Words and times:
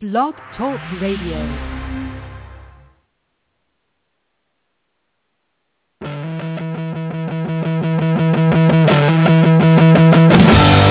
Blog 0.00 0.36
Talk 0.56 0.78
Radio. 1.02 1.42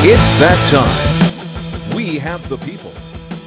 It's 0.03 0.19
that 0.41 0.59
time. 0.73 1.95
We 1.95 2.19
have 2.19 2.41
the 2.49 2.57
people. 2.57 2.91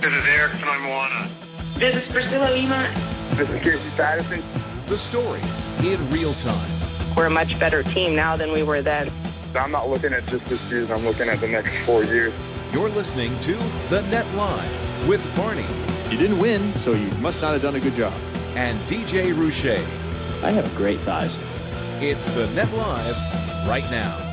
This 0.00 0.08
is 0.08 0.24
Eric 0.28 0.52
Fonoimoana. 0.62 1.78
This 1.78 1.94
is 1.94 2.10
Priscilla 2.10 2.54
Lima. 2.54 3.36
This 3.36 3.46
is 3.46 3.62
Casey 3.62 3.90
Patterson. 3.98 4.40
The 4.88 4.96
stories 5.10 5.44
in 5.84 6.08
real 6.10 6.32
time. 6.36 7.14
We're 7.14 7.26
a 7.26 7.30
much 7.30 7.52
better 7.60 7.82
team 7.82 8.16
now 8.16 8.34
than 8.34 8.54
we 8.54 8.62
were 8.62 8.80
then. 8.80 9.10
I'm 9.54 9.72
not 9.72 9.90
looking 9.90 10.14
at 10.14 10.26
just 10.28 10.42
this 10.48 10.58
season. 10.70 10.90
I'm 10.90 11.04
looking 11.04 11.28
at 11.28 11.38
the 11.42 11.48
next 11.48 11.84
four 11.84 12.02
years. 12.02 12.32
You're 12.72 12.88
listening 12.88 13.38
to 13.42 13.90
The 13.94 14.00
Net 14.00 14.24
Live 14.34 14.89
with 15.08 15.20
Barney 15.36 15.66
You 16.12 16.18
didn't 16.18 16.38
win, 16.40 16.74
so 16.84 16.92
you 16.92 17.10
must 17.18 17.38
not 17.38 17.52
have 17.54 17.62
done 17.62 17.76
a 17.76 17.80
good 17.80 17.96
job. 17.96 18.12
and 18.56 18.80
DJ 18.90 19.36
Rouche. 19.36 20.44
I 20.44 20.50
have 20.52 20.74
great 20.76 20.98
thighs. 21.04 21.30
It's 22.02 22.20
The 22.36 22.46
Net 22.54 22.72
Live 22.72 23.68
right 23.68 23.88
now. 23.90 24.26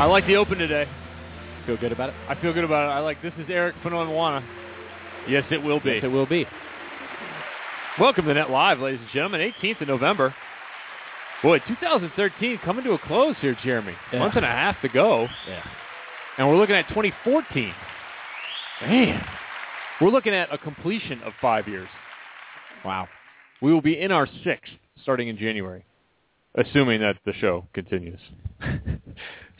I 0.00 0.06
like 0.06 0.26
the 0.26 0.36
open 0.36 0.58
today. 0.58 0.86
Feel 1.66 1.76
good 1.76 1.92
about 1.92 2.10
it? 2.10 2.14
I 2.28 2.34
feel 2.40 2.52
good 2.52 2.64
about 2.64 2.90
it. 2.90 2.92
I 2.92 2.98
like 2.98 3.22
this 3.22 3.32
is 3.38 3.46
Eric 3.48 3.74
Fanoana. 3.82 4.44
Yes, 5.28 5.44
it 5.50 5.62
will 5.62 5.80
be. 5.80 5.92
Yes, 5.92 6.04
it 6.04 6.08
will 6.08 6.26
be. 6.26 6.46
Welcome 7.98 8.26
to 8.26 8.34
Net 8.34 8.50
Live, 8.50 8.80
ladies 8.80 9.00
and 9.00 9.08
gentlemen. 9.10 9.52
18th 9.62 9.80
of 9.82 9.88
November. 9.88 10.34
Boy, 11.44 11.58
2013 11.68 12.58
coming 12.64 12.84
to 12.84 12.92
a 12.92 12.98
close 12.98 13.36
here, 13.42 13.54
Jeremy. 13.62 13.92
Yeah. 14.10 14.20
Month 14.20 14.36
and 14.36 14.46
a 14.46 14.48
half 14.48 14.80
to 14.80 14.88
go, 14.88 15.28
Yeah. 15.46 15.62
and 16.38 16.48
we're 16.48 16.56
looking 16.56 16.74
at 16.74 16.88
2014. 16.88 17.74
Man, 18.80 19.22
we're 20.00 20.08
looking 20.08 20.32
at 20.32 20.50
a 20.50 20.56
completion 20.56 21.20
of 21.22 21.34
five 21.42 21.68
years. 21.68 21.88
Wow. 22.82 23.08
We 23.60 23.74
will 23.74 23.82
be 23.82 24.00
in 24.00 24.10
our 24.10 24.26
sixth 24.42 24.72
starting 25.02 25.28
in 25.28 25.36
January, 25.36 25.84
assuming 26.54 27.02
that 27.02 27.16
the 27.26 27.34
show 27.34 27.66
continues. 27.74 28.20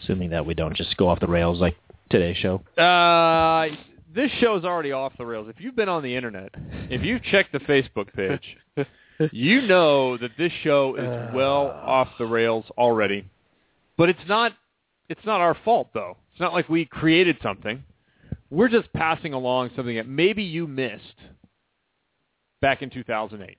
Assuming 0.02 0.30
that 0.30 0.44
we 0.44 0.54
don't 0.54 0.74
just 0.74 0.96
go 0.96 1.08
off 1.08 1.20
the 1.20 1.26
rails 1.28 1.60
like 1.60 1.76
today's 2.10 2.36
show. 2.38 2.56
Uh, 2.82 3.68
this 4.14 4.30
show's 4.40 4.64
already 4.64 4.90
off 4.92 5.12
the 5.18 5.24
rails. 5.24 5.48
If 5.48 5.60
you've 5.62 5.76
been 5.76 5.88
on 5.88 6.02
the 6.02 6.14
internet, 6.16 6.50
if 6.90 7.02
you've 7.04 7.22
checked 7.22 7.52
the 7.52 7.60
Facebook 7.60 8.12
page, 8.12 8.56
you 9.32 9.62
know 9.62 10.16
that 10.16 10.32
this 10.36 10.52
show 10.62 10.96
is 10.96 11.04
uh. 11.04 11.30
well 11.34 11.66
off 11.66 12.08
the 12.18 12.26
rails 12.26 12.64
already. 12.76 13.26
But 13.96 14.08
it's 14.08 14.28
not 14.28 14.52
it's 15.08 15.24
not 15.24 15.40
our 15.40 15.56
fault 15.64 15.88
though. 15.94 16.16
It's 16.32 16.40
not 16.40 16.52
like 16.52 16.68
we 16.68 16.84
created 16.84 17.38
something. 17.42 17.84
We're 18.50 18.68
just 18.68 18.92
passing 18.92 19.32
along 19.32 19.70
something 19.76 19.96
that 19.96 20.08
maybe 20.08 20.42
you 20.42 20.66
missed 20.66 21.18
back 22.60 22.82
in 22.82 22.90
2008. 22.90 23.58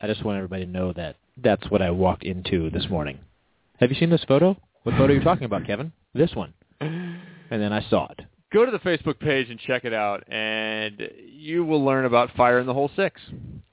I 0.00 0.06
just 0.06 0.24
want 0.24 0.36
everybody 0.38 0.64
to 0.64 0.70
know 0.70 0.92
that 0.94 1.16
that's 1.36 1.70
what 1.70 1.82
I 1.82 1.90
walked 1.90 2.24
into 2.24 2.70
this 2.70 2.88
morning. 2.88 3.18
Have 3.78 3.90
you 3.90 3.96
seen 3.96 4.10
this 4.10 4.24
photo? 4.26 4.56
What 4.82 4.92
photo 4.92 5.12
are 5.12 5.16
you 5.16 5.22
talking 5.22 5.44
about, 5.44 5.66
Kevin? 5.66 5.92
This 6.14 6.34
one. 6.34 6.54
And 6.80 7.60
then 7.60 7.72
I 7.72 7.82
saw 7.88 8.08
it. 8.10 8.24
Go 8.52 8.64
to 8.64 8.72
the 8.72 8.78
Facebook 8.78 9.20
page 9.20 9.48
and 9.48 9.60
check 9.60 9.84
it 9.84 9.92
out, 9.92 10.24
and 10.26 11.08
you 11.24 11.64
will 11.64 11.84
learn 11.84 12.04
about 12.04 12.34
Fire 12.36 12.58
in 12.58 12.66
the 12.66 12.74
Hole 12.74 12.90
6 12.96 13.20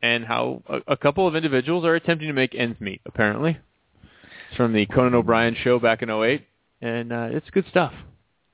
and 0.04 0.24
how 0.24 0.62
a, 0.68 0.94
a 0.94 0.98
couple 0.98 1.28
of 1.28 1.36
individuals 1.36 1.84
are 1.84 1.96
attempting 1.96 2.28
to 2.28 2.34
make 2.34 2.54
ends 2.54 2.80
meet, 2.80 3.02
apparently. 3.08 3.58
It's 4.04 4.56
from 4.58 4.74
the 4.74 4.86
Conan 4.86 5.16
O'Brien 5.16 5.56
show 5.64 5.80
back 5.80 6.04
in 6.04 6.12
08, 6.12 6.46
and 6.82 7.12
uh, 7.12 7.30
it's 7.32 7.50
good 7.50 7.66
stuff. 7.72 7.92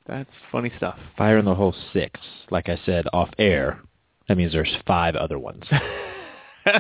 That's 0.08 0.30
funny 0.50 0.72
stuff. 0.78 0.98
Fire 1.18 1.38
in 1.38 1.46
the 1.46 1.56
Hole 1.56 1.76
6. 1.92 2.20
Like 2.50 2.70
I 2.70 2.80
said, 2.86 3.06
off 3.12 3.30
air. 3.38 3.82
That 4.30 4.38
means 4.38 4.54
there's 4.54 4.78
five 4.88 5.16
other 5.18 5.38
ones. 5.38 5.64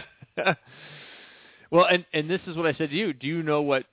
well, 1.69 1.85
and, 1.91 2.05
and 2.13 2.29
this 2.29 2.41
is 2.47 2.55
what 2.55 2.65
I 2.65 2.73
said 2.73 2.91
to 2.91 2.95
you. 2.95 3.11
Do 3.11 3.27
you 3.27 3.43
know 3.43 3.61
what... 3.61 3.83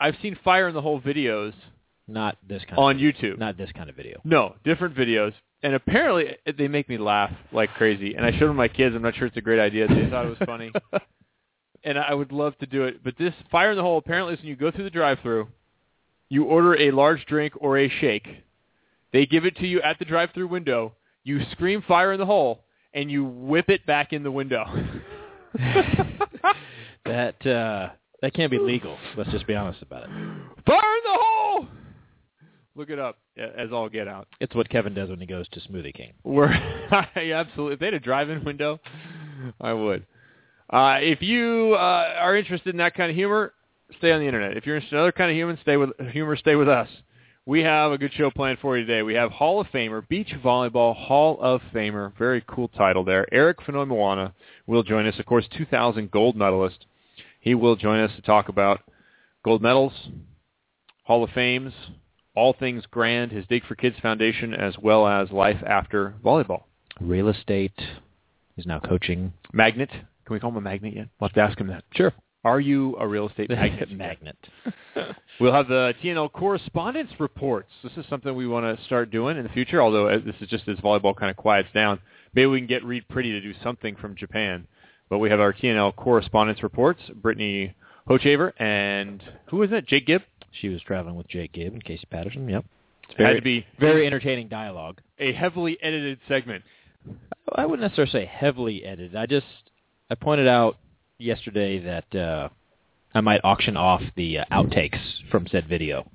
I've 0.00 0.16
seen 0.22 0.38
Fire 0.44 0.68
in 0.68 0.74
the 0.74 0.80
Hole 0.80 1.00
videos 1.00 1.52
Not 2.08 2.38
this 2.46 2.62
kind 2.64 2.78
on 2.78 2.96
of 2.96 3.02
YouTube. 3.02 3.38
Not 3.38 3.56
this 3.56 3.70
kind 3.72 3.90
of 3.90 3.96
video. 3.96 4.20
No, 4.24 4.54
different 4.64 4.96
videos. 4.96 5.32
And 5.62 5.74
apparently 5.74 6.36
they 6.56 6.68
make 6.68 6.88
me 6.88 6.98
laugh 6.98 7.32
like 7.52 7.70
crazy. 7.74 8.14
And 8.14 8.24
I 8.24 8.32
showed 8.32 8.48
them 8.48 8.56
my 8.56 8.68
kids. 8.68 8.94
I'm 8.94 9.02
not 9.02 9.16
sure 9.16 9.26
it's 9.26 9.36
a 9.36 9.42
great 9.42 9.60
idea. 9.60 9.88
They 9.88 10.08
thought 10.08 10.26
it 10.26 10.38
was 10.38 10.46
funny. 10.46 10.72
and 11.84 11.98
I 11.98 12.14
would 12.14 12.32
love 12.32 12.56
to 12.58 12.66
do 12.66 12.84
it. 12.84 13.02
But 13.04 13.14
this 13.18 13.34
fire 13.50 13.70
in 13.70 13.76
the 13.76 13.82
hole 13.82 13.98
apparently 13.98 14.34
is 14.34 14.40
when 14.40 14.48
you 14.48 14.56
go 14.56 14.70
through 14.70 14.84
the 14.84 14.90
drive-through, 14.90 15.48
you 16.28 16.44
order 16.44 16.76
a 16.76 16.90
large 16.92 17.24
drink 17.26 17.54
or 17.56 17.76
a 17.76 17.88
shake. 17.88 18.28
They 19.12 19.26
give 19.26 19.44
it 19.44 19.56
to 19.56 19.66
you 19.66 19.82
at 19.82 19.98
the 19.98 20.04
drive-through 20.04 20.48
window. 20.48 20.94
You 21.24 21.40
scream 21.52 21.82
fire 21.86 22.12
in 22.12 22.20
the 22.20 22.26
hole, 22.26 22.64
and 22.94 23.10
you 23.10 23.24
whip 23.24 23.68
it 23.68 23.84
back 23.84 24.12
in 24.12 24.22
the 24.22 24.30
window. 24.30 24.64
That 27.08 27.46
uh 27.46 27.88
that 28.20 28.34
can't 28.34 28.50
be 28.50 28.58
legal. 28.58 28.98
Let's 29.16 29.30
just 29.30 29.46
be 29.46 29.54
honest 29.54 29.80
about 29.80 30.02
it. 30.02 30.08
fire 30.08 30.76
in 30.76 31.04
the 31.04 31.18
hole! 31.18 31.27
Look 32.78 32.90
it 32.90 32.98
up 33.00 33.18
as 33.36 33.72
all 33.72 33.88
get 33.88 34.06
out. 34.06 34.28
It's 34.38 34.54
what 34.54 34.68
Kevin 34.68 34.94
does 34.94 35.08
when 35.08 35.18
he 35.18 35.26
goes 35.26 35.48
to 35.48 35.60
Smoothie 35.60 35.92
King. 35.92 36.12
We're 36.22 36.46
I 36.92 37.32
absolutely. 37.34 37.74
If 37.74 37.80
they 37.80 37.86
had 37.86 37.94
a 37.94 37.98
drive-in 37.98 38.44
window, 38.44 38.78
I 39.60 39.72
would. 39.72 40.06
Uh, 40.70 40.98
if 41.00 41.20
you 41.20 41.74
uh, 41.74 42.14
are 42.20 42.36
interested 42.36 42.70
in 42.70 42.76
that 42.76 42.94
kind 42.94 43.10
of 43.10 43.16
humor, 43.16 43.52
stay 43.98 44.12
on 44.12 44.20
the 44.20 44.26
internet. 44.26 44.56
If 44.56 44.64
you're 44.64 44.76
interested 44.76 44.94
in 44.94 45.02
other 45.02 45.10
kind 45.10 45.28
of 45.28 45.34
humor, 45.34 45.58
stay 45.60 45.76
with 45.76 45.90
humor. 46.12 46.36
Stay 46.36 46.54
with 46.54 46.68
us. 46.68 46.88
We 47.46 47.62
have 47.62 47.90
a 47.90 47.98
good 47.98 48.12
show 48.12 48.30
planned 48.30 48.60
for 48.60 48.78
you 48.78 48.86
today. 48.86 49.02
We 49.02 49.14
have 49.14 49.32
Hall 49.32 49.60
of 49.60 49.66
Famer, 49.68 50.06
Beach 50.06 50.32
Volleyball 50.44 50.94
Hall 50.94 51.36
of 51.40 51.60
Famer. 51.74 52.16
Very 52.16 52.44
cool 52.46 52.68
title 52.68 53.02
there. 53.02 53.26
Eric 53.34 53.58
Fonoimoana 53.58 54.34
will 54.68 54.84
join 54.84 55.04
us. 55.04 55.18
Of 55.18 55.26
course, 55.26 55.48
2000 55.56 56.12
gold 56.12 56.36
medalist. 56.36 56.86
He 57.40 57.56
will 57.56 57.74
join 57.74 57.98
us 57.98 58.12
to 58.14 58.22
talk 58.22 58.48
about 58.48 58.82
gold 59.44 59.62
medals, 59.62 59.94
Hall 61.02 61.24
of 61.24 61.30
Fames, 61.30 61.72
all 62.38 62.54
things 62.58 62.84
grand, 62.90 63.32
his 63.32 63.44
Dig 63.46 63.66
for 63.66 63.74
Kids 63.74 63.96
Foundation, 64.00 64.54
as 64.54 64.78
well 64.78 65.06
as 65.06 65.30
life 65.30 65.62
after 65.66 66.14
volleyball. 66.24 66.62
Real 67.00 67.28
estate. 67.28 67.78
He's 68.56 68.66
now 68.66 68.80
coaching. 68.80 69.32
Magnet. 69.52 69.90
Can 69.90 70.34
we 70.34 70.40
call 70.40 70.50
him 70.50 70.56
a 70.56 70.60
magnet 70.60 70.94
yet? 70.94 71.08
We'll 71.20 71.28
have 71.28 71.34
to 71.34 71.40
ask 71.40 71.60
him 71.60 71.68
that. 71.68 71.84
Sure. 71.94 72.12
Are 72.44 72.60
you 72.60 72.96
a 72.98 73.06
real 73.06 73.28
estate 73.28 73.50
magnet? 73.50 73.90
Magnet. 73.90 74.36
We'll 75.40 75.52
have 75.52 75.68
the 75.68 75.94
TNL 76.02 76.32
correspondence 76.32 77.12
reports. 77.20 77.70
This 77.84 77.92
is 77.96 78.04
something 78.10 78.34
we 78.34 78.48
want 78.48 78.76
to 78.76 78.84
start 78.86 79.12
doing 79.12 79.36
in 79.36 79.44
the 79.44 79.48
future, 79.50 79.80
although 79.80 80.08
uh, 80.08 80.18
this 80.18 80.34
is 80.40 80.48
just 80.48 80.66
as 80.66 80.78
volleyball 80.78 81.14
kind 81.14 81.30
of 81.30 81.36
quiets 81.36 81.68
down. 81.72 82.00
Maybe 82.34 82.46
we 82.46 82.58
can 82.58 82.66
get 82.66 82.84
Reid 82.84 83.04
Priddy 83.08 83.30
to 83.30 83.40
do 83.40 83.54
something 83.62 83.94
from 83.94 84.16
Japan. 84.16 84.66
But 85.08 85.18
we 85.18 85.30
have 85.30 85.38
our 85.38 85.52
TNL 85.52 85.94
correspondence 85.94 86.64
reports, 86.64 87.00
Brittany 87.14 87.76
Hochevar, 88.08 88.52
and 88.60 89.22
who 89.46 89.62
is 89.62 89.70
that? 89.70 89.86
Jake 89.86 90.06
Gibb? 90.06 90.22
She 90.60 90.68
was 90.68 90.82
traveling 90.82 91.16
with 91.16 91.28
Jake 91.28 91.52
Gibb 91.52 91.72
and 91.72 91.84
Casey 91.84 92.06
Patterson. 92.10 92.48
Yep. 92.48 92.64
It's 93.10 93.18
Had 93.18 93.36
to 93.36 93.42
be 93.42 93.66
very 93.78 94.06
entertaining 94.06 94.48
dialogue. 94.48 95.00
a 95.18 95.32
heavily 95.32 95.78
edited 95.82 96.18
segment. 96.28 96.62
I 97.54 97.64
wouldn't 97.64 97.82
necessarily 97.82 98.12
say 98.12 98.26
heavily 98.26 98.84
edited. 98.84 99.16
I 99.16 99.26
just 99.26 99.46
I 100.10 100.14
pointed 100.14 100.46
out 100.48 100.76
yesterday 101.18 101.78
that 101.80 102.14
uh, 102.14 102.48
I 103.14 103.20
might 103.20 103.40
auction 103.44 103.76
off 103.76 104.02
the 104.16 104.38
uh, 104.40 104.44
outtakes 104.52 104.98
from 105.30 105.46
said 105.46 105.66
video 105.68 106.06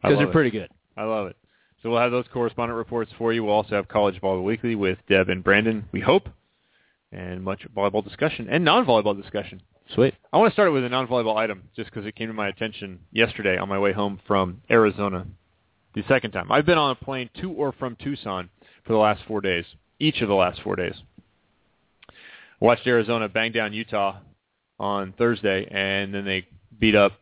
because 0.00 0.18
they're 0.18 0.28
it. 0.28 0.32
pretty 0.32 0.50
good. 0.50 0.70
I 0.96 1.04
love 1.04 1.26
it. 1.26 1.36
So 1.82 1.90
we'll 1.90 2.00
have 2.00 2.12
those 2.12 2.26
correspondent 2.32 2.76
reports 2.76 3.10
for 3.18 3.32
you. 3.32 3.42
We'll 3.44 3.54
also 3.54 3.74
have 3.74 3.88
College 3.88 4.20
Volleyball 4.20 4.44
Weekly 4.44 4.76
with 4.76 4.98
Deb 5.08 5.28
and 5.28 5.42
Brandon, 5.42 5.84
we 5.90 6.00
hope, 6.00 6.28
and 7.10 7.42
much 7.42 7.66
volleyball 7.76 8.04
discussion 8.04 8.48
and 8.48 8.64
non-volleyball 8.64 9.20
discussion. 9.20 9.60
Sweet. 9.94 10.14
I 10.32 10.38
want 10.38 10.50
to 10.50 10.54
start 10.54 10.68
it 10.68 10.72
with 10.72 10.84
a 10.84 10.88
non-volleyball 10.88 11.36
item 11.36 11.64
just 11.76 11.90
because 11.90 12.06
it 12.06 12.16
came 12.16 12.28
to 12.28 12.34
my 12.34 12.48
attention 12.48 13.00
yesterday 13.10 13.58
on 13.58 13.68
my 13.68 13.78
way 13.78 13.92
home 13.92 14.18
from 14.26 14.62
Arizona. 14.70 15.26
The 15.94 16.02
second 16.08 16.30
time. 16.30 16.50
I've 16.50 16.64
been 16.64 16.78
on 16.78 16.92
a 16.92 16.94
plane 16.94 17.28
to 17.42 17.52
or 17.52 17.72
from 17.72 17.96
Tucson 17.96 18.48
for 18.86 18.94
the 18.94 18.98
last 18.98 19.20
four 19.28 19.42
days, 19.42 19.66
each 19.98 20.22
of 20.22 20.28
the 20.28 20.34
last 20.34 20.62
four 20.62 20.74
days. 20.74 20.94
Watched 22.60 22.86
Arizona 22.86 23.28
bang 23.28 23.52
down 23.52 23.74
Utah 23.74 24.16
on 24.80 25.12
Thursday, 25.18 25.66
and 25.70 26.14
then 26.14 26.24
they 26.24 26.46
beat 26.80 26.94
up 26.94 27.12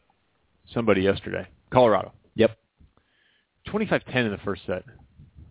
somebody 0.72 1.02
yesterday, 1.02 1.48
Colorado. 1.72 2.12
Yep. 2.36 2.56
25-10 3.66 4.14
in 4.14 4.30
the 4.30 4.38
first 4.44 4.62
set. 4.66 4.84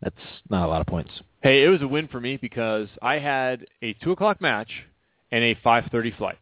That's 0.01 0.15
not 0.49 0.65
a 0.65 0.69
lot 0.69 0.79
of 0.79 0.87
points. 0.87 1.11
Hey, 1.43 1.65
it 1.65 1.67
was 1.67 1.81
a 1.81 1.87
win 1.87 2.07
for 2.07 2.21
me 2.21 2.37
because 2.37 2.87
I 3.01 3.19
had 3.19 3.65
a 3.81 3.91
2 3.95 4.13
o'clock 4.13 4.39
match 4.39 4.71
and 5.29 5.43
a 5.43 5.55
5.30 5.55 6.17
flight. 6.17 6.37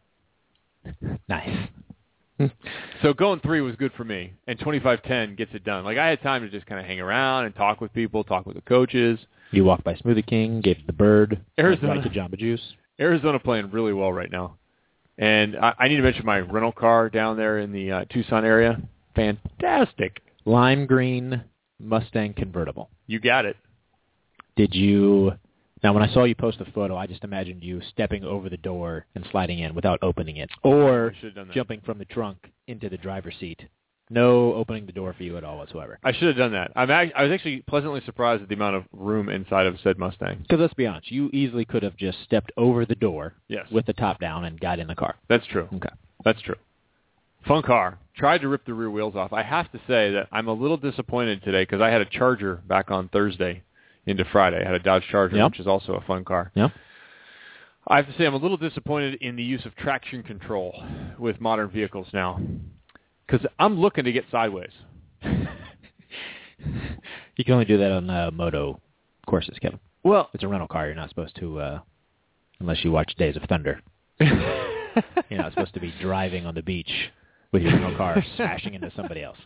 Nice. 1.28 1.68
So 3.02 3.12
going 3.12 3.40
three 3.40 3.60
was 3.60 3.74
good 3.76 3.92
for 3.96 4.04
me, 4.04 4.32
and 4.46 4.58
25-10 4.58 5.36
gets 5.36 5.52
it 5.54 5.64
done. 5.64 5.84
Like 5.84 5.98
I 5.98 6.06
had 6.08 6.22
time 6.22 6.42
to 6.42 6.48
just 6.48 6.66
kind 6.66 6.80
of 6.80 6.86
hang 6.86 7.00
around 7.00 7.46
and 7.46 7.54
talk 7.54 7.80
with 7.80 7.92
people, 7.92 8.22
talk 8.24 8.46
with 8.46 8.56
the 8.56 8.62
coaches. 8.62 9.18
You 9.50 9.64
walked 9.64 9.84
by 9.84 9.94
Smoothie 9.94 10.26
King, 10.26 10.60
gave 10.60 10.86
the 10.86 10.92
bird, 10.92 11.40
Arizona. 11.58 12.02
to 12.02 12.08
Jamba 12.08 12.38
Juice. 12.38 12.60
Arizona 13.00 13.38
playing 13.38 13.70
really 13.70 13.92
well 13.92 14.12
right 14.12 14.30
now, 14.30 14.56
and 15.16 15.56
I, 15.56 15.74
I 15.78 15.88
need 15.88 15.96
to 15.96 16.02
mention 16.02 16.24
my 16.26 16.38
rental 16.38 16.72
car 16.72 17.08
down 17.08 17.36
there 17.36 17.58
in 17.58 17.72
the 17.72 17.90
uh, 17.90 18.04
Tucson 18.10 18.44
area. 18.44 18.80
Fantastic. 19.16 20.22
Lime 20.44 20.86
green 20.86 21.42
Mustang 21.80 22.34
convertible. 22.34 22.90
You 23.06 23.20
got 23.20 23.44
it. 23.46 23.56
Did 24.56 24.74
you? 24.74 25.32
Now, 25.82 25.92
when 25.92 26.02
I 26.02 26.12
saw 26.12 26.24
you 26.24 26.34
post 26.34 26.58
the 26.58 26.64
photo, 26.66 26.96
I 26.96 27.06
just 27.06 27.24
imagined 27.24 27.62
you 27.62 27.80
stepping 27.90 28.24
over 28.24 28.48
the 28.48 28.56
door 28.56 29.06
and 29.14 29.24
sliding 29.30 29.60
in 29.60 29.74
without 29.74 29.98
opening 30.02 30.36
it, 30.36 30.50
or 30.62 31.10
I 31.10 31.14
should 31.14 31.24
have 31.26 31.34
done 31.34 31.48
that. 31.48 31.54
jumping 31.54 31.80
from 31.82 31.98
the 31.98 32.04
trunk 32.04 32.50
into 32.66 32.88
the 32.88 32.96
driver's 32.98 33.36
seat. 33.38 33.60
No 34.10 34.54
opening 34.54 34.86
the 34.86 34.92
door 34.92 35.12
for 35.12 35.22
you 35.22 35.36
at 35.36 35.44
all 35.44 35.58
whatsoever. 35.58 35.98
I 36.02 36.12
should 36.12 36.28
have 36.28 36.36
done 36.38 36.52
that. 36.52 36.72
I'm 36.74 36.90
ac- 36.90 37.12
I 37.14 37.22
was 37.24 37.30
actually 37.30 37.60
pleasantly 37.68 38.00
surprised 38.06 38.42
at 38.42 38.48
the 38.48 38.54
amount 38.54 38.76
of 38.76 38.84
room 38.92 39.28
inside 39.28 39.66
of 39.66 39.78
said 39.84 39.98
Mustang. 39.98 40.38
Because 40.42 40.60
let's 40.60 40.72
be 40.72 40.86
honest, 40.86 41.10
you 41.12 41.28
easily 41.34 41.66
could 41.66 41.82
have 41.82 41.94
just 41.96 42.22
stepped 42.24 42.50
over 42.56 42.86
the 42.86 42.94
door 42.94 43.34
Yes. 43.48 43.66
with 43.70 43.84
the 43.84 43.92
top 43.92 44.18
down 44.18 44.46
and 44.46 44.58
got 44.58 44.78
in 44.78 44.86
the 44.86 44.94
car. 44.94 45.16
That's 45.28 45.44
true. 45.46 45.68
Okay. 45.74 45.90
That's 46.24 46.40
true. 46.40 46.56
Fun 47.46 47.62
car. 47.62 47.98
Tried 48.16 48.40
to 48.40 48.48
rip 48.48 48.64
the 48.64 48.74
rear 48.74 48.90
wheels 48.90 49.14
off. 49.14 49.32
I 49.34 49.42
have 49.42 49.70
to 49.72 49.78
say 49.86 50.10
that 50.12 50.28
I'm 50.32 50.48
a 50.48 50.52
little 50.54 50.76
disappointed 50.78 51.42
today 51.44 51.62
because 51.62 51.80
I 51.82 51.88
had 51.90 52.00
a 52.00 52.06
Charger 52.06 52.56
back 52.66 52.90
on 52.90 53.08
Thursday 53.08 53.62
into 54.08 54.24
Friday. 54.24 54.60
I 54.60 54.64
had 54.64 54.74
a 54.74 54.78
Dodge 54.78 55.04
Charger, 55.10 55.36
Yeah. 55.36 55.46
which 55.46 55.60
is 55.60 55.66
also 55.66 55.94
a 55.94 56.00
fun 56.02 56.24
car. 56.24 56.50
Yeah. 56.54 56.68
I 57.86 57.96
have 57.96 58.06
to 58.06 58.12
say 58.18 58.26
I'm 58.26 58.34
a 58.34 58.38
little 58.38 58.56
disappointed 58.56 59.14
in 59.22 59.36
the 59.36 59.42
use 59.42 59.64
of 59.64 59.74
traction 59.76 60.22
control 60.22 60.82
with 61.18 61.40
modern 61.40 61.70
vehicles 61.70 62.06
now 62.12 62.38
because 63.26 63.46
I'm 63.58 63.78
looking 63.80 64.04
to 64.04 64.12
get 64.12 64.24
sideways. 64.30 64.72
You 67.36 67.44
can 67.44 67.54
only 67.54 67.66
do 67.66 67.78
that 67.78 67.92
on 67.92 68.10
uh, 68.10 68.30
moto 68.32 68.80
courses, 69.28 69.56
Kevin. 69.62 69.78
Well, 70.02 70.28
It's 70.34 70.42
a 70.42 70.48
rental 70.48 70.66
car. 70.66 70.86
You're 70.86 70.96
not 70.96 71.08
supposed 71.08 71.36
to, 71.36 71.60
uh, 71.60 71.78
unless 72.58 72.82
you 72.82 72.90
watch 72.90 73.14
Days 73.16 73.36
of 73.36 73.42
Thunder. 73.44 73.80
You're 74.20 75.38
not 75.40 75.52
supposed 75.52 75.74
to 75.74 75.80
be 75.80 75.94
driving 76.00 76.46
on 76.46 76.56
the 76.56 76.62
beach 76.62 76.90
with 77.52 77.62
your 77.62 77.72
rental 77.74 77.96
car 77.96 78.24
smashing 78.36 78.74
into 78.74 78.90
somebody 78.96 79.22
else. 79.22 79.38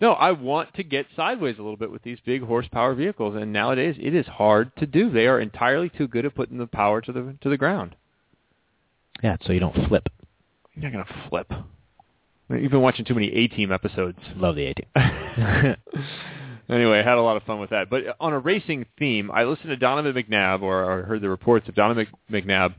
No, 0.00 0.12
I 0.12 0.30
want 0.30 0.74
to 0.74 0.84
get 0.84 1.06
sideways 1.16 1.56
a 1.58 1.62
little 1.62 1.76
bit 1.76 1.90
with 1.90 2.02
these 2.02 2.18
big 2.24 2.42
horsepower 2.42 2.94
vehicles, 2.94 3.34
and 3.34 3.52
nowadays 3.52 3.96
it 3.98 4.14
is 4.14 4.26
hard 4.26 4.74
to 4.76 4.86
do. 4.86 5.10
They 5.10 5.26
are 5.26 5.40
entirely 5.40 5.88
too 5.88 6.06
good 6.06 6.24
at 6.24 6.34
putting 6.36 6.58
the 6.58 6.66
power 6.68 7.00
to 7.00 7.12
the 7.12 7.36
to 7.40 7.48
the 7.48 7.56
ground. 7.56 7.96
Yeah, 9.22 9.36
so 9.44 9.52
you 9.52 9.60
don't 9.60 9.88
flip. 9.88 10.08
You're 10.74 10.90
not 10.90 10.92
gonna 10.92 11.28
flip. 11.28 11.52
You've 12.50 12.70
been 12.70 12.80
watching 12.80 13.04
too 13.04 13.14
many 13.14 13.28
A 13.32 13.48
Team 13.48 13.72
episodes. 13.72 14.18
Love 14.36 14.54
the 14.54 14.62
18. 14.62 14.86
anyway, 16.70 16.98
I 16.98 17.02
had 17.02 17.18
a 17.18 17.22
lot 17.22 17.36
of 17.36 17.42
fun 17.42 17.60
with 17.60 17.70
that. 17.70 17.90
But 17.90 18.16
on 18.20 18.32
a 18.32 18.38
racing 18.38 18.86
theme, 18.98 19.30
I 19.30 19.44
listened 19.44 19.68
to 19.68 19.76
Donovan 19.76 20.14
McNabb, 20.14 20.62
or, 20.62 20.82
or 20.82 21.02
heard 21.02 21.20
the 21.20 21.28
reports 21.28 21.68
of 21.68 21.74
Donovan 21.74 22.06
Mc- 22.30 22.46
McNabb, 22.46 22.74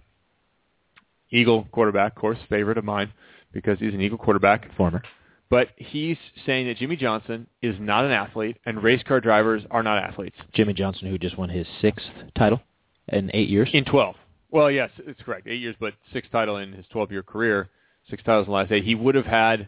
Eagle 1.30 1.68
quarterback, 1.71 2.16
of 2.16 2.21
course, 2.21 2.39
favorite 2.50 2.80
of 2.80 2.83
mine 2.83 3.13
because 3.51 3.77
he's 3.77 3.94
an 3.94 4.01
Eagle 4.01 4.18
quarterback. 4.18 4.75
Former. 4.75 5.04
But 5.50 5.69
he's 5.78 6.18
saying 6.46 6.68
that 6.68 6.78
Jimmie 6.78 6.96
Johnson 6.96 7.48
is 7.62 7.75
not 7.80 8.06
an 8.06 8.12
athlete, 8.12 8.57
and 8.66 8.84
race 8.84 9.01
car 9.04 9.19
drivers 9.19 9.63
are 9.72 9.81
not 9.81 10.04
athletes. 10.04 10.38
Jimmie 10.54 10.74
Johnson, 10.74 11.10
who 11.10 11.18
just 11.18 11.38
won 11.38 11.50
his 11.50 11.66
sixth 11.81 12.06
title 12.36 12.62
in 13.07 13.31
eight 13.34 13.50
years. 13.50 13.69
In 13.74 13.84
12. 13.84 14.16
Well, 14.51 14.69
yes, 14.69 14.92
it's 15.00 15.22
correct. 15.24 15.48
Eight 15.48 15.60
years, 15.60 15.75
but 15.80 15.94
sixth 16.13 16.31
title 16.31 16.57
in 16.57 16.74
his 16.74 16.86
12-year 16.94 17.24
career. 17.24 17.69
Six 18.10 18.24
titles 18.24 18.46
in 18.46 18.51
the 18.51 18.56
last 18.56 18.72
eight. 18.72 18.84
He 18.84 18.96
would 18.96 19.16
have 19.16 19.25
had 19.25 19.68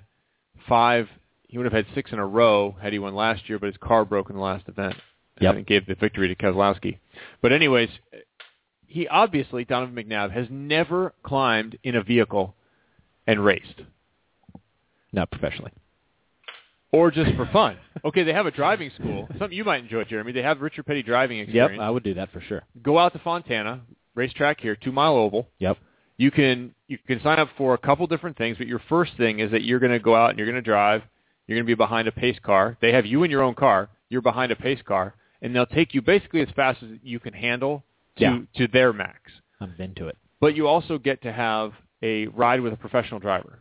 five. 0.68 1.08
He 1.48 1.58
would 1.58 1.66
have 1.66 1.74
had 1.74 1.86
six 1.96 2.12
in 2.12 2.20
a 2.20 2.26
row 2.26 2.76
had 2.82 2.94
he 2.94 3.00
won 3.00 3.16
last 3.16 3.50
year, 3.50 3.60
but 3.60 3.68
his 3.68 3.78
car 3.78 4.06
broke 4.06 4.30
in 4.30 4.36
the 4.36 4.42
last 4.42 4.68
event. 4.68 4.96
Yep. 5.40 5.56
And 5.56 5.66
gave 5.66 5.88
the 5.88 5.96
victory 5.96 6.28
to 6.28 6.36
Keselowski. 6.36 7.00
But 7.42 7.52
anyways, 7.52 7.90
he 8.86 9.08
obviously, 9.08 9.66
Donovan 9.66 9.96
McNabb, 9.96 10.32
has 10.32 10.48
never 10.52 11.14
climbed 11.24 11.80
in 11.84 11.96
a 11.96 12.04
vehicle 12.04 12.56
and 13.26 13.44
raced. 13.44 13.82
Not 15.14 15.32
professionally. 15.32 15.72
Or 16.92 17.10
just 17.10 17.36
for 17.36 17.46
fun. 17.54 17.78
okay, 18.06 18.24
they 18.24 18.34
have 18.34 18.46
a 18.46 18.52
driving 18.52 18.92
school. 19.00 19.28
Something 19.40 19.54
you 19.58 19.64
might 19.64 19.82
enjoy, 19.84 20.04
Jeremy. 20.04 20.34
They 20.34 20.42
have 20.42 20.60
Richard 20.62 20.86
Petty 20.86 21.04
driving 21.04 21.40
experience. 21.40 21.78
Yep. 21.78 21.82
I 21.82 21.90
would 21.90 22.04
do 22.04 22.14
that 22.16 22.32
for 22.34 22.42
sure. 22.42 22.64
Go 22.84 22.98
out 22.98 23.14
to 23.14 23.20
Fontana, 23.20 23.82
racetrack 24.14 24.60
here, 24.60 24.76
two 24.76 24.92
mile 24.92 25.16
oval. 25.16 25.48
Yep. 25.60 25.78
you 26.18 26.32
can 26.32 26.76
you 26.88 26.98
can 27.08 27.22
sign 27.24 27.40
up 27.40 27.50
for 27.58 27.74
a 27.74 27.78
couple 27.78 28.06
different 28.08 28.38
things, 28.38 28.58
but 28.58 28.68
your 28.68 28.82
first 28.90 29.14
thing 29.18 29.40
is 29.40 29.52
that 29.52 29.64
you're 29.64 29.80
going 29.80 29.94
to 29.94 30.00
go 30.00 30.16
out 30.16 30.32
and 30.32 30.38
you're 30.40 30.48
going 30.48 30.62
to 30.62 30.62
drive. 30.62 31.02
You're 31.48 31.58
going 31.58 31.66
to 31.66 31.72
be 31.72 31.76
behind 31.76 32.08
a 32.10 32.12
pace 32.12 32.38
car. 32.44 32.78
They 32.82 32.92
have 32.92 33.06
you 33.06 33.24
in 33.24 33.32
your 33.32 33.42
own 33.42 33.56
car. 33.56 33.90
You're 34.10 34.22
behind 34.22 34.52
a 34.52 34.56
pace 34.58 34.82
car, 34.86 35.16
and 35.42 35.56
they'll 35.56 35.66
take 35.66 35.94
you 35.94 36.02
basically 36.02 36.42
as 36.42 36.50
fast 36.56 36.84
as 36.84 36.90
you 37.04 37.20
can 37.20 37.34
handle 37.34 37.84
to 38.18 38.24
Yeah. 38.24 38.40
to 38.58 38.68
their 38.68 38.92
max. 38.92 39.32
I'm 39.62 39.74
into 39.80 40.08
it. 40.10 40.18
But 40.42 40.56
you 40.56 40.68
also 40.68 40.98
get 40.98 41.22
to 41.24 41.32
have 41.32 41.72
a 42.04 42.28
ride 42.28 42.60
with 42.62 42.74
a 42.74 42.78
professional 42.78 43.20
driver. 43.22 43.60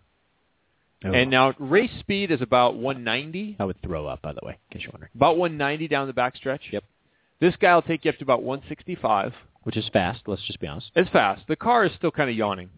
Oh, 1.04 1.12
And 1.12 1.30
now 1.30 1.54
race 1.58 1.90
speed 2.00 2.30
is 2.30 2.42
about 2.42 2.74
190, 2.76 3.56
I 3.58 3.64
would 3.64 3.80
throw 3.82 4.06
up, 4.06 4.20
by 4.20 4.32
the 4.32 4.40
way, 4.44 4.58
in 4.70 4.74
case 4.78 4.82
you're 4.84 4.92
wondering. 4.92 5.10
about 5.14 5.38
190 5.38 5.88
down 5.88 6.06
the 6.06 6.12
backstretch. 6.12 6.60
Yep. 6.70 6.84
This 7.40 7.56
guy 7.56 7.74
will 7.74 7.80
take 7.82 8.04
you 8.04 8.10
up 8.10 8.18
to 8.18 8.22
about 8.24 8.42
165. 8.42 9.32
Which 9.62 9.76
is 9.76 9.88
fast, 9.92 10.20
let's 10.26 10.42
just 10.46 10.60
be 10.60 10.66
honest. 10.66 10.90
It's 10.94 11.10
fast. 11.10 11.42
The 11.48 11.56
car 11.56 11.84
is 11.84 11.92
still 11.96 12.10
kind 12.10 12.28
of 12.30 12.36
yawning. 12.36 12.70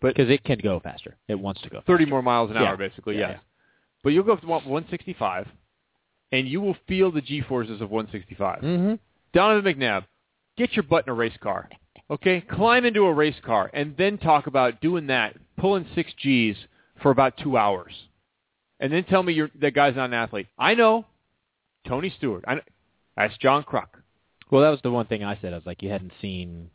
Because 0.00 0.28
it 0.30 0.44
can 0.44 0.58
go 0.62 0.78
faster. 0.80 1.16
It 1.26 1.36
wants 1.38 1.62
to 1.62 1.70
go 1.70 1.80
30 1.86 2.06
more 2.06 2.22
miles 2.22 2.50
an 2.50 2.56
Yeah. 2.56 2.64
hour, 2.64 2.76
basically, 2.76 3.14
Yeah, 3.14 3.20
yes. 3.20 3.30
yeah. 3.34 3.38
But 4.04 4.10
you'll 4.10 4.24
go 4.24 4.32
up 4.34 4.40
to 4.42 4.46
165, 4.46 5.48
and 6.32 6.46
you 6.46 6.60
will 6.60 6.76
feel 6.86 7.10
the 7.10 7.20
G-forces 7.22 7.80
of 7.80 7.90
165. 7.90 8.60
Mm-hmm. 8.62 8.94
Donovan 9.32 9.74
McNabb, 9.74 10.04
get 10.56 10.74
your 10.74 10.82
butt 10.84 11.06
in 11.06 11.10
a 11.10 11.14
race 11.14 11.36
car, 11.40 11.68
okay? 12.10 12.40
Climb 12.40 12.84
into 12.84 13.04
a 13.06 13.12
race 13.12 13.40
car, 13.44 13.70
and 13.72 13.96
then 13.96 14.18
talk 14.18 14.46
about 14.46 14.80
doing 14.80 15.06
that, 15.08 15.36
pulling 15.56 15.86
six 15.94 16.12
Gs 16.22 16.56
for 17.02 17.10
about 17.10 17.36
two 17.36 17.56
hours. 17.56 17.92
And 18.80 18.92
then 18.92 19.04
tell 19.04 19.22
me 19.22 19.32
you're, 19.32 19.50
that 19.60 19.74
guy's 19.74 19.96
not 19.96 20.06
an 20.06 20.14
athlete. 20.14 20.48
I 20.58 20.74
know. 20.74 21.06
Tony 21.86 22.12
Stewart. 22.16 22.44
I 22.46 22.56
know. 22.56 22.60
That's 23.16 23.36
John 23.38 23.62
Kruk. 23.64 23.86
Well, 24.50 24.62
that 24.62 24.70
was 24.70 24.80
the 24.82 24.90
one 24.90 25.06
thing 25.06 25.24
I 25.24 25.38
said. 25.40 25.52
I 25.52 25.56
was 25.56 25.66
like, 25.66 25.82
you 25.82 25.90
hadn't 25.90 26.12
seen 26.20 26.70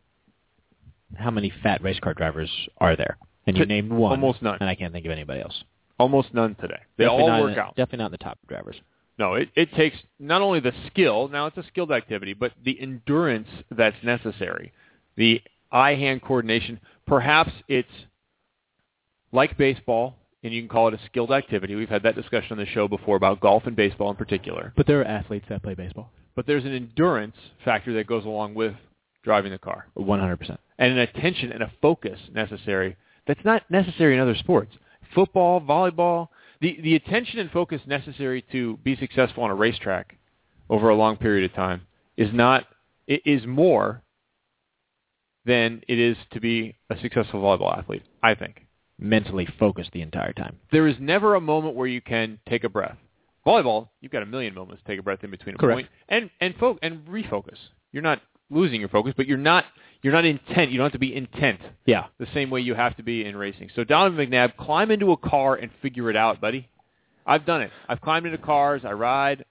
how 1.16 1.32
many 1.32 1.52
fat 1.64 1.84
race 1.84 2.00
car 2.00 2.14
drivers 2.14 2.50
are 2.80 2.96
there, 2.96 3.18
and 3.46 3.58
you 3.58 3.66
named 3.66 3.92
one, 3.92 4.12
almost 4.12 4.42
none. 4.42 4.58
and 4.60 4.70
I 4.70 4.76
can't 4.76 4.94
think 4.94 5.06
of 5.06 5.12
anybody 5.12 5.42
else. 5.42 5.64
Almost 6.00 6.34
none 6.34 6.56
today. 6.56 6.80
They 6.98 7.04
Definitely 7.06 7.32
all 7.32 7.42
work 7.44 7.56
the- 7.56 7.62
out. 7.62 7.76
Definitely 7.76 7.98
not 8.00 8.06
in 8.08 8.12
the 8.14 8.18
top 8.18 8.40
drivers. 8.48 8.76
No, 9.20 9.36
it, 9.36 9.50
it 9.56 9.72
takes 9.74 9.98
not 10.20 10.42
only 10.42 10.60
the 10.62 10.72
skill, 10.88 11.28
now 11.28 11.46
it's 11.46 11.58
a 11.58 11.64
skilled 11.64 11.92
activity, 11.92 12.34
but 12.34 12.54
the 12.64 12.80
endurance 12.82 13.48
that's 13.70 13.98
necessary, 14.04 14.72
the 15.16 15.42
eye-hand 15.72 16.22
coordination. 16.24 16.80
Perhaps 17.06 17.52
it's 17.68 17.88
like 19.32 19.58
baseball, 19.58 20.16
and 20.44 20.54
you 20.54 20.62
can 20.62 20.70
call 20.70 20.88
it 20.88 20.94
a 20.94 21.00
skilled 21.06 21.32
activity. 21.32 21.76
We've 21.76 21.90
had 21.90 22.04
that 22.04 22.16
discussion 22.16 22.54
on 22.54 22.58
the 22.58 22.66
show 22.66 22.88
before 22.88 23.16
about 23.16 23.40
golf 23.40 23.64
and 23.66 23.76
baseball 23.76 24.10
in 24.10 24.16
particular. 24.18 24.74
But 24.76 24.88
there 24.88 25.00
are 25.02 25.06
athletes 25.06 25.46
that 25.50 25.64
play 25.64 25.74
baseball. 25.76 26.12
But 26.36 26.48
there's 26.48 26.66
an 26.66 26.74
endurance 26.74 27.36
factor 27.64 27.94
that 27.96 28.08
goes 28.08 28.26
along 28.26 28.54
with 28.56 28.74
driving 29.24 29.52
the 29.52 29.60
car, 29.60 29.86
One 29.94 30.20
hundred 30.20 30.38
percent. 30.38 30.60
and 30.80 30.94
an 30.94 31.00
attention 31.00 31.52
and 31.52 31.62
a 31.62 31.72
focus 31.82 32.20
necessary 32.34 32.96
that's 33.28 33.46
not 33.46 33.70
necessary 33.70 34.16
in 34.16 34.20
other 34.20 34.34
sports. 34.36 34.76
Football, 35.14 35.62
volleyball, 35.62 36.30
the, 36.62 36.80
the 36.82 36.96
attention 36.96 37.38
and 37.40 37.52
focus 37.52 37.82
necessary 37.86 38.44
to 38.52 38.78
be 38.78 38.96
successful 38.96 39.44
on 39.44 39.52
a 39.52 39.56
racetrack 39.56 40.18
over 40.70 40.90
a 40.90 40.96
long 40.96 41.18
period 41.18 41.50
of 41.50 41.56
time 41.56 41.82
is 42.18 42.30
not 42.34 42.66
it 43.08 43.22
is 43.26 43.46
more 43.46 44.02
than 45.46 45.82
it 45.88 46.00
is 46.00 46.18
to 46.32 46.40
be 46.40 46.76
a 46.90 46.98
successful 47.00 47.42
volleyball 47.42 47.78
athlete, 47.78 48.04
I 48.24 48.36
think. 48.36 48.61
Mentally 49.02 49.48
focused 49.60 49.92
the 49.94 50.02
entire 50.02 50.32
time. 50.32 50.58
There 50.72 50.88
is 50.88 50.96
never 51.00 51.34
a 51.36 51.42
moment 51.42 51.76
where 51.76 51.88
you 51.88 52.02
can 52.02 52.40
take 52.48 52.64
a 52.64 52.70
breath. 52.70 52.98
Volleyball, 53.46 53.90
you've 54.00 54.12
got 54.12 54.22
a 54.22 54.28
million 54.28 54.54
moments 54.54 54.84
to 54.84 54.88
take 54.92 55.00
a 55.00 55.04
breath 55.04 55.24
in 55.24 55.32
between 55.32 55.56
a 55.56 55.58
Correct. 55.58 55.76
point 55.76 55.88
and 56.10 56.30
and 56.40 56.56
fo- 56.60 56.78
and 56.84 57.04
refocus. 57.08 57.58
You're 57.92 58.04
not 58.04 58.22
losing 58.52 58.80
your 58.80 58.90
focus, 58.90 59.14
but 59.18 59.26
you're 59.26 59.40
not 59.40 59.66
you're 60.04 60.14
not 60.14 60.26
intent. 60.26 60.70
You 60.72 60.78
don't 60.78 60.86
have 60.86 60.92
to 60.94 61.00
be 61.00 61.16
intent 61.16 61.60
Yeah. 61.88 62.06
the 62.20 62.28
same 62.34 62.52
way 62.52 62.62
you 62.62 62.76
have 62.76 62.96
to 62.98 63.04
be 63.04 63.26
in 63.26 63.36
racing. 63.36 63.70
So 63.76 63.84
Donovan 63.84 64.30
McNabb, 64.30 64.56
climb 64.58 64.92
into 64.92 65.12
a 65.12 65.18
car 65.18 65.56
and 65.56 65.72
figure 65.82 66.10
it 66.12 66.16
out, 66.16 66.40
buddy. 66.40 66.68
I've 67.26 67.46
done 67.46 67.62
it. 67.62 67.72
I've 67.90 68.02
climbed 68.02 68.28
into 68.28 68.38
cars. 68.38 68.84
I 68.86 68.92
ride. 68.94 69.46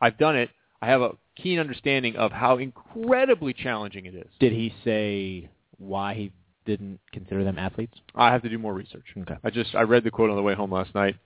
I've 0.00 0.16
done 0.16 0.36
it. 0.36 0.48
I 0.80 0.86
have 0.86 1.02
a 1.02 1.10
keen 1.36 1.58
understanding 1.58 2.16
of 2.16 2.32
how 2.32 2.56
incredibly 2.58 3.52
challenging 3.52 4.06
it 4.06 4.14
is. 4.14 4.28
Did 4.38 4.52
he 4.52 4.74
say 4.84 5.48
why 5.78 6.14
he 6.14 6.32
didn't 6.68 7.00
consider 7.12 7.42
them 7.42 7.58
athletes? 7.58 7.98
I 8.14 8.30
have 8.30 8.42
to 8.42 8.48
do 8.48 8.58
more 8.58 8.74
research. 8.74 9.06
Okay. 9.16 9.34
I 9.42 9.50
just 9.50 9.74
I 9.74 9.82
read 9.82 10.04
the 10.04 10.10
quote 10.10 10.30
on 10.30 10.36
the 10.36 10.42
way 10.42 10.54
home 10.54 10.70
last 10.70 10.94
night, 10.94 11.16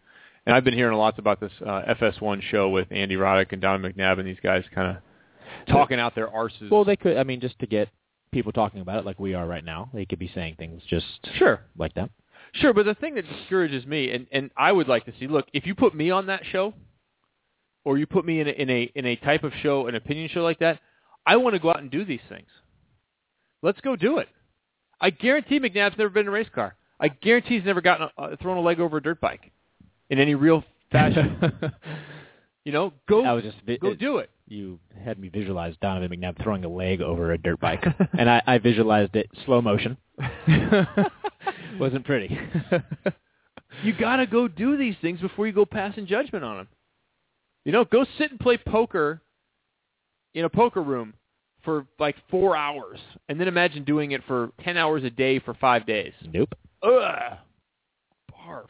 and 0.46 0.54
I've 0.54 0.64
been 0.64 0.74
hearing 0.74 0.96
lots 0.96 1.18
about 1.18 1.40
this 1.40 1.52
uh, 1.60 1.82
FS1 2.00 2.42
show 2.42 2.70
with 2.70 2.86
Andy 2.90 3.16
Roddick 3.16 3.52
and 3.52 3.60
Donovan 3.60 3.92
McNabb 3.92 4.18
and 4.18 4.26
these 4.26 4.40
guys 4.42 4.64
kind 4.74 4.96
of 4.96 5.02
talking 5.66 5.98
out 5.98 6.14
their 6.14 6.28
arses. 6.28 6.70
Well, 6.70 6.84
they 6.84 6.96
could. 6.96 7.16
I 7.16 7.24
mean, 7.24 7.40
just 7.40 7.58
to 7.58 7.66
get 7.66 7.88
people 8.32 8.52
talking 8.52 8.80
about 8.80 9.00
it, 9.00 9.04
like 9.04 9.18
we 9.18 9.34
are 9.34 9.46
right 9.46 9.64
now, 9.64 9.90
they 9.92 10.06
could 10.06 10.18
be 10.18 10.30
saying 10.34 10.54
things 10.58 10.80
just 10.88 11.06
sure, 11.36 11.62
like 11.76 11.92
that. 11.94 12.08
sure, 12.54 12.72
but 12.72 12.86
the 12.86 12.94
thing 12.94 13.16
that 13.16 13.24
discourages 13.28 13.84
me, 13.84 14.12
and 14.12 14.26
and 14.32 14.50
I 14.56 14.70
would 14.72 14.88
like 14.88 15.04
to 15.06 15.12
see, 15.18 15.26
look, 15.26 15.46
if 15.52 15.66
you 15.66 15.74
put 15.74 15.94
me 15.94 16.10
on 16.10 16.26
that 16.26 16.42
show, 16.50 16.72
or 17.84 17.98
you 17.98 18.06
put 18.06 18.24
me 18.24 18.40
in 18.40 18.48
a, 18.48 18.52
in 18.52 18.70
a 18.70 18.92
in 18.94 19.06
a 19.06 19.16
type 19.16 19.42
of 19.42 19.52
show, 19.62 19.88
an 19.88 19.96
opinion 19.96 20.30
show 20.32 20.42
like 20.42 20.60
that, 20.60 20.78
I 21.26 21.36
want 21.36 21.54
to 21.54 21.60
go 21.60 21.70
out 21.70 21.80
and 21.80 21.90
do 21.90 22.04
these 22.04 22.20
things. 22.28 22.48
Let's 23.62 23.80
go 23.80 23.96
do 23.96 24.18
it. 24.18 24.28
I 25.02 25.10
guarantee 25.10 25.60
McNabb's 25.60 25.98
never 25.98 26.08
been 26.08 26.22
in 26.22 26.28
a 26.28 26.30
race 26.30 26.48
car. 26.54 26.76
I 26.98 27.08
guarantee 27.08 27.56
he's 27.56 27.66
never 27.66 27.82
gotten 27.82 28.08
a, 28.16 28.20
uh, 28.20 28.36
thrown 28.40 28.56
a 28.56 28.60
leg 28.60 28.80
over 28.80 28.96
a 28.96 29.02
dirt 29.02 29.20
bike 29.20 29.52
in 30.08 30.18
any 30.18 30.34
real 30.34 30.64
fashion. 30.90 31.38
You 32.64 32.70
know, 32.70 32.92
go 33.08 33.24
I 33.24 33.32
was 33.32 33.42
just 33.42 33.56
go 33.80 33.94
do 33.94 34.18
it. 34.18 34.30
You 34.46 34.78
had 35.04 35.18
me 35.18 35.28
visualize 35.28 35.74
Donovan 35.80 36.10
McNabb 36.10 36.40
throwing 36.42 36.64
a 36.64 36.68
leg 36.68 37.00
over 37.00 37.32
a 37.32 37.38
dirt 37.38 37.58
bike, 37.58 37.84
and 38.18 38.30
I, 38.30 38.42
I 38.46 38.58
visualized 38.58 39.16
it 39.16 39.28
slow 39.44 39.60
motion. 39.60 39.96
Wasn't 41.80 42.04
pretty. 42.04 42.38
You 43.82 43.92
gotta 43.98 44.26
go 44.26 44.46
do 44.46 44.76
these 44.76 44.94
things 45.02 45.20
before 45.20 45.46
you 45.46 45.52
go 45.52 45.64
passing 45.64 46.06
judgment 46.06 46.44
on 46.44 46.58
them. 46.58 46.68
You 47.64 47.72
know, 47.72 47.84
go 47.84 48.04
sit 48.18 48.30
and 48.30 48.38
play 48.38 48.58
poker 48.58 49.22
in 50.34 50.44
a 50.44 50.48
poker 50.48 50.82
room 50.82 51.14
for 51.64 51.86
like 51.98 52.16
four 52.30 52.56
hours, 52.56 52.98
and 53.28 53.38
then 53.40 53.48
imagine 53.48 53.84
doing 53.84 54.12
it 54.12 54.22
for 54.26 54.50
ten 54.62 54.76
hours 54.76 55.04
a 55.04 55.10
day 55.10 55.38
for 55.38 55.54
five 55.54 55.86
days. 55.86 56.12
nope. 56.32 56.54
Ugh, 56.82 57.38
barf. 58.32 58.66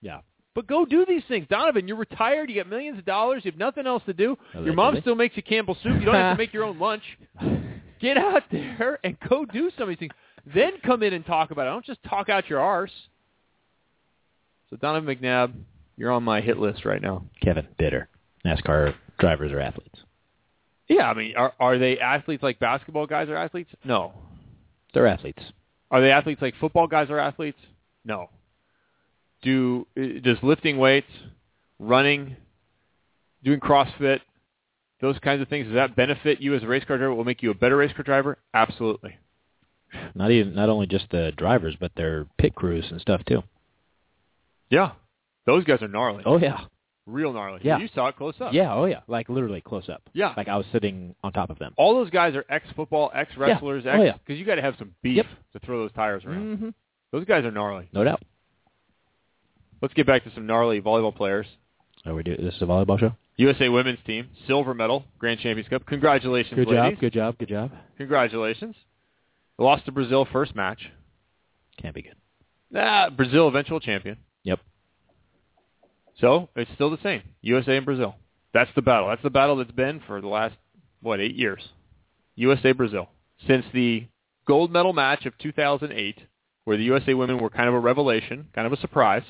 Yeah. 0.00 0.20
But 0.54 0.66
go 0.66 0.84
do 0.84 1.06
these 1.06 1.22
things, 1.28 1.46
Donovan. 1.48 1.88
You're 1.88 1.96
retired. 1.96 2.50
You 2.50 2.56
got 2.56 2.68
millions 2.68 2.98
of 2.98 3.04
dollars. 3.06 3.42
You 3.44 3.50
have 3.52 3.58
nothing 3.58 3.86
else 3.86 4.02
to 4.06 4.12
do. 4.12 4.36
Oh, 4.54 4.62
Your 4.64 4.74
mom 4.74 4.96
still 5.00 5.14
makes 5.14 5.34
you 5.36 5.42
Campbell 5.42 5.76
soup. 5.82 5.98
You 5.98 6.04
don't 6.04 6.14
have 6.14 6.36
to 6.36 6.42
make 6.42 6.52
your 6.52 6.64
own 6.64 6.78
lunch. 6.78 7.02
Get 8.00 8.18
out 8.18 8.42
there 8.50 8.98
and 9.04 9.16
go 9.30 9.44
do 9.46 9.70
some 9.78 9.84
of 9.84 9.88
these 9.90 9.98
things. 9.98 10.12
Then 10.52 10.72
come 10.84 11.02
in 11.04 11.14
and 11.14 11.24
talk 11.24 11.52
about 11.52 11.68
it. 11.68 11.70
Don't 11.70 11.84
just 11.86 12.02
talk 12.02 12.28
out 12.28 12.50
your 12.50 12.60
arse. 12.60 12.90
So 14.70 14.76
Donovan 14.76 15.14
McNabb, 15.16 15.52
you're 15.96 16.10
on 16.10 16.22
my 16.24 16.40
hit 16.40 16.58
list 16.58 16.84
right 16.84 17.00
now. 17.00 17.24
Kevin 17.42 17.66
Bitter. 17.78 18.08
NASCAR 18.44 18.94
drivers 19.20 19.52
or 19.52 19.60
athletes. 19.60 20.00
Yeah, 20.92 21.08
I 21.08 21.14
mean, 21.14 21.34
are 21.36 21.54
are 21.58 21.78
they 21.78 21.98
athletes 21.98 22.42
like 22.42 22.58
basketball 22.58 23.06
guys 23.06 23.28
are 23.28 23.36
athletes? 23.36 23.70
No. 23.84 24.12
They're 24.92 25.06
athletes. 25.06 25.42
Are 25.90 26.00
they 26.00 26.10
athletes 26.10 26.42
like 26.42 26.54
football 26.60 26.86
guys 26.86 27.08
are 27.08 27.18
athletes? 27.18 27.58
No. 28.04 28.28
Do 29.42 29.86
uh, 29.96 30.20
does 30.22 30.36
lifting 30.42 30.76
weights, 30.76 31.10
running, 31.78 32.36
doing 33.42 33.60
CrossFit, 33.60 34.20
those 35.00 35.18
kinds 35.18 35.40
of 35.40 35.48
things 35.48 35.66
does 35.66 35.74
that 35.74 35.96
benefit 35.96 36.40
you 36.40 36.54
as 36.54 36.62
a 36.62 36.66
race 36.66 36.84
car 36.84 36.98
driver? 36.98 37.14
Will 37.14 37.24
make 37.24 37.42
you 37.42 37.50
a 37.50 37.54
better 37.54 37.76
race 37.76 37.92
car 37.92 38.04
driver? 38.04 38.38
Absolutely. 38.52 39.16
Not 40.14 40.30
even 40.30 40.54
not 40.54 40.68
only 40.68 40.86
just 40.86 41.06
the 41.10 41.32
drivers, 41.36 41.74
but 41.78 41.92
their 41.96 42.26
pit 42.38 42.54
crews 42.54 42.86
and 42.90 43.00
stuff 43.00 43.24
too. 43.24 43.42
Yeah. 44.68 44.92
Those 45.46 45.64
guys 45.64 45.82
are 45.82 45.88
gnarly. 45.88 46.22
Oh 46.26 46.38
yeah. 46.38 46.66
Real 47.06 47.32
gnarly. 47.32 47.60
Yeah. 47.64 47.78
You 47.78 47.88
saw 47.94 48.08
it 48.08 48.16
close 48.16 48.34
up. 48.40 48.52
Yeah, 48.52 48.72
oh 48.74 48.84
yeah. 48.84 49.00
Like 49.08 49.28
literally 49.28 49.60
close 49.60 49.88
up. 49.88 50.02
Yeah. 50.12 50.34
Like 50.36 50.48
I 50.48 50.56
was 50.56 50.66
sitting 50.72 51.14
on 51.24 51.32
top 51.32 51.50
of 51.50 51.58
them. 51.58 51.72
All 51.76 51.94
those 51.96 52.10
guys 52.10 52.36
are 52.36 52.44
ex-football, 52.48 53.10
ex-wrestlers, 53.14 53.84
Yeah. 53.84 53.90
Oh, 53.96 54.02
ex 54.02 54.04
yeah. 54.06 54.12
because 54.24 54.38
you 54.38 54.44
got 54.46 54.54
to 54.54 54.62
have 54.62 54.76
some 54.78 54.94
beef 55.02 55.16
Yep. 55.16 55.26
to 55.54 55.58
throw 55.66 55.80
those 55.80 55.92
tires 55.92 56.24
around. 56.24 56.56
Mm-hmm. 56.56 56.68
Those 57.10 57.24
guys 57.24 57.44
are 57.44 57.50
gnarly. 57.50 57.88
No 57.92 58.04
doubt. 58.04 58.22
Let's 59.80 59.94
get 59.94 60.06
back 60.06 60.22
to 60.24 60.30
some 60.34 60.46
gnarly 60.46 60.80
volleyball 60.80 61.14
players. 61.14 61.46
Oh, 62.06 62.14
we 62.14 62.22
do 62.22 62.36
this 62.36 62.54
is 62.54 62.62
a 62.62 62.66
volleyball 62.66 62.98
show? 62.98 63.12
USA 63.36 63.68
women's 63.68 63.98
team, 64.06 64.28
silver 64.46 64.74
medal, 64.74 65.04
Grand 65.18 65.40
Champions 65.40 65.68
Cup. 65.68 65.84
Congratulations, 65.86 66.54
Good 66.54 66.68
ladies. 66.68 66.92
job, 66.94 67.00
good 67.00 67.12
job, 67.12 67.38
good 67.38 67.48
job. 67.48 67.70
Congratulations. 67.98 68.76
Lost 69.58 69.84
to 69.86 69.92
Brazil 69.92 70.26
first 70.32 70.54
match. 70.54 70.88
Can't 71.80 71.94
be 71.94 72.02
good. 72.02 72.14
Ah, 72.76 73.10
Brazil 73.10 73.48
eventual 73.48 73.80
champion. 73.80 74.18
Yep. 74.44 74.60
So 76.20 76.48
it's 76.56 76.70
still 76.74 76.90
the 76.90 76.98
same. 77.02 77.22
USA 77.40 77.76
and 77.76 77.86
Brazil. 77.86 78.14
That's 78.52 78.70
the 78.74 78.82
battle. 78.82 79.08
That's 79.08 79.22
the 79.22 79.30
battle 79.30 79.56
that's 79.56 79.70
been 79.70 80.00
for 80.06 80.20
the 80.20 80.28
last 80.28 80.54
what 81.00 81.20
eight 81.20 81.34
years. 81.34 81.62
USA 82.36 82.72
Brazil 82.72 83.08
since 83.46 83.64
the 83.72 84.06
gold 84.46 84.72
medal 84.72 84.92
match 84.92 85.26
of 85.26 85.36
2008, 85.38 86.18
where 86.64 86.76
the 86.76 86.84
USA 86.84 87.14
women 87.14 87.38
were 87.38 87.50
kind 87.50 87.68
of 87.68 87.74
a 87.74 87.80
revelation, 87.80 88.48
kind 88.54 88.66
of 88.66 88.72
a 88.72 88.80
surprise. 88.80 89.24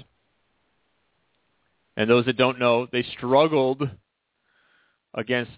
And 1.97 2.09
those 2.09 2.27
that 2.27 2.37
don't 2.37 2.59
know, 2.59 2.87
they 2.91 3.03
struggled 3.17 3.89
against 5.15 5.53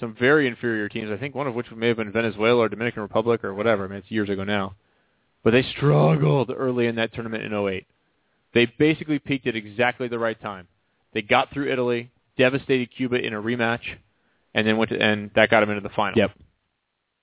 some 0.00 0.16
very 0.18 0.46
inferior 0.46 0.88
teams. 0.88 1.10
I 1.10 1.16
think 1.16 1.34
one 1.34 1.46
of 1.46 1.54
which 1.54 1.70
may 1.70 1.88
have 1.88 1.96
been 1.96 2.12
Venezuela 2.12 2.62
or 2.62 2.68
Dominican 2.68 3.02
Republic 3.02 3.44
or 3.44 3.54
whatever. 3.54 3.84
I 3.84 3.88
mean, 3.88 3.98
it's 3.98 4.10
years 4.10 4.28
ago 4.28 4.44
now. 4.44 4.74
But 5.44 5.52
they 5.52 5.62
struggled 5.62 6.50
early 6.54 6.86
in 6.86 6.96
that 6.96 7.14
tournament 7.14 7.44
in 7.44 7.52
08. 7.52 7.86
They 8.54 8.66
basically 8.66 9.18
peaked 9.18 9.46
at 9.46 9.56
exactly 9.56 10.08
the 10.08 10.18
right 10.18 10.40
time. 10.40 10.68
They 11.12 11.22
got 11.22 11.52
through 11.52 11.70
Italy, 11.72 12.10
devastated 12.36 12.90
Cuba 12.96 13.16
in 13.16 13.34
a 13.34 13.42
rematch, 13.42 13.80
and 14.54 14.66
then 14.66 14.76
went 14.76 14.90
to, 14.90 15.00
and 15.00 15.30
that 15.34 15.50
got 15.50 15.60
them 15.60 15.70
into 15.70 15.82
the 15.86 15.94
final. 15.94 16.18
Yep. 16.18 16.30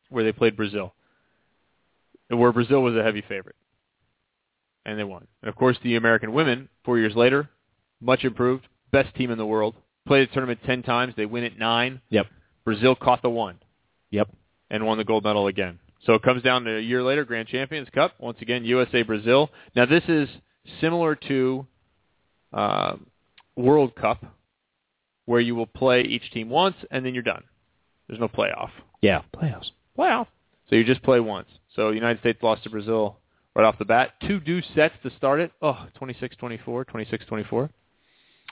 Where 0.10 0.24
they 0.24 0.32
played 0.32 0.56
Brazil. 0.56 0.94
Where 2.30 2.52
Brazil 2.52 2.82
was 2.82 2.96
a 2.96 3.04
heavy 3.04 3.22
favorite. 3.22 3.56
And 4.86 5.00
they 5.00 5.04
won. 5.04 5.28
And 5.42 5.50
of 5.50 5.56
course 5.56 5.78
the 5.84 5.96
American 5.96 6.32
women, 6.34 6.70
four 6.84 7.00
years 7.00 7.16
later, 7.16 7.50
much 8.02 8.24
improved, 8.24 8.68
best 8.92 9.16
team 9.16 9.32
in 9.32 9.38
the 9.38 9.46
world. 9.46 9.76
Played 10.08 10.30
the 10.30 10.34
tournament 10.34 10.60
ten 10.66 10.84
times, 10.84 11.16
they 11.18 11.26
win 11.26 11.44
it 11.44 11.58
nine. 11.58 12.02
Yep. 12.10 12.28
Brazil 12.64 12.96
caught 12.96 13.22
the 13.24 13.30
one 13.30 13.58
Yep. 14.12 14.30
and 14.70 14.86
won 14.86 14.98
the 15.00 15.04
gold 15.04 15.24
medal 15.24 15.48
again. 15.48 15.80
So 16.06 16.14
it 16.14 16.22
comes 16.22 16.44
down 16.44 16.66
to 16.66 16.78
a 16.78 16.82
year 16.82 17.02
later, 17.02 17.26
Grand 17.26 17.48
Champions 17.48 17.90
Cup. 17.90 18.14
Once 18.20 18.38
again, 18.42 18.64
USA 18.66 19.02
Brazil. 19.02 19.50
Now 19.76 19.86
this 19.88 20.04
is 20.08 20.30
similar 20.82 21.16
to 21.16 21.66
uh, 22.54 22.96
World 23.56 23.96
Cup, 23.96 24.26
where 25.26 25.40
you 25.40 25.56
will 25.56 25.68
play 25.68 26.02
each 26.02 26.32
team 26.32 26.50
once 26.50 26.76
and 26.92 27.06
then 27.06 27.14
you're 27.14 27.24
done. 27.24 27.44
There's 28.08 28.20
no 28.20 28.28
playoff. 28.28 28.70
Yeah. 29.02 29.22
Playoffs. 29.36 29.72
Playoff. 29.98 30.28
So 30.70 30.76
you 30.76 30.84
just 30.84 31.04
play 31.04 31.20
once. 31.20 31.48
So 31.76 31.90
the 31.90 31.96
United 31.96 32.20
States 32.20 32.42
lost 32.42 32.64
to 32.64 32.70
Brazil 32.70 33.18
right 33.56 33.66
off 33.66 33.78
the 33.78 33.86
bat. 33.86 34.14
Two 34.28 34.40
deuce 34.40 34.66
sets 34.76 34.96
to 35.04 35.12
start 35.18 35.40
it. 35.40 35.52
Oh, 35.62 35.86
26-24, 36.00 36.60
26-24. 36.66 37.70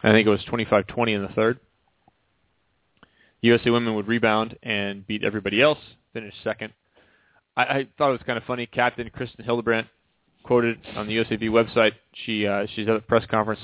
I 0.04 0.12
think 0.12 0.28
it 0.28 0.30
was 0.30 0.42
25-20 0.52 1.16
in 1.16 1.22
the 1.22 1.30
third. 1.30 1.60
USA 3.42 3.70
women 3.70 3.96
would 3.96 4.08
rebound 4.08 4.58
and 4.64 5.06
beat 5.06 5.24
everybody 5.24 5.62
else, 5.62 5.80
finish 6.14 6.34
second. 6.44 6.74
I, 7.56 7.64
I 7.64 7.88
thought 7.98 8.10
it 8.10 8.14
was 8.14 8.22
kind 8.26 8.38
of 8.38 8.44
funny. 8.46 8.66
Captain 8.66 9.10
Kristin 9.10 9.44
Hildebrand 9.44 9.88
quoted 10.44 10.80
on 10.96 11.08
the 11.08 11.18
USAV 11.18 11.50
website. 11.50 11.94
She 12.26 12.46
uh, 12.46 12.68
she's 12.76 12.88
at 12.88 12.96
a 12.96 13.00
press 13.02 13.26
conference 13.30 13.62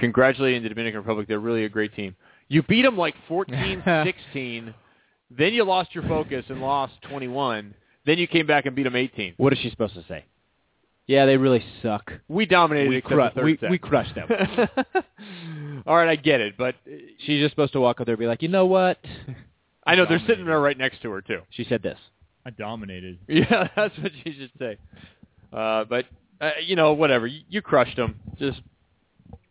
congratulating 0.00 0.62
the 0.62 0.68
Dominican 0.68 1.00
Republic. 1.00 1.28
They're 1.28 1.38
really 1.38 1.64
a 1.64 1.68
great 1.68 1.94
team. 1.94 2.16
You 2.48 2.62
beat 2.62 2.82
them 2.82 2.96
like 2.96 3.14
14-16. 3.28 4.74
then 5.30 5.52
you 5.52 5.62
lost 5.64 5.94
your 5.94 6.02
focus 6.04 6.44
and 6.48 6.60
lost 6.60 6.94
21. 7.02 7.74
Then 8.06 8.18
you 8.18 8.26
came 8.26 8.46
back 8.46 8.66
and 8.66 8.74
beat 8.74 8.84
them 8.84 8.96
18. 8.96 9.34
What 9.36 9.52
is 9.52 9.58
she 9.60 9.70
supposed 9.70 9.94
to 9.94 10.04
say? 10.08 10.24
Yeah, 11.06 11.26
they 11.26 11.36
really 11.36 11.64
suck. 11.82 12.12
We 12.28 12.46
dominated 12.46 12.88
We, 12.88 13.00
cru- 13.00 13.16
the 13.16 13.30
third 13.34 13.44
we, 13.44 13.58
set. 13.58 13.70
we 13.70 13.78
crushed 13.78 14.14
them. 14.14 14.28
All 15.86 15.96
right, 15.96 16.08
I 16.08 16.16
get 16.16 16.40
it, 16.40 16.56
but 16.56 16.76
uh, 16.86 16.96
She's 17.18 17.40
just 17.40 17.52
supposed 17.52 17.72
to 17.74 17.80
walk 17.80 18.00
up 18.00 18.06
there 18.06 18.14
and 18.14 18.20
be 18.20 18.26
like, 18.26 18.42
you 18.42 18.48
know 18.48 18.66
what? 18.66 18.98
I 19.86 19.96
know 19.96 20.06
they're 20.08 20.22
sitting 20.26 20.46
there 20.46 20.60
right 20.60 20.78
next 20.78 21.02
to 21.02 21.10
her 21.10 21.20
too. 21.20 21.40
She 21.50 21.64
said 21.68 21.82
this. 21.82 21.98
I 22.46 22.50
dominated. 22.50 23.18
Yeah, 23.28 23.68
that's 23.76 23.96
what 23.98 24.12
she 24.24 24.32
should 24.32 24.50
say. 24.58 24.76
Uh, 25.52 25.84
but 25.84 26.06
uh, 26.40 26.50
you 26.64 26.76
know, 26.76 26.92
whatever. 26.92 27.26
You, 27.26 27.42
you 27.48 27.62
crushed 27.62 27.96
them. 27.96 28.18
Just 28.38 28.60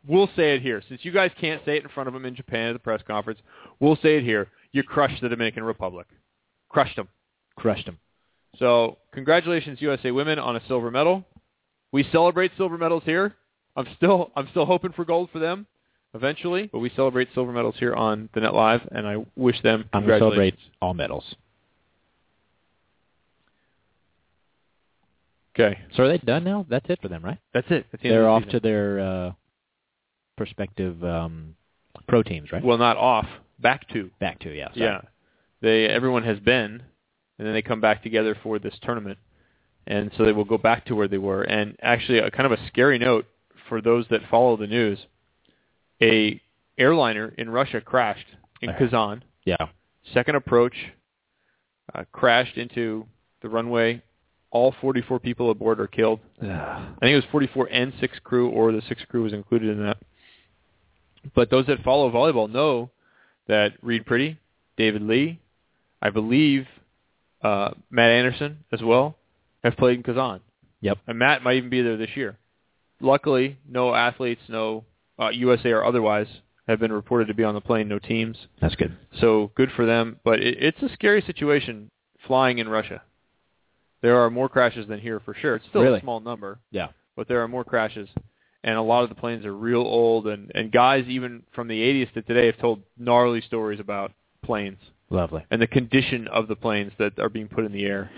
we'll 0.08 0.30
say 0.36 0.56
it 0.56 0.62
here, 0.62 0.82
since 0.88 1.04
you 1.04 1.12
guys 1.12 1.32
can't 1.40 1.62
say 1.66 1.78
it 1.78 1.84
in 1.84 1.90
front 1.90 2.08
of 2.08 2.14
them 2.14 2.26
in 2.26 2.36
Japan 2.36 2.70
at 2.70 2.74
the 2.74 2.80
press 2.80 3.02
conference. 3.06 3.40
We'll 3.80 3.98
say 3.98 4.18
it 4.18 4.24
here. 4.24 4.48
You 4.72 4.84
crushed 4.84 5.22
the 5.22 5.30
Dominican 5.30 5.64
Republic. 5.64 6.08
Crushed 6.70 6.96
them. 6.96 7.08
Crushed 7.56 7.86
them. 7.86 7.98
So 8.58 8.98
congratulations, 9.14 9.82
USA 9.82 10.12
women, 10.12 10.40
on 10.40 10.56
a 10.56 10.62
silver 10.68 10.92
medal. 10.92 11.26
We 11.92 12.08
celebrate 12.12 12.52
silver 12.58 12.78
medals 12.78 13.04
here. 13.06 13.36
I'm 13.76 13.88
still 13.96 14.32
I'm 14.36 14.48
still 14.52 14.66
hoping 14.66 14.92
for 14.92 15.06
gold 15.06 15.30
for 15.32 15.40
them 15.40 15.68
eventually, 16.14 16.68
but 16.72 16.80
we 16.80 16.90
celebrate 16.96 17.30
silver 17.34 17.52
medals 17.52 17.76
here 17.78 17.94
on 17.94 18.30
the 18.34 18.42
Net 18.42 18.54
Live, 18.54 18.82
and 18.92 19.08
I 19.08 19.26
wish 19.36 19.62
them 19.62 19.86
I'm 19.94 20.06
to 20.06 20.20
celebrate 20.20 20.56
all 20.82 20.94
medals. 20.94 21.36
Okay, 25.60 25.78
So 25.96 26.04
are 26.04 26.08
they 26.08 26.18
done 26.20 26.44
now? 26.44 26.66
That's 26.70 26.86
it 26.90 27.02
for 27.02 27.08
them, 27.10 27.24
right? 27.24 27.38
that's 27.54 27.68
it. 27.70 27.86
That's 27.92 28.02
the 28.02 28.10
They're 28.10 28.30
off 28.30 28.46
the 28.46 28.52
to 28.52 28.60
their 28.62 29.00
uh, 29.00 29.32
prospective 30.38 31.04
um, 31.04 31.56
pro 32.08 32.24
teams, 32.24 32.52
right? 32.52 32.64
well, 32.64 32.78
not 32.78 32.98
off, 32.98 33.26
back 33.60 33.88
to 33.90 34.10
Back 34.20 34.40
to, 34.40 34.50
yeah. 34.56 34.68
sorry. 34.70 34.80
yeah. 34.80 35.02
They 35.62 35.86
everyone 35.88 36.24
has 36.24 36.40
been, 36.40 36.82
and 37.38 37.46
then 37.48 37.54
they 37.54 37.62
come 37.62 37.82
back 37.82 38.02
together 38.04 38.38
for 38.42 38.60
this 38.60 38.74
tournament, 38.82 39.18
and 39.86 40.10
so 40.18 40.24
they 40.24 40.32
will 40.32 40.46
go 40.46 40.58
back 40.58 40.86
to 40.86 40.96
where 40.96 41.10
they 41.10 41.18
were. 41.18 41.44
And 41.44 41.76
actually, 41.82 42.20
a 42.20 42.32
kind 42.32 42.46
of 42.46 42.54
a 42.58 42.68
scary 42.68 42.98
note 42.98 43.26
for 43.68 43.82
those 43.82 44.06
that 44.12 44.22
follow 44.32 44.56
the 44.56 44.68
news: 44.68 45.00
a 46.02 46.40
airliner 46.78 47.34
in 47.38 47.50
Russia 47.50 47.82
crashed 47.82 48.26
in 48.62 48.70
Okay. 48.70 48.80
Kazan. 48.86 49.24
Yeah. 49.44 49.58
Second 50.14 50.36
approach 50.36 50.76
uh, 51.94 52.06
crashed 52.14 52.56
into 52.58 53.06
the 53.42 53.50
runway. 53.50 54.02
All 54.52 54.74
44 54.82 55.20
people 55.20 55.52
aboard 55.52 55.80
are 55.80 55.88
killed. 55.88 56.20
I 57.00 57.00
think 57.02 57.12
it 57.14 57.16
was 57.16 57.26
44 57.32 57.68
and 57.72 57.94
six 58.00 58.18
crew, 58.24 58.50
or 58.50 58.72
the 58.72 58.82
six 58.88 59.02
crew 59.10 59.24
was 59.24 59.34
included 59.34 59.70
in 59.70 59.84
that. 59.84 59.98
But 61.36 61.50
those 61.50 61.68
that 61.68 61.84
follow 61.84 62.10
volleyball 62.12 62.52
know 62.52 62.90
that 63.48 63.74
Reid 63.82 64.06
Priddy, 64.06 64.38
David 64.78 65.02
Lee, 65.04 65.40
I 66.02 66.10
believe 66.10 66.66
uh, 67.44 67.72
Matt 67.90 68.12
Anderson 68.12 68.64
as 68.72 68.82
well, 68.82 69.18
have 69.64 69.78
played 69.78 69.98
in 69.98 70.04
Kazan. 70.04 70.40
Yep. 70.82 70.98
And 71.08 71.20
Matt 71.20 71.44
might 71.44 71.58
even 71.58 71.70
be 71.70 71.82
there 71.82 71.98
this 71.98 72.16
year. 72.16 72.38
Luckily, 73.02 73.58
no 73.68 73.94
athletes, 73.94 74.42
no 74.48 74.86
uh, 75.20 75.30
USA 75.30 75.72
or 75.72 75.84
otherwise, 75.84 76.28
have 76.68 76.80
been 76.80 76.92
reported 76.92 77.28
to 77.28 77.34
be 77.34 77.44
on 77.44 77.54
the 77.54 77.62
plane. 77.62 77.88
No 77.88 78.00
teams. 78.00 78.38
That's 78.62 78.76
good. 78.76 78.96
So 79.20 79.52
good 79.56 79.72
for 79.76 79.86
them. 79.86 80.20
But 80.24 80.40
it, 80.40 80.58
it's 80.62 80.82
a 80.82 80.94
scary 80.94 81.22
situation 81.22 81.92
flying 82.28 82.60
in 82.60 82.70
Russia. 82.70 83.02
There 84.02 84.18
are 84.18 84.30
more 84.30 84.48
crashes 84.50 84.88
than 84.88 85.00
here 85.00 85.20
for 85.20 85.34
sure. 85.34 85.56
It's 85.56 85.66
still 85.68 85.82
Really? 85.82 85.98
a 86.00 86.02
small 86.02 86.20
number, 86.20 86.60
Yeah. 86.72 86.88
but 87.16 87.28
there 87.28 87.42
are 87.44 87.48
more 87.48 87.64
crashes. 87.64 88.10
And 88.64 88.76
a 88.78 88.82
lot 88.82 89.04
of 89.04 89.10
the 89.10 89.16
planes 89.16 89.46
are 89.46 89.54
real 89.56 89.82
old, 89.82 90.28
and, 90.28 90.52
and 90.54 90.72
guys 90.72 91.06
even 91.08 91.44
from 91.54 91.68
the 91.68 91.82
80s 91.82 92.12
to 92.14 92.22
today 92.22 92.46
have 92.48 92.58
told 92.58 92.82
gnarly 92.98 93.40
stories 93.42 93.80
about 93.80 94.12
planes 94.44 94.80
Lovely. 95.10 95.46
and 95.50 95.62
the 95.62 95.68
condition 95.68 96.28
of 96.28 96.48
the 96.48 96.56
planes 96.56 96.92
that 96.98 97.20
are 97.20 97.30
being 97.30 97.48
put 97.48 97.64
in 97.66 97.72
the 97.72 97.86
air. 97.86 98.10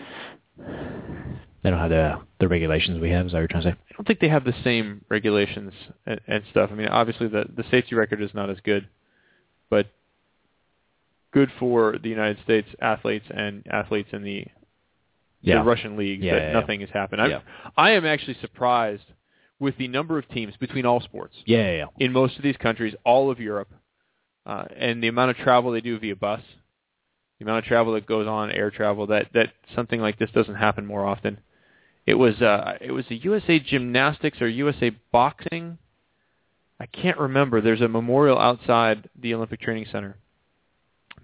They 1.64 1.70
don't 1.70 1.80
have 1.80 1.90
the 1.92 2.20
the 2.40 2.48
regulations 2.48 3.00
we 3.00 3.12
have. 3.12 3.28
Is 3.28 3.32
that 3.34 3.38
what 3.38 3.42
you're 3.42 3.48
trying 3.50 3.64
to 3.64 3.70
say? 3.72 3.76
I 3.92 3.94
don't 3.96 4.08
think 4.08 4.20
they 4.20 4.30
have 4.30 4.44
the 4.46 4.56
same 4.64 5.06
regulations 5.10 5.74
and, 6.08 6.20
and 6.28 6.44
stuff. 6.50 6.70
I 6.72 6.76
mean, 6.76 6.88
obviously 6.88 7.28
the 7.28 7.46
the 7.56 7.64
safety 7.70 7.94
record 7.94 8.20
is 8.22 8.34
not 8.34 8.50
as 8.50 8.58
good, 8.64 8.88
but 9.70 9.86
good 11.32 11.52
for 11.60 11.98
the 12.02 12.10
United 12.10 12.44
States 12.44 12.68
athletes 12.82 13.26
and 13.30 13.64
athletes 13.70 14.10
in 14.12 14.24
the 14.24 14.46
Yeah. 15.42 15.60
the 15.60 15.64
Russian 15.64 15.98
leagues 15.98 16.24
Yeah, 16.24 16.36
that 16.36 16.42
yeah, 16.48 16.60
nothing 16.60 16.82
has 16.82 16.90
happened. 16.90 17.22
I'm, 17.22 17.32
Yeah. 17.32 17.40
I 17.78 17.92
am 17.92 18.06
actually 18.06 18.36
surprised 18.42 19.04
with 19.60 19.78
the 19.78 19.88
number 19.88 20.18
of 20.18 20.28
teams 20.30 20.56
between 20.58 20.86
all 20.86 21.02
sports 21.02 21.36
Yeah, 21.46 21.58
yeah, 21.60 21.72
yeah. 21.78 21.86
in 22.00 22.12
most 22.12 22.38
of 22.38 22.44
these 22.44 22.58
countries, 22.58 22.96
all 23.04 23.30
of 23.32 23.40
Europe, 23.40 23.72
uh, 24.46 24.66
and 24.76 25.04
the 25.04 25.08
amount 25.08 25.32
of 25.32 25.38
travel 25.38 25.72
they 25.72 25.82
do 25.82 26.00
via 26.00 26.16
bus, 26.16 26.42
the 27.40 27.46
amount 27.46 27.60
of 27.60 27.66
travel 27.66 27.94
that 27.94 28.06
goes 28.06 28.28
on 28.28 28.52
air 28.52 28.72
travel. 28.72 29.08
That 29.08 29.28
that 29.34 29.54
something 29.76 30.00
like 30.02 30.18
this 30.20 30.32
doesn't 30.32 30.56
happen 30.56 30.86
more 30.86 31.06
often. 31.06 31.40
It 32.06 32.16
was 32.16 32.42
uh, 32.42 32.78
it 32.82 32.92
was 32.92 33.06
the 33.10 33.18
USA 33.18 33.60
Gymnastics 33.60 34.42
or 34.42 34.48
USA 34.48 34.92
Boxing. 35.12 35.78
I 36.80 36.88
can't 36.88 37.20
remember. 37.20 37.62
There's 37.62 37.82
a 37.82 37.88
memorial 37.88 38.40
outside 38.40 39.08
the 39.20 39.36
Olympic 39.36 39.62
Training 39.62 39.86
Center, 39.92 40.18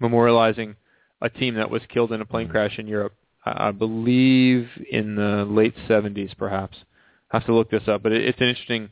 memorializing 0.00 0.76
a 1.20 1.28
team 1.28 1.54
that 1.56 1.70
was 1.70 1.82
killed 1.88 2.12
in 2.12 2.20
a 2.20 2.24
plane 2.24 2.48
crash 2.48 2.78
in 2.78 2.86
Europe. 2.86 3.14
I 3.56 3.70
believe 3.72 4.68
in 4.90 5.14
the 5.16 5.44
late 5.48 5.74
70s, 5.88 6.36
perhaps. 6.36 6.76
I 7.30 7.36
have 7.38 7.46
to 7.46 7.54
look 7.54 7.70
this 7.70 7.86
up, 7.88 8.02
but 8.02 8.12
it, 8.12 8.24
it's 8.24 8.40
an 8.40 8.48
interesting 8.48 8.90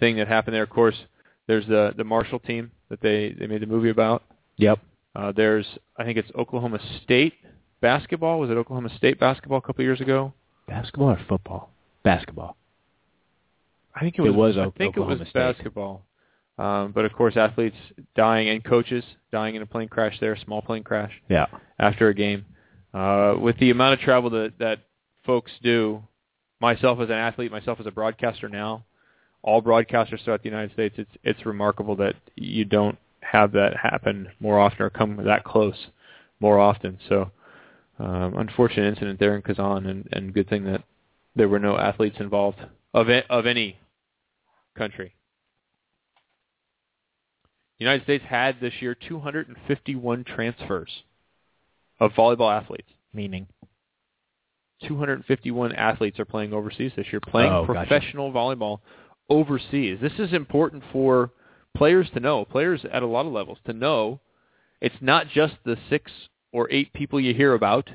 thing 0.00 0.16
that 0.16 0.28
happened 0.28 0.54
there. 0.54 0.62
Of 0.62 0.70
course, 0.70 0.96
there's 1.46 1.66
the 1.66 1.92
the 1.96 2.04
Marshall 2.04 2.38
team 2.38 2.70
that 2.88 3.00
they 3.00 3.34
they 3.38 3.46
made 3.46 3.62
the 3.62 3.66
movie 3.66 3.90
about. 3.90 4.22
Yep. 4.56 4.78
Uh, 5.14 5.32
there's 5.32 5.66
I 5.96 6.04
think 6.04 6.18
it's 6.18 6.30
Oklahoma 6.34 6.78
State 7.02 7.34
basketball. 7.80 8.40
Was 8.40 8.50
it 8.50 8.54
Oklahoma 8.56 8.90
State 8.96 9.20
basketball 9.20 9.58
a 9.58 9.62
couple 9.62 9.82
of 9.82 9.86
years 9.86 10.00
ago? 10.00 10.32
Basketball 10.66 11.10
or 11.10 11.20
football? 11.28 11.70
Basketball. 12.02 12.56
I 13.94 14.00
think 14.00 14.18
it 14.18 14.22
was. 14.22 14.30
It 14.30 14.36
was. 14.36 14.56
I 14.58 14.70
think 14.76 14.96
it 14.96 15.00
was 15.00 15.18
State. 15.20 15.34
basketball. 15.34 16.02
Um, 16.56 16.92
but 16.92 17.04
of 17.04 17.12
course, 17.12 17.36
athletes 17.36 17.76
dying 18.14 18.48
and 18.48 18.62
coaches 18.64 19.04
dying 19.32 19.56
in 19.56 19.62
a 19.62 19.66
plane 19.66 19.88
crash 19.88 20.18
there, 20.20 20.36
small 20.36 20.62
plane 20.62 20.84
crash 20.84 21.12
Yeah. 21.28 21.46
after 21.80 22.08
a 22.08 22.14
game. 22.14 22.46
Uh, 22.94 23.34
with 23.40 23.58
the 23.58 23.70
amount 23.70 23.94
of 23.94 23.98
travel 23.98 24.30
that 24.30 24.52
that 24.60 24.78
folks 25.26 25.50
do, 25.62 26.00
myself 26.60 27.00
as 27.00 27.08
an 27.08 27.16
athlete, 27.16 27.50
myself 27.50 27.80
as 27.80 27.86
a 27.86 27.90
broadcaster 27.90 28.48
now, 28.48 28.84
all 29.42 29.60
broadcasters 29.60 30.22
throughout 30.22 30.42
the 30.44 30.48
United 30.48 30.72
States, 30.72 30.94
it's 30.96 31.10
it's 31.24 31.44
remarkable 31.44 31.96
that 31.96 32.14
you 32.36 32.64
don't 32.64 32.96
have 33.20 33.50
that 33.52 33.76
happen 33.76 34.28
more 34.38 34.60
often 34.60 34.82
or 34.82 34.90
come 34.90 35.16
that 35.24 35.42
close 35.42 35.88
more 36.38 36.60
often. 36.60 36.98
So, 37.08 37.32
um, 37.98 38.36
unfortunate 38.36 38.86
incident 38.86 39.18
there 39.18 39.34
in 39.34 39.42
Kazan, 39.42 39.86
and, 39.86 40.08
and 40.12 40.32
good 40.32 40.48
thing 40.48 40.64
that 40.64 40.84
there 41.34 41.48
were 41.48 41.58
no 41.58 41.76
athletes 41.76 42.16
involved 42.20 42.60
of 42.92 43.08
of 43.28 43.46
any 43.46 43.80
country. 44.76 45.16
The 47.80 47.86
United 47.86 48.04
States 48.04 48.24
had 48.28 48.60
this 48.60 48.74
year 48.80 48.94
251 48.94 50.22
transfers 50.22 51.02
of 52.00 52.12
volleyball 52.12 52.52
athletes. 52.54 52.88
Meaning. 53.12 53.46
251 54.88 55.72
athletes 55.72 56.18
are 56.18 56.24
playing 56.24 56.52
overseas 56.52 56.92
this 56.96 57.06
year, 57.10 57.20
playing 57.20 57.52
Oh, 57.52 57.64
gotcha. 57.66 57.86
professional 57.86 58.32
volleyball 58.32 58.80
overseas. 59.30 59.98
This 60.00 60.12
is 60.18 60.32
important 60.32 60.82
for 60.92 61.30
players 61.76 62.08
to 62.14 62.20
know, 62.20 62.44
players 62.44 62.84
at 62.92 63.02
a 63.02 63.06
lot 63.06 63.26
of 63.26 63.32
levels 63.32 63.58
to 63.66 63.72
know 63.72 64.20
it's 64.80 64.94
not 65.00 65.28
just 65.28 65.54
the 65.64 65.76
six 65.88 66.10
or 66.52 66.70
eight 66.70 66.92
people 66.92 67.18
you 67.20 67.32
hear 67.34 67.54
about 67.54 67.88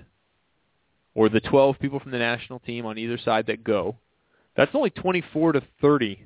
or 1.14 1.30
the 1.30 1.40
12 1.42 1.78
people 1.80 2.00
from 2.00 2.12
the 2.12 2.18
national 2.18 2.60
team 2.60 2.86
on 2.86 2.98
either 2.98 3.18
side 3.18 3.46
that 3.48 3.64
go. 3.64 3.98
That's 4.56 4.74
only 4.74 4.90
24 4.90 5.54
to 5.54 5.62
30 5.82 6.26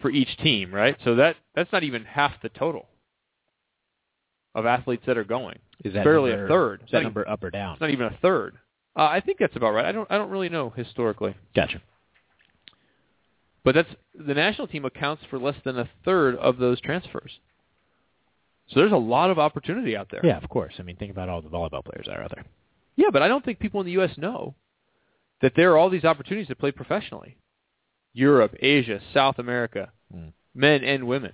for 0.00 0.10
each 0.10 0.36
team, 0.38 0.72
right? 0.72 0.96
So 1.04 1.16
that 1.16 1.36
that's 1.54 1.72
not 1.72 1.82
even 1.82 2.04
half 2.04 2.40
the 2.42 2.48
total 2.50 2.86
of 4.54 4.64
athletes 4.66 5.02
that 5.06 5.18
are 5.18 5.24
going. 5.24 5.58
Is 5.84 5.94
that 5.94 6.04
barely 6.04 6.30
number, 6.30 6.46
a 6.46 6.48
third. 6.48 6.82
Is 6.84 6.90
that 6.92 7.02
number 7.02 7.28
up 7.28 7.42
or 7.44 7.50
down? 7.50 7.72
It's 7.74 7.80
not 7.80 7.90
even 7.90 8.06
a 8.06 8.18
third. 8.20 8.56
Uh, 8.96 9.02
I 9.10 9.20
think 9.20 9.38
that's 9.38 9.54
about 9.56 9.72
right. 9.74 9.84
I 9.84 9.92
don't 9.92 10.10
I 10.10 10.18
don't 10.18 10.30
really 10.30 10.48
know 10.48 10.70
historically, 10.70 11.36
Gotcha. 11.54 11.80
but 13.64 13.74
that's 13.74 13.88
the 14.14 14.34
national 14.34 14.66
team 14.66 14.84
accounts 14.84 15.22
for 15.30 15.38
less 15.38 15.54
than 15.64 15.78
a 15.78 15.88
third 16.04 16.36
of 16.36 16.58
those 16.58 16.80
transfers. 16.80 17.38
So 18.68 18.80
there's 18.80 18.92
a 18.92 18.96
lot 18.96 19.30
of 19.30 19.38
opportunity 19.38 19.96
out 19.96 20.08
there. 20.10 20.20
Yeah, 20.24 20.36
of 20.36 20.48
course. 20.48 20.74
I 20.78 20.82
mean, 20.82 20.96
think 20.96 21.10
about 21.10 21.28
all 21.28 21.40
the 21.40 21.48
volleyball 21.48 21.84
players 21.84 22.06
that 22.06 22.16
are 22.18 22.22
out 22.22 22.32
there. 22.34 22.44
Yeah, 22.96 23.08
but 23.12 23.22
I 23.22 23.28
don't 23.28 23.44
think 23.44 23.60
people 23.60 23.80
in 23.80 23.86
the 23.86 23.92
U.S. 23.92 24.10
know 24.18 24.54
that 25.40 25.52
there 25.56 25.72
are 25.72 25.78
all 25.78 25.88
these 25.88 26.04
opportunities 26.04 26.48
to 26.48 26.56
play 26.56 26.72
professionally. 26.72 27.36
Europe, 28.12 28.54
Asia, 28.60 29.00
South 29.14 29.38
America, 29.38 29.90
Mm. 30.14 30.32
men 30.54 30.82
and 30.84 31.06
women. 31.06 31.32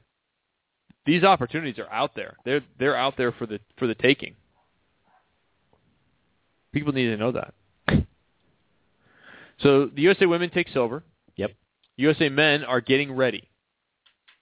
These 1.06 1.22
opportunities 1.22 1.78
are 1.78 1.90
out 1.90 2.14
there. 2.14 2.36
They're 2.44 2.62
they're 2.78 2.96
out 2.96 3.16
there 3.16 3.32
for 3.32 3.46
the 3.46 3.60
for 3.78 3.86
the 3.86 3.94
taking. 3.94 4.36
People 6.72 6.92
need 6.92 7.06
to 7.06 7.16
know 7.16 7.32
that. 7.32 7.54
So 9.60 9.86
the 9.86 10.02
USA 10.02 10.26
women 10.26 10.50
take 10.50 10.68
silver. 10.68 11.02
Yep. 11.36 11.52
USA 11.96 12.28
men 12.28 12.64
are 12.64 12.80
getting 12.80 13.12
ready. 13.12 13.48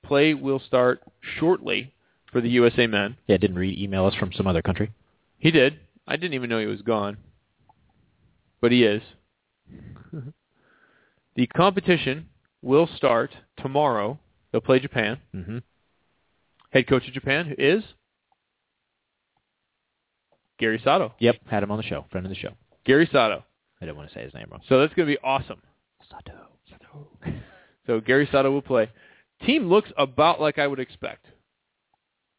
Play 0.03 0.35
will 0.35 0.61
start 0.61 1.03
shortly 1.39 1.95
for 2.33 2.41
the 2.41 2.49
USA 2.49 2.87
men. 2.87 3.17
Yeah, 3.27 3.37
didn't 3.37 3.57
Reid 3.57 3.79
email 3.79 4.07
us 4.07 4.15
from 4.15 4.33
some 4.33 4.47
other 4.47 4.63
country. 4.63 4.91
He 5.39 5.51
did. 5.51 5.79
I 6.07 6.17
didn't 6.17 6.35
even 6.35 6.51
know 6.51 6.59
he 6.59 6.67
was 6.67 6.83
gone. 6.83 7.19
But 8.61 8.73
he 8.73 8.85
is. 8.85 9.03
the 11.37 11.47
competition 11.49 12.29
will 12.63 12.89
start 12.97 13.37
tomorrow. 13.59 14.19
They'll 14.51 14.61
play 14.61 14.79
Japan. 14.79 15.19
Mm-hmm. 15.35 15.59
Head 16.73 16.87
coach 16.87 17.07
of 17.07 17.15
Japan 17.15 17.55
is 17.59 17.83
Gary 20.59 20.81
Sato. 20.83 21.13
Yep, 21.19 21.37
had 21.49 21.63
him 21.63 21.71
on 21.71 21.77
the 21.77 21.83
show, 21.83 22.07
friend 22.11 22.25
of 22.27 22.31
the 22.31 22.37
show. 22.37 22.53
Gary 22.85 23.09
Sato. 23.11 23.45
I 23.81 23.85
didn't 23.85 23.97
want 23.97 24.09
to 24.11 24.15
say 24.15 24.23
his 24.23 24.33
name 24.33 24.47
wrong. 24.51 24.61
So 24.69 24.81
that's 24.81 24.95
going 24.95 25.09
to 25.09 25.15
be 25.15 25.19
awesome. 25.23 25.61
Sato. 26.11 26.33
Sato. 26.71 27.09
So 27.85 28.01
Gary 28.01 28.29
Sato 28.31 28.49
will 28.49 28.63
play. 28.63 28.89
Team 29.45 29.69
looks 29.69 29.91
about 29.99 30.41
like 30.41 30.57
I 30.57 30.69
would 30.69 30.79
expect. 30.79 31.27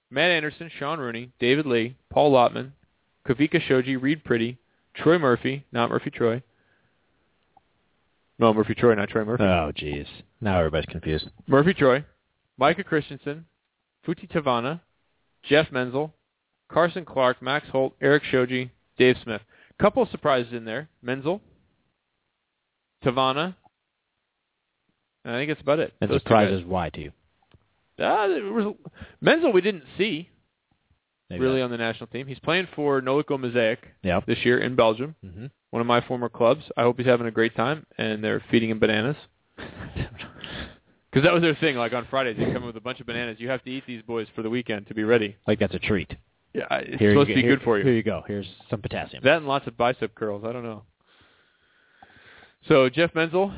Matt 0.09 0.31
Anderson, 0.31 0.71
Sean 0.79 0.99
Rooney, 0.99 1.33
David 1.37 1.65
Lee, 1.65 1.97
Paul 2.09 2.31
Lotman, 2.31 2.71
Kavika 3.27 3.61
Shoji, 3.61 3.97
Reid 3.97 4.23
Priddy, 4.23 4.55
Troy 4.95 5.17
Murphy, 5.17 5.65
not 5.73 5.89
Murphy 5.89 6.11
Troy. 6.11 6.41
No, 8.39 8.53
Murphy 8.53 8.73
Troy, 8.73 8.95
not 8.95 9.09
Troy 9.09 9.25
Murphy. 9.25 9.43
Oh, 9.43 9.73
jeez. 9.75 10.05
Now 10.39 10.59
everybody's 10.59 10.85
confused. 10.85 11.29
Murphy 11.45 11.73
Troy, 11.73 12.05
Micah 12.57 12.85
Christensen, 12.85 13.45
Futi 14.05 14.27
Tavana, 14.27 14.81
Jeff 15.43 15.71
Menzel, 15.71 16.13
Carson 16.71 17.05
Clark, 17.05 17.41
Max 17.41 17.67
Holt, 17.69 17.93
Eric 18.01 18.23
Shoji, 18.23 18.71
Dave 18.97 19.15
Smith. 19.23 19.41
Couple 19.79 20.03
of 20.03 20.09
surprises 20.09 20.53
in 20.53 20.65
there. 20.65 20.89
Menzel, 21.01 21.41
Tavana, 23.03 23.55
and 25.25 25.35
I 25.35 25.39
think 25.39 25.49
that's 25.49 25.61
about 25.61 25.79
it. 25.79 25.93
And 26.01 26.09
Those 26.09 26.21
surprises 26.21 26.63
why 26.65 26.89
to 26.89 27.01
you? 27.01 27.11
Uh, 27.99 28.27
was, 28.53 28.75
Menzel 29.21 29.51
we 29.51 29.61
didn't 29.61 29.83
see 29.97 30.29
Maybe 31.29 31.41
really 31.41 31.57
that- 31.59 31.65
on 31.65 31.71
the 31.71 31.77
national 31.77 32.07
team. 32.07 32.27
He's 32.27 32.39
playing 32.39 32.67
for 32.75 33.01
Noliko 33.01 33.31
Maaseik 33.39 33.77
this 34.25 34.39
year 34.45 34.59
in 34.59 34.75
Belgium, 34.75 35.15
Mm-hmm. 35.25 35.45
one 35.71 35.81
of 35.81 35.87
my 35.87 36.01
former 36.01 36.29
clubs. 36.29 36.63
I 36.77 36.83
hope 36.83 36.97
he's 36.97 37.07
having 37.07 37.27
a 37.27 37.31
great 37.31 37.55
time, 37.55 37.85
and 37.97 38.23
they're 38.23 38.43
feeding 38.51 38.69
him 38.69 38.79
bananas. 38.79 39.17
Because 41.13 41.25
that 41.25 41.33
was 41.33 41.43
their 41.43 41.53
thing. 41.55 41.75
Like 41.75 41.93
on 41.93 42.07
Fridays, 42.09 42.37
they 42.37 42.45
come 42.45 42.55
in 42.63 42.65
with 42.65 42.75
a 42.75 42.81
bunch 42.81 42.99
of 42.99 43.05
bananas. 43.05 43.37
You 43.39 43.47
have 43.49 43.63
to 43.65 43.69
eat 43.69 43.83
these 43.85 44.01
boys 44.01 44.25
for 44.35 44.41
the 44.41 44.49
weekend 44.49 44.87
to 44.87 44.95
be 44.95 45.03
ready. 45.03 45.35
like 45.45 45.59
that's 45.59 45.75
a 45.75 45.79
treat. 45.79 46.15
Yeah, 46.55 46.65
it's 46.71 46.99
Here 46.99 47.11
supposed 47.11 47.29
to 47.29 47.35
be 47.35 47.41
here- 47.41 47.55
good 47.55 47.63
for 47.63 47.77
you. 47.77 47.83
Here 47.83 47.93
you 47.93 48.01
go. 48.03 48.23
Here's 48.27 48.47
some 48.69 48.81
potassium. 48.81 49.21
That 49.23 49.37
and 49.37 49.47
lots 49.47 49.67
of 49.67 49.77
bicep 49.77 50.15
curls. 50.15 50.43
I 50.43 50.51
don't 50.51 50.63
know. 50.63 50.83
So 52.67 52.89
Jeff 52.89 53.13
Menzel, 53.13 53.53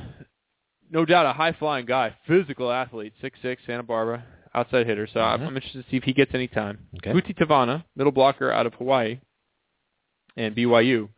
no 0.90 1.06
doubt 1.06 1.26
a 1.26 1.34
high 1.34 1.52
flying 1.54 1.86
guy, 1.86 2.16
physical 2.28 2.72
athlete, 2.72 3.14
six 3.22 3.40
six, 3.42 3.62
Santa 3.66 3.84
Barbara, 3.84 4.26
outside 4.54 4.86
hitter. 4.88 5.08
So 5.14 5.20
I'm. 5.20 5.42
Uh-huh. 5.42 5.50
I'm 5.50 5.56
interested 5.56 5.84
to 5.84 5.90
see 5.92 5.98
if 5.98 6.04
he 6.04 6.14
gets 6.14 6.32
any 6.34 6.48
time. 6.48 6.80
Okay. 6.98 7.12
Futi 7.12 7.34
Tavana, 7.36 7.84
middle 7.96 8.12
blocker 8.12 8.52
out 8.52 8.66
of 8.66 8.74
Hawaii, 8.76 9.20
and 10.36 10.56
BYU. 10.56 11.10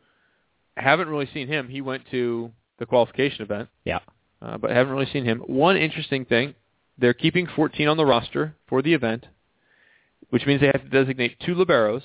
I 0.75 0.81
haven't 0.81 1.07
really 1.09 1.29
seen 1.33 1.47
him. 1.47 1.67
He 1.69 1.81
went 1.81 2.03
to 2.11 2.51
the 2.77 2.85
qualification 2.85 3.41
event, 3.41 3.69
Yeah. 3.85 3.99
Uh, 4.41 4.57
but 4.57 4.71
haven't 4.71 4.93
really 4.93 5.11
seen 5.11 5.25
him. 5.25 5.39
One 5.39 5.77
interesting 5.77 6.25
thing, 6.25 6.55
they're 6.97 7.13
keeping 7.13 7.47
14 7.47 7.87
on 7.87 7.97
the 7.97 8.05
roster 8.05 8.55
for 8.67 8.81
the 8.81 8.93
event, 8.93 9.25
which 10.29 10.45
means 10.45 10.61
they 10.61 10.67
have 10.67 10.83
to 10.83 10.89
designate 10.89 11.39
two 11.39 11.55
liberos, 11.55 12.01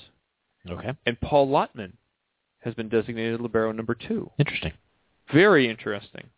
Okay. 0.69 0.93
and 1.05 1.19
Paul 1.19 1.47
Lotman 1.49 1.93
has 2.59 2.73
been 2.73 2.89
designated 2.89 3.41
libero 3.41 3.71
number 3.71 3.93
two. 3.95 4.31
Interesting. 4.39 4.71
Very 5.31 5.69
interesting. 5.69 6.29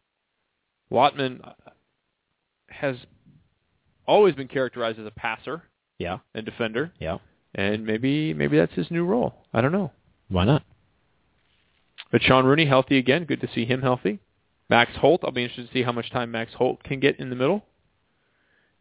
Lotman 0.92 1.42
has 2.70 2.96
always 4.08 4.36
been 4.36 4.48
characterized 4.48 5.00
as 5.00 5.06
a 5.06 5.12
passer 5.12 5.64
Yeah. 6.00 6.20
and 6.34 6.46
defender, 6.46 6.92
Yeah. 7.00 7.18
and 7.54 7.86
maybe 7.86 8.34
maybe 8.34 8.58
that's 8.58 8.74
his 8.74 8.90
new 8.92 9.06
role. 9.06 9.46
I 9.54 9.62
don't 9.62 9.72
know. 9.72 9.92
Why 10.30 10.46
not? 10.46 10.64
But 12.12 12.22
Sean 12.22 12.46
Rooney 12.46 12.66
healthy 12.66 12.98
again. 12.98 13.26
Good 13.26 13.42
to 13.42 13.48
see 13.48 13.66
him 13.66 13.82
healthy. 13.82 14.20
Max 14.70 14.92
Holt. 14.98 15.22
I'll 15.24 15.32
be 15.32 15.44
interested 15.44 15.68
to 15.68 15.74
see 15.74 15.84
how 15.84 15.92
much 15.92 16.12
time 16.12 16.32
Max 16.32 16.54
Holt 16.54 16.84
can 16.84 17.00
get 17.00 17.20
in 17.20 17.30
the 17.30 17.36
middle, 17.36 17.64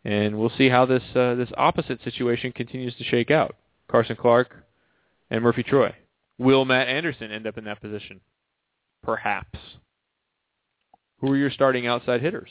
and 0.05 0.39
we'll 0.39 0.53
see 0.57 0.69
how 0.69 0.87
this 0.87 1.03
uh, 1.15 1.35
this 1.35 1.51
opposite 1.57 2.03
situation 2.03 2.53
continues 2.53 2.95
to 2.97 3.05
shake 3.05 3.31
out. 3.31 3.57
Carson 3.89 4.17
Clark 4.17 4.65
and 5.31 5.43
Murphy 5.43 5.63
Troy. 5.63 5.95
Will 6.39 6.65
Matt 6.65 6.89
Anderson 6.89 7.31
end 7.31 7.47
up 7.47 7.59
in 7.59 7.65
that 7.65 7.81
position? 7.81 8.21
Perhaps. 9.03 9.59
Who 11.21 11.31
are 11.33 11.37
your 11.37 11.51
starting 11.51 11.87
outside 11.87 12.21
hitters? 12.23 12.51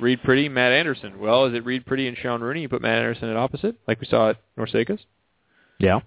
Reid 0.00 0.22
Priddy, 0.22 0.50
Matt 0.50 0.72
Anderson. 0.72 1.18
Well, 1.18 1.46
is 1.46 1.54
it 1.54 1.64
Reid 1.64 1.84
Priddy 1.84 2.06
and 2.06 2.16
Sean 2.16 2.40
Rooney? 2.40 2.62
You 2.62 2.68
put 2.68 2.82
Matt 2.82 2.98
Anderson 2.98 3.30
at 3.30 3.36
opposite, 3.36 3.76
like 3.88 4.00
we 4.00 4.06
saw 4.06 4.30
at 4.30 4.36
NORCECA? 4.56 4.98
Yeah. 5.78 6.00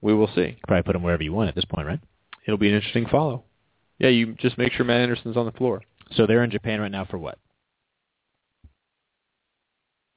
We 0.00 0.14
will 0.14 0.28
see. 0.34 0.58
Probably 0.66 0.82
put 0.82 0.96
him 0.96 1.02
wherever 1.02 1.22
you 1.22 1.32
want 1.32 1.48
at 1.48 1.54
this 1.54 1.64
point, 1.64 1.86
right? 1.86 2.00
It'll 2.44 2.58
be 2.58 2.68
an 2.68 2.74
interesting 2.74 3.06
follow. 3.06 3.44
Yeah, 3.98 4.08
you 4.08 4.34
just 4.34 4.58
make 4.58 4.72
sure 4.72 4.84
Matt 4.84 5.00
Anderson's 5.00 5.36
on 5.36 5.46
the 5.46 5.52
floor 5.52 5.80
So 6.16 6.26
they're 6.26 6.42
in 6.44 6.50
Japan 6.50 6.80
right 6.80 6.90
now 6.90 7.04
for 7.04 7.18
what? 7.18 7.38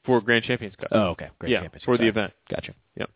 for 0.06 0.22
Grand 0.22 0.46
Champions 0.46 0.74
Cup. 0.78 0.88
Oh, 0.92 1.08
okay. 1.10 1.28
Grand 1.40 1.52
yeah, 1.52 1.62
campus. 1.62 1.84
for 1.84 1.98
the 1.98 2.08
event. 2.08 2.32
Gotcha. 2.50 2.74
Yep. 2.96 3.10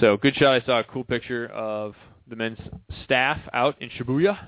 So 0.00 0.16
good 0.16 0.36
shot. 0.36 0.62
I 0.62 0.64
saw 0.64 0.78
a 0.78 0.84
cool 0.84 1.02
picture 1.02 1.46
of 1.48 1.94
the 2.28 2.36
men's 2.36 2.58
staff 3.04 3.40
out 3.52 3.74
in 3.82 3.88
Shibuya, 3.90 4.38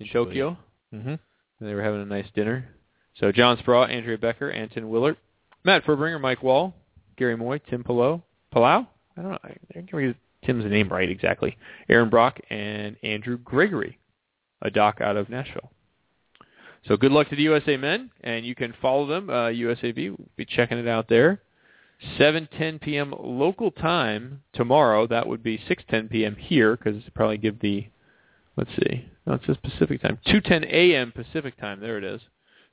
in 0.00 0.06
Shibuya. 0.06 0.12
Tokyo, 0.12 0.56
Mm-hmm. 0.92 1.08
and 1.08 1.18
they 1.60 1.74
were 1.74 1.82
having 1.82 2.02
a 2.02 2.06
nice 2.06 2.26
dinner. 2.34 2.68
So 3.14 3.30
John 3.32 3.56
Speraw, 3.58 3.88
Andrea 3.88 4.18
Becker, 4.18 4.50
Anton 4.50 4.90
Willert, 4.90 5.16
Matt 5.64 5.84
Fuerbringer, 5.84 6.20
Mike 6.20 6.42
Wall, 6.42 6.74
Gary 7.16 7.36
Moy, 7.36 7.58
Tim 7.70 7.82
Palau, 7.84 8.20
Palau. 8.54 8.86
I 9.16 9.22
don't 9.22 9.30
know. 9.30 9.38
I 9.44 9.54
can't 9.72 9.86
get 9.90 10.16
Tim's 10.44 10.64
name 10.66 10.88
right 10.88 11.08
exactly. 11.08 11.56
Aaron 11.88 12.10
Brock 12.10 12.40
and 12.50 12.96
Andrew 13.02 13.38
Gregory, 13.38 13.96
a 14.62 14.70
doc 14.70 15.00
out 15.00 15.16
of 15.16 15.28
Nashville. 15.28 15.70
So 16.86 16.96
good 16.96 17.12
luck 17.12 17.28
to 17.28 17.36
the 17.36 17.42
USA 17.42 17.76
men, 17.76 18.10
and 18.22 18.44
you 18.44 18.54
can 18.54 18.74
follow 18.80 19.06
them. 19.06 19.30
Uh, 19.30 19.48
USAV, 19.50 20.10
we'll 20.10 20.28
be 20.36 20.44
checking 20.44 20.78
it 20.78 20.88
out 20.88 21.08
there. 21.08 21.40
7:10 22.18 22.80
p.m. 22.80 23.14
local 23.16 23.70
time 23.70 24.42
tomorrow. 24.52 25.06
That 25.06 25.28
would 25.28 25.42
be 25.42 25.58
6:10 25.58 26.10
p.m. 26.10 26.36
here 26.36 26.76
because 26.76 26.96
it's 26.96 27.08
probably 27.14 27.38
give 27.38 27.60
the 27.60 27.86
let's 28.56 28.70
see. 28.70 29.08
No, 29.26 29.34
it 29.34 29.42
says 29.46 29.56
Pacific 29.62 30.02
time. 30.02 30.18
2:10 30.26 30.64
a.m. 30.64 31.12
Pacific 31.12 31.56
time. 31.58 31.80
There 31.80 31.98
it 31.98 32.04
is. 32.04 32.22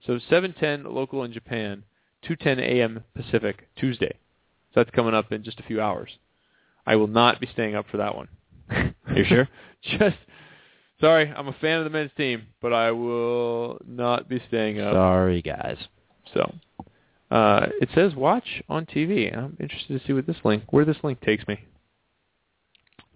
So 0.06 0.18
7:10 0.18 0.92
local 0.92 1.24
in 1.24 1.32
Japan, 1.32 1.84
2:10 2.28 2.60
a.m. 2.60 3.04
Pacific 3.16 3.68
Tuesday. 3.76 4.14
So 4.74 4.80
that's 4.82 4.90
coming 4.92 5.14
up 5.14 5.32
in 5.32 5.44
just 5.44 5.60
a 5.60 5.64
few 5.64 5.80
hours. 5.82 6.18
I 6.86 6.96
will 6.96 7.08
not 7.08 7.40
be 7.40 7.48
staying 7.48 7.76
up 7.76 7.86
for 7.92 7.98
that 7.98 8.16
one. 8.16 8.30
You 9.16 9.26
sure? 9.26 9.48
just 9.82 10.18
sorry, 11.02 11.32
I'm 11.36 11.48
a 11.48 11.54
fan 11.54 11.80
of 11.80 11.84
the 11.86 11.90
men's 11.90 12.12
team, 12.18 12.48
but 12.62 12.74
I 12.74 12.92
will 12.92 13.80
not 13.88 14.30
be 14.30 14.42
staying 14.48 14.80
up. 14.80 14.94
Sorry, 14.94 15.42
guys. 15.42 15.78
So 16.34 16.54
uh, 17.32 17.68
it 17.82 17.90
says 17.94 18.16
watch 18.16 18.62
on 18.70 18.86
TV. 18.86 19.36
I'm 19.36 19.58
interested 19.60 20.00
to 20.00 20.08
see 20.08 20.14
what 20.14 20.26
this 20.28 20.38
link, 20.44 20.64
where 20.72 20.86
this 20.86 20.98
link 21.04 21.22
takes 21.22 21.48
me. 21.48 21.60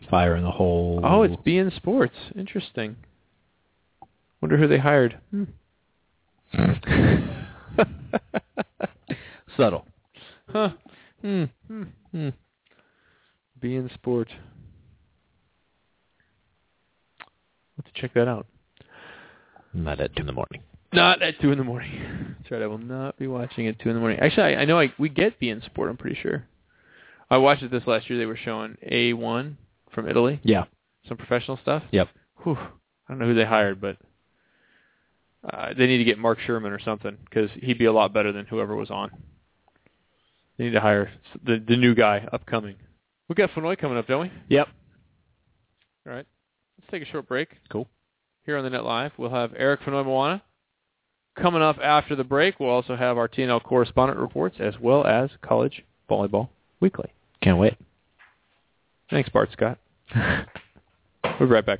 Fire 0.09 0.35
in 0.35 0.43
the 0.43 0.51
hole. 0.51 0.99
Oh, 1.03 1.23
it's 1.23 1.35
beIN 1.45 1.73
Sports. 1.75 2.15
Interesting. 2.35 2.97
Wonder 4.41 4.57
who 4.57 4.67
they 4.67 4.77
hired. 4.77 5.17
Hmm. 5.31 5.43
subtle. 9.57 9.85
huh. 10.49 10.69
Hmm. 11.21 11.45
Hmm. 11.67 11.83
Hmm. 12.11 12.29
beIN 13.61 13.93
Sport. 13.93 14.29
Let's 17.77 17.82
check 17.93 18.13
that 18.13 18.27
out. 18.27 18.47
Not 19.73 19.99
at 19.99 20.15
two 20.15 20.21
in 20.21 20.27
the 20.27 20.33
morning. 20.33 20.61
Not 20.91 21.21
at 21.21 21.39
two 21.41 21.51
in 21.51 21.57
the 21.57 21.63
morning. 21.63 22.35
That's 22.39 22.51
right. 22.51 22.61
I 22.61 22.67
will 22.67 22.77
not 22.77 23.17
be 23.17 23.25
watching 23.27 23.67
at 23.67 23.79
two 23.79 23.89
in 23.89 23.95
the 23.95 23.99
morning. 23.99 24.19
Actually, 24.19 24.55
I, 24.55 24.61
I 24.61 24.65
know 24.65 24.79
I, 24.79 24.93
we 24.99 25.09
get 25.09 25.39
beIN 25.39 25.63
Sport. 25.65 25.89
I'm 25.89 25.97
pretty 25.97 26.17
sure. 26.21 26.45
I 27.29 27.37
watched 27.37 27.63
it 27.63 27.71
this 27.71 27.87
last 27.87 28.09
year. 28.09 28.19
They 28.19 28.25
were 28.27 28.37
showing 28.37 28.77
A1 28.91 29.55
from 29.91 30.07
Italy, 30.07 30.39
Yeah. 30.43 30.65
some 31.07 31.17
professional 31.17 31.57
stuff. 31.57 31.81
Yep. 31.91 32.09
Whew. 32.43 32.57
I 32.59 32.67
don't 33.09 33.19
know 33.19 33.25
who 33.25 33.33
they 33.33 33.45
hired, 33.45 33.81
but 33.81 33.97
uh, 35.51 35.73
they 35.77 35.87
need 35.87 35.97
to 35.97 36.03
get 36.03 36.19
Mark 36.19 36.39
Sherman 36.39 36.71
or 36.71 36.79
something 36.79 37.17
because 37.25 37.49
he'd 37.55 37.77
be 37.79 37.85
a 37.85 37.91
lot 37.93 38.13
better 38.13 38.31
than 38.31 38.45
whoever 38.45 38.75
was 38.75 38.91
on. 38.91 39.09
They 40.57 40.65
need 40.65 40.71
to 40.73 40.79
hire 40.79 41.11
the 41.43 41.63
the 41.67 41.75
new 41.75 41.95
guy 41.95 42.27
upcoming. 42.31 42.75
We 43.27 43.35
got 43.35 43.49
Fonoi 43.51 43.77
coming 43.77 43.97
up, 43.97 44.07
don't 44.07 44.21
we? 44.21 44.31
Yep. 44.49 44.67
All 46.07 46.13
right. 46.13 46.25
Let's 46.93 47.01
take 47.01 47.09
a 47.09 47.11
short 47.11 47.27
break. 47.27 47.49
Cool. 47.71 47.87
Here 48.45 48.55
on 48.55 48.63
the 48.63 48.69
Net 48.69 48.83
Live, 48.83 49.13
we'll 49.17 49.31
have 49.31 49.51
Eric 49.57 49.81
Fonoimoana. 49.81 50.43
Coming 51.35 51.63
up 51.63 51.77
after 51.81 52.15
the 52.15 52.23
break, 52.23 52.59
we'll 52.59 52.69
also 52.69 52.95
have 52.95 53.17
our 53.17 53.27
TNL 53.27 53.63
correspondent 53.63 54.19
reports 54.19 54.57
as 54.59 54.75
well 54.79 55.03
as 55.03 55.31
College 55.41 55.83
Volleyball 56.07 56.49
Weekly. 56.81 57.09
Can't 57.41 57.57
wait. 57.57 57.73
Thanks, 59.09 59.27
Bart 59.29 59.49
Scott. 59.53 59.79
We'll 61.39 61.47
be 61.47 61.55
right 61.55 61.65
back. 61.65 61.79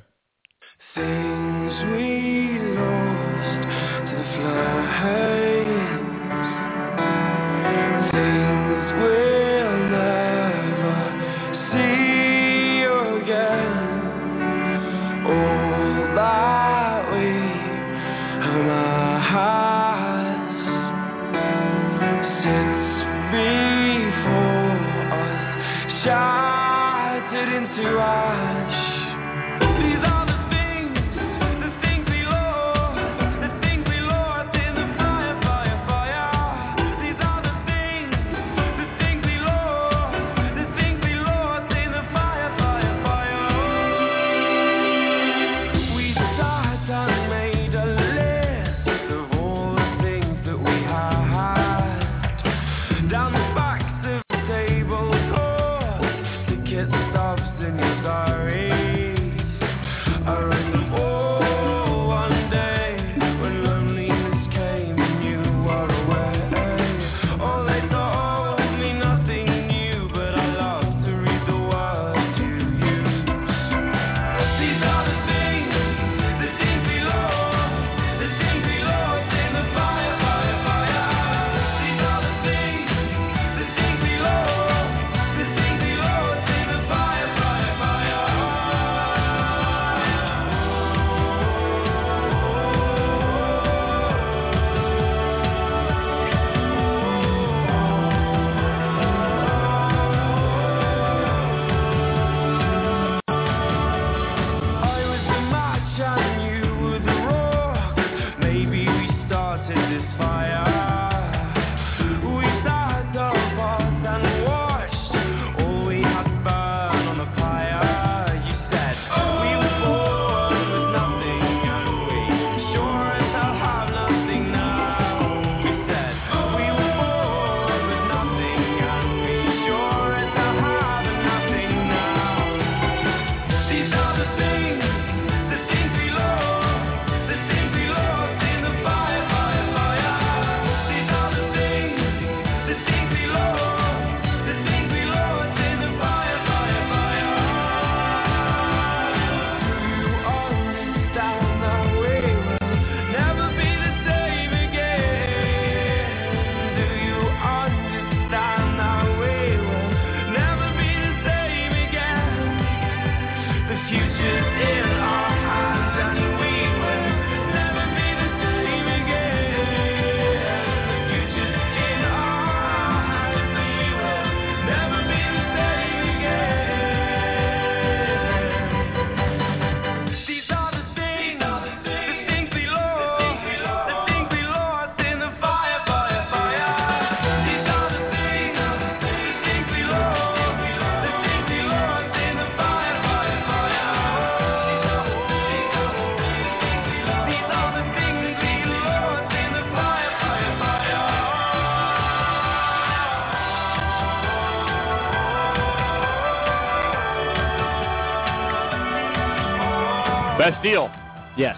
Best 210.50 210.62
deal. 210.62 210.90
Yes. 211.36 211.56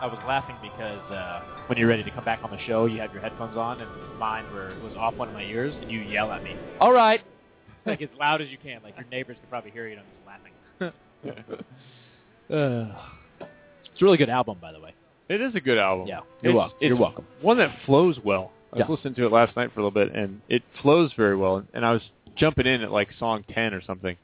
I 0.00 0.06
was 0.06 0.18
laughing 0.26 0.56
because 0.62 1.00
uh, 1.12 1.42
when 1.68 1.78
you're 1.78 1.88
ready 1.88 2.02
to 2.02 2.10
come 2.10 2.24
back 2.24 2.40
on 2.42 2.50
the 2.50 2.58
show, 2.66 2.86
you 2.86 2.98
have 3.00 3.12
your 3.12 3.22
headphones 3.22 3.56
on, 3.56 3.80
and 3.80 4.18
mine 4.18 4.44
were 4.52 4.74
was 4.82 4.92
off 4.96 5.14
one 5.14 5.28
of 5.28 5.34
my 5.34 5.42
ears, 5.44 5.72
and 5.80 5.90
you 5.90 6.00
yell 6.00 6.32
at 6.32 6.42
me. 6.42 6.56
All 6.80 6.92
right, 6.92 7.20
like 7.86 8.02
as 8.02 8.08
loud 8.18 8.40
as 8.40 8.48
you 8.48 8.58
can, 8.58 8.82
like 8.82 8.96
your 8.96 9.06
neighbors 9.06 9.36
could 9.40 9.48
probably 9.50 9.70
hear 9.70 9.86
you. 9.88 9.98
and 9.98 10.02
I'm 10.80 10.90
just 10.90 10.92
laughing. 11.30 11.42
uh, 12.50 12.94
it's 13.92 14.00
a 14.00 14.04
really 14.04 14.16
good 14.18 14.30
album, 14.30 14.58
by 14.60 14.72
the 14.72 14.80
way. 14.80 14.92
It 15.28 15.40
is 15.40 15.54
a 15.54 15.60
good 15.60 15.78
album. 15.78 16.08
Yeah, 16.08 16.20
you're 16.42 16.50
It's- 16.50 16.54
welcome. 16.56 16.76
You're 16.80 16.96
welcome. 16.96 17.26
One 17.40 17.58
that 17.58 17.70
flows 17.86 18.18
well. 18.24 18.50
I 18.72 18.76
was 18.78 18.84
Yeah. 18.88 18.94
listening 18.94 19.14
to 19.16 19.26
it 19.26 19.32
last 19.32 19.54
night 19.54 19.70
for 19.72 19.80
a 19.80 19.84
little 19.84 19.90
bit, 20.04 20.14
and 20.16 20.40
it 20.48 20.62
flows 20.80 21.12
very 21.16 21.36
well. 21.36 21.62
And 21.74 21.86
I 21.86 21.92
was 21.92 22.02
jumping 22.36 22.66
in 22.66 22.80
at 22.82 22.90
like 22.90 23.08
song 23.18 23.44
ten 23.54 23.72
or 23.74 23.82
something. 23.82 24.16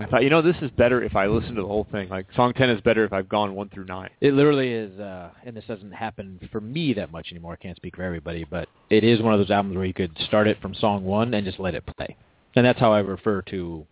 I 0.00 0.06
thought, 0.06 0.24
you 0.24 0.30
know, 0.30 0.42
this 0.42 0.56
is 0.60 0.70
better 0.72 1.02
if 1.02 1.14
I 1.14 1.26
listen 1.26 1.54
to 1.54 1.62
the 1.62 1.68
whole 1.68 1.86
thing. 1.92 2.08
Like 2.08 2.26
song 2.34 2.52
ten 2.52 2.68
is 2.68 2.80
better 2.80 3.04
if 3.04 3.12
I've 3.12 3.28
gone 3.28 3.54
one 3.54 3.68
through 3.68 3.84
nine. 3.84 4.10
It 4.20 4.34
literally 4.34 4.72
is, 4.72 4.98
uh, 4.98 5.30
and 5.44 5.56
this 5.56 5.64
doesn't 5.68 5.92
happen 5.92 6.40
for 6.50 6.60
me 6.60 6.94
that 6.94 7.12
much 7.12 7.28
anymore. 7.30 7.52
I 7.52 7.62
can't 7.62 7.76
speak 7.76 7.94
for 7.94 8.02
everybody, 8.02 8.44
but 8.44 8.68
it 8.90 9.04
is 9.04 9.22
one 9.22 9.32
of 9.32 9.38
those 9.38 9.50
albums 9.50 9.76
where 9.76 9.86
you 9.86 9.94
could 9.94 10.16
start 10.26 10.48
it 10.48 10.60
from 10.60 10.74
song 10.74 11.04
one 11.04 11.32
and 11.32 11.46
just 11.46 11.60
let 11.60 11.76
it 11.76 11.84
play. 11.96 12.16
And 12.56 12.66
that's 12.66 12.80
how 12.80 12.92
I 12.92 13.00
refer 13.00 13.42
to 13.42 13.86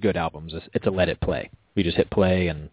good 0.00 0.16
albums. 0.16 0.52
It's, 0.54 0.66
it's 0.74 0.86
a 0.86 0.90
let 0.90 1.08
it 1.08 1.20
play. 1.20 1.50
You 1.76 1.84
just 1.84 1.96
hit 1.96 2.10
play, 2.10 2.48
and 2.48 2.70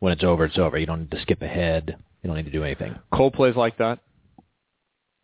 when 0.00 0.12
it's 0.12 0.24
over, 0.24 0.44
it's 0.46 0.58
over. 0.58 0.78
You 0.78 0.86
don't 0.86 1.00
need 1.00 1.10
to 1.12 1.22
skip 1.22 1.42
ahead. 1.42 1.96
You 2.22 2.28
don't 2.28 2.36
need 2.36 2.46
to 2.46 2.50
do 2.50 2.64
anything. 2.64 2.96
Coldplay's 3.12 3.56
like 3.56 3.78
that. 3.78 4.00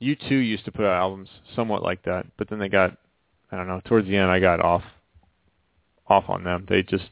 U2 0.03 0.31
used 0.31 0.65
to 0.67 0.73
put 0.73 0.85
out 0.85 1.01
albums 1.01 1.29
somewhat 1.57 1.83
like 1.83 2.05
that, 2.05 2.27
but 2.37 2.49
then 2.49 2.61
they 2.61 2.69
got, 2.69 2.97
I 3.51 3.57
don't 3.57 3.67
know, 3.67 3.81
towards 3.85 4.07
the 4.07 4.17
end 4.17 4.31
I 4.31 4.39
got 4.39 4.61
off, 4.61 4.85
off 6.09 6.25
on 6.29 6.45
them. 6.45 6.67
They 6.69 6.83
just 6.83 7.05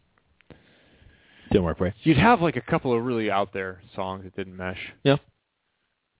Didn't 1.50 1.64
work 1.64 1.78
for 1.78 1.87
you. 1.87 1.92
you'd 2.02 2.16
have 2.18 2.40
like 2.40 2.56
a 2.56 2.61
couple 2.61 2.92
of 2.92 3.04
really 3.04 3.30
out 3.30 3.52
there 3.52 3.82
songs 3.94 4.24
that 4.24 4.35
didn't 4.37 4.56
mesh. 4.56 4.92
Yeah. 5.04 5.16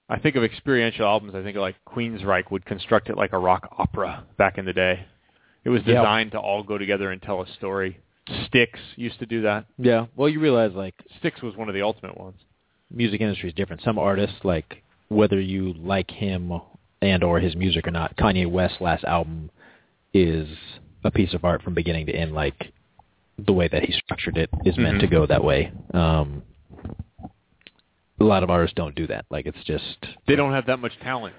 I 0.09 0.19
think 0.21 0.37
of 0.37 0.45
experiential 0.45 1.05
albums. 1.05 1.35
I 1.35 1.43
think 1.43 1.57
of 1.57 1.63
like 1.63 1.77
Queensryche 1.89 2.51
would 2.51 2.65
construct 2.65 3.09
it 3.09 3.17
like 3.17 3.33
a 3.33 3.39
rock 3.39 3.69
opera 3.77 4.25
back 4.39 4.57
in 4.59 4.65
the 4.65 4.73
day. 4.73 5.05
It 5.65 5.71
was 5.71 5.83
Yeah. 5.85 5.95
designed 6.01 6.31
to 6.33 6.39
all 6.39 6.63
go 6.63 6.79
together 6.79 7.11
and 7.11 7.21
tell 7.21 7.43
a 7.43 7.47
story. 7.49 7.99
Styx 8.47 8.79
used 8.97 9.19
to 9.19 9.27
do 9.27 9.43
that. 9.43 9.67
Yeah. 9.79 10.07
Well, 10.15 10.29
you 10.29 10.39
realize 10.41 10.73
like 10.75 10.95
Styx 11.19 11.43
was 11.43 11.57
one 11.57 11.69
of 11.69 11.75
the 11.75 11.83
ultimate 11.83 12.17
ones. 12.19 12.41
music 12.89 13.21
industry 13.21 13.49
is 13.49 13.55
different. 13.57 13.83
Some 13.83 13.99
artists, 13.99 14.45
like 14.45 14.85
whether 15.09 15.41
you 15.41 15.73
like 15.73 16.09
him 16.09 16.53
and 17.03 17.25
or 17.25 17.41
his 17.41 17.57
music 17.57 17.87
or 17.89 17.91
not, 17.91 18.17
Kanye 18.17 18.49
West's 18.49 18.81
last 18.81 19.03
album 19.03 19.51
is 20.15 20.47
a 21.05 21.11
piece 21.11 21.35
of 21.35 21.45
art 21.45 21.63
from 21.63 21.75
beginning 21.75 22.07
to 22.07 22.13
end. 22.13 22.33
Like 22.35 22.73
the 23.39 23.53
way 23.53 23.69
that 23.69 23.85
he 23.85 23.93
structured 23.93 24.37
it 24.39 24.51
is 24.65 24.77
meant 24.79 24.97
Mhm. 24.99 25.01
to 25.01 25.07
go 25.09 25.27
that 25.27 25.45
way. 25.45 25.71
Um, 25.93 26.43
a 28.19 28.25
lot 28.25 28.43
of 28.43 28.51
artists 28.51 28.75
don't 28.75 28.95
do 28.95 29.07
that. 29.09 29.27
Like 29.31 29.47
it's 29.47 29.63
just 29.65 30.07
They 30.27 30.37
don't 30.37 30.53
have 30.53 30.67
that 30.67 30.79
much 30.79 30.99
talent. 31.01 31.35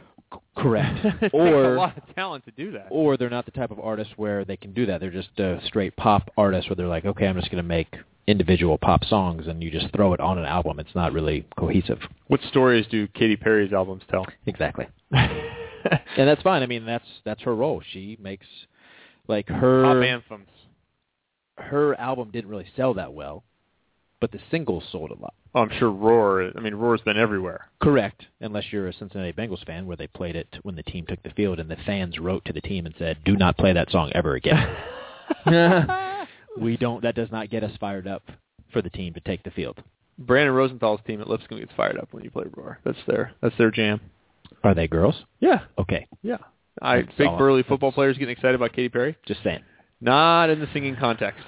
correct, 0.55 1.03
it 1.05 1.19
takes 1.19 1.33
or 1.33 1.73
a 1.75 1.77
lot 1.77 1.97
of 1.97 2.03
talent 2.15 2.45
to 2.45 2.51
do 2.51 2.71
that. 2.71 2.87
or 2.91 3.17
they're 3.17 3.29
not 3.29 3.45
the 3.45 3.51
type 3.51 3.71
of 3.71 3.79
artist 3.79 4.11
where 4.17 4.45
they 4.45 4.57
can 4.57 4.73
do 4.73 4.85
that. 4.85 4.99
They're 5.01 5.09
just 5.11 5.39
a 5.39 5.59
straight 5.65 5.95
pop 5.95 6.29
artist 6.37 6.69
where 6.69 6.75
they're 6.75 6.87
like, 6.87 7.05
okay, 7.05 7.27
I'm 7.27 7.35
just 7.37 7.49
going 7.49 7.63
to 7.63 7.67
make 7.67 7.95
individual 8.27 8.77
pop 8.77 9.05
songs, 9.05 9.47
and 9.47 9.63
you 9.63 9.71
just 9.71 9.89
throw 9.95 10.13
it 10.13 10.19
on 10.19 10.37
an 10.37 10.43
album. 10.45 10.79
It's 10.79 10.93
not 10.93 11.13
really 11.13 11.45
cohesive. 11.57 11.99
What 12.27 12.41
stories 12.49 12.85
do 12.87 13.07
Katy 13.07 13.37
Perry's 13.37 13.71
albums 13.71 14.03
tell? 14.11 14.25
Exactly. 14.45 14.85
and 15.13 16.27
that's 16.27 16.41
fine. 16.41 16.61
I 16.61 16.65
mean, 16.65 16.85
that's 16.85 17.05
that's 17.23 17.41
her 17.43 17.55
role. 17.55 17.81
She 17.93 18.17
makes 18.21 18.45
like 19.27 19.47
her 19.49 19.83
Pop 19.83 20.03
anthems. 20.03 20.49
her 21.57 21.95
album 21.99 22.29
didn't 22.31 22.49
really 22.49 22.67
sell 22.75 22.93
that 22.95 23.13
well, 23.13 23.43
but 24.19 24.31
the 24.31 24.39
singles 24.51 24.83
sold 24.91 25.11
a 25.11 25.19
lot. 25.21 25.33
Oh, 25.55 25.61
I'm 25.61 25.71
sure 25.79 25.89
Roar. 25.91 26.51
I 26.55 26.59
mean, 26.59 26.75
Roar's 26.75 27.01
been 27.01 27.17
everywhere. 27.17 27.69
Correct. 27.81 28.25
Unless 28.41 28.65
you're 28.71 28.87
a 28.87 28.93
Cincinnati 28.93 29.31
Bengals 29.33 29.65
fan, 29.65 29.87
where 29.87 29.97
they 29.97 30.07
played 30.07 30.35
it 30.35 30.47
when 30.63 30.75
the 30.75 30.83
team 30.83 31.05
took 31.07 31.21
the 31.23 31.31
field, 31.31 31.59
and 31.59 31.69
the 31.69 31.77
fans 31.85 32.19
wrote 32.19 32.45
to 32.45 32.53
the 32.53 32.61
team 32.61 32.85
and 32.85 32.93
said, 32.99 33.17
"Do 33.25 33.35
not 33.35 33.57
play 33.57 33.73
that 33.73 33.89
song 33.91 34.11
ever 34.13 34.35
again." 34.35 34.75
we 36.59 36.77
don't. 36.77 37.01
That 37.03 37.15
does 37.15 37.31
not 37.31 37.49
get 37.49 37.63
us 37.63 37.71
fired 37.79 38.07
up 38.07 38.23
for 38.71 38.81
the 38.81 38.89
team 38.89 39.13
to 39.13 39.19
take 39.21 39.43
the 39.43 39.51
field. 39.51 39.81
Brandon 40.19 40.53
Rosenthal's 40.55 41.01
team 41.05 41.21
at 41.21 41.29
Lipscomb 41.29 41.59
gets 41.59 41.71
fired 41.77 41.97
up 41.97 42.09
when 42.11 42.23
you 42.23 42.31
play 42.31 42.45
Roar. 42.55 42.79
That's 42.83 42.97
their 43.07 43.31
that's 43.41 43.57
their 43.57 43.71
jam. 43.71 43.99
Are 44.63 44.73
they 44.73 44.87
girls? 44.87 45.15
Yeah, 45.39 45.59
Okay, 45.77 46.07
yeah. 46.23 46.37
I 46.81 47.01
That's 47.01 47.15
big 47.17 47.37
burly 47.37 47.63
football 47.63 47.91
players 47.91 48.17
getting 48.17 48.31
excited 48.33 48.55
about 48.55 48.73
Katy 48.73 48.89
Perry. 48.89 49.15
just 49.25 49.43
saying. 49.43 49.61
Not 50.01 50.49
in 50.49 50.59
the 50.59 50.67
singing 50.73 50.95
context. 50.95 51.43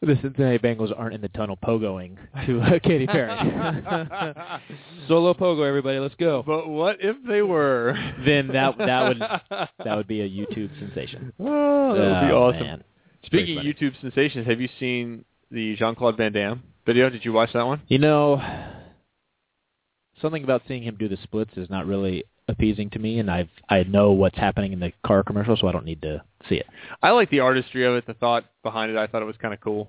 The 0.00 0.16
Cincinnati 0.22 0.58
Bengals 0.58 0.92
aren't 0.96 1.14
in 1.16 1.20
the 1.20 1.28
tunnel 1.28 1.56
pogoing 1.56 2.16
to 2.46 2.60
uh, 2.60 2.78
Katy 2.84 3.08
Perry. 3.08 3.30
Solo 5.08 5.34
pogo, 5.34 5.66
everybody, 5.66 5.98
let's 5.98 6.14
go. 6.14 6.44
But 6.46 6.68
what 6.68 6.98
if 7.00 7.16
they 7.26 7.42
were? 7.42 7.94
Then 8.24 8.48
that 8.48 8.78
that 8.78 9.08
would 9.08 9.18
that 9.84 9.96
would 9.96 10.06
be 10.06 10.20
a 10.20 10.28
YouTube 10.28 10.70
sensation. 10.78 11.32
Oh, 11.40 11.94
that 11.94 12.00
would 12.22 12.28
be 12.28 12.32
Oh, 12.32 12.42
awesome. 12.44 12.60
man. 12.62 12.84
Speaking 13.24 13.58
of 13.58 13.64
YouTube 13.64 14.00
sensations, 14.00 14.46
have 14.46 14.60
you 14.60 14.68
seen 14.78 15.24
the 15.50 15.74
Jean 15.76 15.96
Claude 15.96 16.16
Van 16.16 16.32
Damme 16.32 16.62
video? 16.86 17.10
Did 17.10 17.24
you 17.24 17.32
watch 17.32 17.52
that 17.54 17.66
one? 17.66 17.82
You 17.88 17.98
know, 17.98 18.40
something 20.22 20.44
about 20.44 20.62
seeing 20.68 20.82
him 20.84 20.96
do 20.96 21.08
the 21.08 21.18
splits 21.24 21.56
is 21.56 21.68
not 21.68 21.86
really 21.86 22.24
appeasing 22.48 22.90
to 22.90 22.98
me, 22.98 23.18
and 23.18 23.30
I've 23.30 23.48
I 23.68 23.82
know 23.84 24.12
what's 24.12 24.36
happening 24.38 24.72
in 24.72 24.80
the 24.80 24.92
car 25.06 25.22
commercial, 25.22 25.56
so 25.56 25.68
I 25.68 25.72
don't 25.72 25.84
need 25.84 26.02
to 26.02 26.22
see 26.48 26.56
it. 26.56 26.66
I 27.02 27.10
like 27.10 27.30
the 27.30 27.40
artistry 27.40 27.84
of 27.86 27.94
it, 27.94 28.06
the 28.06 28.14
thought 28.14 28.44
behind 28.62 28.90
it. 28.90 28.96
I 28.96 29.06
thought 29.06 29.22
it 29.22 29.26
was 29.26 29.36
kind 29.36 29.54
of 29.54 29.60
cool. 29.60 29.88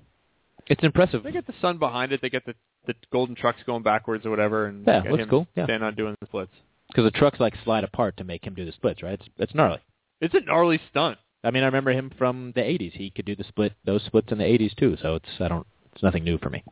It's 0.66 0.84
impressive. 0.84 1.22
They 1.22 1.32
get 1.32 1.46
the 1.46 1.54
sun 1.60 1.78
behind 1.78 2.12
it. 2.12 2.20
They 2.22 2.30
get 2.30 2.44
the 2.46 2.54
the 2.86 2.94
golden 3.12 3.34
trucks 3.34 3.60
going 3.66 3.82
backwards 3.82 4.24
or 4.24 4.30
whatever, 4.30 4.66
and 4.66 4.86
Yeah, 4.86 5.02
looks 5.10 5.24
cool, 5.28 5.46
yeah. 5.56 5.64
stand 5.64 5.82
on 5.84 5.94
doing 5.94 6.16
the 6.20 6.26
splits. 6.26 6.52
Because 6.88 7.04
the 7.04 7.10
trucks 7.18 7.38
like 7.40 7.54
slide 7.64 7.84
apart 7.84 8.16
to 8.16 8.24
make 8.24 8.44
him 8.46 8.54
do 8.54 8.64
the 8.64 8.72
splits, 8.72 9.02
right? 9.02 9.14
It's 9.14 9.28
it's 9.38 9.54
gnarly. 9.54 9.78
It's 10.20 10.34
a 10.34 10.40
gnarly 10.40 10.80
stunt. 10.90 11.18
I 11.42 11.50
mean, 11.50 11.62
I 11.62 11.66
remember 11.66 11.92
him 11.92 12.10
from 12.18 12.52
the 12.54 12.60
'80s. 12.62 12.92
He 12.92 13.10
could 13.10 13.24
do 13.24 13.36
the 13.36 13.44
split, 13.44 13.72
those 13.84 14.02
splits 14.04 14.30
in 14.32 14.38
the 14.38 14.44
'80s 14.44 14.74
too. 14.76 14.96
So 15.00 15.14
it's 15.16 15.28
I 15.40 15.48
don't, 15.48 15.66
it's 15.94 16.02
nothing 16.02 16.24
new 16.24 16.36
for 16.38 16.50
me. 16.50 16.62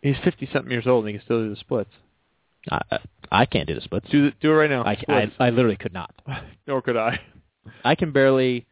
He's 0.00 0.16
fifty 0.24 0.48
something 0.52 0.70
years 0.72 0.86
old 0.86 1.04
and 1.04 1.12
he 1.12 1.18
can 1.18 1.24
still 1.24 1.42
do 1.42 1.50
the 1.50 1.56
splits. 1.56 1.90
I 2.70 2.80
I, 2.90 2.98
I 3.30 3.46
can't 3.46 3.66
do 3.66 3.74
the 3.74 3.80
splits. 3.80 4.08
Do 4.10 4.30
the, 4.30 4.36
do 4.40 4.50
it 4.50 4.54
right 4.54 4.70
now. 4.70 4.82
I, 4.84 5.02
I 5.08 5.32
I 5.38 5.50
literally 5.50 5.76
could 5.76 5.92
not. 5.92 6.14
Nor 6.66 6.82
could 6.82 6.96
I. 6.96 7.20
I 7.84 7.94
can 7.94 8.12
barely 8.12 8.66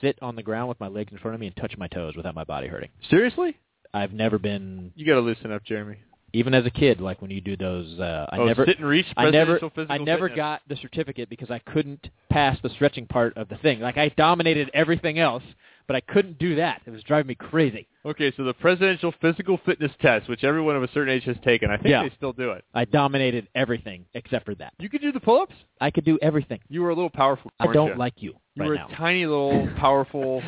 sit 0.00 0.18
on 0.22 0.36
the 0.36 0.42
ground 0.42 0.68
with 0.68 0.80
my 0.80 0.88
legs 0.88 1.12
in 1.12 1.18
front 1.18 1.34
of 1.34 1.40
me 1.40 1.46
and 1.46 1.56
touch 1.56 1.76
my 1.76 1.88
toes 1.88 2.14
without 2.16 2.34
my 2.34 2.44
body 2.44 2.68
hurting. 2.68 2.90
Seriously? 3.10 3.56
I've 3.92 4.12
never 4.12 4.38
been, 4.38 4.92
You 4.96 5.06
got 5.06 5.14
to 5.14 5.20
loosen 5.20 5.52
up, 5.52 5.64
Jeremy. 5.64 5.98
even 6.32 6.52
as 6.52 6.66
a 6.66 6.70
kid, 6.70 7.00
like 7.00 7.22
when 7.22 7.30
you 7.30 7.40
do 7.40 7.56
those. 7.56 7.98
Uh, 7.98 8.26
I 8.30 8.38
oh, 8.38 8.44
never, 8.44 8.66
sit 8.66 8.78
and 8.78 8.88
reach. 8.88 9.06
I 9.16 9.30
never, 9.30 9.60
I 9.88 9.98
never 9.98 10.28
fitness. 10.28 10.36
got 10.36 10.62
the 10.68 10.76
certificate 10.76 11.28
because 11.28 11.50
I 11.50 11.60
couldn't 11.60 12.08
pass 12.28 12.58
the 12.62 12.70
stretching 12.70 13.06
part 13.06 13.36
of 13.36 13.48
the 13.48 13.56
thing. 13.56 13.80
Like 13.80 13.96
I 13.96 14.08
dominated 14.08 14.70
everything 14.74 15.18
else, 15.18 15.44
but 15.86 15.96
I 15.96 16.00
couldn't 16.00 16.38
do 16.38 16.56
that. 16.56 16.82
It 16.86 16.90
was 16.90 17.02
driving 17.02 17.28
me 17.28 17.34
crazy. 17.34 17.86
Okay, 18.06 18.32
so 18.36 18.44
the 18.44 18.54
presidential 18.54 19.12
physical 19.20 19.58
fitness 19.66 19.92
test, 20.00 20.28
which 20.28 20.44
everyone 20.44 20.76
of 20.76 20.82
a 20.82 20.88
certain 20.92 21.12
age 21.12 21.24
has 21.24 21.36
taken, 21.44 21.70
I 21.70 21.76
think 21.76 21.88
Yeah. 21.88 22.02
they 22.02 22.10
still 22.16 22.32
do 22.32 22.52
it. 22.52 22.64
I 22.74 22.84
dominated 22.84 23.48
everything 23.54 24.04
except 24.14 24.44
for 24.44 24.54
that. 24.56 24.72
You 24.78 24.88
could 24.88 25.00
do 25.02 25.12
the 25.12 25.20
pull-ups. 25.20 25.54
I 25.80 25.90
could 25.90 26.04
do 26.04 26.18
everything. 26.22 26.60
You 26.68 26.82
were 26.82 26.90
a 26.90 26.94
little 26.94 27.10
powerful. 27.10 27.50
I 27.60 27.66
don't 27.72 27.88
you? 27.92 27.94
like 27.96 28.14
you 28.22 28.34
You 28.54 28.62
right 28.62 28.68
were 28.68 28.74
now. 28.76 28.88
a 28.90 28.96
tiny 28.96 29.26
little 29.26 29.68
powerful, 29.78 30.42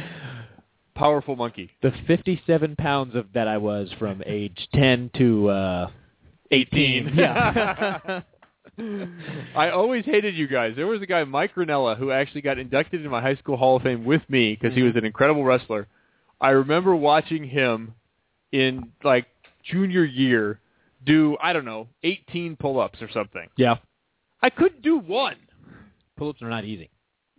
powerful 0.94 1.36
monkey. 1.36 1.70
the 1.82 1.92
57 2.06 2.76
pounds 2.76 3.14
of 3.14 3.26
that 3.34 3.48
I 3.48 3.58
was 3.58 3.90
from 3.98 4.22
age 4.26 4.68
10 4.74 5.10
to 5.16 5.48
uh 5.50 5.90
18. 6.50 7.12
Yeah. 7.14 8.20
I 9.56 9.70
always 9.70 10.04
hated 10.04 10.34
you 10.34 10.46
guys. 10.46 10.74
There 10.76 10.86
was 10.86 11.00
a 11.00 11.06
guy, 11.06 11.24
Mike 11.24 11.54
Ranella, 11.54 11.96
who 11.96 12.10
actually 12.10 12.42
got 12.42 12.58
inducted 12.58 13.00
into 13.00 13.10
my 13.10 13.22
high 13.22 13.36
school 13.36 13.56
Hall 13.56 13.76
of 13.76 13.82
Fame 13.82 14.04
with 14.04 14.22
me 14.28 14.54
because 14.54 14.74
he 14.74 14.80
mm-hmm. 14.80 14.88
was 14.88 14.96
an 14.96 15.04
incredible 15.04 15.44
wrestler. 15.44 15.86
I 16.40 16.50
remember 16.50 16.94
watching 16.94 17.44
him 17.44 17.94
in 18.52 18.92
like 19.02 19.26
junior 19.64 20.04
year 20.04 20.60
do 21.04 21.36
I 21.40 21.52
don't 21.52 21.64
know 21.64 21.88
18 22.02 22.56
pull-ups 22.56 23.00
or 23.00 23.10
something. 23.10 23.48
yeah. 23.56 23.76
I 24.42 24.50
couldn't 24.50 24.82
do 24.82 24.98
one. 24.98 25.36
Pull-ups 26.18 26.42
are 26.42 26.50
not 26.50 26.64
easy. 26.64 26.90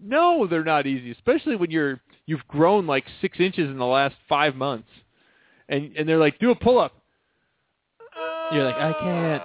No, 0.02 0.48
they're 0.48 0.64
not 0.64 0.88
easy, 0.88 1.12
especially 1.12 1.56
when 1.56 1.72
you're 1.72 2.00
you've 2.26 2.48
grown 2.48 2.88
like 2.88 3.06
six 3.22 3.40
inches 3.40 3.70
in 3.70 3.78
the 3.78 3.86
last 3.86 4.16
five 4.30 4.56
months, 4.56 4.90
and 5.70 5.96
and 5.96 6.08
they're 6.08 6.20
like, 6.20 6.40
do 6.40 6.52
a 6.52 6.56
pull 6.56 6.80
up. 6.80 6.94
You're 8.52 8.64
like, 8.64 8.76
I 8.76 8.94
can't. 8.94 9.44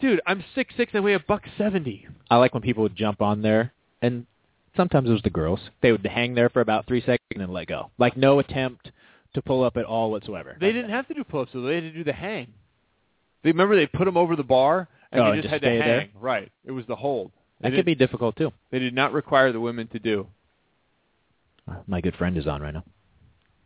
Dude, 0.00 0.20
I'm 0.26 0.44
six 0.54 0.74
six. 0.76 0.92
I 0.94 1.00
weigh 1.00 1.14
a 1.14 1.20
buck 1.20 1.42
seventy. 1.56 2.06
I 2.30 2.36
like 2.36 2.54
when 2.54 2.62
people 2.62 2.82
would 2.84 2.94
jump 2.96 3.20
on 3.20 3.42
there, 3.42 3.72
and 4.00 4.26
sometimes 4.76 5.08
it 5.08 5.12
was 5.12 5.22
the 5.22 5.30
girls. 5.30 5.60
They 5.82 5.90
would 5.92 6.06
hang 6.06 6.34
there 6.34 6.48
for 6.48 6.60
about 6.60 6.86
three 6.86 7.00
seconds 7.00 7.18
and 7.32 7.40
then 7.40 7.52
let 7.52 7.66
go. 7.66 7.90
Like 7.98 8.16
no 8.16 8.38
attempt 8.38 8.92
to 9.34 9.42
pull 9.42 9.64
up 9.64 9.76
at 9.76 9.84
all 9.84 10.10
whatsoever. 10.10 10.56
They 10.60 10.72
didn't 10.72 10.90
have 10.90 11.08
to 11.08 11.14
do 11.14 11.24
pull 11.24 11.40
ups, 11.42 11.52
so 11.52 11.62
they 11.62 11.74
had 11.76 11.82
to 11.82 11.90
do 11.92 12.04
the 12.04 12.12
hang. 12.12 12.48
They 13.42 13.50
remember 13.50 13.76
they 13.76 13.86
put 13.86 14.04
them 14.04 14.16
over 14.16 14.36
the 14.36 14.42
bar 14.44 14.88
and 15.12 15.20
Oh, 15.20 15.24
they 15.26 15.30
and 15.32 15.42
just 15.42 15.52
just 15.52 15.52
had 15.52 15.60
to 15.62 15.66
stay 15.68 15.78
there? 15.78 16.00
hang. 16.00 16.10
Right. 16.14 16.50
It 16.64 16.72
was 16.72 16.86
the 16.86 16.96
hold. 16.96 17.32
They 17.60 17.70
That 17.70 17.76
could 17.76 17.86
be 17.86 17.94
difficult 17.94 18.36
too. 18.36 18.52
They 18.70 18.78
did 18.78 18.94
not 18.94 19.12
require 19.12 19.52
the 19.52 19.60
women 19.60 19.88
to 19.88 19.98
do. 19.98 20.26
My 21.86 22.00
good 22.00 22.16
friend 22.16 22.36
is 22.38 22.46
on 22.46 22.62
right 22.62 22.72
now. 22.72 22.84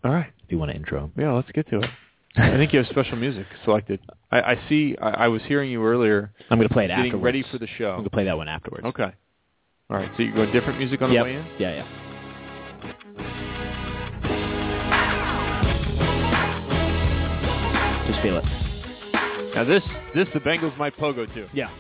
All 0.05 0.11
right. 0.11 0.33
If 0.45 0.51
you 0.51 0.59
want 0.59 0.71
to 0.73 0.77
intro 0.77 1.05
him. 1.05 1.13
Yeah, 1.17 1.33
let's 1.33 1.51
get 1.53 1.69
to 1.69 1.81
it. 1.81 1.91
I 2.37 2.57
think 2.57 2.73
you 2.73 2.79
have 2.79 2.89
special 2.89 3.17
music 3.19 3.47
selected. 3.65 4.01
I, 4.31 4.41
I 4.41 4.61
see. 4.69 4.97
I, 5.01 5.11
I 5.25 5.29
was 5.29 5.43
hearing 5.47 5.71
you 5.71 5.85
earlier. 5.85 6.33
I'm 6.51 6.59
going 6.59 6.69
to 6.69 6.73
play 6.73 6.85
it 6.87 6.89
getting 6.89 7.05
afterwards. 7.07 7.25
ready 7.25 7.45
for 7.51 7.59
the 7.59 7.67
show. 7.79 7.91
I'm 7.91 7.97
going 7.97 8.05
to 8.05 8.11
play 8.11 8.25
that 8.25 8.37
one 8.37 8.49
afterwards. 8.49 8.85
Okay. 8.87 9.13
All 9.91 9.97
right. 9.99 10.11
So 10.17 10.23
you 10.23 10.35
go 10.35 10.51
different 10.51 10.79
music 10.79 11.03
on 11.03 11.11
the 11.11 11.15
Yep. 11.17 11.25
way 11.25 11.35
in. 11.37 11.47
Yeah, 11.59 11.85
yeah. 11.85 13.23
Just 18.07 18.21
feel 18.23 18.37
it. 18.39 18.45
Now 19.55 19.65
this 19.65 19.83
this 20.15 20.27
the 20.35 20.41
Bengals 20.41 20.77
might 20.77 20.97
pogo 20.97 21.33
to. 21.35 21.49
Yeah. 21.53 21.71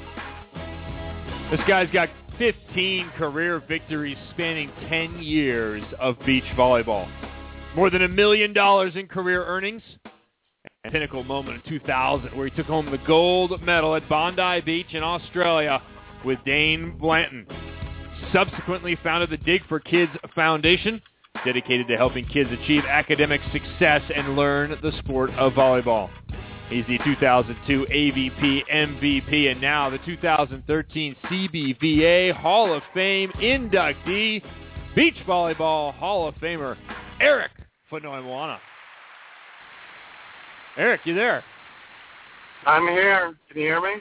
This 1.50 1.60
guy's 1.68 1.90
got 1.90 2.08
15 2.38 3.10
career 3.18 3.60
victories 3.66 4.16
spanning 4.30 4.70
10 4.88 5.22
years 5.22 5.82
of 5.98 6.16
beach 6.24 6.44
volleyball. 6.56 7.08
More 7.74 7.90
than 7.90 8.02
a 8.02 8.08
million 8.08 8.52
dollars 8.52 8.94
in 8.96 9.06
career 9.06 9.44
earnings. 9.44 9.82
Pinnacle 10.90 11.22
moment 11.22 11.62
in 11.64 11.78
2000 11.78 12.36
where 12.36 12.48
he 12.48 12.56
took 12.56 12.66
home 12.66 12.90
the 12.90 12.98
gold 13.06 13.62
medal 13.62 13.94
at 13.94 14.08
Bondi 14.08 14.60
Beach 14.62 14.92
in 14.92 15.04
Australia 15.04 15.80
with 16.24 16.40
Dain 16.44 16.98
Blanton. 16.98 17.46
Subsequently 18.32 18.98
founded 19.00 19.30
the 19.30 19.36
Dig 19.36 19.64
for 19.68 19.78
Kids 19.78 20.10
Foundation, 20.34 21.00
dedicated 21.44 21.86
to 21.86 21.96
helping 21.96 22.26
kids 22.26 22.50
achieve 22.50 22.82
academic 22.84 23.40
success 23.52 24.02
and 24.12 24.34
learn 24.34 24.76
the 24.82 24.90
sport 24.98 25.30
of 25.34 25.52
volleyball. 25.52 26.10
He's 26.68 26.84
the 26.88 26.98
2002 27.04 27.86
AVP 27.88 28.62
MVP 28.68 29.52
and 29.52 29.60
now 29.60 29.88
the 29.88 29.98
2013 29.98 31.14
CBVA 31.26 32.32
Hall 32.32 32.74
of 32.74 32.82
Fame 32.92 33.30
inductee, 33.36 34.42
Beach 34.96 35.16
Volleyball 35.28 35.94
Hall 35.94 36.26
of 36.26 36.34
Famer 36.36 36.76
Eric 37.20 37.52
Fonoimoana. 37.88 38.58
Eric, 40.76 41.02
you 41.04 41.14
there? 41.14 41.44
I'm 42.66 42.87
here. 42.88 43.35
Can 43.50 43.61
you 43.61 43.66
hear 43.66 43.80
me? 43.80 44.00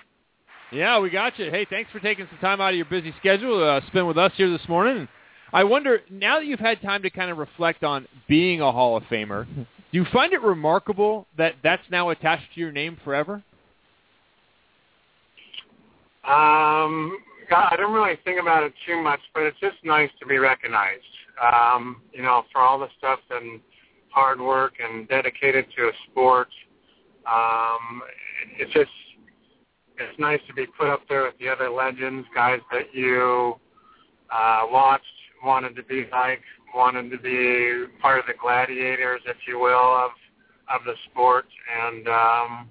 Yeah, 0.71 0.99
we 0.99 1.09
got 1.09 1.37
you. 1.37 1.51
Hey, 1.51 1.65
thanks 1.69 1.91
for 1.91 1.99
taking 1.99 2.27
some 2.29 2.39
time 2.39 2.61
out 2.61 2.69
of 2.69 2.75
your 2.75 2.85
busy 2.85 3.13
schedule 3.19 3.59
to 3.59 3.65
uh, 3.65 3.81
spend 3.87 4.07
with 4.07 4.17
us 4.17 4.31
here 4.35 4.49
this 4.49 4.67
morning. 4.69 5.07
I 5.51 5.65
wonder, 5.65 5.99
now 6.09 6.39
that 6.39 6.45
you've 6.45 6.61
had 6.61 6.81
time 6.81 7.01
to 7.01 7.09
kind 7.09 7.29
of 7.29 7.37
reflect 7.37 7.83
on 7.83 8.07
being 8.29 8.61
a 8.61 8.71
Hall 8.71 8.95
of 8.95 9.03
Famer, 9.03 9.45
do 9.45 9.65
you 9.91 10.05
find 10.13 10.31
it 10.31 10.41
remarkable 10.41 11.27
that 11.37 11.55
that's 11.61 11.83
now 11.91 12.11
attached 12.11 12.53
to 12.53 12.61
your 12.61 12.71
name 12.71 12.97
forever? 13.03 13.43
Um, 16.23 17.17
God, 17.49 17.67
I 17.71 17.75
don't 17.75 17.91
really 17.91 18.17
think 18.23 18.39
about 18.39 18.63
it 18.63 18.73
too 18.87 19.01
much, 19.01 19.19
but 19.33 19.43
it's 19.43 19.59
just 19.59 19.75
nice 19.83 20.09
to 20.21 20.25
be 20.25 20.37
recognized. 20.37 21.03
Um, 21.43 21.97
you 22.13 22.21
know, 22.21 22.43
for 22.53 22.61
all 22.61 22.79
the 22.79 22.87
stuff 22.97 23.19
and 23.29 23.59
hard 24.13 24.39
work 24.39 24.73
and 24.83 25.07
dedicated 25.07 25.65
to 25.77 25.83
a 25.87 25.91
sport. 26.09 26.49
Um, 27.25 28.01
it's 28.57 28.73
just 28.73 28.89
it's 29.97 30.19
nice 30.19 30.39
to 30.47 30.53
be 30.53 30.65
put 30.65 30.87
up 30.87 31.01
there 31.07 31.23
with 31.23 31.37
the 31.39 31.47
other 31.47 31.69
legends, 31.69 32.27
guys 32.33 32.59
that 32.71 32.93
you 32.93 33.55
uh, 34.31 34.61
watched, 34.69 35.05
wanted 35.43 35.75
to 35.75 35.83
be 35.83 36.05
like, 36.11 36.41
wanted 36.73 37.11
to 37.11 37.17
be 37.17 37.85
part 38.01 38.19
of 38.19 38.25
the 38.25 38.33
gladiators, 38.41 39.21
if 39.25 39.37
you 39.47 39.59
will, 39.59 39.75
of 39.75 40.11
of 40.73 40.81
the 40.85 40.93
sport, 41.11 41.45
and 41.85 42.07
um, 42.07 42.69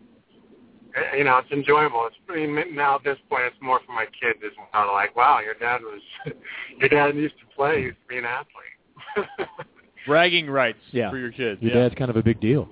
eh, 0.96 1.18
you 1.18 1.24
know, 1.24 1.38
it's 1.38 1.50
enjoyable. 1.52 2.06
It's 2.06 2.16
mean, 2.28 2.74
now 2.74 2.96
at 2.96 3.04
this 3.04 3.18
point, 3.28 3.44
it's 3.44 3.56
more 3.60 3.80
for 3.84 3.92
my 3.92 4.06
kids. 4.06 4.38
It's 4.42 4.56
kind 4.72 4.88
of 4.88 4.94
like, 4.94 5.14
wow, 5.14 5.40
your 5.40 5.54
dad 5.54 5.82
was, 5.82 6.00
your 6.78 6.88
dad 6.88 7.14
used 7.16 7.38
to 7.40 7.46
play, 7.54 7.82
used 7.82 7.98
to 8.02 8.08
be 8.08 8.18
an 8.18 8.24
athlete. 8.24 9.28
Bragging 10.10 10.50
rights 10.50 10.78
Yeah. 10.90 11.08
for 11.08 11.18
your 11.18 11.30
kids. 11.30 11.62
Your 11.62 11.72
yeah. 11.72 11.82
dad's 11.82 11.94
kind 11.94 12.10
of 12.10 12.16
a 12.16 12.22
big 12.22 12.40
deal. 12.40 12.68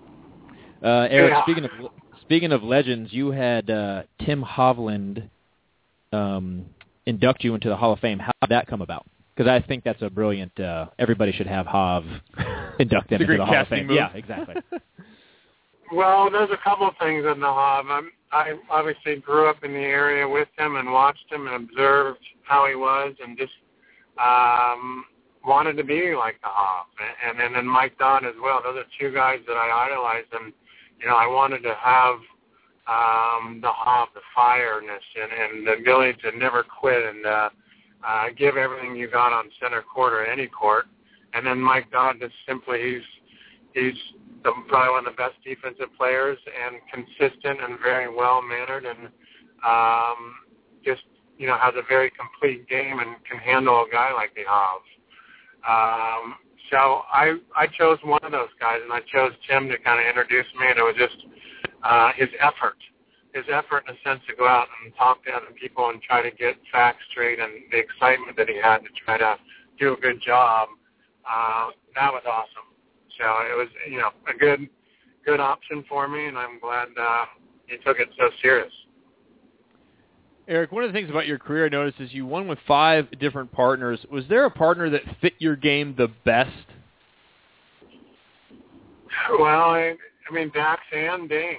Uh, 0.82 1.06
Eric, 1.08 1.30
Yeah. 1.30 1.42
speaking 1.44 1.64
of 1.64 1.70
speaking 2.22 2.50
of 2.50 2.64
legends, 2.64 3.12
you 3.12 3.30
had 3.30 3.70
uh, 3.70 4.02
Tim 4.26 4.42
Hovland 4.42 5.30
um, 6.12 6.66
induct 7.06 7.44
you 7.44 7.54
into 7.54 7.68
the 7.68 7.76
Hall 7.76 7.92
of 7.92 8.00
Fame. 8.00 8.18
How 8.18 8.32
did 8.42 8.50
that 8.50 8.66
come 8.66 8.82
about? 8.82 9.06
Because 9.36 9.48
I 9.48 9.64
think 9.64 9.84
that's 9.84 10.02
a 10.02 10.10
brilliant. 10.10 10.58
Uh, 10.58 10.86
everybody 10.98 11.30
should 11.30 11.46
have 11.46 11.64
Hov 11.66 12.04
induct 12.80 13.08
them 13.10 13.22
into 13.22 13.36
the 13.36 13.46
Hall 13.46 13.54
of 13.54 13.68
Fame. 13.68 13.86
move. 13.86 13.96
Yeah, 13.96 14.10
exactly. 14.14 14.56
Well, 15.90 16.30
there's 16.30 16.50
a 16.50 16.58
couple 16.62 16.86
of 16.86 16.92
things 17.00 17.24
in 17.24 17.40
the 17.40 17.46
Hov. 17.46 17.86
I'm, 17.88 18.10
I 18.30 18.52
obviously 18.70 19.16
grew 19.16 19.48
up 19.48 19.64
in 19.64 19.72
the 19.72 19.78
area 19.78 20.28
with 20.28 20.48
him 20.58 20.76
and 20.76 20.92
watched 20.92 21.24
him 21.32 21.46
and 21.46 21.64
observed 21.64 22.18
how 22.42 22.66
he 22.68 22.74
was 22.74 23.14
and 23.24 23.38
just 23.38 23.54
um, 24.18 25.06
wanted 25.48 25.76
to 25.78 25.84
be 25.84 26.14
like 26.14 26.40
the 26.42 26.48
Hov. 26.48 26.86
And, 27.26 27.40
and 27.40 27.54
then 27.54 27.66
Mike 27.66 27.98
Dodd 27.98 28.24
as 28.24 28.34
well. 28.42 28.60
Those 28.62 28.76
are 28.76 28.84
two 29.00 29.12
guys 29.12 29.38
that 29.46 29.54
I 29.54 29.88
idolized. 29.88 30.32
And, 30.32 30.52
you 31.00 31.08
know, 31.08 31.16
I 31.16 31.26
wanted 31.26 31.62
to 31.62 31.74
have 31.74 32.16
um, 32.86 33.60
the 33.60 33.72
Hov, 33.72 34.08
the 34.14 34.20
fireness 34.36 35.04
and, 35.20 35.32
and 35.32 35.66
the 35.66 35.72
ability 35.72 36.18
to 36.22 36.36
never 36.38 36.62
quit 36.62 37.02
and 37.02 37.26
uh, 37.26 37.50
uh, 38.06 38.24
give 38.36 38.56
everything 38.56 38.94
you 38.94 39.10
got 39.10 39.32
on 39.32 39.50
center 39.60 39.82
court 39.82 40.12
or 40.12 40.24
any 40.24 40.46
court. 40.46 40.86
And 41.34 41.46
then 41.46 41.60
Mike 41.60 41.90
Dodd 41.90 42.16
just 42.20 42.34
simply, 42.46 42.80
he's, 42.80 43.82
he's 43.82 43.98
the, 44.44 44.52
probably 44.68 44.90
one 44.90 45.06
of 45.06 45.12
the 45.12 45.16
best 45.16 45.34
defensive 45.44 45.88
players 45.96 46.38
and 46.46 46.80
consistent 46.92 47.60
and 47.62 47.78
very 47.80 48.14
well 48.14 48.42
mannered 48.42 48.84
and 48.84 49.08
um, 49.66 50.34
just 50.84 51.02
you 51.38 51.46
know 51.46 51.56
has 51.60 51.74
a 51.76 51.86
very 51.88 52.10
complete 52.10 52.68
game 52.68 52.98
and 52.98 53.16
can 53.28 53.38
handle 53.38 53.84
a 53.84 53.86
guy 53.90 54.12
like 54.12 54.34
the 54.34 54.42
Hobbs. 54.46 54.86
Um, 55.68 56.40
so 56.70 57.02
I 57.12 57.36
I 57.54 57.66
chose 57.66 57.98
one 58.02 58.24
of 58.24 58.32
those 58.32 58.52
guys 58.58 58.80
and 58.82 58.92
I 58.92 59.00
chose 59.00 59.32
Tim 59.48 59.68
to 59.68 59.78
kind 59.78 60.00
of 60.00 60.06
introduce 60.06 60.46
me 60.58 60.66
and 60.68 60.78
it 60.78 60.82
was 60.82 60.96
just 60.96 61.26
uh, 61.82 62.12
his 62.16 62.28
effort, 62.40 62.76
his 63.34 63.44
effort 63.52 63.84
in 63.88 63.94
a 63.94 63.98
sense 64.02 64.20
to 64.28 64.34
go 64.34 64.48
out 64.48 64.66
and 64.82 64.94
talk 64.96 65.24
to 65.24 65.30
other 65.30 65.52
people 65.60 65.90
and 65.90 66.00
try 66.02 66.22
to 66.22 66.30
get 66.30 66.56
facts 66.72 67.04
straight 67.10 67.38
and 67.38 67.52
the 67.70 67.78
excitement 67.78 68.36
that 68.36 68.48
he 68.48 68.56
had 68.56 68.78
to 68.78 68.88
try 69.04 69.18
to 69.18 69.36
do 69.78 69.92
a 69.92 69.96
good 69.96 70.20
job. 70.20 70.68
Uh, 71.28 71.70
that 71.94 72.12
was 72.12 72.22
awesome. 72.26 72.68
So 73.18 73.24
it 73.50 73.56
was, 73.56 73.68
you 73.90 73.98
know, 73.98 74.10
a 74.32 74.36
good, 74.36 74.68
good 75.26 75.40
option 75.40 75.84
for 75.88 76.08
me, 76.08 76.26
and 76.26 76.38
I'm 76.38 76.60
glad 76.60 76.88
uh, 76.98 77.26
he 77.66 77.76
took 77.78 77.98
it 77.98 78.08
so 78.16 78.30
serious. 78.40 78.72
Eric, 80.48 80.72
one 80.72 80.82
of 80.82 80.88
the 80.90 80.98
things 80.98 81.10
about 81.10 81.26
your 81.26 81.38
career 81.38 81.66
I 81.66 81.68
noticed 81.68 82.00
is 82.00 82.12
you 82.14 82.24
won 82.24 82.48
with 82.48 82.58
five 82.66 83.06
different 83.20 83.52
partners. 83.52 84.00
Was 84.10 84.24
there 84.30 84.46
a 84.46 84.50
partner 84.50 84.88
that 84.88 85.02
fit 85.20 85.34
your 85.38 85.56
game 85.56 85.94
the 85.96 86.08
best? 86.24 86.50
Well, 89.38 89.70
I, 89.70 89.94
I 90.28 90.34
mean, 90.34 90.50
Dax 90.54 90.80
and 90.96 91.28
Dain. 91.28 91.56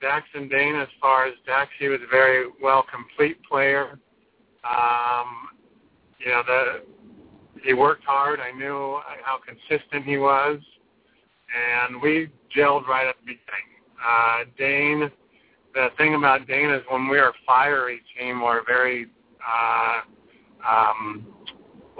Dax 0.00 0.26
and 0.34 0.50
Dain, 0.50 0.74
as 0.74 0.88
far 1.00 1.26
as 1.26 1.34
Dax, 1.46 1.70
he 1.78 1.86
was 1.86 2.00
a 2.04 2.10
very 2.10 2.48
well 2.60 2.84
complete 2.92 3.38
player. 3.44 3.98
Um, 4.68 5.48
you 6.18 6.26
know, 6.26 6.42
the 6.46 6.82
he 7.62 7.74
worked 7.74 8.04
hard. 8.04 8.40
I 8.40 8.50
knew 8.50 8.98
how 9.22 9.38
consistent 9.38 10.04
he 10.04 10.18
was, 10.18 10.58
and 11.88 12.02
we 12.02 12.28
gelled 12.54 12.86
right 12.86 13.06
at 13.06 13.14
the 13.20 13.26
beginning. 13.26 13.40
Uh, 14.04 14.44
Dain, 14.58 15.10
the 15.76 15.88
thing 15.98 16.14
about 16.14 16.46
Dain 16.46 16.70
is 16.70 16.82
when 16.88 17.06
we 17.06 17.18
are 17.18 17.28
a 17.28 17.34
fiery 17.46 18.00
team, 18.18 18.40
we're 18.40 18.60
a 18.60 18.64
very, 18.64 19.06
uh, 19.46 20.00
um, 20.66 21.26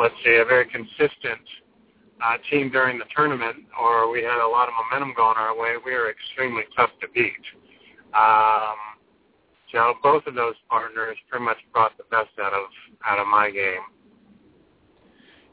let's 0.00 0.14
say, 0.24 0.38
a 0.38 0.44
very 0.46 0.64
consistent 0.64 1.44
uh, 2.24 2.38
team 2.50 2.70
during 2.70 2.98
the 2.98 3.04
tournament, 3.14 3.56
or 3.78 4.10
we 4.10 4.22
had 4.22 4.42
a 4.42 4.48
lot 4.48 4.66
of 4.68 4.74
momentum 4.90 5.14
going 5.14 5.36
our 5.36 5.54
way. 5.54 5.74
We 5.84 5.92
were 5.92 6.10
extremely 6.10 6.62
tough 6.74 6.88
to 7.02 7.08
beat. 7.14 7.32
Um, 8.14 8.76
so 9.72 9.92
both 10.02 10.26
of 10.26 10.34
those 10.34 10.54
partners 10.70 11.18
pretty 11.28 11.44
much 11.44 11.58
brought 11.70 11.94
the 11.98 12.04
best 12.10 12.30
out 12.42 12.54
of 12.54 12.64
out 13.06 13.18
of 13.18 13.26
my 13.26 13.50
game. 13.50 13.82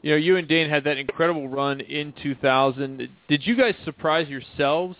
You 0.00 0.12
know, 0.12 0.16
you 0.16 0.36
and 0.36 0.48
Dain 0.48 0.70
had 0.70 0.84
that 0.84 0.96
incredible 0.96 1.48
run 1.48 1.80
in 1.80 2.14
2000. 2.22 3.06
Did 3.28 3.46
you 3.46 3.54
guys 3.54 3.74
surprise 3.84 4.28
yourselves 4.28 4.96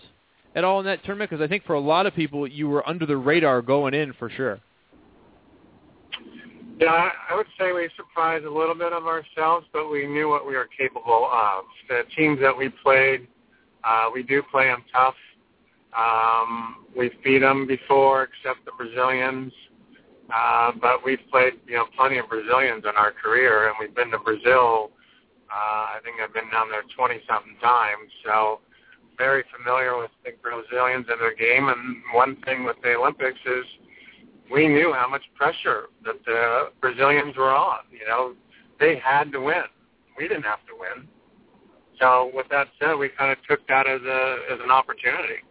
at 0.55 0.63
all 0.63 0.79
in 0.79 0.85
that 0.85 1.03
tournament? 1.03 1.29
Because 1.29 1.43
I 1.43 1.47
think 1.47 1.65
for 1.65 1.73
a 1.73 1.79
lot 1.79 2.05
of 2.05 2.15
people, 2.15 2.47
you 2.47 2.67
were 2.67 2.87
under 2.87 3.05
the 3.05 3.17
radar 3.17 3.61
going 3.61 3.93
in 3.93 4.13
for 4.13 4.29
sure. 4.29 4.59
Yeah, 6.79 7.09
I 7.29 7.35
would 7.35 7.47
say 7.57 7.71
we 7.71 7.89
surprised 7.95 8.43
a 8.43 8.51
little 8.51 8.75
bit 8.75 8.91
of 8.91 9.05
ourselves, 9.05 9.65
but 9.71 9.89
we 9.89 10.07
knew 10.07 10.27
what 10.27 10.45
we 10.45 10.55
were 10.55 10.67
capable 10.77 11.29
of. 11.31 11.63
The 11.87 12.03
teams 12.17 12.39
that 12.41 12.57
we 12.57 12.69
played, 12.83 13.27
uh, 13.83 14.09
we 14.13 14.23
do 14.23 14.43
play 14.51 14.65
them 14.65 14.83
tough. 14.91 15.15
Um, 15.97 16.85
we've 16.97 17.13
beat 17.23 17.39
them 17.39 17.65
before, 17.65 18.23
except 18.23 18.65
the 18.65 18.71
Brazilians. 18.77 19.53
Uh, 20.35 20.71
but 20.81 21.05
we've 21.05 21.19
played, 21.31 21.53
you 21.67 21.75
know, 21.75 21.85
plenty 21.95 22.17
of 22.17 22.27
Brazilians 22.27 22.83
in 22.83 22.95
our 22.97 23.11
career, 23.11 23.67
and 23.67 23.75
we've 23.79 23.95
been 23.95 24.11
to 24.11 24.17
Brazil. 24.19 24.91
Uh, 25.49 25.95
I 25.95 25.99
think 26.03 26.17
I've 26.21 26.33
been 26.33 26.49
down 26.51 26.67
there 26.69 26.83
20-something 26.97 27.55
times, 27.61 28.11
so 28.25 28.59
very 29.17 29.43
familiar 29.55 29.97
with 29.97 30.11
the 30.23 30.31
Brazilians 30.41 31.05
and 31.09 31.19
their 31.19 31.35
game. 31.35 31.69
And 31.69 32.01
one 32.13 32.35
thing 32.45 32.63
with 32.63 32.77
the 32.83 32.95
Olympics 32.95 33.39
is 33.45 33.65
we 34.51 34.67
knew 34.67 34.93
how 34.93 35.07
much 35.09 35.23
pressure 35.35 35.85
that 36.05 36.23
the 36.25 36.69
Brazilians 36.81 37.35
were 37.35 37.53
on. 37.53 37.79
You 37.91 38.05
know, 38.07 38.33
they 38.79 38.97
had 39.03 39.31
to 39.31 39.39
win. 39.39 39.63
We 40.17 40.27
didn't 40.27 40.43
have 40.43 40.65
to 40.67 40.73
win. 40.79 41.07
So 41.99 42.31
with 42.33 42.47
that 42.49 42.67
said, 42.79 42.95
we 42.95 43.09
kind 43.09 43.31
of 43.31 43.37
took 43.47 43.65
that 43.67 43.87
as 43.87 44.01
a 44.01 44.37
as 44.51 44.59
an 44.63 44.71
opportunity. 44.71 45.41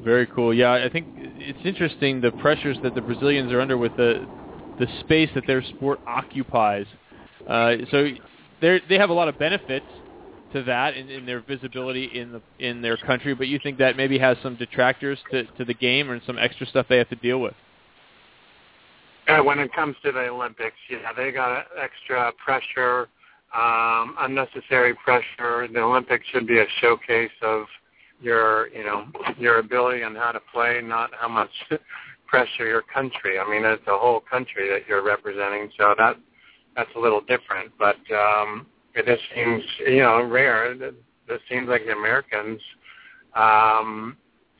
Very 0.00 0.26
cool. 0.26 0.52
Yeah, 0.52 0.72
I 0.72 0.88
think 0.88 1.06
it's 1.16 1.58
interesting 1.64 2.20
the 2.20 2.32
pressures 2.32 2.76
that 2.82 2.94
the 2.94 3.00
Brazilians 3.00 3.52
are 3.52 3.60
under 3.60 3.76
with 3.76 3.96
the 3.96 4.26
the 4.78 4.86
space 5.00 5.30
that 5.34 5.44
their 5.46 5.62
sport 5.62 6.00
occupies. 6.06 6.86
Uh, 7.48 7.74
so 7.90 8.08
they 8.60 8.80
they 8.88 8.96
have 8.96 9.10
a 9.10 9.12
lot 9.12 9.28
of 9.28 9.38
benefits 9.38 9.86
to 10.52 10.62
that 10.64 10.96
in, 10.96 11.08
in 11.10 11.26
their 11.26 11.40
visibility 11.40 12.04
in 12.14 12.32
the 12.32 12.42
in 12.58 12.82
their 12.82 12.96
country, 12.96 13.34
but 13.34 13.48
you 13.48 13.58
think 13.62 13.78
that 13.78 13.96
maybe 13.96 14.18
has 14.18 14.36
some 14.42 14.56
detractors 14.56 15.18
to 15.30 15.44
to 15.44 15.64
the 15.64 15.74
game 15.74 16.10
and 16.10 16.20
some 16.26 16.38
extra 16.38 16.66
stuff 16.66 16.86
they 16.88 16.98
have 16.98 17.08
to 17.08 17.16
deal 17.16 17.40
with. 17.40 17.54
Uh, 19.28 19.38
when 19.38 19.58
it 19.58 19.72
comes 19.72 19.94
to 20.04 20.10
the 20.10 20.28
Olympics, 20.28 20.76
yeah, 20.90 21.12
they 21.16 21.30
got 21.30 21.66
extra 21.80 22.32
pressure, 22.44 23.08
um, 23.54 24.16
unnecessary 24.18 24.94
pressure. 24.94 25.68
The 25.72 25.80
Olympics 25.80 26.26
should 26.32 26.46
be 26.46 26.58
a 26.58 26.66
showcase 26.80 27.30
of 27.40 27.66
your, 28.20 28.68
you 28.68 28.84
know, 28.84 29.06
your 29.38 29.58
ability 29.58 30.02
and 30.02 30.16
how 30.16 30.32
to 30.32 30.40
play, 30.52 30.80
not 30.82 31.10
how 31.18 31.28
much 31.28 31.50
pressure 32.26 32.66
your 32.66 32.82
country. 32.82 33.38
I 33.38 33.48
mean, 33.48 33.64
it's 33.64 33.86
a 33.86 33.96
whole 33.96 34.20
country 34.20 34.68
that 34.70 34.88
you're 34.88 35.04
representing, 35.04 35.70
so 35.78 35.94
that 35.98 36.16
that's 36.74 36.90
a 36.96 36.98
little 36.98 37.20
different. 37.20 37.70
But 37.78 37.98
um, 38.12 38.66
it 38.94 39.06
just 39.06 39.22
seems, 39.34 39.62
you 39.86 40.00
know, 40.00 40.22
rare. 40.22 40.72
It, 40.72 40.94
it 41.28 41.40
seems 41.48 41.68
like 41.68 41.86
the 41.86 41.92
Americans 41.92 42.60
um, 43.34 44.16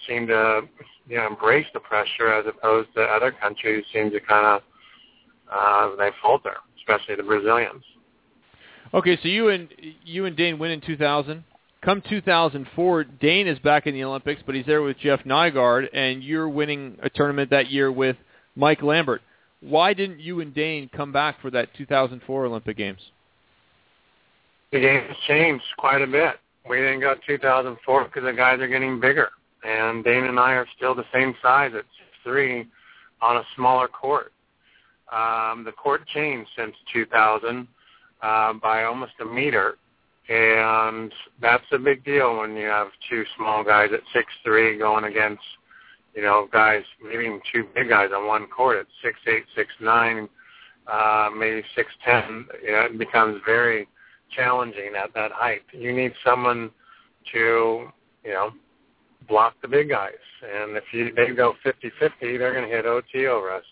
seem 0.06 0.26
to 0.26 0.62
you 1.08 1.16
know 1.16 1.26
embrace 1.26 1.66
the 1.74 1.80
pressure 1.80 2.32
as 2.32 2.46
opposed 2.46 2.88
to 2.94 3.02
other 3.02 3.32
countries 3.32 3.84
seem 3.92 4.10
to 4.10 4.20
kind 4.20 4.46
of 4.46 4.62
uh, 5.52 5.96
they 5.96 6.10
falter, 6.20 6.56
especially 6.78 7.16
the 7.16 7.22
Brazilians. 7.22 7.82
Okay, 8.94 9.18
so 9.22 9.28
you 9.28 9.48
and 9.48 9.68
you 10.04 10.26
and 10.26 10.36
Dain 10.36 10.58
win 10.58 10.70
in 10.70 10.80
2000. 10.80 11.44
Come 11.82 12.00
2004, 12.08 13.04
Dain 13.04 13.48
is 13.48 13.58
back 13.58 13.88
in 13.88 13.94
the 13.94 14.04
Olympics, 14.04 14.40
but 14.46 14.54
he's 14.54 14.66
there 14.66 14.82
with 14.82 14.98
Jeff 14.98 15.24
Nygaard, 15.24 15.88
and 15.92 16.22
you're 16.22 16.48
winning 16.48 16.96
a 17.02 17.10
tournament 17.10 17.50
that 17.50 17.72
year 17.72 17.90
with 17.90 18.16
Mike 18.54 18.82
Lambert. 18.82 19.20
Why 19.60 19.92
didn't 19.92 20.20
you 20.20 20.40
and 20.40 20.54
Dain 20.54 20.88
come 20.94 21.10
back 21.10 21.40
for 21.40 21.50
that 21.50 21.74
2004 21.74 22.46
Olympic 22.46 22.76
Games? 22.76 23.00
The 24.72 24.80
game 24.80 25.02
has 25.06 25.16
changed 25.28 25.64
quite 25.78 26.02
a 26.02 26.06
bit. 26.06 26.36
We 26.68 26.78
didn't 26.78 27.00
go 27.00 27.14
2004 27.26 28.04
because 28.04 28.22
the 28.24 28.32
guys 28.32 28.60
are 28.60 28.68
getting 28.68 29.00
bigger 29.00 29.28
and 29.64 30.04
Dain 30.04 30.24
and 30.24 30.38
I 30.38 30.52
are 30.52 30.66
still 30.76 30.94
the 30.94 31.04
same 31.12 31.34
size 31.42 31.72
at 31.76 31.84
three 32.24 32.66
on 33.20 33.36
a 33.36 33.44
smaller 33.56 33.88
court. 33.88 34.32
Um, 35.12 35.64
the 35.64 35.72
court 35.72 36.06
changed 36.08 36.50
since 36.56 36.74
2000 36.92 37.68
uh, 38.22 38.52
by 38.54 38.84
almost 38.84 39.12
a 39.20 39.24
meter, 39.24 39.76
and 40.28 41.12
that's 41.40 41.64
a 41.72 41.78
big 41.78 42.04
deal 42.04 42.38
when 42.38 42.56
you 42.56 42.66
have 42.66 42.88
two 43.10 43.24
small 43.36 43.62
guys 43.62 43.90
at 43.92 44.00
six 44.12 44.26
three 44.44 44.78
going 44.78 45.04
against, 45.04 45.42
you 46.14 46.22
know, 46.22 46.48
guys 46.52 46.82
maybe 47.02 47.24
even 47.24 47.40
two 47.52 47.64
big 47.74 47.88
guys 47.88 48.10
on 48.14 48.26
one 48.26 48.46
court 48.46 48.78
at 48.78 48.86
six 49.02 49.18
eight, 49.26 49.44
six 49.54 49.68
nine, 49.80 50.28
uh, 50.86 51.28
maybe 51.36 51.62
six 51.76 51.90
ten. 52.04 52.46
You 52.64 52.72
know, 52.72 52.80
it 52.82 52.98
becomes 52.98 53.40
very 53.44 53.86
challenging 54.34 54.92
at 55.00 55.12
that 55.14 55.32
height. 55.32 55.62
You 55.72 55.92
need 55.94 56.12
someone 56.24 56.70
to, 57.32 57.88
you 58.24 58.32
know, 58.32 58.50
block 59.28 59.54
the 59.62 59.68
big 59.68 59.88
guys. 59.88 60.12
And 60.42 60.76
if 60.76 60.84
you, 60.92 61.12
they 61.14 61.34
go 61.34 61.54
50-50, 61.64 62.10
they're 62.20 62.52
going 62.52 62.68
to 62.68 62.74
hit 62.74 62.86
OT 62.86 63.26
over 63.26 63.52
us. 63.52 63.64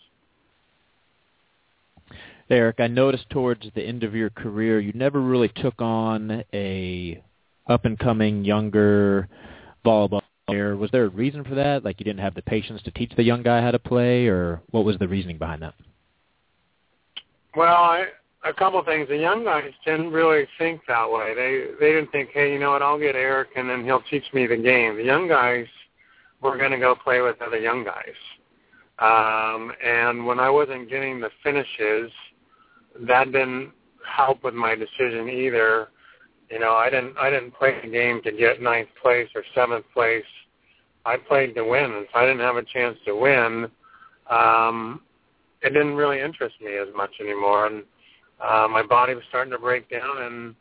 Eric, 2.48 2.80
I 2.80 2.88
noticed 2.88 3.30
towards 3.30 3.66
the 3.74 3.82
end 3.82 4.02
of 4.02 4.14
your 4.14 4.30
career, 4.30 4.80
you 4.80 4.92
never 4.92 5.20
really 5.20 5.50
took 5.56 5.80
on 5.80 6.42
a 6.52 7.22
up-and-coming, 7.68 8.44
younger 8.44 9.28
volleyball 9.84 10.22
player. 10.48 10.76
Was 10.76 10.90
there 10.90 11.04
a 11.04 11.08
reason 11.08 11.44
for 11.44 11.54
that? 11.54 11.84
Like 11.84 12.00
you 12.00 12.04
didn't 12.04 12.20
have 12.20 12.34
the 12.34 12.42
patience 12.42 12.82
to 12.82 12.90
teach 12.90 13.12
the 13.16 13.22
young 13.22 13.44
guy 13.44 13.60
how 13.60 13.70
to 13.70 13.78
play, 13.78 14.26
or 14.26 14.60
what 14.70 14.84
was 14.84 14.98
the 14.98 15.06
reasoning 15.06 15.38
behind 15.38 15.62
that? 15.62 15.74
Well, 17.54 17.72
I, 17.72 18.06
a 18.44 18.52
couple 18.52 18.82
things. 18.84 19.08
The 19.08 19.16
young 19.16 19.44
guys 19.44 19.70
didn't 19.84 20.10
really 20.12 20.46
think 20.58 20.80
that 20.88 21.10
way. 21.10 21.34
They 21.34 21.74
they 21.78 21.92
didn't 21.92 22.10
think, 22.10 22.30
hey, 22.32 22.52
you 22.52 22.58
know 22.58 22.70
what? 22.70 22.82
I'll 22.82 22.98
get 22.98 23.14
Eric, 23.14 23.50
and 23.56 23.68
then 23.68 23.84
he'll 23.84 24.02
teach 24.10 24.24
me 24.32 24.46
the 24.46 24.56
game. 24.56 24.96
The 24.96 25.04
young 25.04 25.28
guys 25.28 25.66
were 26.40 26.56
going 26.56 26.70
to 26.70 26.78
go 26.78 26.94
play 26.94 27.20
with 27.20 27.40
other 27.42 27.58
young 27.58 27.84
guys. 27.84 28.16
Um, 28.98 29.72
and 29.84 30.26
when 30.26 30.38
I 30.38 30.50
wasn't 30.50 30.88
getting 30.88 31.20
the 31.20 31.30
finishes, 31.42 32.10
that 33.06 33.26
didn't 33.32 33.72
help 34.06 34.42
with 34.44 34.54
my 34.54 34.74
decision 34.74 35.28
either. 35.28 35.88
You 36.50 36.58
know, 36.58 36.72
I 36.72 36.90
didn't 36.90 37.16
I 37.18 37.30
didn't 37.30 37.52
play 37.52 37.78
the 37.82 37.90
game 37.90 38.20
to 38.22 38.32
get 38.32 38.62
ninth 38.62 38.88
place 39.02 39.28
or 39.34 39.42
seventh 39.54 39.84
place. 39.92 40.24
I 41.06 41.16
played 41.16 41.54
to 41.54 41.64
win. 41.64 41.84
And 41.84 42.04
if 42.04 42.14
I 42.14 42.26
didn't 42.26 42.40
have 42.40 42.56
a 42.56 42.64
chance 42.64 42.98
to 43.06 43.14
win, 43.16 43.70
um, 44.30 45.00
it 45.62 45.70
didn't 45.70 45.94
really 45.94 46.20
interest 46.20 46.56
me 46.60 46.76
as 46.76 46.88
much 46.94 47.10
anymore. 47.20 47.66
And 47.66 47.84
uh, 48.42 48.66
my 48.68 48.82
body 48.82 49.14
was 49.14 49.24
starting 49.28 49.52
to 49.52 49.58
break 49.58 49.88
down, 49.90 50.22
and 50.22 50.54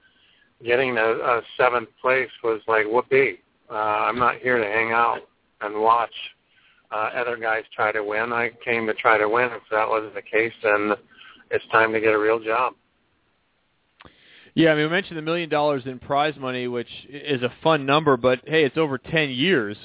getting 0.64 0.98
a, 0.98 1.12
a 1.12 1.42
seventh 1.58 1.90
place 2.02 2.30
was 2.44 2.62
like 2.68 2.86
whoopee. 2.86 3.40
Uh, 3.70 3.74
I'm 3.74 4.18
not 4.18 4.38
here 4.38 4.58
to 4.58 4.66
hang 4.66 4.92
out 4.92 5.20
and 5.62 5.80
watch 5.80 6.14
uh, 6.92 7.10
other 7.16 7.38
guys 7.38 7.64
try 7.76 7.92
to 7.92 8.04
win. 8.04 8.34
I 8.34 8.52
came 8.64 8.88
to 8.88 8.94
try 8.94 9.18
to 9.18 9.30
win. 9.30 9.50
If 9.52 9.64
that 9.72 9.88
wasn't 9.88 10.16
the 10.16 10.22
case, 10.22 10.54
then 10.64 10.94
it's 11.52 11.66
time 11.72 11.94
to 11.94 12.00
get 12.00 12.14
a 12.14 12.20
real 12.20 12.40
job. 12.40 12.74
Yeah, 14.56 14.72
I 14.72 14.76
mean, 14.76 14.86
we 14.86 14.90
mentioned 14.90 15.18
the 15.18 15.22
million 15.22 15.50
dollars 15.50 15.84
in 15.86 16.00
prize 16.00 16.34
money, 16.38 16.68
which 16.68 16.90
is 17.08 17.44
a 17.44 17.54
fun 17.64 17.86
number, 17.86 18.18
but 18.18 18.40
hey, 18.46 18.66
it's 18.66 18.78
over 18.78 18.98
10 18.98 19.30
years, 19.30 19.78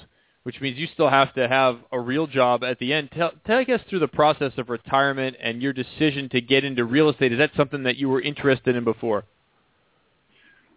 which 0.45 0.61
means 0.61 0.78
you 0.78 0.86
still 0.92 1.09
have 1.09 1.34
to 1.34 1.49
have 1.49 1.78
a 1.90 1.99
real 1.99 2.26
job 2.26 2.62
at 2.62 2.78
the 2.78 2.92
end. 2.92 3.11
Tell, 3.16 3.32
take 3.47 3.68
us 3.70 3.80
through 3.88 3.99
the 4.01 4.09
process 4.09 4.53
of 4.59 4.68
retirement 4.68 5.36
and 5.40 5.61
your 5.61 5.72
decision 5.72 6.28
to 6.30 6.40
get 6.40 6.64
into 6.64 6.84
real 6.84 7.09
estate. 7.09 7.32
Is 7.32 7.38
that 7.38 7.51
something 7.57 7.82
that 7.82 7.97
you 7.97 8.09
were 8.11 8.20
interested 8.20 8.76
in 8.76 8.84
before? 8.84 9.24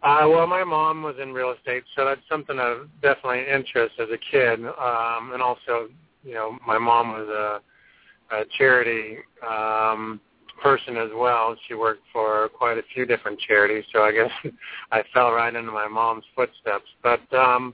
Uh, 0.03 0.25
well, 0.29 0.47
my 0.47 0.63
mom 0.63 1.03
was 1.03 1.15
in 1.21 1.33
real 1.33 1.51
estate, 1.51 1.83
so 1.95 2.05
that's 2.05 2.21
something 2.29 2.57
of 2.59 2.87
definitely 3.01 3.45
interest 3.51 3.95
as 3.99 4.07
a 4.09 4.17
kid. 4.31 4.59
Um, 4.65 5.31
and 5.33 5.41
also, 5.41 5.89
you 6.23 6.33
know, 6.33 6.57
my 6.65 6.77
mom 6.77 7.09
was 7.09 7.27
a, 7.27 8.35
a 8.35 8.45
charity 8.57 9.17
um, 9.45 10.21
person 10.63 10.95
as 10.95 11.09
well. 11.13 11.57
She 11.67 11.73
worked 11.73 12.03
for 12.13 12.47
quite 12.57 12.77
a 12.77 12.83
few 12.93 13.05
different 13.05 13.37
charities, 13.39 13.83
so 13.91 14.03
I 14.03 14.13
guess 14.13 14.31
I 14.93 15.03
fell 15.13 15.33
right 15.33 15.53
into 15.53 15.71
my 15.73 15.89
mom's 15.89 16.23
footsteps. 16.35 16.85
But 17.03 17.21
um, 17.33 17.73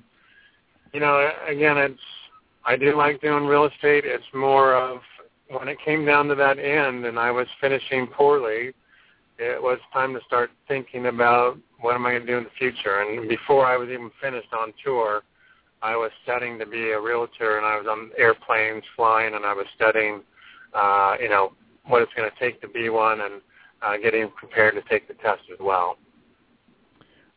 you 0.93 0.99
know, 0.99 1.31
again, 1.47 1.77
it's 1.77 1.99
I 2.65 2.77
do 2.77 2.95
like 2.95 3.21
doing 3.21 3.45
real 3.45 3.65
estate. 3.65 4.05
It's 4.05 4.23
more 4.33 4.75
of 4.75 5.01
when 5.49 5.67
it 5.67 5.77
came 5.83 6.05
down 6.05 6.27
to 6.27 6.35
that 6.35 6.59
end, 6.59 7.05
and 7.05 7.19
I 7.19 7.31
was 7.31 7.47
finishing 7.59 8.07
poorly. 8.07 8.73
It 9.39 9.61
was 9.61 9.79
time 9.91 10.13
to 10.13 10.21
start 10.25 10.51
thinking 10.67 11.07
about 11.07 11.57
what 11.81 11.95
am 11.95 12.05
I 12.05 12.11
going 12.11 12.25
to 12.25 12.27
do 12.27 12.37
in 12.37 12.43
the 12.45 12.49
future. 12.57 13.01
And 13.01 13.27
before 13.27 13.65
I 13.65 13.75
was 13.75 13.89
even 13.89 14.11
finished 14.21 14.53
on 14.53 14.73
tour, 14.83 15.23
I 15.81 15.95
was 15.97 16.11
studying 16.23 16.57
to 16.59 16.65
be 16.65 16.91
a 16.91 17.01
realtor, 17.01 17.57
and 17.57 17.65
I 17.65 17.77
was 17.77 17.87
on 17.89 18.11
airplanes 18.17 18.83
flying, 18.95 19.33
and 19.33 19.45
I 19.45 19.53
was 19.53 19.65
studying, 19.75 20.21
uh, 20.73 21.15
you 21.19 21.27
know, 21.27 21.53
what 21.87 22.01
it's 22.01 22.13
going 22.15 22.29
to 22.29 22.39
take 22.39 22.61
to 22.61 22.69
be 22.69 22.87
one 22.89 23.19
and 23.19 23.41
uh, 23.81 23.97
getting 23.97 24.29
prepared 24.29 24.75
to 24.75 24.81
take 24.89 25.07
the 25.07 25.15
test 25.15 25.41
as 25.51 25.59
well. 25.59 25.97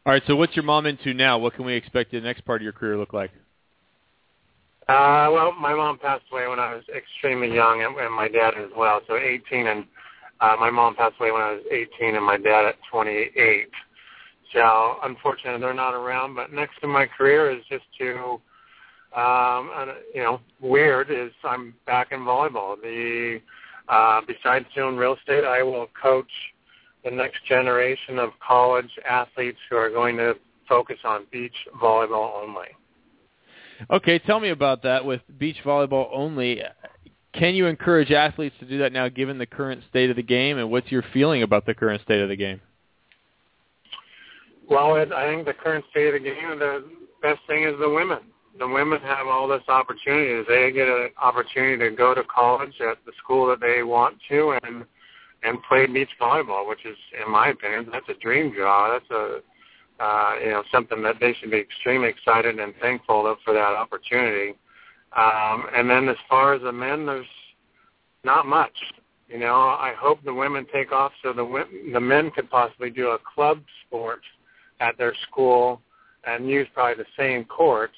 All 0.05 0.13
right, 0.13 0.23
so 0.29 0.37
what's 0.37 0.55
your 0.55 0.63
mom 0.63 0.87
into 0.87 1.13
now? 1.15 1.39
What 1.39 1.55
can 1.55 1.65
we 1.65 1.75
expect 1.75 2.13
the 2.13 2.21
next 2.21 2.43
part 2.43 2.61
of 2.61 2.63
your 2.63 2.73
career 2.73 2.97
look 2.97 3.13
like? 3.13 3.33
Uh, 4.89 5.29
well, 5.33 5.53
my 5.53 5.75
mom 5.75 5.99
passed 5.99 6.25
away 6.31 6.47
when 6.47 6.61
I 6.61 6.75
was 6.75 6.85
extremely 6.95 7.53
young, 7.53 7.83
and, 7.83 7.97
and 7.99 8.15
my 8.15 8.29
dad 8.29 8.55
as 8.57 8.71
well. 8.77 9.01
So 9.09 9.17
18, 9.17 9.67
and 9.67 9.85
uh, 10.41 10.57
my 10.61 10.71
mom 10.71 10.95
passed 10.95 11.17
away 11.19 11.33
when 11.33 11.43
I 11.43 11.53
was 11.53 11.63
18, 11.71 12.15
and 12.15 12.25
my 12.25 12.37
dad 12.37 12.67
at 12.67 12.77
28. 12.91 13.69
So 14.53 14.97
unfortunately, 15.03 15.61
they're 15.61 15.75
not 15.75 15.95
around. 15.95 16.37
But 16.37 16.53
next 16.53 16.77
in 16.83 16.91
my 16.91 17.07
career 17.07 17.51
is 17.51 17.65
just 17.69 17.85
to, 17.99 18.41
um, 19.21 19.71
you 20.15 20.23
know, 20.23 20.41
weird 20.61 21.11
is 21.11 21.33
I'm 21.43 21.75
back 21.85 22.13
in 22.13 22.21
volleyball. 22.21 22.81
The 22.81 23.41
uh, 23.89 24.21
besides 24.27 24.67
doing 24.75 24.97
real 24.97 25.17
estate, 25.17 25.45
I 25.45 25.63
will 25.63 25.89
coach 26.01 26.31
the 27.05 27.11
next 27.11 27.45
generation 27.49 28.19
of 28.19 28.31
college 28.47 28.91
athletes 29.09 29.59
who 29.71 29.77
are 29.77 29.91
going 29.91 30.17
to 30.17 30.35
focus 30.69 30.99
on 31.05 31.25
beach 31.31 31.55
volleyball 31.81 32.43
only. 32.43 32.69
Okay, 33.91 34.19
tell 34.21 34.41
me 34.41 34.51
about 34.51 34.83
that 34.83 35.05
with 35.05 35.21
beach 35.39 35.57
volleyball 35.65 36.09
only. 36.13 36.63
Can 37.35 37.55
you 37.55 37.67
encourage 37.67 38.11
athletes 38.11 38.55
to 38.61 38.67
do 38.67 38.79
that 38.79 38.93
now 38.93 39.09
given 39.09 39.39
the 39.39 39.47
current 39.47 39.83
state 39.91 40.11
of 40.11 40.17
the 40.17 40.23
game, 40.23 40.59
and 40.59 40.71
what's 40.71 40.91
your 40.91 41.05
feeling 41.13 41.43
about 41.43 41.67
the 41.67 41.75
current 41.75 42.03
state 42.03 42.21
of 42.21 42.29
the 42.29 42.37
game? 42.37 42.61
Well, 44.69 44.95
I 44.95 45.27
think 45.27 45.47
the 45.47 45.53
current 45.53 45.85
state 45.91 46.09
of 46.09 46.15
the 46.15 46.19
game, 46.21 46.59
the 46.59 46.85
best 47.23 47.41
thing 47.47 47.65
is 47.65 47.75
the 47.79 47.91
women 47.91 48.21
the 48.59 48.67
women 48.67 49.01
have 49.03 49.27
all 49.27 49.49
this 49.49 49.63
opportunity. 49.69 50.43
They 50.49 50.73
get 50.73 50.89
an 50.89 51.11
opportunity 51.21 51.91
to 51.91 51.95
go 51.95 52.15
to 52.15 52.23
college 52.25 52.75
at 52.81 52.99
the 53.05 53.13
school 53.23 53.47
that 53.49 53.61
they 53.61 53.83
want 53.83 54.17
to 54.31 54.59
and 54.63 54.85
and 55.43 55.63
play 55.69 55.87
beach 55.87 56.09
volleyball, 56.21 56.69
which 56.69 56.85
is, 56.85 56.97
in 57.25 57.31
my 57.31 57.49
opinion, 57.49 57.89
that's 57.93 58.09
a 58.09 58.15
dream 58.21 58.53
job. 58.57 59.01
That's 59.01 59.11
a 59.11 59.39
uh, 60.01 60.35
you 60.43 60.51
know 60.51 60.63
something 60.71 61.03
that 61.03 61.17
they 61.21 61.35
should 61.35 61.51
be 61.51 61.59
extremely 61.59 62.09
excited 62.09 62.59
and 62.59 62.75
thankful 62.81 63.37
for 63.45 63.55
that 63.55 63.75
opportunity. 63.75 64.55
Um, 65.17 65.67
and 65.75 65.89
then 65.89 66.09
as 66.09 66.17
far 66.29 66.55
as 66.55 66.63
the 66.63 66.73
men, 66.73 67.07
there's 67.07 67.27
not 68.25 68.47
much. 68.47 68.75
You 69.29 69.39
know, 69.39 69.55
I 69.55 69.95
hope 69.99 70.23
the 70.25 70.35
women 70.35 70.67
take 70.73 70.93
off 70.93 71.13
so 71.23 71.33
the 71.33 71.45
wo- 71.45 71.65
the 71.93 72.01
men 72.01 72.31
could 72.31 72.51
possibly 72.51 72.91
do 72.91 73.09
a 73.09 73.19
club 73.35 73.61
sport 73.87 74.21
at 74.81 74.99
their 74.99 75.15
school 75.29 75.81
and 76.25 76.49
use 76.49 76.67
probably 76.75 77.03
the 77.03 77.11
same 77.17 77.45
courts. 77.45 77.97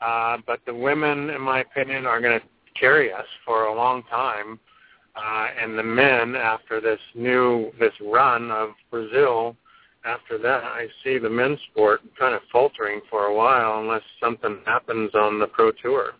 Uh, 0.00 0.38
but 0.46 0.60
the 0.66 0.74
women, 0.74 1.30
in 1.30 1.40
my 1.40 1.60
opinion, 1.60 2.06
are 2.06 2.20
going 2.20 2.38
to 2.38 2.46
carry 2.78 3.12
us 3.12 3.26
for 3.44 3.64
a 3.64 3.74
long 3.74 4.02
time. 4.04 4.58
Uh, 5.14 5.48
and 5.60 5.78
the 5.78 5.82
men, 5.82 6.34
after 6.34 6.80
this 6.80 7.00
new 7.14 7.70
this 7.78 7.92
run 8.00 8.50
of 8.50 8.70
Brazil, 8.90 9.56
after 10.04 10.38
that, 10.38 10.64
I 10.64 10.86
see 11.04 11.18
the 11.18 11.30
men's 11.30 11.58
sport 11.70 12.00
kind 12.18 12.34
of 12.34 12.40
faltering 12.50 13.00
for 13.08 13.26
a 13.26 13.34
while 13.34 13.80
unless 13.80 14.02
something 14.20 14.58
happens 14.66 15.14
on 15.14 15.38
the 15.38 15.46
pro 15.46 15.70
tour. 15.72 16.12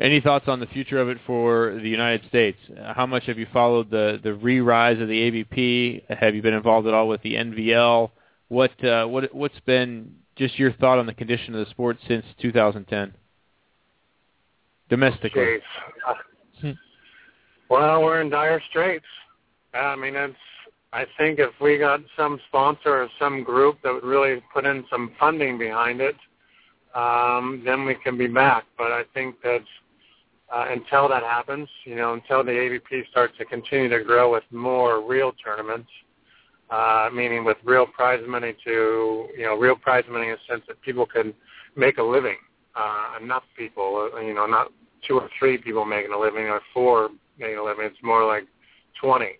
Any 0.00 0.20
thoughts 0.20 0.46
on 0.46 0.60
the 0.60 0.66
future 0.66 1.00
of 1.00 1.08
it 1.08 1.18
for 1.26 1.76
the 1.82 1.88
United 1.88 2.28
States? 2.28 2.58
How 2.94 3.04
much 3.04 3.24
have 3.26 3.36
you 3.36 3.46
followed 3.52 3.90
the 3.90 4.20
the 4.22 4.32
re-rise 4.32 5.00
of 5.00 5.08
the 5.08 5.30
AVP? 5.30 6.18
Have 6.20 6.36
you 6.36 6.42
been 6.42 6.54
involved 6.54 6.86
at 6.86 6.94
all 6.94 7.08
with 7.08 7.20
the 7.22 7.34
NVL? 7.34 8.10
What 8.46 8.84
uh, 8.84 9.06
what 9.06 9.34
what's 9.34 9.58
been 9.66 10.14
just 10.36 10.56
your 10.56 10.72
thought 10.74 11.00
on 11.00 11.06
the 11.06 11.14
condition 11.14 11.52
of 11.54 11.64
the 11.64 11.70
sport 11.70 11.98
since 12.06 12.24
2010 12.40 13.12
domestically? 14.88 15.58
Hmm. 16.60 16.70
Well, 17.68 18.02
we're 18.02 18.20
in 18.20 18.30
dire 18.30 18.62
straits. 18.70 19.04
I 19.74 19.96
mean, 19.96 20.14
it's. 20.14 20.36
I 20.92 21.04
think 21.18 21.38
if 21.38 21.50
we 21.60 21.78
got 21.78 22.00
some 22.16 22.40
sponsor 22.48 23.02
or 23.02 23.08
some 23.18 23.42
group 23.42 23.78
that 23.82 23.92
would 23.92 24.04
really 24.04 24.42
put 24.52 24.64
in 24.64 24.84
some 24.90 25.12
funding 25.20 25.58
behind 25.58 26.00
it, 26.00 26.16
um, 26.94 27.62
then 27.64 27.84
we 27.84 27.94
can 27.94 28.16
be 28.16 28.26
back. 28.26 28.64
But 28.78 28.92
I 28.92 29.02
think 29.12 29.40
that 29.42 29.64
uh, 30.50 30.66
until 30.70 31.08
that 31.08 31.22
happens, 31.22 31.68
you 31.84 31.94
know, 31.94 32.14
until 32.14 32.42
the 32.42 32.52
AVP 32.52 33.08
starts 33.10 33.36
to 33.38 33.44
continue 33.44 33.88
to 33.90 34.02
grow 34.02 34.32
with 34.32 34.44
more 34.50 35.06
real 35.06 35.32
tournaments, 35.32 35.90
uh, 36.70 37.10
meaning 37.12 37.44
with 37.44 37.58
real 37.64 37.86
prize 37.86 38.22
money 38.26 38.54
to, 38.64 39.28
you 39.36 39.44
know, 39.44 39.56
real 39.56 39.76
prize 39.76 40.04
money 40.10 40.28
in 40.28 40.32
the 40.32 40.52
sense 40.52 40.64
that 40.68 40.80
people 40.80 41.04
can 41.04 41.34
make 41.76 41.98
a 41.98 42.02
living. 42.02 42.36
Uh, 42.74 43.18
enough 43.22 43.42
people, 43.56 44.10
uh, 44.14 44.20
you 44.20 44.32
know, 44.32 44.46
not 44.46 44.72
two 45.06 45.18
or 45.18 45.28
three 45.38 45.58
people 45.58 45.84
making 45.84 46.12
a 46.12 46.18
living 46.18 46.46
or 46.46 46.60
four 46.72 47.10
making 47.38 47.58
a 47.58 47.62
living. 47.62 47.84
It's 47.84 48.02
more 48.02 48.24
like 48.26 48.44
20. 49.00 49.38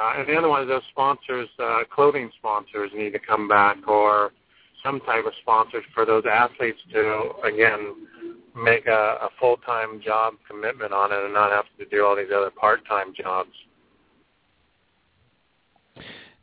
Uh, 0.00 0.14
and 0.16 0.28
the 0.28 0.34
other 0.34 0.48
one 0.48 0.62
is 0.62 0.68
those 0.68 0.82
sponsors, 0.90 1.48
uh, 1.58 1.80
clothing 1.94 2.30
sponsors 2.38 2.90
need 2.94 3.12
to 3.12 3.18
come 3.18 3.46
back 3.46 3.76
or 3.86 4.32
some 4.82 4.98
type 5.00 5.26
of 5.26 5.32
sponsors 5.42 5.84
for 5.92 6.06
those 6.06 6.24
athletes 6.30 6.78
to, 6.90 7.32
again, 7.44 7.94
make 8.56 8.86
a, 8.86 9.18
a 9.20 9.28
full-time 9.38 10.00
job 10.02 10.34
commitment 10.48 10.94
on 10.94 11.12
it 11.12 11.22
and 11.22 11.34
not 11.34 11.50
have 11.50 11.66
to 11.78 11.84
do 11.86 12.04
all 12.04 12.16
these 12.16 12.32
other 12.34 12.50
part-time 12.50 13.12
jobs. 13.14 13.50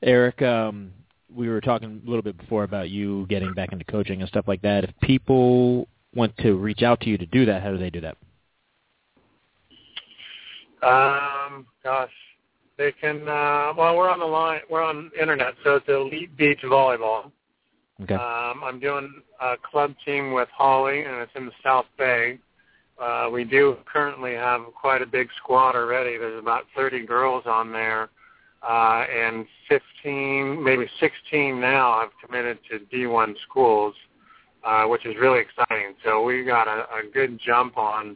Eric, 0.04 0.44
um, 0.44 0.92
we 1.36 1.50
were 1.50 1.60
talking 1.60 2.00
a 2.06 2.08
little 2.08 2.22
bit 2.22 2.38
before 2.38 2.64
about 2.64 2.92
you 2.92 3.26
getting 3.28 3.54
back 3.54 3.72
into 3.72 3.86
coaching 3.86 4.22
and 4.22 4.30
stuff 4.30 4.48
like 4.48 4.62
that. 4.62 4.84
If 4.84 4.92
people 5.02 5.88
want 6.14 6.38
to 6.38 6.54
reach 6.54 6.84
out 6.84 7.02
to 7.02 7.10
you 7.10 7.18
to 7.18 7.26
do 7.26 7.46
that, 7.46 7.64
how 7.64 7.72
do 7.72 7.80
they 7.80 7.90
do 7.90 8.02
that? 8.02 8.18
Um, 10.84 11.66
gosh, 11.84 12.12
they 12.78 12.92
can. 12.92 13.28
Uh, 13.28 13.74
well, 13.78 13.98
we're 13.98 14.10
on 14.10 14.20
the 14.20 14.26
line. 14.26 14.62
We're 14.70 14.84
on 14.84 15.12
internet, 15.20 15.56
so 15.64 15.76
it's 15.76 15.88
Elite 15.88 16.36
Beach 16.38 16.60
Volleyball. 16.64 17.32
Okay. 18.04 18.14
Um, 18.14 18.64
I'm 18.64 18.80
doing 18.80 19.22
a 19.42 19.56
club 19.70 19.96
team 20.06 20.32
with 20.34 20.50
Holly, 20.56 21.02
and 21.02 21.16
it's 21.16 21.32
in 21.36 21.48
the 21.48 21.52
South 21.64 21.86
Bay. 21.98 22.40
Uh, 23.00 23.30
we 23.32 23.44
do 23.44 23.78
currently 23.92 24.34
have 24.34 24.62
quite 24.80 25.02
a 25.02 25.06
big 25.06 25.28
squad 25.38 25.76
already. 25.76 26.18
There's 26.18 26.40
about 26.40 26.66
30 26.76 27.06
girls 27.06 27.44
on 27.46 27.72
there, 27.72 28.10
uh, 28.68 29.06
and 29.12 29.46
15, 29.70 30.64
maybe 30.64 30.88
16 31.00 31.60
now 31.60 32.00
have 32.02 32.10
committed 32.24 32.60
to 32.70 32.80
D1 32.96 33.36
schools, 33.50 33.96
uh, 34.64 34.86
which 34.86 35.06
is 35.06 35.16
really 35.20 35.40
exciting. 35.40 35.94
So 36.04 36.24
we 36.24 36.44
got 36.44 36.68
a, 36.68 36.86
a 36.94 37.12
good 37.14 37.40
jump 37.44 37.78
on 37.78 38.16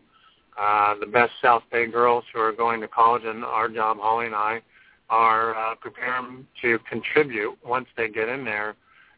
uh, 0.59 0.95
the 0.99 1.05
best 1.05 1.31
South 1.41 1.63
Bay 1.71 1.87
girls 1.87 2.23
who 2.33 2.39
are 2.39 2.51
going 2.51 2.81
to 2.81 2.87
college, 2.87 3.23
and 3.25 3.43
our 3.43 3.69
job, 3.69 3.97
Holly 3.99 4.25
and 4.27 4.35
I, 4.35 4.61
are 5.09 5.55
uh, 5.55 5.75
preparing 5.75 6.45
to 6.61 6.79
contribute 6.89 7.57
once 7.65 7.87
they 7.97 8.09
get 8.09 8.29
in 8.29 8.45
there 8.45 8.75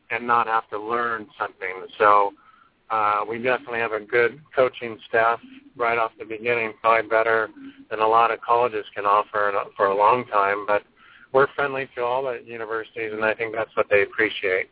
and 0.10 0.26
not 0.26 0.48
have 0.48 0.70
to 0.70 0.80
learn 0.80 1.28
something. 1.40 1.86
So 1.98 2.34
uh, 2.90 3.22
we 3.28 3.42
definitely 3.42 3.80
have 3.80 3.92
a 3.94 4.00
good 4.00 4.40
coaching 4.56 4.98
staff 5.08 5.40
right 5.76 5.98
off 5.98 6.12
the 6.20 6.26
beginning, 6.26 6.74
probably 6.82 7.10
better 7.10 7.50
than 7.90 8.00
a 8.00 8.08
lot 8.08 8.32
of 8.32 8.42
colleges 8.42 8.86
can 8.94 9.06
offer 9.06 9.54
for 9.76 9.88
a 9.88 9.96
long 9.96 10.26
time. 10.28 10.66
But 10.68 10.84
we're 11.32 11.48
friendly 11.56 11.90
to 11.96 12.04
all 12.04 12.24
the 12.24 12.42
universities, 12.46 13.12
and 13.12 13.24
I 13.24 13.34
think 13.34 13.56
that's 13.56 13.76
what 13.76 13.88
they 13.90 14.04
appreciate. 14.04 14.70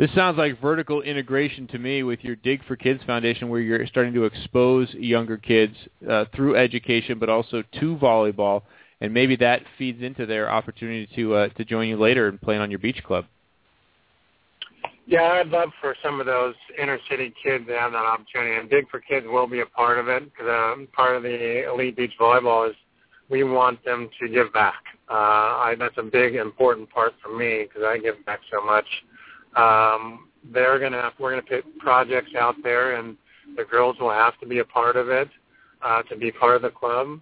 This 0.00 0.10
sounds 0.14 0.38
like 0.38 0.58
vertical 0.62 1.02
integration 1.02 1.66
to 1.66 1.78
me 1.78 2.02
with 2.02 2.24
your 2.24 2.34
Dig 2.34 2.64
for 2.64 2.74
Kids 2.74 3.02
Foundation, 3.06 3.50
where 3.50 3.60
you're 3.60 3.86
starting 3.86 4.14
to 4.14 4.24
expose 4.24 4.88
younger 4.94 5.36
kids 5.36 5.76
uh, 6.08 6.24
through 6.34 6.56
education, 6.56 7.18
but 7.18 7.28
also 7.28 7.62
to 7.78 7.96
volleyball, 7.98 8.62
and 9.02 9.12
maybe 9.12 9.36
that 9.36 9.60
feeds 9.76 10.02
into 10.02 10.24
their 10.24 10.50
opportunity 10.50 11.06
to 11.16 11.34
uh, 11.34 11.48
to 11.50 11.66
join 11.66 11.86
you 11.86 11.98
later 11.98 12.28
and 12.28 12.40
playing 12.40 12.62
on 12.62 12.70
your 12.70 12.78
beach 12.78 13.04
club. 13.04 13.26
Yeah, 15.04 15.32
I'd 15.34 15.48
love 15.48 15.68
for 15.82 15.94
some 16.02 16.18
of 16.18 16.24
those 16.24 16.54
inner 16.80 16.98
city 17.10 17.34
kids 17.44 17.66
to 17.66 17.78
have 17.78 17.92
that 17.92 18.06
opportunity, 18.06 18.56
and 18.56 18.70
Dig 18.70 18.88
for 18.88 19.00
Kids 19.00 19.26
will 19.28 19.46
be 19.46 19.60
a 19.60 19.66
part 19.66 19.98
of 19.98 20.08
it 20.08 20.24
because 20.32 20.48
um, 20.48 20.88
part 20.94 21.14
of 21.14 21.24
the 21.24 21.70
Elite 21.70 21.98
Beach 21.98 22.14
Volleyball 22.18 22.70
is 22.70 22.76
we 23.28 23.44
want 23.44 23.84
them 23.84 24.08
to 24.18 24.30
give 24.30 24.50
back. 24.54 24.82
Uh, 25.10 25.12
I, 25.12 25.74
that's 25.78 25.98
a 25.98 26.02
big 26.02 26.36
important 26.36 26.88
part 26.88 27.12
for 27.22 27.36
me 27.36 27.66
because 27.68 27.82
I 27.84 27.98
give 27.98 28.24
back 28.24 28.40
so 28.50 28.64
much. 28.64 28.86
Um, 29.56 30.28
they're 30.52 30.78
gonna 30.78 31.12
we're 31.18 31.30
gonna 31.30 31.42
put 31.42 31.78
projects 31.78 32.32
out 32.38 32.56
there, 32.62 32.96
and 32.96 33.16
the 33.56 33.64
girls 33.64 33.96
will 34.00 34.10
have 34.10 34.38
to 34.40 34.46
be 34.46 34.58
a 34.58 34.64
part 34.64 34.96
of 34.96 35.08
it 35.08 35.28
uh, 35.82 36.02
to 36.04 36.16
be 36.16 36.30
part 36.30 36.56
of 36.56 36.62
the 36.62 36.70
club. 36.70 37.20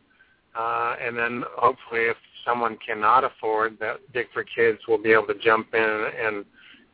Uh, 0.54 0.96
and 1.00 1.16
then 1.16 1.44
hopefully, 1.56 2.02
if 2.02 2.16
someone 2.44 2.76
cannot 2.84 3.24
afford 3.24 3.78
that, 3.80 3.96
Dig 4.12 4.26
for 4.32 4.44
Kids 4.44 4.78
will 4.88 4.98
be 4.98 5.12
able 5.12 5.26
to 5.26 5.38
jump 5.38 5.74
in 5.74 6.06
and 6.20 6.44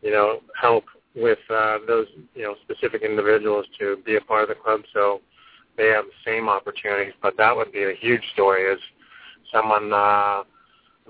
you 0.03 0.11
know 0.11 0.41
help 0.61 0.85
with 1.15 1.39
uh, 1.51 1.79
those 1.87 2.07
you 2.35 2.43
know 2.43 2.55
specific 2.63 3.03
individuals 3.03 3.67
to 3.79 3.99
be 4.05 4.17
a 4.17 4.21
part 4.21 4.43
of 4.45 4.49
the 4.49 4.63
club, 4.63 4.81
so 4.93 5.21
they 5.77 5.87
have 5.89 6.05
the 6.05 6.31
same 6.31 6.49
opportunities. 6.49 7.15
But 7.23 7.37
that 7.37 7.55
would 7.55 7.73
be 7.73 7.85
a 7.85 7.95
huge 7.95 8.23
story 8.33 8.65
is 8.65 8.81
someone 9.53 9.93
uh, 9.93 10.43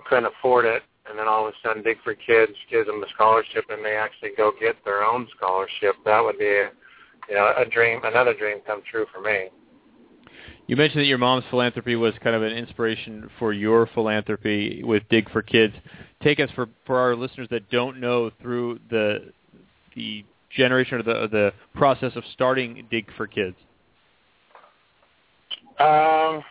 couldn't 0.08 0.26
afford 0.26 0.64
it 0.64 0.82
and 1.08 1.18
then 1.18 1.28
all 1.28 1.46
of 1.46 1.52
a 1.52 1.56
sudden 1.66 1.82
Dig 1.82 1.98
for 2.02 2.14
Kids 2.14 2.52
gives 2.70 2.86
them 2.86 3.02
a 3.02 3.08
scholarship 3.14 3.64
and 3.68 3.84
they 3.84 3.96
actually 3.96 4.30
go 4.36 4.52
get 4.60 4.76
their 4.84 5.04
own 5.04 5.28
scholarship. 5.36 5.96
That 6.04 6.20
would 6.22 6.38
be 6.38 6.46
a, 6.46 6.70
you 7.28 7.34
know, 7.34 7.52
a 7.56 7.64
dream, 7.64 8.00
another 8.04 8.34
dream 8.34 8.58
come 8.66 8.82
true 8.90 9.06
for 9.12 9.20
me. 9.20 9.48
You 10.66 10.76
mentioned 10.76 11.00
that 11.00 11.06
your 11.06 11.18
mom's 11.18 11.44
philanthropy 11.50 11.94
was 11.94 12.14
kind 12.22 12.34
of 12.34 12.42
an 12.42 12.52
inspiration 12.52 13.28
for 13.38 13.52
your 13.52 13.86
philanthropy 13.92 14.82
with 14.82 15.02
Dig 15.10 15.30
for 15.30 15.42
Kids. 15.42 15.74
Take 16.22 16.40
us 16.40 16.48
for 16.54 16.68
for 16.86 16.98
our 16.98 17.14
listeners 17.14 17.48
that 17.50 17.68
don't 17.70 18.00
know 18.00 18.30
through 18.40 18.80
the 18.88 19.30
the 19.94 20.24
generation 20.56 20.98
or 20.98 21.02
the 21.02 21.28
the 21.28 21.52
process 21.74 22.12
of 22.16 22.24
starting 22.32 22.86
Dig 22.90 23.06
for 23.14 23.26
Kids. 23.26 23.56
Um, 25.78 26.42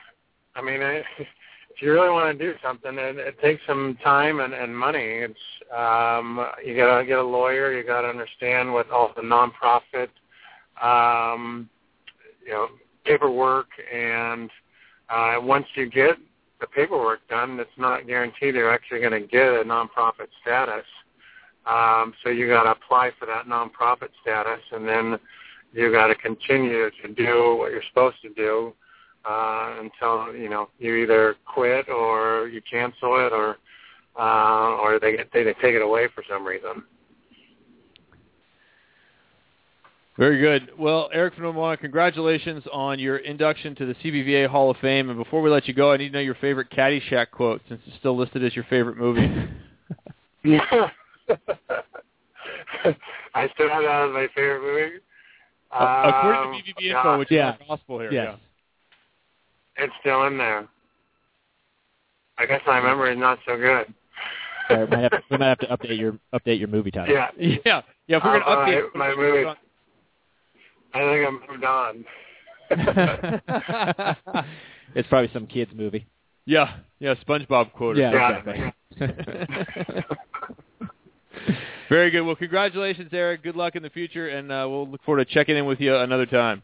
I 0.56 0.62
mean, 0.64 0.84
I, 0.84 1.02
you 1.84 1.92
really 1.92 2.10
want 2.10 2.38
to 2.38 2.44
do 2.44 2.58
something, 2.64 2.98
it, 2.98 3.18
it 3.18 3.40
takes 3.42 3.62
some 3.68 3.98
time 4.04 4.40
and, 4.40 4.54
and 4.54 4.76
money. 4.76 5.00
It's 5.00 5.34
um, 5.76 6.48
you 6.66 6.76
gotta 6.76 7.06
get 7.06 7.20
a 7.20 7.24
lawyer. 7.24 7.78
You 7.78 7.86
gotta 7.86 8.08
understand 8.08 8.72
what 8.72 8.90
all 8.90 9.12
the 9.16 9.22
nonprofit, 9.22 10.10
um, 10.82 11.70
you 12.46 12.54
know, 12.54 12.68
paperwork, 13.06 13.68
and 13.94 14.50
uh, 15.10 15.36
once 15.42 15.66
you 15.76 15.90
get 15.90 16.18
the 16.64 16.68
paperwork 16.68 17.20
done, 17.28 17.60
it's 17.60 17.70
not 17.78 18.08
guaranteed 18.08 18.56
you're 18.56 18.74
actually 18.74 19.02
going 19.02 19.12
to 19.12 19.28
get 19.28 19.48
a 19.48 19.64
nonprofit 19.66 20.28
status. 20.42 20.86
Um, 21.66 22.14
so 22.24 22.30
you 22.30 22.48
got 22.48 22.64
to 22.64 22.72
apply 22.72 23.12
for 23.20 23.26
that 23.26 23.46
nonprofit 23.48 24.10
status, 24.22 24.62
and 24.72 24.88
then 24.88 25.20
you 25.74 25.92
got 25.92 26.08
to 26.08 26.16
continue 26.16 26.90
to 27.02 27.14
do 27.14 27.58
what 27.58 27.72
you're 27.72 27.84
supposed 27.90 28.22
to 28.22 28.30
do 28.30 28.74
uh, 29.26 29.76
until 29.80 30.36
you 30.36 30.50
know 30.50 30.70
you 30.80 30.96
either 30.96 31.36
quit 31.46 31.90
or 31.90 32.48
you 32.48 32.62
cancel 32.70 33.16
it 33.26 33.32
or 33.34 33.58
uh, 34.20 34.76
or 34.78 35.00
they 35.00 35.16
get 35.18 35.32
they, 35.34 35.44
they 35.44 35.54
take 35.54 35.76
it 35.76 35.82
away 35.82 36.08
for 36.14 36.24
some 36.30 36.46
reason. 36.46 36.84
Very 40.16 40.40
good. 40.40 40.70
Well, 40.78 41.10
Eric 41.12 41.36
Fonoimoana, 41.36 41.80
congratulations 41.80 42.64
on 42.72 43.00
your 43.00 43.18
induction 43.18 43.74
to 43.76 43.88
the 43.88 43.96
CBVA 43.96 44.48
Hall 44.48 44.70
of 44.70 44.78
Fame. 44.78 45.10
And 45.10 45.18
before 45.18 45.42
we 45.42 45.50
let 45.50 45.68
you 45.68 45.74
go, 45.74 45.92
I 45.92 45.98
need 45.98 46.10
to 46.10 46.14
know 46.14 46.20
your 46.20 46.36
favorite 46.36 46.70
Caddyshack 46.70 47.32
quote, 47.32 47.64
since 47.68 47.82
it's 47.88 47.98
still 47.98 48.16
listed 48.16 48.46
as 48.46 48.56
your 48.56 48.66
favorite 48.66 48.98
movie. 48.98 49.26
I 53.34 53.50
still 53.56 53.70
have 53.70 53.84
that 53.84 54.08
as 54.08 54.14
my 54.14 54.28
favorite 54.36 54.62
movie. 54.62 54.98
Uh, 55.72 56.12
according 56.14 56.42
Um, 56.42 56.62
to 56.64 56.74
BVB 56.74 56.96
info, 56.96 57.18
which 57.18 57.32
Yeah. 57.32 57.56
is 57.56 57.62
our 57.62 57.68
gospel 57.78 58.00
here. 58.00 58.12
Yes. 58.12 58.38
It's 59.78 59.94
still 60.00 60.26
in 60.28 60.38
there. 60.38 60.68
I 62.38 62.46
guess 62.46 62.62
my 62.66 62.80
memory 62.82 63.12
is 63.14 63.20
not 63.20 63.40
so 63.46 63.58
good. 63.58 63.94
Or 64.70 64.88
might 64.88 65.00
have 65.04 65.12
to, 65.12 65.22
we 65.30 65.38
might 65.38 65.50
have 65.50 65.60
to 65.60 65.68
update 65.68 66.00
your 66.00 66.18
update 66.34 66.58
your 66.60 66.70
movie 66.70 66.90
title. 66.92 67.14
Yeah, 67.14 67.30
Yeah. 67.38 67.58
Yeah. 67.66 67.82
Yeah. 68.08 68.18
If 68.18 68.24
we're 68.24 68.40
gonna 68.40 68.46
Uh, 68.46 68.66
update 68.66 68.96
my 68.96 69.14
movie. 69.16 69.46
I 70.96 71.00
think 71.00 71.28
I 71.28 71.32
moved 71.52 71.64
on. 71.66 72.06
it's 74.96 75.08
probably 75.10 75.30
some 75.34 75.48
kid's 75.48 75.72
movie. 75.74 76.06
Yeah. 76.46 76.78
Yeah. 77.00 77.16
SpongeBob 77.28 77.74
quote. 77.74 77.98
or 77.98 78.00
Yeah, 78.00 78.40
exactly. 78.40 78.74
Very 81.90 82.12
good. 82.12 82.22
Well, 82.22 82.36
congratulations, 82.36 83.10
Eric. 83.12 83.44
Good 83.44 83.56
luck 83.56 83.76
in 83.76 83.84
the 83.84 83.90
future, 83.90 84.30
and 84.30 84.52
uh, 84.52 84.66
we'll 84.70 84.88
look 84.88 85.04
forward 85.04 85.28
to 85.28 85.34
checking 85.34 85.58
in 85.58 85.66
with 85.66 85.80
you 85.80 85.96
another 85.96 86.26
time. 86.26 86.62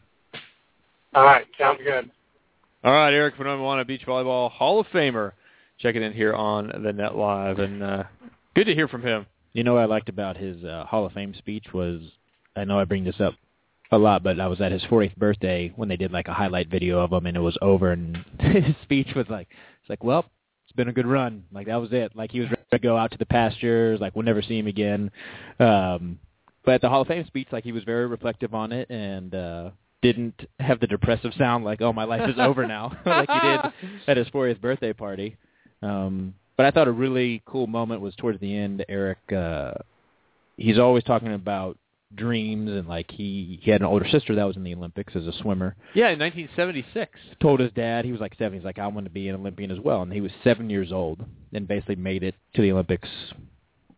All 1.14 1.24
right, 1.24 1.44
sounds 1.58 1.80
good. 1.84 2.10
All 2.82 2.92
right, 2.92 3.12
Eric 3.12 3.36
from 3.36 3.86
Beach 3.86 4.06
Volleyball 4.06 4.50
Hall 4.50 4.80
of 4.80 4.86
Famer, 4.86 5.32
checking 5.78 6.02
in 6.02 6.14
here 6.14 6.32
on 6.32 6.72
the 6.82 6.94
Net 6.94 7.14
Live, 7.14 7.58
and 7.58 7.82
uh, 7.82 8.04
good 8.54 8.64
to 8.64 8.74
hear 8.74 8.88
from 8.88 9.02
him. 9.02 9.26
You 9.52 9.64
know 9.64 9.74
what 9.74 9.82
I 9.82 9.84
liked 9.84 10.08
about 10.08 10.38
his 10.38 10.64
uh, 10.64 10.86
Hall 10.86 11.04
of 11.04 11.12
Fame 11.12 11.34
speech 11.36 11.66
was, 11.74 12.00
I 12.56 12.64
know 12.64 12.80
I 12.80 12.84
bring 12.86 13.04
this 13.04 13.20
up 13.20 13.34
a 13.92 13.98
lot, 13.98 14.22
but 14.22 14.40
I 14.40 14.46
was 14.46 14.62
at 14.62 14.72
his 14.72 14.82
40th 14.84 15.14
birthday 15.16 15.70
when 15.76 15.90
they 15.90 15.98
did 15.98 16.10
like 16.10 16.28
a 16.28 16.32
highlight 16.32 16.70
video 16.70 17.00
of 17.00 17.12
him, 17.12 17.26
and 17.26 17.36
it 17.36 17.40
was 17.40 17.58
over, 17.60 17.92
and 17.92 18.16
his 18.40 18.74
speech 18.82 19.08
was 19.14 19.26
like, 19.28 19.48
it's 19.82 19.90
like, 19.90 20.02
well, 20.02 20.24
it's 20.64 20.74
been 20.74 20.88
a 20.88 20.92
good 20.94 21.06
run. 21.06 21.44
Like 21.52 21.66
that 21.66 21.82
was 21.82 21.92
it. 21.92 22.16
Like 22.16 22.32
he 22.32 22.40
was 22.40 22.48
ready 22.48 22.62
to 22.70 22.78
go 22.78 22.96
out 22.96 23.10
to 23.10 23.18
the 23.18 23.26
pastures. 23.26 24.00
Like 24.00 24.16
we'll 24.16 24.24
never 24.24 24.40
see 24.40 24.58
him 24.58 24.68
again. 24.68 25.10
Um, 25.58 26.18
but 26.64 26.80
the 26.80 26.88
Hall 26.88 27.02
of 27.02 27.08
Fame 27.08 27.26
speech, 27.26 27.48
like 27.52 27.64
he 27.64 27.72
was 27.72 27.84
very 27.84 28.06
reflective 28.06 28.54
on 28.54 28.72
it, 28.72 28.88
and 28.88 29.34
uh, 29.34 29.70
didn't 30.02 30.46
have 30.58 30.80
the 30.80 30.86
depressive 30.86 31.32
sound 31.36 31.64
like, 31.64 31.80
oh, 31.82 31.92
my 31.92 32.04
life 32.04 32.28
is 32.28 32.38
over 32.38 32.66
now, 32.66 32.96
like 33.06 33.28
he 33.30 33.40
did 33.40 34.00
at 34.08 34.16
his 34.16 34.28
40th 34.28 34.60
birthday 34.60 34.92
party. 34.92 35.36
Um, 35.82 36.34
but 36.56 36.66
I 36.66 36.70
thought 36.70 36.88
a 36.88 36.92
really 36.92 37.42
cool 37.46 37.66
moment 37.66 38.00
was 38.00 38.14
towards 38.16 38.40
the 38.40 38.54
end. 38.54 38.84
Eric, 38.88 39.18
uh, 39.32 39.72
he's 40.56 40.78
always 40.78 41.04
talking 41.04 41.32
about 41.32 41.78
dreams 42.14 42.68
and 42.68 42.88
like 42.88 43.08
he 43.10 43.60
he 43.62 43.70
had 43.70 43.80
an 43.80 43.86
older 43.86 44.06
sister 44.08 44.34
that 44.34 44.44
was 44.44 44.56
in 44.56 44.64
the 44.64 44.74
Olympics 44.74 45.14
as 45.16 45.26
a 45.26 45.32
swimmer. 45.40 45.76
Yeah, 45.94 46.10
in 46.10 46.18
1976. 46.18 47.12
Told 47.40 47.60
his 47.60 47.72
dad 47.72 48.04
he 48.04 48.12
was 48.12 48.20
like 48.20 48.34
seven. 48.36 48.58
He's 48.58 48.64
like 48.64 48.78
I 48.78 48.86
want 48.88 49.06
to 49.06 49.10
be 49.10 49.28
an 49.28 49.36
Olympian 49.36 49.70
as 49.70 49.78
well, 49.78 50.02
and 50.02 50.12
he 50.12 50.20
was 50.20 50.32
seven 50.42 50.68
years 50.68 50.92
old 50.92 51.24
and 51.52 51.68
basically 51.68 51.96
made 51.96 52.22
it 52.22 52.34
to 52.54 52.62
the 52.62 52.72
Olympics 52.72 53.08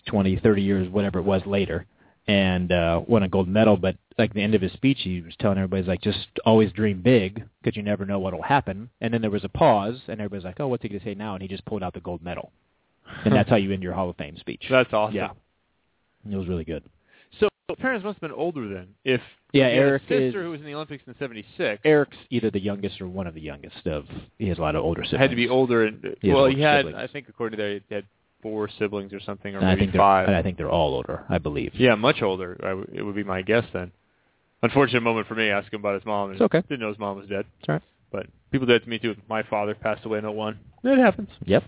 twenty, 0.06 0.38
thirty 0.38 0.62
years, 0.62 0.88
whatever 0.88 1.18
it 1.18 1.24
was 1.24 1.42
later, 1.46 1.86
and 2.26 2.70
uh, 2.70 3.00
won 3.06 3.22
a 3.22 3.28
gold 3.28 3.48
medal. 3.48 3.76
But 3.76 3.96
like 4.18 4.34
the 4.34 4.42
end 4.42 4.54
of 4.54 4.62
his 4.62 4.72
speech, 4.72 4.98
he 5.02 5.20
was 5.20 5.34
telling 5.38 5.58
everybody 5.58 5.82
like 5.82 6.02
just 6.02 6.28
always 6.44 6.72
dream 6.72 7.02
big 7.02 7.44
because 7.62 7.76
you 7.76 7.82
never 7.82 8.06
know 8.06 8.18
what 8.18 8.34
will 8.34 8.42
happen. 8.42 8.90
And 9.00 9.12
then 9.12 9.20
there 9.20 9.30
was 9.30 9.44
a 9.44 9.48
pause, 9.48 10.00
and 10.08 10.20
everybody's 10.20 10.44
like, 10.44 10.60
oh, 10.60 10.68
what's 10.68 10.82
he 10.82 10.88
gonna 10.88 11.04
say 11.04 11.14
now? 11.14 11.34
And 11.34 11.42
he 11.42 11.48
just 11.48 11.64
pulled 11.64 11.82
out 11.82 11.94
the 11.94 12.00
gold 12.00 12.22
medal, 12.22 12.52
and 13.24 13.34
that's 13.34 13.50
how 13.50 13.56
you 13.56 13.72
end 13.72 13.82
your 13.82 13.94
Hall 13.94 14.10
of 14.10 14.16
Fame 14.16 14.36
speech. 14.38 14.64
That's 14.70 14.92
awesome. 14.92 15.16
Yeah, 15.16 15.30
it 16.30 16.36
was 16.36 16.48
really 16.48 16.64
good. 16.64 16.84
So 17.40 17.48
parents 17.78 18.04
must 18.04 18.16
have 18.16 18.20
been 18.20 18.32
older 18.32 18.68
then. 18.68 18.88
If 19.04 19.20
Yeah, 19.52 19.68
he 19.70 19.76
had 19.76 19.84
Eric 19.84 20.02
a 20.02 20.04
sister 20.06 20.26
is 20.26 20.34
who 20.34 20.50
was 20.50 20.60
in 20.60 20.66
the 20.66 20.74
Olympics 20.74 21.04
in 21.06 21.14
'76 21.18 21.80
Eric's 21.84 22.16
either 22.30 22.50
the 22.50 22.60
youngest 22.60 23.00
or 23.00 23.08
one 23.08 23.26
of 23.26 23.34
the 23.34 23.40
youngest 23.40 23.86
of. 23.86 24.04
He 24.38 24.48
has 24.48 24.58
a 24.58 24.60
lot 24.60 24.76
of 24.76 24.84
older 24.84 25.04
siblings. 25.04 25.20
had 25.20 25.30
to 25.30 25.36
be 25.36 25.48
older. 25.48 25.86
And 25.86 26.16
well, 26.22 26.46
he 26.46 26.60
had, 26.60 26.84
siblings. 26.84 26.98
I 26.98 27.12
think, 27.12 27.28
according 27.28 27.58
to 27.58 27.62
that, 27.62 27.82
he 27.88 27.94
had 27.94 28.04
four 28.42 28.68
siblings 28.78 29.12
or 29.12 29.20
something, 29.20 29.54
or 29.54 29.58
And 29.58 29.66
I 29.66 29.74
maybe 29.74 29.86
think 29.86 29.96
five. 29.96 30.26
and 30.28 30.36
I 30.36 30.42
think 30.42 30.58
they're 30.58 30.68
all 30.70 30.94
older. 30.94 31.24
I 31.28 31.38
believe. 31.38 31.72
Yeah, 31.74 31.94
much 31.94 32.20
older. 32.22 32.58
I 32.62 32.68
w- 32.70 32.88
it 32.92 33.02
would 33.02 33.14
be 33.14 33.22
my 33.24 33.40
guess 33.42 33.64
then. 33.72 33.92
Unfortunate 34.62 35.00
moment 35.02 35.26
for 35.28 35.34
me 35.34 35.48
asking 35.50 35.78
about 35.80 35.94
his 35.94 36.04
mom. 36.04 36.30
And 36.30 36.34
It's 36.34 36.42
okay. 36.42 36.60
Didn't 36.62 36.80
know 36.80 36.88
his 36.88 36.98
mom 36.98 37.16
was 37.18 37.28
dead. 37.28 37.46
It's 37.60 37.68
all 37.68 37.74
right. 37.76 37.82
But 38.10 38.26
people 38.50 38.66
did 38.66 38.76
it 38.82 38.84
to 38.84 38.90
me 38.90 38.98
too. 38.98 39.14
My 39.28 39.42
father 39.44 39.74
passed 39.74 40.04
away 40.04 40.18
in 40.18 40.24
01. 40.26 40.58
It 40.84 40.98
happens. 40.98 41.28
Yep. 41.46 41.64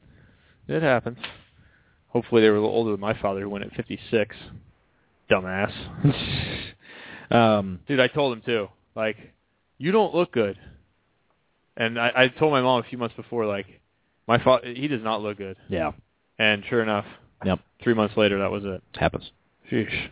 It 0.68 0.82
happens. 0.82 1.18
Hopefully 2.08 2.42
they 2.42 2.48
were 2.50 2.56
a 2.56 2.60
little 2.60 2.74
older 2.74 2.90
than 2.92 3.00
my 3.00 3.18
father 3.20 3.40
who 3.40 3.48
went 3.48 3.64
at 3.64 3.72
56. 3.74 4.36
Dumbass. 5.30 5.72
Um, 7.30 7.80
Dude, 7.88 8.00
I 8.00 8.08
told 8.08 8.36
him 8.36 8.42
too. 8.44 8.68
Like, 8.94 9.16
you 9.78 9.92
don't 9.92 10.14
look 10.14 10.30
good. 10.30 10.58
And 11.76 11.98
I, 11.98 12.12
I 12.14 12.28
told 12.28 12.52
my 12.52 12.60
mom 12.60 12.80
a 12.80 12.88
few 12.88 12.98
months 12.98 13.16
before, 13.16 13.46
like, 13.46 13.66
my 14.28 14.38
father, 14.42 14.68
he 14.72 14.86
does 14.88 15.02
not 15.02 15.22
look 15.22 15.38
good. 15.38 15.56
yeah. 15.68 15.92
And 16.44 16.62
sure 16.68 16.82
enough, 16.82 17.06
Yep. 17.44 17.58
three 17.82 17.94
months 17.94 18.16
later, 18.18 18.38
that 18.38 18.50
was 18.50 18.64
it. 18.66 18.82
Happens. 18.94 19.30
Sheesh. 19.70 20.10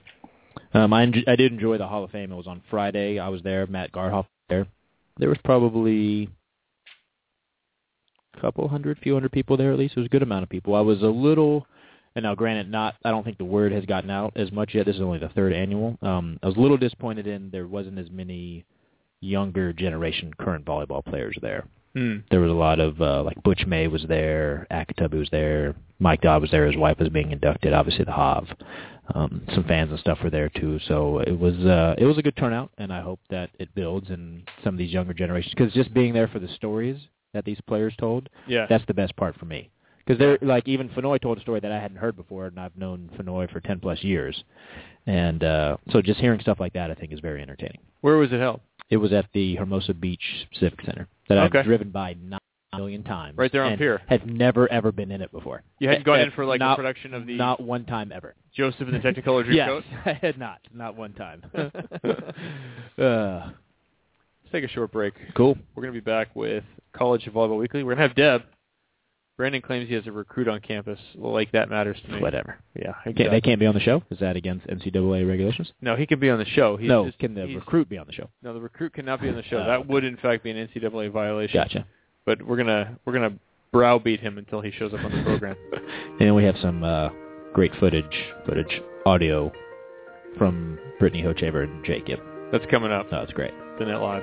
Um, 0.72 0.92
I 0.94 1.04
enj- 1.04 1.28
I 1.28 1.36
did 1.36 1.52
enjoy 1.52 1.76
the 1.76 1.86
Hall 1.86 2.04
of 2.04 2.10
Fame. 2.10 2.32
It 2.32 2.36
was 2.36 2.46
on 2.46 2.62
Friday. 2.70 3.18
I 3.18 3.28
was 3.28 3.42
there. 3.42 3.66
Matt 3.66 3.92
Garhoff 3.92 4.24
was 4.24 4.46
there. 4.48 4.66
There 5.18 5.28
was 5.28 5.36
probably 5.44 6.30
a 8.36 8.40
couple 8.40 8.66
hundred, 8.68 8.98
few 8.98 9.12
hundred 9.12 9.32
people 9.32 9.56
there 9.58 9.72
at 9.72 9.78
least. 9.78 9.94
It 9.96 10.00
was 10.00 10.06
a 10.06 10.10
good 10.10 10.22
amount 10.22 10.42
of 10.44 10.48
people. 10.48 10.74
I 10.74 10.80
was 10.80 11.02
a 11.02 11.06
little, 11.06 11.66
and 12.16 12.22
now 12.22 12.34
granted, 12.34 12.70
not. 12.70 12.94
I 13.04 13.10
don't 13.10 13.24
think 13.24 13.36
the 13.36 13.44
word 13.44 13.72
has 13.72 13.84
gotten 13.84 14.08
out 14.10 14.32
as 14.36 14.50
much 14.50 14.74
yet. 14.74 14.86
This 14.86 14.96
is 14.96 15.02
only 15.02 15.18
the 15.18 15.28
third 15.28 15.52
annual. 15.52 15.98
Um, 16.00 16.38
I 16.42 16.46
was 16.46 16.56
a 16.56 16.60
little 16.60 16.78
disappointed 16.78 17.26
in 17.26 17.50
there 17.50 17.66
wasn't 17.66 17.98
as 17.98 18.10
many 18.10 18.64
younger 19.20 19.72
generation 19.74 20.32
current 20.38 20.64
volleyball 20.64 21.04
players 21.04 21.36
there. 21.42 21.66
Hmm. 21.94 22.18
There 22.30 22.40
was 22.40 22.50
a 22.50 22.54
lot 22.54 22.80
of 22.80 23.00
uh, 23.02 23.22
like 23.22 23.42
Butch 23.42 23.64
May 23.66 23.86
was 23.86 24.04
there, 24.08 24.66
Akatubby 24.70 25.18
was 25.18 25.28
there, 25.30 25.74
Mike 25.98 26.22
Dodd 26.22 26.40
was 26.42 26.50
there. 26.50 26.66
His 26.66 26.76
wife 26.76 26.98
was 26.98 27.08
being 27.10 27.32
inducted. 27.32 27.72
Obviously, 27.72 28.04
the 28.04 28.12
Hov. 28.12 28.46
Um, 29.14 29.42
some 29.54 29.64
fans 29.64 29.90
and 29.90 29.98
stuff 30.00 30.18
were 30.22 30.30
there 30.30 30.48
too. 30.48 30.78
So 30.86 31.18
it 31.18 31.38
was 31.38 31.54
uh, 31.58 31.94
it 31.98 32.04
was 32.06 32.16
a 32.18 32.22
good 32.22 32.36
turnout, 32.36 32.70
and 32.78 32.92
I 32.92 33.00
hope 33.00 33.20
that 33.30 33.50
it 33.58 33.74
builds 33.74 34.08
in 34.10 34.42
some 34.64 34.74
of 34.74 34.78
these 34.78 34.92
younger 34.92 35.12
generations. 35.12 35.52
Because 35.56 35.72
just 35.74 35.92
being 35.92 36.14
there 36.14 36.28
for 36.28 36.38
the 36.38 36.48
stories 36.54 36.96
that 37.34 37.44
these 37.44 37.60
players 37.66 37.94
told, 37.98 38.28
Yeah. 38.46 38.66
that's 38.68 38.84
the 38.86 38.94
best 38.94 39.14
part 39.16 39.38
for 39.38 39.44
me. 39.46 39.70
Because 40.04 40.18
they're 40.18 40.38
like 40.40 40.66
even 40.66 40.88
Fonoi 40.90 41.20
told 41.20 41.38
a 41.38 41.40
story 41.42 41.60
that 41.60 41.72
I 41.72 41.78
hadn't 41.80 41.96
heard 41.98 42.16
before, 42.16 42.46
and 42.46 42.58
I've 42.58 42.76
known 42.76 43.10
Fonoi 43.18 43.50
for 43.52 43.60
ten 43.60 43.80
plus 43.80 44.02
years, 44.02 44.42
and 45.06 45.44
uh, 45.44 45.76
so 45.90 46.00
just 46.02 46.20
hearing 46.20 46.40
stuff 46.40 46.58
like 46.60 46.72
that, 46.72 46.90
I 46.90 46.94
think 46.94 47.12
is 47.12 47.20
very 47.20 47.42
entertaining. 47.42 47.78
Where 48.00 48.16
was 48.16 48.32
it 48.32 48.40
held? 48.40 48.60
It 48.90 48.96
was 48.96 49.12
at 49.12 49.26
the 49.32 49.56
Hermosa 49.56 49.94
Beach 49.94 50.46
Civic 50.58 50.82
Center 50.82 51.08
that 51.36 51.46
Okay. 51.46 51.58
I've 51.60 51.64
driven 51.64 51.90
by 51.90 52.14
nine 52.22 52.38
million 52.76 53.02
times. 53.04 53.36
Right 53.36 53.52
there 53.52 53.62
on 53.64 53.72
and 53.72 53.78
Pier. 53.78 54.00
Have 54.08 54.24
never 54.26 54.66
ever 54.70 54.92
been 54.92 55.10
in 55.10 55.20
it 55.20 55.30
before. 55.30 55.62
You 55.78 55.88
hadn't 55.88 56.04
gone 56.04 56.20
in 56.20 56.30
for 56.30 56.44
like 56.46 56.58
not, 56.60 56.72
a 56.74 56.76
production 56.76 57.12
of 57.14 57.26
the 57.26 57.36
Not 57.36 57.60
one 57.60 57.84
time 57.84 58.12
ever. 58.12 58.34
Joseph 58.54 58.88
and 58.88 58.94
the 58.94 58.98
Technicolor 58.98 59.44
Dreamcoat? 59.46 59.82
Yes, 59.90 60.00
I 60.06 60.12
had 60.14 60.38
not. 60.38 60.60
Not 60.74 60.96
one 60.96 61.12
time. 61.12 61.42
uh, 62.98 63.50
Let's 64.44 64.52
take 64.52 64.64
a 64.64 64.68
short 64.68 64.92
break. 64.92 65.14
cool. 65.34 65.56
We're 65.74 65.82
going 65.82 65.94
to 65.94 66.00
be 66.00 66.04
back 66.04 66.34
with 66.34 66.64
College 66.92 67.26
of 67.26 67.34
Volleyball 67.34 67.58
Weekly. 67.58 67.82
We're 67.82 67.94
going 67.94 68.08
to 68.08 68.08
have 68.08 68.16
Deb. 68.16 68.42
Brandon 69.36 69.62
claims 69.62 69.88
he 69.88 69.94
has 69.94 70.06
a 70.06 70.12
recruit 70.12 70.46
on 70.46 70.60
campus. 70.60 70.98
Like 71.14 71.52
that 71.52 71.70
matters 71.70 71.96
to 72.04 72.12
me. 72.12 72.20
Whatever. 72.20 72.58
Yeah. 72.76 72.92
Can't, 73.04 73.30
they 73.30 73.40
can't 73.40 73.58
be 73.58 73.66
on 73.66 73.74
the 73.74 73.80
show. 73.80 74.02
Is 74.10 74.18
that 74.20 74.36
against 74.36 74.66
NCAA 74.66 75.26
regulations? 75.26 75.72
No, 75.80 75.96
he 75.96 76.06
can 76.06 76.20
be 76.20 76.28
on 76.30 76.38
the 76.38 76.44
show. 76.44 76.76
He's 76.76 76.88
no. 76.88 77.06
just- 77.06 77.18
can 77.18 77.34
the 77.34 77.46
recruit 77.54 77.88
be 77.88 77.98
on 77.98 78.06
the 78.06 78.12
show? 78.12 78.28
No, 78.42 78.52
the 78.54 78.60
recruit 78.60 78.92
cannot 78.92 79.20
be 79.20 79.28
on 79.28 79.36
the 79.36 79.42
show. 79.42 79.58
Oh, 79.62 79.66
that 79.66 79.86
would, 79.86 80.02
in 80.04 80.16
fact, 80.16 80.42
be 80.44 80.50
an 80.50 80.68
NCAA 80.68 81.10
violation. 81.12 81.54
Gotcha. 81.54 81.86
But 82.24 82.42
we're 82.42 82.56
gonna 82.56 82.98
we're 83.04 83.12
gonna 83.12 83.34
browbeat 83.72 84.20
him 84.20 84.38
until 84.38 84.60
he 84.60 84.70
shows 84.70 84.92
up 84.92 85.04
on 85.04 85.10
the 85.10 85.22
program. 85.22 85.56
And 86.20 86.34
we 86.36 86.44
have 86.44 86.56
some 86.60 86.84
uh, 86.84 87.08
great 87.52 87.72
footage, 87.80 88.04
footage, 88.46 88.80
audio 89.06 89.50
from 90.38 90.78
Brittany 91.00 91.22
Hochevar 91.22 91.64
and 91.64 91.84
Jake 91.84 92.06
Gibb. 92.06 92.20
That's 92.52 92.64
coming 92.70 92.92
up. 92.92 93.10
No, 93.10 93.22
it's 93.22 93.32
great. 93.32 93.52
The 93.78 93.86
Net 93.86 94.00
Live. 94.00 94.22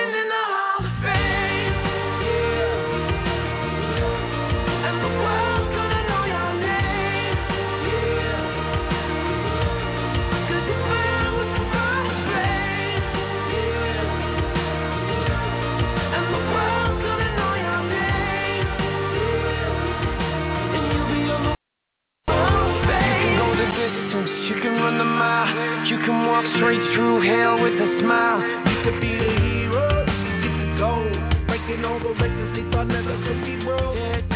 mile 25.21 25.85
You 25.87 25.97
can 26.05 26.25
walk 26.27 26.45
straight 26.57 26.81
through 26.93 27.21
hell 27.21 27.61
with 27.61 27.73
a 27.73 27.89
smile. 28.01 28.39
You 28.69 28.77
to 28.85 28.91
be 28.99 29.11
the 29.21 29.29
hero, 29.45 29.85
used 30.25 30.43
to 30.43 30.49
get 30.49 31.47
Breaking 31.47 31.85
all 31.85 31.99
the 31.99 32.13
records 32.21 32.51
they 32.55 32.65
thought 32.71 32.87
never 32.87 33.15
could 33.25 33.45
be 33.45 33.63
broke. 33.63 34.30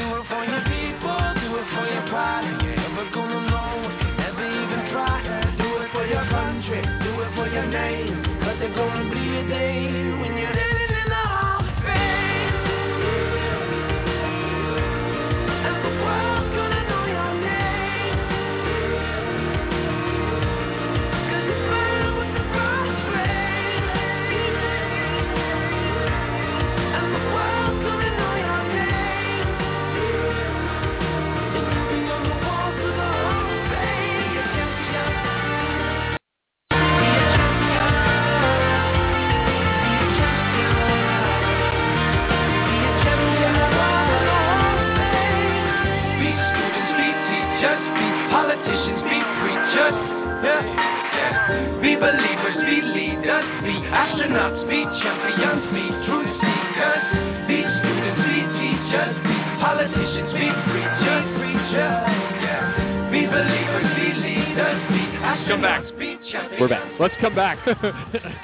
Astronauts, 54.25 54.65
be 54.65 54.81
champions, 55.05 55.65
be 55.69 55.85
truth 56.09 56.33
seekers. 56.41 57.03
Be 57.45 57.61
students, 57.61 58.17
be 58.25 58.41
teachers, 58.57 59.13
be 59.21 59.37
politicians, 59.61 60.33
be 60.33 60.49
preachers, 60.65 61.25
preachers. 61.37 61.97
Yeah. 62.41 63.09
Be 63.13 63.21
believers, 63.29 63.85
be 63.93 64.07
leaders, 64.17 64.81
be 64.89 65.03
Come 65.45 65.61
back. 65.61 65.83
astronauts, 65.85 65.99
be 65.99 66.17
champions. 66.31 66.59
We're 66.59 66.69
back. 66.69 66.99
Let's 66.99 67.13
come 67.21 67.35
back. 67.35 67.59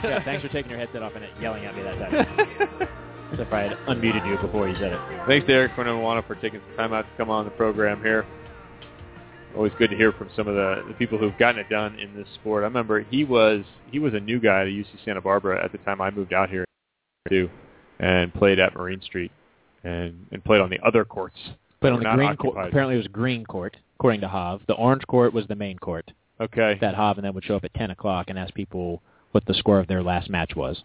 Yeah, 0.04 0.24
thanks 0.24 0.44
for 0.46 0.50
taking 0.50 0.70
your 0.70 0.80
headset 0.80 1.02
off 1.02 1.14
and 1.16 1.26
yelling 1.42 1.66
at 1.66 1.76
me 1.76 1.82
that 1.84 1.98
time. 1.98 2.88
As 3.34 3.40
if 3.40 3.52
I 3.54 3.62
had 3.62 3.72
unmuted 3.88 4.28
you 4.28 4.38
before 4.42 4.68
you 4.68 4.76
said 4.76 4.94
it. 4.94 5.00
Thanks 5.28 5.48
to 5.48 5.54
Eric 5.54 5.72
Fonoimoana 5.74 6.26
for 6.28 6.36
taking 6.36 6.60
some 6.68 6.78
time 6.78 6.94
out 6.94 7.04
to 7.04 7.18
come 7.18 7.30
on 7.30 7.46
the 7.46 7.52
program 7.52 8.02
here. 8.04 8.26
Always 9.56 9.74
good 9.78 9.90
to 9.90 9.98
hear 9.98 10.12
from 10.14 10.30
some 10.36 10.48
of 10.48 10.56
the, 10.56 10.84
the 10.88 10.94
people 10.94 11.18
who've 11.18 11.38
gotten 11.38 11.60
it 11.60 11.70
done 11.70 12.00
in 12.00 12.16
this 12.16 12.28
sport. 12.36 12.64
I 12.64 12.68
remember 12.68 13.02
he 13.02 13.24
was 13.24 13.64
he 13.92 14.00
was 14.00 14.14
a 14.14 14.20
new 14.20 14.40
guy 14.40 14.62
at 14.62 14.68
UC 14.68 14.86
Santa 15.04 15.22
Barbara 15.22 15.64
at 15.64 15.72
the 15.72 15.78
time 15.80 16.00
I 16.02 16.10
moved 16.10 16.34
out 16.34 16.50
here 16.50 16.66
too, 17.28 17.50
and 18.00 18.34
played 18.34 18.60
at 18.60 18.76
Marine 18.76 19.02
Street 19.02 19.32
and 19.84 20.26
and 20.32 20.44
played 20.44 20.62
on 20.62 20.70
the 20.70 20.80
other 20.86 21.04
courts. 21.04 21.36
But 21.82 21.90
that 21.90 21.94
on 21.94 22.04
the 22.04 22.16
green 22.16 22.38
court, 22.38 22.68
apparently 22.68 22.96
it 22.96 23.00
was 23.00 23.08
green 23.08 23.46
court, 23.46 23.76
according 24.00 24.22
to 24.22 24.28
Hov. 24.28 24.62
The 24.68 24.74
orange 24.74 25.04
court 25.08 25.34
was 25.34 25.48
the 25.48 25.56
main 25.56 25.78
court 25.80 26.12
Okay. 26.42 26.78
that 26.82 26.96
Hov 26.96 27.18
and 27.18 27.26
then 27.26 27.34
would 27.34 27.44
show 27.44 27.56
up 27.56 27.64
at 27.64 27.74
10 27.74 27.92
o'clock 27.92 28.30
and 28.30 28.38
ask 28.40 28.54
people 28.54 29.02
what 29.32 29.46
the 29.46 29.54
score 29.54 29.80
of 29.80 29.88
their 29.88 30.02
last 30.02 30.30
match 30.30 30.56
was. 30.56 30.84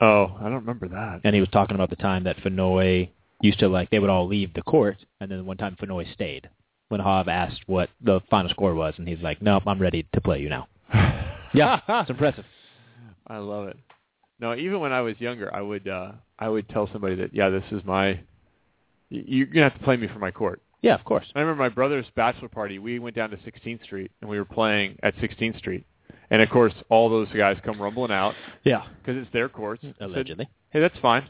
Oh, 0.00 0.36
I 0.38 0.44
don't 0.44 0.54
remember 0.54 0.88
that. 0.88 1.20
And 1.24 1.34
he 1.34 1.40
was 1.40 1.48
talking 1.50 1.76
about 1.76 1.90
the 1.90 1.96
time 1.96 2.24
that 2.24 2.36
Fonoi 2.38 3.10
used 3.40 3.60
to, 3.60 3.68
like, 3.68 3.90
they 3.90 4.00
would 4.00 4.10
all 4.10 4.26
leave 4.26 4.52
the 4.54 4.62
court, 4.62 4.96
and 5.20 5.30
then 5.30 5.46
one 5.46 5.56
time 5.56 5.76
Fonoi 5.80 6.12
stayed 6.12 6.48
when 6.94 7.00
Hov 7.00 7.26
asked 7.26 7.62
what 7.66 7.90
the 8.00 8.20
final 8.30 8.48
score 8.50 8.72
was, 8.72 8.94
and 8.98 9.08
he's 9.08 9.18
like, 9.20 9.42
nope, 9.42 9.64
I'm 9.66 9.80
ready 9.82 10.06
to 10.14 10.20
play 10.20 10.38
you 10.40 10.48
now. 10.48 10.68
Yeah, 11.56 11.80
it's 11.88 12.10
impressive. 12.10 12.44
I 13.28 13.38
love 13.38 13.68
it. 13.68 13.76
No, 14.40 14.56
even 14.56 14.80
when 14.80 14.92
I 14.92 15.02
was 15.02 15.14
younger, 15.20 15.54
I 15.54 15.60
would 15.62 15.86
uh 15.86 16.10
I 16.36 16.48
would 16.48 16.68
tell 16.68 16.88
somebody 16.92 17.14
that 17.16 17.32
yeah, 17.32 17.48
this 17.48 17.62
is 17.70 17.80
my 17.84 18.14
y- 19.08 19.22
you're 19.26 19.46
gonna 19.46 19.68
have 19.70 19.78
to 19.78 19.84
play 19.84 19.96
me 19.96 20.08
for 20.08 20.18
my 20.18 20.32
court. 20.32 20.60
Yeah, 20.82 20.94
of 20.96 21.04
course. 21.04 21.26
I 21.36 21.38
remember 21.40 21.62
my 21.62 21.68
brother's 21.68 22.06
bachelor 22.16 22.48
party. 22.48 22.80
We 22.80 22.98
went 22.98 23.14
down 23.14 23.30
to 23.30 23.36
16th 23.36 23.84
Street 23.84 24.10
and 24.20 24.28
we 24.28 24.36
were 24.36 24.44
playing 24.44 24.98
at 25.04 25.14
16th 25.18 25.58
Street, 25.58 25.86
and 26.30 26.42
of 26.42 26.50
course 26.50 26.74
all 26.88 27.08
those 27.08 27.28
guys 27.30 27.56
come 27.64 27.80
rumbling 27.80 28.10
out 28.10 28.34
Yeah, 28.64 28.82
because 28.98 29.22
it's 29.22 29.32
their 29.32 29.48
courts. 29.48 29.82
Said, 29.82 29.94
allegedly. 30.00 30.48
hey, 30.70 30.80
that's 30.80 30.98
fine. 30.98 31.24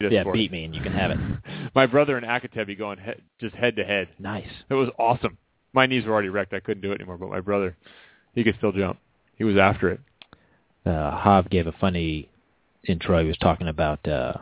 Yeah, 0.00 0.24
beat 0.32 0.50
me 0.50 0.64
and 0.64 0.74
you 0.74 0.80
can 0.80 0.92
have 0.92 1.10
it. 1.10 1.18
My 1.74 1.86
brother 1.86 2.16
and 2.16 2.26
Akatebi 2.26 2.76
going 2.78 2.98
he- 2.98 3.22
just 3.38 3.54
head 3.54 3.76
to 3.76 3.84
head. 3.84 4.08
Nice. 4.18 4.48
It 4.68 4.74
was 4.74 4.88
awesome. 4.98 5.36
My 5.72 5.86
knees 5.86 6.04
were 6.06 6.12
already 6.12 6.30
wrecked. 6.30 6.54
I 6.54 6.60
couldn't 6.60 6.80
do 6.82 6.90
it 6.92 6.96
anymore. 6.96 7.18
But 7.18 7.28
my 7.28 7.40
brother, 7.40 7.76
he 8.34 8.42
could 8.42 8.56
still 8.56 8.72
jump. 8.72 8.98
He 9.36 9.44
was 9.44 9.56
after 9.56 9.90
it. 9.90 10.00
uh, 10.86 11.18
Hov 11.18 11.50
gave 11.50 11.66
a 11.66 11.72
funny 11.72 12.28
intro. 12.88 13.20
He 13.20 13.28
was 13.28 13.36
talking 13.38 13.68
about 13.68 14.06
uh, 14.08 14.34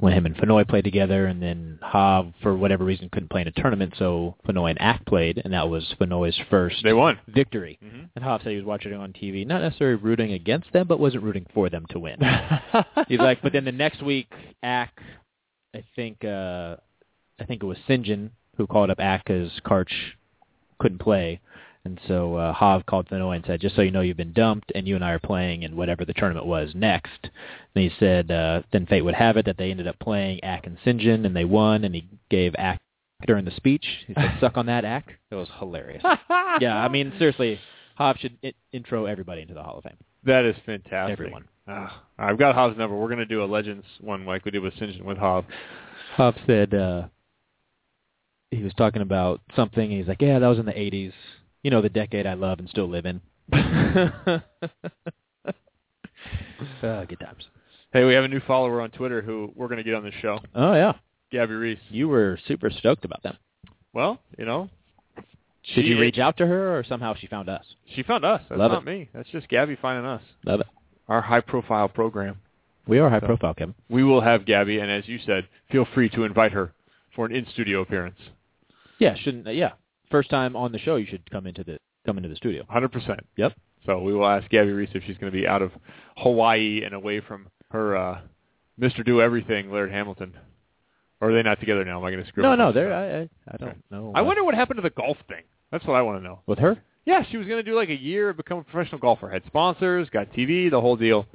when 0.00 0.12
him 0.12 0.26
and 0.26 0.34
Fonoi 0.36 0.66
played 0.66 0.84
together, 0.84 1.26
and 1.26 1.42
then 1.42 1.78
Hov, 1.82 2.32
for 2.42 2.56
whatever 2.56 2.84
reason, 2.84 3.08
couldn't 3.10 3.28
play 3.28 3.42
in 3.42 3.48
a 3.48 3.52
tournament, 3.52 3.94
so 3.98 4.34
Fonoi 4.48 4.70
and 4.70 4.80
Ack 4.80 5.04
played, 5.06 5.40
and 5.44 5.52
that 5.52 5.68
was 5.68 5.94
Fonoi's 6.00 6.38
first 6.50 6.82
They 6.82 6.92
won. 6.92 7.18
victory. 7.28 7.78
Mhm. 7.84 8.08
And 8.16 8.24
Hov 8.24 8.42
said 8.42 8.50
he 8.50 8.56
was 8.56 8.64
watching 8.64 8.92
it 8.92 8.96
on 8.96 9.12
TV, 9.12 9.44
not 9.46 9.60
necessarily 9.60 9.96
rooting 9.96 10.32
against 10.32 10.72
them, 10.72 10.86
but 10.86 10.98
wasn't 10.98 11.22
rooting 11.22 11.46
for 11.54 11.68
them 11.68 11.86
to 11.90 11.98
win. 11.98 12.18
He's 13.08 13.18
like, 13.20 13.42
but 13.42 13.52
then 13.52 13.64
the 13.64 13.72
next 13.72 14.02
week, 14.02 14.32
Ack, 14.62 15.00
I 15.74 15.84
think, 15.94 16.24
uh, 16.24 16.76
I 17.38 17.44
think 17.44 17.62
it 17.62 17.66
was 17.66 17.78
Sinjin 17.88 18.30
who 18.56 18.66
called 18.66 18.90
up 18.90 19.00
Ack 19.00 19.24
because 19.24 19.50
Karch 19.64 19.92
couldn't 20.78 20.98
play, 20.98 21.40
and 21.84 21.98
so 22.06 22.34
uh, 22.36 22.52
Hov 22.52 22.84
called 22.86 23.08
Fonoi 23.08 23.36
and 23.36 23.44
said, 23.46 23.60
just 23.60 23.74
so 23.74 23.82
you 23.82 23.90
know, 23.90 24.02
you've 24.02 24.16
been 24.16 24.32
dumped, 24.32 24.70
and 24.74 24.86
you 24.86 24.96
and 24.96 25.04
I 25.04 25.12
are 25.12 25.18
playing 25.18 25.62
in 25.62 25.76
whatever 25.76 26.04
the 26.04 26.12
tournament 26.12 26.46
was 26.46 26.70
next. 26.74 27.30
And 27.74 27.84
he 27.84 27.90
said, 27.98 28.30
uh, 28.30 28.62
then 28.72 28.86
fate 28.86 29.02
would 29.02 29.14
have 29.14 29.36
it 29.36 29.46
that 29.46 29.56
they 29.56 29.70
ended 29.70 29.86
up 29.86 29.98
playing 29.98 30.44
Ack 30.44 30.66
and 30.66 30.76
Sinjin, 30.84 31.24
and 31.24 31.34
they 31.34 31.44
won, 31.44 31.84
and 31.84 31.94
he 31.94 32.06
gave 32.30 32.54
Ack 32.58 32.80
during 33.26 33.44
the 33.44 33.50
speech. 33.52 33.84
He 34.06 34.14
said, 34.14 34.36
suck 34.40 34.56
on 34.56 34.66
that, 34.66 34.84
Ack. 34.84 35.06
It 35.30 35.34
was 35.34 35.48
hilarious. 35.58 36.02
yeah, 36.60 36.76
I 36.76 36.88
mean, 36.88 37.12
seriously, 37.18 37.58
Hov 37.96 38.16
should 38.18 38.36
I- 38.44 38.54
intro 38.72 39.06
everybody 39.06 39.42
into 39.42 39.54
the 39.54 39.62
Hall 39.62 39.78
of 39.78 39.84
Fame. 39.84 39.96
That 40.24 40.44
is 40.44 40.56
fantastic. 40.66 41.12
Everyone. 41.12 41.44
Ah, 41.66 42.02
I've 42.18 42.38
got 42.38 42.54
Hov's 42.54 42.76
number. 42.76 42.96
We're 42.96 43.06
going 43.08 43.18
to 43.18 43.26
do 43.26 43.42
a 43.42 43.46
Legends 43.46 43.86
one 44.00 44.26
like 44.26 44.44
we 44.44 44.50
did 44.50 44.60
with 44.60 44.74
Sinjin 44.74 45.02
with 45.02 45.16
Hov. 45.18 45.44
Huff 46.16 46.34
said 46.46 46.74
uh, 46.74 47.04
he 48.50 48.62
was 48.62 48.74
talking 48.74 49.02
about 49.02 49.40
something. 49.56 49.82
And 49.84 49.92
he's 49.92 50.08
like, 50.08 50.20
"Yeah, 50.20 50.38
that 50.40 50.46
was 50.46 50.58
in 50.58 50.66
the 50.66 50.72
'80s. 50.72 51.12
You 51.62 51.70
know, 51.70 51.82
the 51.82 51.88
decade 51.88 52.26
I 52.26 52.34
love 52.34 52.58
and 52.58 52.68
still 52.68 52.88
live 52.88 53.06
in." 53.06 53.20
uh, 53.52 54.40
good 57.04 57.20
times. 57.20 57.44
Hey, 57.92 58.04
we 58.04 58.14
have 58.14 58.24
a 58.24 58.28
new 58.28 58.40
follower 58.46 58.80
on 58.80 58.90
Twitter 58.90 59.20
who 59.22 59.52
we're 59.56 59.66
going 59.68 59.78
to 59.78 59.84
get 59.84 59.94
on 59.94 60.04
the 60.04 60.12
show, 60.22 60.38
Oh 60.54 60.74
yeah, 60.74 60.92
Gabby 61.32 61.54
Reece. 61.54 61.78
you 61.88 62.08
were 62.08 62.38
super 62.46 62.70
stoked 62.70 63.04
about 63.04 63.22
them. 63.22 63.36
Well, 63.92 64.20
you 64.38 64.44
know, 64.44 64.70
Did 65.74 65.86
you 65.86 65.98
reach 65.98 66.18
out 66.18 66.36
to 66.36 66.46
her, 66.46 66.78
or 66.78 66.84
somehow 66.84 67.14
she 67.14 67.26
found 67.26 67.48
us? 67.48 67.64
She 67.94 68.02
found 68.04 68.24
us. 68.24 68.40
That's 68.48 68.58
Love 68.58 68.70
not 68.72 68.82
it. 68.82 68.86
me. 68.86 69.08
That's 69.12 69.28
just 69.30 69.48
Gabby 69.48 69.76
finding 69.80 70.06
us. 70.06 70.22
Love 70.44 70.60
it. 70.60 70.66
Our 71.08 71.20
high-profile 71.20 71.88
program. 71.88 72.38
We 72.86 72.98
are 73.00 73.10
high 73.10 73.18
So- 73.20 73.26
profile, 73.26 73.54
Kevin. 73.54 73.74
We 73.88 74.04
will 74.04 74.20
have 74.20 74.46
Gabby, 74.46 74.78
and 74.78 74.90
as 74.90 75.08
you 75.08 75.18
said, 75.26 75.48
feel 75.72 75.84
free 75.92 76.08
to 76.10 76.22
invite 76.24 76.52
her 76.52 76.72
for 77.16 77.26
an 77.26 77.32
in-studio 77.34 77.80
appearance. 77.80 78.18
Yeah, 79.00 79.16
shouldn't. 79.16 79.46
Yeah, 79.54 79.72
first 80.10 80.30
time 80.30 80.56
on 80.56 80.72
the 80.72 80.78
show, 80.78 80.96
you 80.96 81.06
should 81.06 81.30
come 81.30 81.46
into 81.46 81.64
the 81.64 81.78
come 82.06 82.16
into 82.16 82.28
the 82.28 82.36
studio. 82.36 82.64
100%. 82.72 83.18
Yep. 83.36 83.52
So 83.86 83.98
we 84.00 84.12
will 84.14 84.26
ask 84.26 84.48
Gabby 84.50 84.70
Reece 84.72 84.90
if 84.94 85.02
she's 85.04 85.16
going 85.18 85.32
to 85.32 85.38
be 85.38 85.46
out 85.46 85.62
of 85.62 85.70
Hawaii 86.16 86.82
and 86.84 86.94
away 86.94 87.20
from 87.20 87.48
her 87.70 87.96
uh, 87.96 88.20
Mr. 88.80 89.04
Do 89.04 89.20
Everything, 89.20 89.70
Laird 89.70 89.90
Hamilton. 89.90 90.34
Or 91.20 91.30
are 91.30 91.34
they 91.34 91.42
not 91.42 91.60
together 91.60 91.84
now? 91.84 91.98
Am 91.98 92.04
I 92.04 92.10
going 92.10 92.22
to 92.22 92.28
screw 92.28 92.42
No, 92.42 92.52
up 92.52 92.58
no, 92.58 92.70
stuff? 92.72 92.86
I, 92.86 92.90
I, 93.18 93.28
I 93.52 93.56
don't 93.58 93.84
know. 93.90 94.12
I 94.14 94.22
wonder 94.22 94.42
what 94.42 94.54
happened 94.54 94.78
to 94.78 94.82
the 94.82 94.90
golf 94.90 95.18
thing. 95.28 95.42
That's 95.70 95.84
what 95.84 95.94
I 95.94 96.02
want 96.02 96.18
to 96.18 96.24
know. 96.24 96.40
with 96.46 96.58
her. 96.58 96.78
Yeah, 97.04 97.22
she 97.30 97.36
was 97.36 97.46
going 97.46 97.62
to 97.62 97.70
do 97.70 97.76
like 97.76 97.88
a 97.90 97.94
year, 97.98 98.32
become 98.32 98.58
a 98.58 98.64
professional 98.64 99.00
golfer, 99.00 99.28
had 99.28 99.44
sponsors, 99.46 100.08
got 100.10 100.32
TV, 100.32 100.70
the 100.70 100.80
whole 100.80 100.96
deal. 100.96 101.26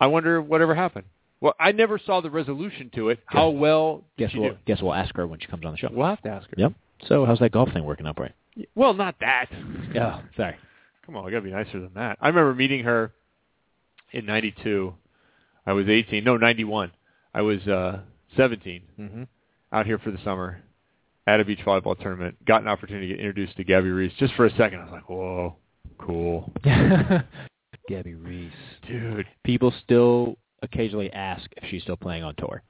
I 0.00 0.06
wonder 0.08 0.40
whatever 0.42 0.74
happened. 0.74 1.06
Well, 1.40 1.54
I 1.60 1.72
never 1.72 1.98
saw 1.98 2.20
the 2.20 2.30
resolution 2.30 2.90
to 2.94 3.10
it. 3.10 3.20
How 3.26 3.50
well 3.50 4.04
did 4.16 4.24
Guess 4.24 4.32
she 4.32 4.38
we'll 4.38 4.50
do? 4.52 4.56
guess 4.66 4.80
we'll 4.82 4.94
ask 4.94 5.14
her 5.16 5.26
when 5.26 5.38
she 5.40 5.46
comes 5.46 5.64
on 5.64 5.72
the 5.72 5.78
show. 5.78 5.88
We'll 5.92 6.06
have 6.06 6.22
to 6.22 6.28
ask 6.30 6.46
her. 6.48 6.54
Yep. 6.56 6.72
So 7.04 7.24
how's 7.26 7.38
that 7.40 7.52
golf 7.52 7.72
thing 7.72 7.84
working 7.84 8.06
out, 8.06 8.18
right? 8.18 8.34
Well, 8.74 8.94
not 8.94 9.16
that. 9.20 9.46
Yeah. 9.94 10.22
Sorry. 10.36 10.56
Come 11.04 11.16
on, 11.16 11.26
I 11.26 11.30
got 11.30 11.36
to 11.36 11.42
be 11.42 11.50
nicer 11.50 11.78
than 11.80 11.92
that. 11.94 12.18
I 12.20 12.28
remember 12.28 12.54
meeting 12.54 12.82
her 12.84 13.12
in 14.12 14.26
'92. 14.26 14.92
I 15.66 15.72
was 15.72 15.88
18. 15.88 16.24
No, 16.24 16.36
'91. 16.36 16.90
I 17.34 17.42
was 17.42 17.66
uh 17.68 18.00
17. 18.36 18.82
Mm-hmm. 18.98 19.22
Out 19.72 19.86
here 19.86 19.98
for 19.98 20.10
the 20.10 20.18
summer 20.24 20.62
at 21.26 21.40
a 21.40 21.44
beach 21.44 21.60
volleyball 21.66 21.98
tournament. 22.00 22.36
Got 22.46 22.62
an 22.62 22.68
opportunity 22.68 23.08
to 23.08 23.14
get 23.14 23.20
introduced 23.20 23.56
to 23.56 23.64
Gabby 23.64 23.90
Reece 23.90 24.12
just 24.18 24.34
for 24.34 24.46
a 24.46 24.50
second. 24.56 24.80
I 24.80 24.84
was 24.84 24.92
like, 24.92 25.08
whoa, 25.08 25.56
cool, 25.98 26.52
Gabby 27.88 28.14
Reece. 28.14 28.52
dude. 28.88 29.26
People 29.44 29.72
still 29.84 30.38
occasionally 30.62 31.12
ask 31.12 31.48
if 31.56 31.68
she's 31.70 31.82
still 31.82 31.96
playing 31.96 32.24
on 32.24 32.34
tour. 32.36 32.62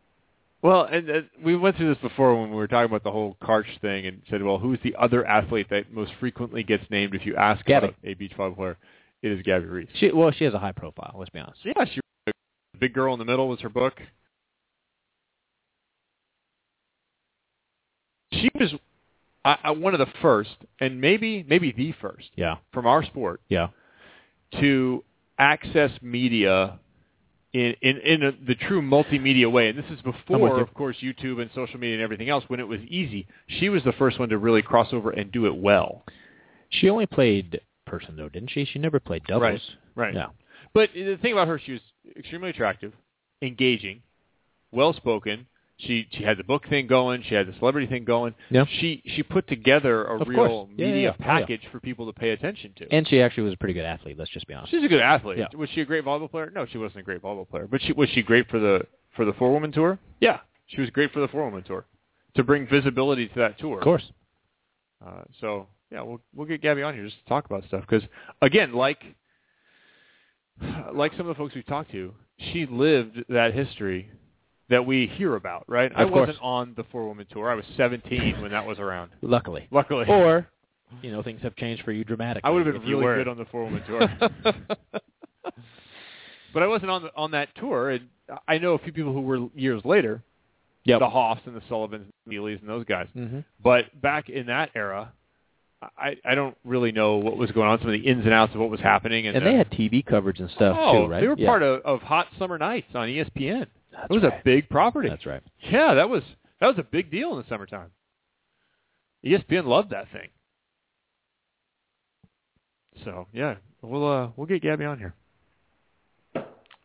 Well, 0.66 0.82
and 0.82 1.08
uh, 1.08 1.20
we 1.44 1.56
went 1.56 1.76
through 1.76 1.94
this 1.94 2.02
before 2.02 2.34
when 2.40 2.50
we 2.50 2.56
were 2.56 2.66
talking 2.66 2.90
about 2.90 3.04
the 3.04 3.12
whole 3.12 3.36
Karch 3.40 3.80
thing, 3.80 4.06
and 4.06 4.20
said, 4.28 4.42
well, 4.42 4.58
who's 4.58 4.80
the 4.82 4.96
other 4.98 5.24
athlete 5.24 5.68
that 5.70 5.92
most 5.92 6.10
frequently 6.18 6.64
gets 6.64 6.82
named 6.90 7.14
if 7.14 7.24
you 7.24 7.36
ask 7.36 7.64
Gabby. 7.64 7.86
about 7.86 7.96
a 8.02 8.14
beach 8.14 8.32
volleyball 8.36 8.56
player? 8.56 8.78
It 9.22 9.30
is 9.30 9.42
Gabby 9.42 9.66
Reece. 9.66 9.88
She 9.94 10.10
well, 10.10 10.32
she 10.32 10.42
has 10.42 10.54
a 10.54 10.58
high 10.58 10.72
profile. 10.72 11.14
Let's 11.16 11.30
be 11.30 11.38
honest. 11.38 11.60
Yeah, 11.64 11.84
she 11.84 12.00
the 12.26 12.32
big 12.80 12.94
girl 12.94 13.12
in 13.12 13.20
the 13.20 13.24
middle 13.24 13.48
was 13.48 13.60
her 13.60 13.68
book. 13.68 13.94
She 18.32 18.50
was 18.58 18.74
I, 19.44 19.58
I, 19.62 19.70
one 19.70 19.94
of 19.94 20.00
the 20.00 20.12
first, 20.20 20.56
and 20.80 21.00
maybe 21.00 21.46
maybe 21.48 21.70
the 21.70 21.94
first 22.00 22.30
Yeah, 22.34 22.56
from 22.72 22.88
our 22.88 23.04
sport 23.04 23.40
yeah, 23.48 23.68
to 24.60 25.04
access 25.38 25.92
media 26.02 26.80
in 27.56 27.74
in, 27.80 27.96
in 27.98 28.22
a, 28.22 28.32
the 28.46 28.54
true 28.54 28.82
multimedia 28.82 29.50
way. 29.50 29.68
And 29.68 29.78
this 29.78 29.90
is 29.90 30.00
before, 30.02 30.60
of 30.60 30.72
course, 30.74 30.96
YouTube 31.02 31.40
and 31.40 31.50
social 31.54 31.78
media 31.80 31.96
and 31.96 32.02
everything 32.02 32.28
else. 32.28 32.44
When 32.48 32.60
it 32.60 32.68
was 32.68 32.80
easy, 32.88 33.26
she 33.46 33.68
was 33.68 33.82
the 33.84 33.92
first 33.92 34.18
one 34.18 34.28
to 34.28 34.38
really 34.38 34.62
cross 34.62 34.88
over 34.92 35.10
and 35.10 35.32
do 35.32 35.46
it 35.46 35.56
well. 35.56 36.04
she 36.68 36.90
only 36.90 37.06
played 37.06 37.60
person 37.86 38.16
though, 38.16 38.28
didn't 38.28 38.50
she? 38.50 38.64
She 38.64 38.78
never 38.78 39.00
played 39.00 39.24
doubles. 39.24 39.42
Right, 39.42 39.60
right. 39.94 40.14
Yeah. 40.14 40.26
But 40.74 40.90
the 40.94 41.16
thing 41.22 41.32
about 41.32 41.48
her, 41.48 41.58
she 41.58 41.72
was 41.72 41.80
extremely 42.16 42.50
attractive, 42.50 42.92
engaging, 43.40 44.02
well 44.72 44.92
spoken. 44.92 45.46
She 45.78 46.08
she 46.12 46.22
had 46.24 46.38
the 46.38 46.44
book 46.44 46.66
thing 46.70 46.86
going. 46.86 47.22
She 47.28 47.34
had 47.34 47.46
the 47.46 47.52
celebrity 47.58 47.86
thing 47.86 48.04
going. 48.04 48.34
Yeah. 48.50 48.64
She 48.80 49.02
she 49.04 49.22
put 49.22 49.46
together 49.46 50.06
a 50.06 50.20
Of 50.20 50.28
real. 50.28 50.68
Yeah, 50.74 50.86
media 50.86 51.02
yeah. 51.02 51.08
Oh, 51.10 51.14
yeah. 51.18 51.26
package 51.26 51.60
for 51.70 51.80
people 51.80 52.06
to 52.06 52.18
pay 52.18 52.30
attention 52.30 52.72
to. 52.78 52.90
And 52.90 53.06
she 53.06 53.20
actually 53.20 53.42
was 53.44 53.52
a 53.52 53.56
pretty 53.58 53.74
good 53.74 53.84
athlete. 53.84 54.18
Let's 54.18 54.30
just 54.30 54.46
be 54.46 54.54
honest. 54.54 54.70
She's 54.70 54.82
a 54.84 54.88
good 54.88 55.02
athlete. 55.02 55.38
Was 55.54 55.68
she 55.70 55.82
a 55.82 55.84
great 55.84 56.04
volleyball 56.04 56.30
player? 56.30 56.50
No, 56.54 56.64
she 56.64 56.78
wasn't 56.78 57.00
a 57.00 57.02
great 57.02 57.22
volleyball 57.22 57.48
player. 57.48 57.66
But 57.66 57.82
she 57.82 57.92
was 57.92 58.08
she 58.10 58.22
great 58.22 58.48
for 58.48 58.58
the 58.58 58.86
for 59.14 59.26
the 59.26 59.34
four 59.34 59.52
woman 59.52 59.70
tour? 59.70 59.98
Yeah, 60.20 60.40
she 60.66 60.80
was 60.80 60.88
great 60.90 61.12
for 61.12 61.20
the 61.20 61.28
four 61.28 61.44
woman 61.44 61.62
tour 61.62 61.84
to 62.36 62.42
bring 62.42 62.66
visibility 62.66 63.28
to 63.28 63.34
that 63.36 63.58
tour. 63.58 63.78
Of 63.78 63.84
course. 63.84 64.12
Uh, 65.04 65.24
so 65.42 65.66
yeah, 65.90 66.00
we'll 66.00 66.22
we'll 66.34 66.46
get 66.46 66.62
Gabby 66.62 66.82
on 66.82 66.94
here 66.94 67.04
just 67.04 67.18
to 67.18 67.28
talk 67.28 67.44
about 67.44 67.64
stuff 67.66 67.82
because 67.88 68.02
again, 68.40 68.72
like 68.72 69.02
like 70.94 71.12
some 71.12 71.22
of 71.22 71.26
the 71.28 71.34
folks 71.34 71.54
we've 71.54 71.66
talked 71.66 71.90
to, 71.92 72.14
she 72.38 72.66
lived 72.66 73.24
that 73.28 73.52
history 73.52 74.10
that 74.68 74.84
we 74.84 75.06
hear 75.06 75.34
about. 75.36 75.64
Right? 75.68 75.92
I 75.94 76.04
course. 76.04 76.28
wasn't 76.28 76.38
on 76.42 76.74
the 76.76 76.84
four 76.84 77.06
woman 77.06 77.26
tour. 77.30 77.50
I 77.50 77.54
was 77.54 77.64
17 77.76 78.40
when 78.42 78.50
that 78.50 78.66
was 78.66 78.78
around. 78.78 79.10
Luckily. 79.22 79.66
Luckily, 79.70 80.06
Or, 80.08 80.46
you 81.02 81.12
know, 81.12 81.22
things 81.22 81.40
have 81.42 81.54
changed 81.56 81.82
for 81.84 81.92
you 81.92 82.04
dramatically. 82.04 82.48
I 82.48 82.50
would 82.50 82.66
have 82.66 82.74
been 82.82 82.90
really 82.90 83.04
good 83.16 83.28
on 83.28 83.36
the 83.38 83.44
four 83.46 83.64
woman 83.64 83.82
tour. 83.86 84.08
but 86.52 86.62
I 86.62 86.66
wasn't 86.66 86.90
on 86.90 87.02
the, 87.02 87.10
on 87.16 87.30
that 87.32 87.48
tour, 87.56 87.90
and 87.90 88.08
I 88.48 88.58
know 88.58 88.74
a 88.74 88.78
few 88.78 88.92
people 88.92 89.12
who 89.12 89.20
were 89.20 89.48
years 89.54 89.84
later, 89.84 90.22
Yep. 90.84 91.00
the 91.00 91.08
Hoffs 91.08 91.40
and 91.46 91.56
the 91.56 91.62
Sullivans, 91.68 92.04
and 92.04 92.12
the 92.32 92.36
Neelys, 92.36 92.60
and 92.60 92.68
those 92.68 92.84
guys. 92.84 93.08
hmm 93.12 93.40
But 93.62 94.00
back 94.00 94.28
in 94.28 94.46
that 94.46 94.70
era, 94.76 95.12
I 95.98 96.16
I 96.24 96.34
don't 96.36 96.56
really 96.64 96.92
know 96.92 97.16
what 97.16 97.36
was 97.36 97.50
going 97.50 97.68
on, 97.68 97.78
some 97.80 97.88
of 97.88 97.92
the 97.92 98.06
ins 98.06 98.24
and 98.24 98.32
outs 98.32 98.54
of 98.54 98.60
what 98.60 98.70
was 98.70 98.78
happening, 98.80 99.26
and, 99.26 99.36
And 99.36 99.44
they 99.44 99.54
uh, 99.54 99.58
had 99.58 99.70
TV 99.72 100.04
coverage 100.06 100.38
and 100.38 100.48
stuff 100.50 100.76
oh, 100.78 101.06
too, 101.06 101.10
right? 101.10 101.20
they 101.20 101.26
were 101.26 101.34
Yeah. 101.36 101.48
part 101.48 101.62
of, 101.64 101.80
of 101.84 102.02
Hot 102.02 102.28
Summer 102.38 102.56
Nights 102.56 102.86
on 102.94 103.08
ESPN. 103.08 103.66
That's 103.96 104.06
it 104.10 104.14
was 104.14 104.22
right. 104.22 104.32
a 104.40 104.42
big 104.44 104.68
property. 104.68 105.08
That's 105.08 105.26
right. 105.26 105.42
Yeah, 105.70 105.94
that 105.94 106.08
was 106.08 106.22
that 106.60 106.66
was 106.66 106.78
a 106.78 106.82
big 106.82 107.10
deal 107.10 107.32
in 107.32 107.38
the 107.38 107.44
summertime. 107.48 107.90
ESPN 109.24 109.64
loved 109.66 109.90
that 109.90 110.06
thing. 110.12 110.28
So 113.04 113.26
yeah, 113.32 113.56
we'll 113.82 114.06
uh, 114.10 114.28
we'll 114.36 114.46
get 114.46 114.62
Gabby 114.62 114.84
on 114.84 114.98
here. 114.98 115.14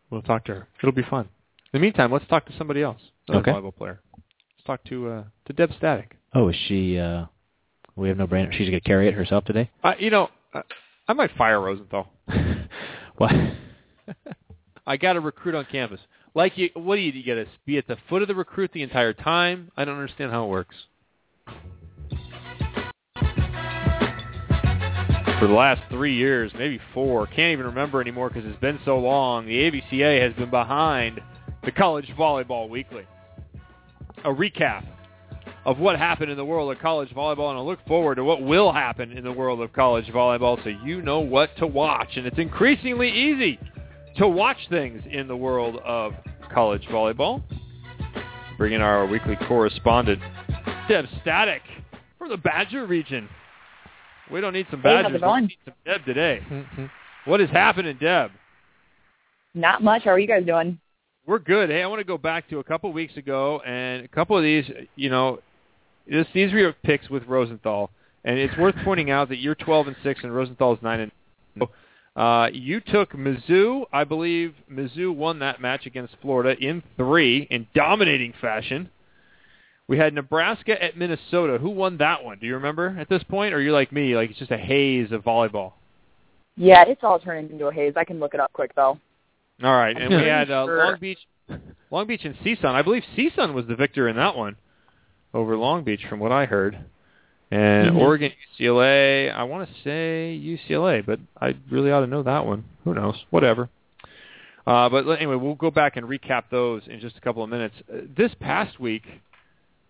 We'll 0.09 0.21
talk 0.21 0.45
to 0.45 0.53
her. 0.53 0.67
It'll 0.81 0.91
be 0.91 1.03
fun. 1.03 1.29
In 1.73 1.79
the 1.79 1.79
meantime, 1.79 2.11
let's 2.11 2.27
talk 2.27 2.45
to 2.47 2.53
somebody 2.57 2.81
else. 2.81 3.01
Another 3.27 3.41
Okay. 3.49 3.51
volleyball 3.57 3.75
player. 3.75 4.01
Let's 4.17 4.65
talk 4.65 4.83
to 4.85 5.09
uh, 5.09 5.23
to 5.45 5.53
Deb 5.53 5.71
Static. 5.77 6.17
Oh, 6.33 6.49
is 6.49 6.55
she? 6.67 6.97
uh 6.97 7.25
We 7.95 8.09
have 8.09 8.17
no 8.17 8.27
brainer. 8.27 8.51
She's 8.51 8.69
going 8.69 8.81
to 8.81 8.87
carry 8.87 9.07
it 9.07 9.13
herself 9.13 9.45
today. 9.45 9.69
Uh, 9.83 9.93
you 9.99 10.09
know, 10.09 10.29
I, 10.53 10.61
I 11.07 11.13
might 11.13 11.31
fire 11.37 11.61
Rosenthal. 11.61 12.07
what? 13.17 13.31
I 14.87 14.97
got 14.97 15.15
a 15.15 15.19
recruit 15.19 15.55
on 15.55 15.65
campus. 15.71 15.99
Like 16.33 16.57
you, 16.57 16.69
what 16.75 16.95
do 16.95 17.01
you, 17.01 17.11
do? 17.11 17.19
you 17.19 17.25
got 17.25 17.43
to 17.43 17.47
be 17.65 17.77
at 17.77 17.87
the 17.87 17.97
foot 18.07 18.21
of 18.21 18.27
the 18.27 18.35
recruit 18.35 18.71
the 18.73 18.83
entire 18.83 19.13
time? 19.13 19.69
I 19.75 19.83
don't 19.83 19.97
understand 19.97 20.31
how 20.31 20.45
it 20.45 20.49
works. 20.49 20.75
For 25.39 25.47
the 25.47 25.53
last 25.53 25.81
three 25.89 26.15
years, 26.15 26.51
maybe 26.57 26.79
four, 26.93 27.25
can't 27.27 27.51
even 27.51 27.65
remember 27.65 27.99
anymore 27.99 28.29
because 28.29 28.45
it's 28.45 28.61
been 28.61 28.79
so 28.85 28.99
long. 28.99 29.45
The 29.45 29.71
ABCA 29.71 30.21
has 30.21 30.33
been 30.33 30.51
behind 30.51 31.19
the 31.65 31.71
College 31.71 32.07
Volleyball 32.17 32.69
Weekly. 32.69 33.07
A 34.23 34.29
recap 34.29 34.85
of 35.65 35.79
what 35.79 35.97
happened 35.97 36.31
in 36.31 36.37
the 36.37 36.45
world 36.45 36.71
of 36.71 36.79
college 36.79 37.09
volleyball 37.09 37.49
and 37.49 37.59
a 37.59 37.61
look 37.61 37.85
forward 37.87 38.15
to 38.15 38.23
what 38.23 38.41
will 38.41 38.71
happen 38.71 39.15
in 39.15 39.23
the 39.23 39.31
world 39.31 39.61
of 39.61 39.71
college 39.73 40.05
volleyball 40.07 40.63
so 40.63 40.69
you 40.69 41.01
know 41.01 41.19
what 41.19 41.55
to 41.57 41.67
watch. 41.67 42.09
And 42.15 42.25
it's 42.25 42.39
increasingly 42.39 43.09
easy 43.09 43.59
to 44.17 44.27
watch 44.27 44.57
things 44.69 45.01
in 45.09 45.27
the 45.27 45.35
world 45.35 45.77
of 45.85 46.13
college 46.53 46.83
volleyball. 46.87 47.41
Bring 48.57 48.73
in 48.73 48.81
our 48.81 49.05
weekly 49.05 49.37
correspondent, 49.47 50.21
Deb 50.87 51.05
Static, 51.21 51.61
from 52.17 52.29
the 52.29 52.37
Badger 52.37 52.85
region. 52.85 53.27
We 54.31 54.41
don't 54.41 54.53
need 54.53 54.67
some 54.69 54.81
Badgers. 54.81 55.15
it 55.15 55.21
going? 55.21 55.43
We 55.43 55.47
need 55.47 55.57
some 55.65 55.73
Deb 55.85 56.05
today. 56.05 56.41
Mm-hmm. 56.49 56.85
What 57.25 57.41
is 57.41 57.49
happening, 57.49 57.97
Deb? 57.99 58.31
Not 59.53 59.83
much. 59.83 60.03
How 60.03 60.11
are 60.11 60.19
you 60.19 60.27
guys 60.27 60.45
doing? 60.45 60.79
We're 61.25 61.39
good. 61.39 61.69
Hey, 61.69 61.83
I 61.83 61.87
want 61.87 61.99
to 61.99 62.05
go 62.05 62.17
back 62.17 62.49
to 62.49 62.59
a 62.59 62.63
couple 62.63 62.89
of 62.89 62.95
weeks 62.95 63.15
ago, 63.17 63.61
and 63.65 64.03
a 64.03 64.07
couple 64.07 64.37
of 64.37 64.43
these, 64.43 64.65
you 64.95 65.09
know, 65.09 65.39
this, 66.07 66.27
these 66.33 66.51
were 66.51 66.59
your 66.59 66.73
picks 66.83 67.09
with 67.09 67.23
Rosenthal, 67.25 67.91
and 68.23 68.37
it's 68.39 68.57
worth 68.57 68.75
pointing 68.83 69.11
out 69.11 69.29
that 69.29 69.37
you're 69.37 69.55
12 69.55 69.87
and 69.87 69.95
six, 70.03 70.21
and 70.23 70.33
Rosenthal 70.33 70.73
is 70.73 70.79
nine 70.81 70.99
and. 70.99 71.11
Uh, 72.15 72.49
you 72.51 72.81
took 72.81 73.13
Mizzou. 73.13 73.85
I 73.93 74.03
believe 74.03 74.53
Mizzou 74.71 75.15
won 75.15 75.39
that 75.39 75.61
match 75.61 75.85
against 75.85 76.15
Florida 76.21 76.59
in 76.59 76.83
three 76.97 77.47
in 77.49 77.67
dominating 77.73 78.33
fashion. 78.41 78.89
We 79.87 79.97
had 79.97 80.13
Nebraska 80.13 80.81
at 80.81 80.97
Minnesota. 80.97 81.57
Who 81.57 81.69
won 81.69 81.97
that 81.97 82.23
one? 82.23 82.39
Do 82.39 82.47
you 82.47 82.55
remember 82.55 82.95
at 82.99 83.09
this 83.09 83.23
point, 83.23 83.53
or 83.53 83.61
you're 83.61 83.73
like 83.73 83.91
me, 83.91 84.15
like 84.15 84.29
it's 84.29 84.39
just 84.39 84.51
a 84.51 84.57
haze 84.57 85.11
of 85.11 85.23
volleyball? 85.23 85.73
Yeah, 86.57 86.83
it's 86.85 87.03
all 87.03 87.19
turning 87.19 87.49
into 87.49 87.67
a 87.67 87.73
haze. 87.73 87.93
I 87.95 88.03
can 88.03 88.19
look 88.19 88.33
it 88.33 88.39
up 88.39 88.51
quick 88.53 88.75
though. 88.75 88.99
All 89.63 89.75
right, 89.75 89.95
and 89.95 90.09
we 90.09 90.27
had 90.27 90.49
uh, 90.49 90.65
Long 90.65 90.97
Beach, 90.99 91.19
Long 91.91 92.07
Beach 92.07 92.21
and 92.23 92.35
CSUN. 92.37 92.65
I 92.65 92.81
believe 92.81 93.03
CSUN 93.15 93.53
was 93.53 93.67
the 93.67 93.75
victor 93.75 94.07
in 94.07 94.15
that 94.15 94.35
one 94.35 94.55
over 95.33 95.55
Long 95.55 95.83
Beach, 95.83 96.01
from 96.09 96.19
what 96.19 96.31
I 96.31 96.45
heard. 96.45 96.77
And 97.51 97.91
Mhm. 97.91 97.99
Oregon, 97.99 98.31
UCLA. 98.57 99.29
I 99.29 99.43
want 99.43 99.67
to 99.67 99.81
say 99.81 100.39
UCLA, 100.41 101.01
but 101.01 101.19
I 101.39 101.55
really 101.69 101.91
ought 101.91 101.99
to 101.99 102.07
know 102.07 102.23
that 102.23 102.45
one. 102.45 102.63
Who 102.85 102.93
knows? 102.93 103.25
Whatever. 103.29 103.69
Uh, 104.65 104.87
but 104.89 105.05
anyway, 105.07 105.35
we'll 105.35 105.55
go 105.55 105.71
back 105.71 105.97
and 105.97 106.07
recap 106.07 106.43
those 106.49 106.87
in 106.87 106.99
just 106.99 107.17
a 107.17 107.21
couple 107.21 107.43
of 107.43 107.49
minutes. 107.49 107.75
Uh, 107.91 108.01
this 108.15 108.33
past 108.35 108.79
week, 108.79 109.03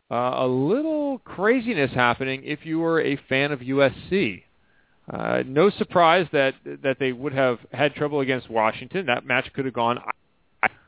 uh, 0.09 0.33
a 0.37 0.47
little 0.47 1.19
craziness 1.19 1.91
happening 1.91 2.43
if 2.43 2.65
you 2.65 2.79
were 2.79 2.99
a 3.01 3.15
fan 3.29 3.51
of 3.51 3.61
USC. 3.61 4.43
Uh, 5.11 5.43
no 5.45 5.69
surprise 5.69 6.27
that 6.31 6.55
that 6.63 6.97
they 6.99 7.11
would 7.11 7.33
have 7.33 7.59
had 7.73 7.93
trouble 7.95 8.21
against 8.21 8.49
Washington. 8.49 9.05
That 9.07 9.25
match 9.25 9.51
could 9.53 9.65
have 9.65 9.73
gone 9.73 9.99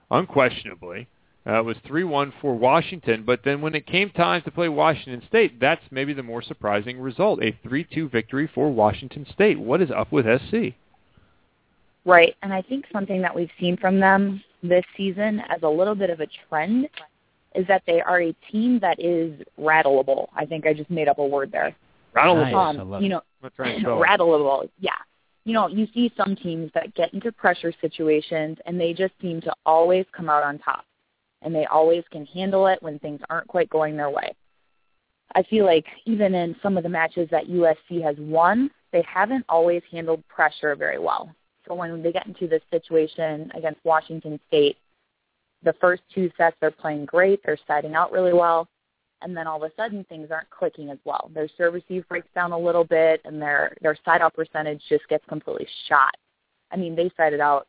unquestionably. 0.10 1.08
Uh, 1.46 1.60
it 1.60 1.66
was 1.66 1.76
3-1 1.86 2.32
for 2.40 2.56
Washington, 2.56 3.24
but 3.26 3.42
then 3.44 3.62
when 3.62 3.76
it 3.76 3.86
came 3.86 4.10
time 4.12 4.42
to 4.44 4.52
play 4.52 4.70
Washington 4.70 5.22
State, 5.28 5.60
that's 5.60 5.82
maybe 5.92 6.14
the 6.14 6.24
more 6.24 6.42
surprising 6.42 7.00
result, 7.00 7.44
a 7.44 7.52
3-2 7.68 8.10
victory 8.10 8.50
for 8.56 8.72
Washington 8.72 9.26
State. 9.34 9.60
What 9.60 9.82
is 9.82 9.92
up 9.92 10.12
with 10.12 10.26
SC? 10.26 10.74
Right, 12.06 12.36
and 12.42 12.54
I 12.54 12.62
think 12.62 12.86
something 12.94 13.22
that 13.22 13.36
we've 13.36 13.50
seen 13.60 13.76
from 13.76 14.00
them 14.00 14.42
this 14.62 14.86
season 14.96 15.42
as 15.50 15.64
a 15.64 15.70
little 15.70 15.96
bit 15.96 16.10
of 16.10 16.22
a 16.22 16.28
trend 16.48 16.88
is 17.56 17.68
that 17.68 17.84
they 17.86 18.02
are 18.02 18.22
a 18.22 18.34
team 18.52 18.80
that 18.80 19.00
is 19.00 19.34
rattleable. 19.60 20.28
I 20.36 20.46
think 20.46 20.66
I 20.66 20.74
just 20.74 20.90
made 20.90 21.08
up 21.08 21.20
a 21.20 21.26
word 21.26 21.52
there. 21.52 21.76
Rattle 22.14 22.36
Nice. 22.36 22.54
Um, 22.54 23.02
you 23.04 23.10
know, 23.10 23.22
I'm 23.44 23.50
trying 23.56 23.76
to 23.76 23.82
spell 23.82 24.02
it. 24.02 24.06
rattleable. 24.06 24.70
Yeah. 24.80 24.92
You 25.46 25.54
know, 25.54 25.68
you 25.68 25.88
see 25.94 26.12
some 26.16 26.36
teams 26.36 26.72
that 26.74 26.94
get 26.96 27.14
into 27.14 27.32
pressure 27.32 27.74
situations 27.82 28.58
and 28.66 28.80
they 28.80 28.94
just 28.94 29.14
seem 29.22 29.42
to 29.42 29.54
always 29.66 30.06
come 30.16 30.30
out 30.30 30.44
on 30.44 30.58
top. 30.60 30.86
And 31.44 31.54
they 31.54 31.66
always 31.66 32.04
can 32.12 32.26
handle 32.26 32.68
it 32.68 32.82
when 32.82 33.00
things 33.00 33.22
aren't 33.30 33.48
quite 33.48 33.70
going 33.70 33.96
their 33.98 34.10
way. 34.10 34.34
I 35.36 35.44
feel 35.44 35.66
like 35.66 35.86
even 36.06 36.34
in 36.36 36.56
some 36.64 36.78
of 36.78 36.84
the 36.84 36.90
matches 36.90 37.28
that 37.32 37.48
USC 37.48 38.02
has 38.04 38.16
won, 38.18 38.70
they 38.92 39.04
haven't 39.08 39.46
always 39.50 39.82
handled 39.92 40.24
pressure 40.28 40.76
very 40.76 41.00
well. 41.00 41.34
So 41.68 41.74
when 41.74 42.02
they 42.04 42.12
get 42.12 42.28
into 42.28 42.48
this 42.48 42.62
situation 42.72 43.52
against 43.56 43.84
Washington 43.84 44.40
State, 44.48 44.78
the 45.64 45.74
first 45.80 46.04
two 46.14 46.30
sets 46.38 46.56
they're 46.60 46.72
playing 46.72 47.06
great, 47.06 47.42
they're 47.46 47.58
siding 47.68 47.96
out 47.96 48.12
really 48.12 48.34
well, 48.34 48.68
and 49.22 49.36
then 49.36 49.48
all 49.48 49.64
of 49.64 49.72
a 49.72 49.76
sudden 49.76 50.06
things 50.10 50.30
aren't 50.30 50.50
clicking 50.50 50.90
as 50.90 50.98
well. 51.06 51.32
Their 51.34 51.48
serve 51.58 51.74
receive 51.74 52.08
breaks 52.10 52.28
down 52.36 52.52
a 52.52 52.58
little 52.58 52.84
bit, 52.84 53.22
and 53.26 53.42
their 53.42 53.76
their 53.82 53.98
side 54.06 54.22
out 54.22 54.34
percentage 54.34 54.82
just 54.90 55.08
gets 55.08 55.26
completely 55.28 55.68
shot. 55.88 56.16
I 56.72 56.76
mean, 56.76 56.96
they 56.96 57.10
sided 57.16 57.40
out, 57.40 57.68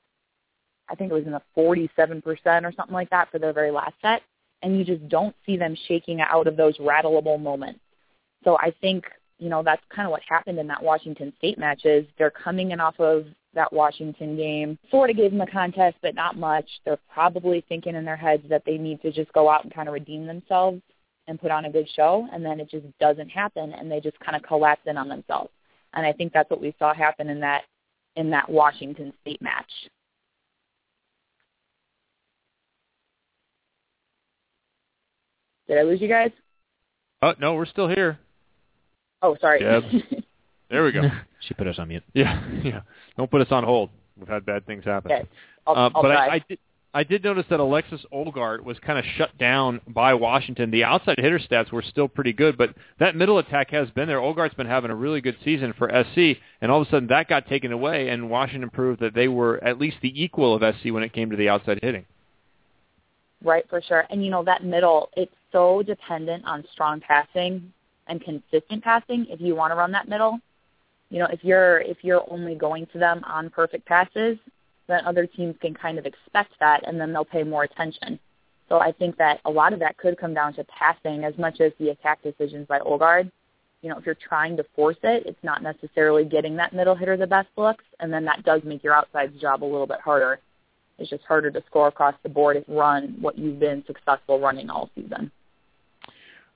I 0.88 0.94
think 0.94 1.10
it 1.10 1.14
was 1.14 1.26
in 1.26 1.32
the 1.32 1.42
47% 1.56 2.22
or 2.64 2.72
something 2.72 2.94
like 2.94 3.10
that 3.10 3.30
for 3.30 3.38
their 3.38 3.52
very 3.52 3.70
last 3.70 3.94
set, 4.02 4.22
and 4.62 4.78
you 4.78 4.84
just 4.84 5.08
don't 5.08 5.34
see 5.46 5.56
them 5.56 5.76
shaking 5.88 6.20
out 6.20 6.46
of 6.46 6.56
those 6.56 6.76
rattleable 6.78 7.40
moments. 7.40 7.80
So 8.44 8.56
I 8.58 8.72
think 8.80 9.04
you 9.38 9.48
know 9.48 9.62
that's 9.62 9.82
kind 9.94 10.06
of 10.06 10.12
what 10.12 10.22
happened 10.28 10.58
in 10.58 10.66
that 10.68 10.82
Washington 10.82 11.32
State 11.38 11.58
match. 11.58 11.84
Is 11.84 12.06
they're 12.18 12.30
coming 12.30 12.70
in 12.70 12.80
off 12.80 12.98
of 13.00 13.26
that 13.54 13.72
Washington 13.72 14.36
game, 14.36 14.78
sort 14.90 15.10
of 15.10 15.16
gave 15.16 15.30
them 15.30 15.40
a 15.40 15.46
contest, 15.46 15.96
but 16.02 16.14
not 16.14 16.36
much. 16.36 16.68
They're 16.84 16.98
probably 17.12 17.64
thinking 17.68 17.94
in 17.94 18.04
their 18.04 18.16
heads 18.16 18.42
that 18.48 18.64
they 18.66 18.78
need 18.78 19.00
to 19.02 19.12
just 19.12 19.32
go 19.32 19.48
out 19.48 19.64
and 19.64 19.72
kind 19.72 19.88
of 19.88 19.94
redeem 19.94 20.26
themselves 20.26 20.82
and 21.26 21.40
put 21.40 21.50
on 21.50 21.64
a 21.64 21.70
good 21.70 21.88
show, 21.94 22.28
and 22.32 22.44
then 22.44 22.60
it 22.60 22.70
just 22.70 22.86
doesn't 22.98 23.30
happen, 23.30 23.72
and 23.72 23.90
they 23.90 24.00
just 24.00 24.18
kind 24.20 24.36
of 24.36 24.42
collapse 24.42 24.82
in 24.86 24.96
on 24.96 25.08
themselves. 25.08 25.50
And 25.94 26.04
I 26.04 26.12
think 26.12 26.32
that's 26.32 26.50
what 26.50 26.60
we 26.60 26.74
saw 26.78 26.92
happen 26.92 27.28
in 27.28 27.40
that 27.40 27.62
in 28.16 28.30
that 28.30 28.48
Washington 28.48 29.12
State 29.22 29.42
match. 29.42 29.70
Did 35.68 35.78
I 35.78 35.82
lose 35.82 36.00
you 36.00 36.08
guys? 36.08 36.30
Oh 37.22 37.32
no, 37.40 37.54
we're 37.54 37.66
still 37.66 37.88
here. 37.88 38.18
Oh, 39.22 39.36
sorry. 39.40 39.60
Deb. 39.60 39.84
There 40.70 40.82
we 40.82 40.92
go. 40.92 41.02
she 41.46 41.54
put 41.54 41.68
us 41.68 41.78
on 41.78 41.88
mute. 41.88 42.02
Yeah, 42.14 42.42
yeah. 42.64 42.80
Don't 43.16 43.30
put 43.30 43.40
us 43.42 43.48
on 43.50 43.62
hold. 43.64 43.90
We've 44.18 44.26
had 44.26 44.44
bad 44.44 44.66
things 44.66 44.84
happen. 44.84 45.12
Okay. 45.12 45.28
I'll, 45.66 45.74
Uh, 45.74 45.90
I'll 45.94 46.02
but 46.02 46.08
try. 46.08 46.26
I, 46.26 46.34
I 46.34 46.44
did. 46.48 46.58
I 46.96 47.02
did 47.04 47.22
notice 47.24 47.44
that 47.50 47.58
Alexis 47.60 48.04
Olgard 48.12 48.62
was 48.62 48.78
kind 48.78 48.98
of 48.98 49.04
shut 49.16 49.36
down 49.36 49.80
by 49.88 50.14
Washington. 50.14 50.70
The 50.70 50.84
outside 50.84 51.18
hitter 51.18 51.38
stats 51.40 51.70
were 51.72 51.82
still 51.82 52.06
pretty 52.08 52.32
good, 52.32 52.56
but 52.56 52.74
that 53.00 53.14
middle 53.16 53.38
attack 53.38 53.70
has 53.70 53.90
been 53.90 54.06
there. 54.08 54.18
Olgard's 54.18 54.54
been 54.54 54.66
having 54.68 54.92
a 54.92 54.94
really 54.94 55.20
good 55.20 55.36
season 55.44 55.74
for 55.76 55.88
SC, 55.90 56.38
and 56.60 56.70
all 56.70 56.80
of 56.82 56.86
a 56.86 56.90
sudden 56.90 57.08
that 57.08 57.28
got 57.28 57.46
taken 57.48 57.72
away, 57.72 58.08
and 58.10 58.30
Washington 58.30 58.70
proved 58.70 59.00
that 59.00 59.12
they 59.14 59.26
were 59.28 59.62
at 59.62 59.78
least 59.80 59.96
the 60.02 60.22
equal 60.22 60.54
of 60.54 60.62
SC 60.76 60.86
when 60.92 61.02
it 61.02 61.12
came 61.12 61.30
to 61.30 61.36
the 61.36 61.48
outside 61.48 61.80
hitting. 61.82 62.06
Right, 63.42 63.68
for 63.68 63.82
sure. 63.82 64.04
And 64.08 64.24
you 64.24 64.30
know 64.30 64.44
that 64.44 64.64
middle, 64.64 65.10
it's 65.16 65.34
so 65.54 65.82
dependent 65.82 66.44
on 66.44 66.64
strong 66.72 67.00
passing 67.00 67.72
and 68.08 68.20
consistent 68.20 68.82
passing. 68.82 69.24
If 69.30 69.40
you 69.40 69.54
want 69.54 69.70
to 69.70 69.76
run 69.76 69.92
that 69.92 70.08
middle, 70.08 70.40
you 71.10 71.20
know, 71.20 71.28
if 71.30 71.44
you're 71.44 71.78
if 71.80 71.98
you're 72.02 72.24
only 72.30 72.56
going 72.56 72.86
to 72.92 72.98
them 72.98 73.22
on 73.24 73.48
perfect 73.48 73.86
passes, 73.86 74.36
then 74.88 75.06
other 75.06 75.26
teams 75.26 75.54
can 75.60 75.72
kind 75.72 75.98
of 75.98 76.06
expect 76.06 76.52
that, 76.60 76.86
and 76.86 77.00
then 77.00 77.12
they'll 77.12 77.24
pay 77.24 77.44
more 77.44 77.62
attention. 77.62 78.18
So 78.68 78.80
I 78.80 78.92
think 78.92 79.16
that 79.18 79.40
a 79.44 79.50
lot 79.50 79.72
of 79.72 79.78
that 79.78 79.96
could 79.96 80.18
come 80.18 80.34
down 80.34 80.54
to 80.54 80.64
passing 80.64 81.24
as 81.24 81.36
much 81.38 81.60
as 81.60 81.72
the 81.78 81.90
attack 81.90 82.22
decisions 82.22 82.66
by 82.66 82.80
Olgard. 82.80 83.30
You 83.82 83.90
know, 83.90 83.98
if 83.98 84.06
you're 84.06 84.16
trying 84.16 84.56
to 84.56 84.64
force 84.74 84.96
it, 85.02 85.24
it's 85.26 85.44
not 85.44 85.62
necessarily 85.62 86.24
getting 86.24 86.56
that 86.56 86.72
middle 86.72 86.94
hitter 86.94 87.16
the 87.16 87.26
best 87.26 87.48
looks, 87.56 87.84
and 88.00 88.12
then 88.12 88.24
that 88.24 88.42
does 88.42 88.62
make 88.64 88.82
your 88.82 88.94
outside's 88.94 89.40
job 89.40 89.62
a 89.62 89.66
little 89.66 89.86
bit 89.86 90.00
harder. 90.00 90.40
It's 90.98 91.10
just 91.10 91.24
harder 91.24 91.50
to 91.50 91.62
score 91.66 91.88
across 91.88 92.14
the 92.22 92.28
board 92.28 92.56
and 92.56 92.64
run 92.68 93.16
what 93.20 93.38
you've 93.38 93.60
been 93.60 93.84
successful 93.86 94.40
running 94.40 94.70
all 94.70 94.90
season. 94.94 95.30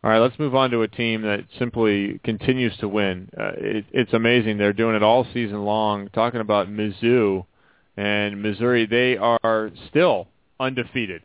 All 0.04 0.10
right, 0.10 0.20
let's 0.20 0.38
move 0.38 0.54
on 0.54 0.70
to 0.70 0.82
a 0.82 0.88
team 0.88 1.22
that 1.22 1.40
simply 1.58 2.20
continues 2.22 2.76
to 2.76 2.88
win. 2.88 3.28
Uh, 3.36 3.50
it, 3.56 3.84
it's 3.90 4.12
amazing. 4.12 4.56
They're 4.56 4.72
doing 4.72 4.94
it 4.94 5.02
all 5.02 5.26
season 5.34 5.64
long. 5.64 6.08
Talking 6.10 6.40
about 6.40 6.68
Mizzou 6.68 7.44
and 7.96 8.40
Missouri, 8.40 8.86
they 8.86 9.16
are 9.16 9.72
still 9.88 10.28
undefeated. 10.60 11.22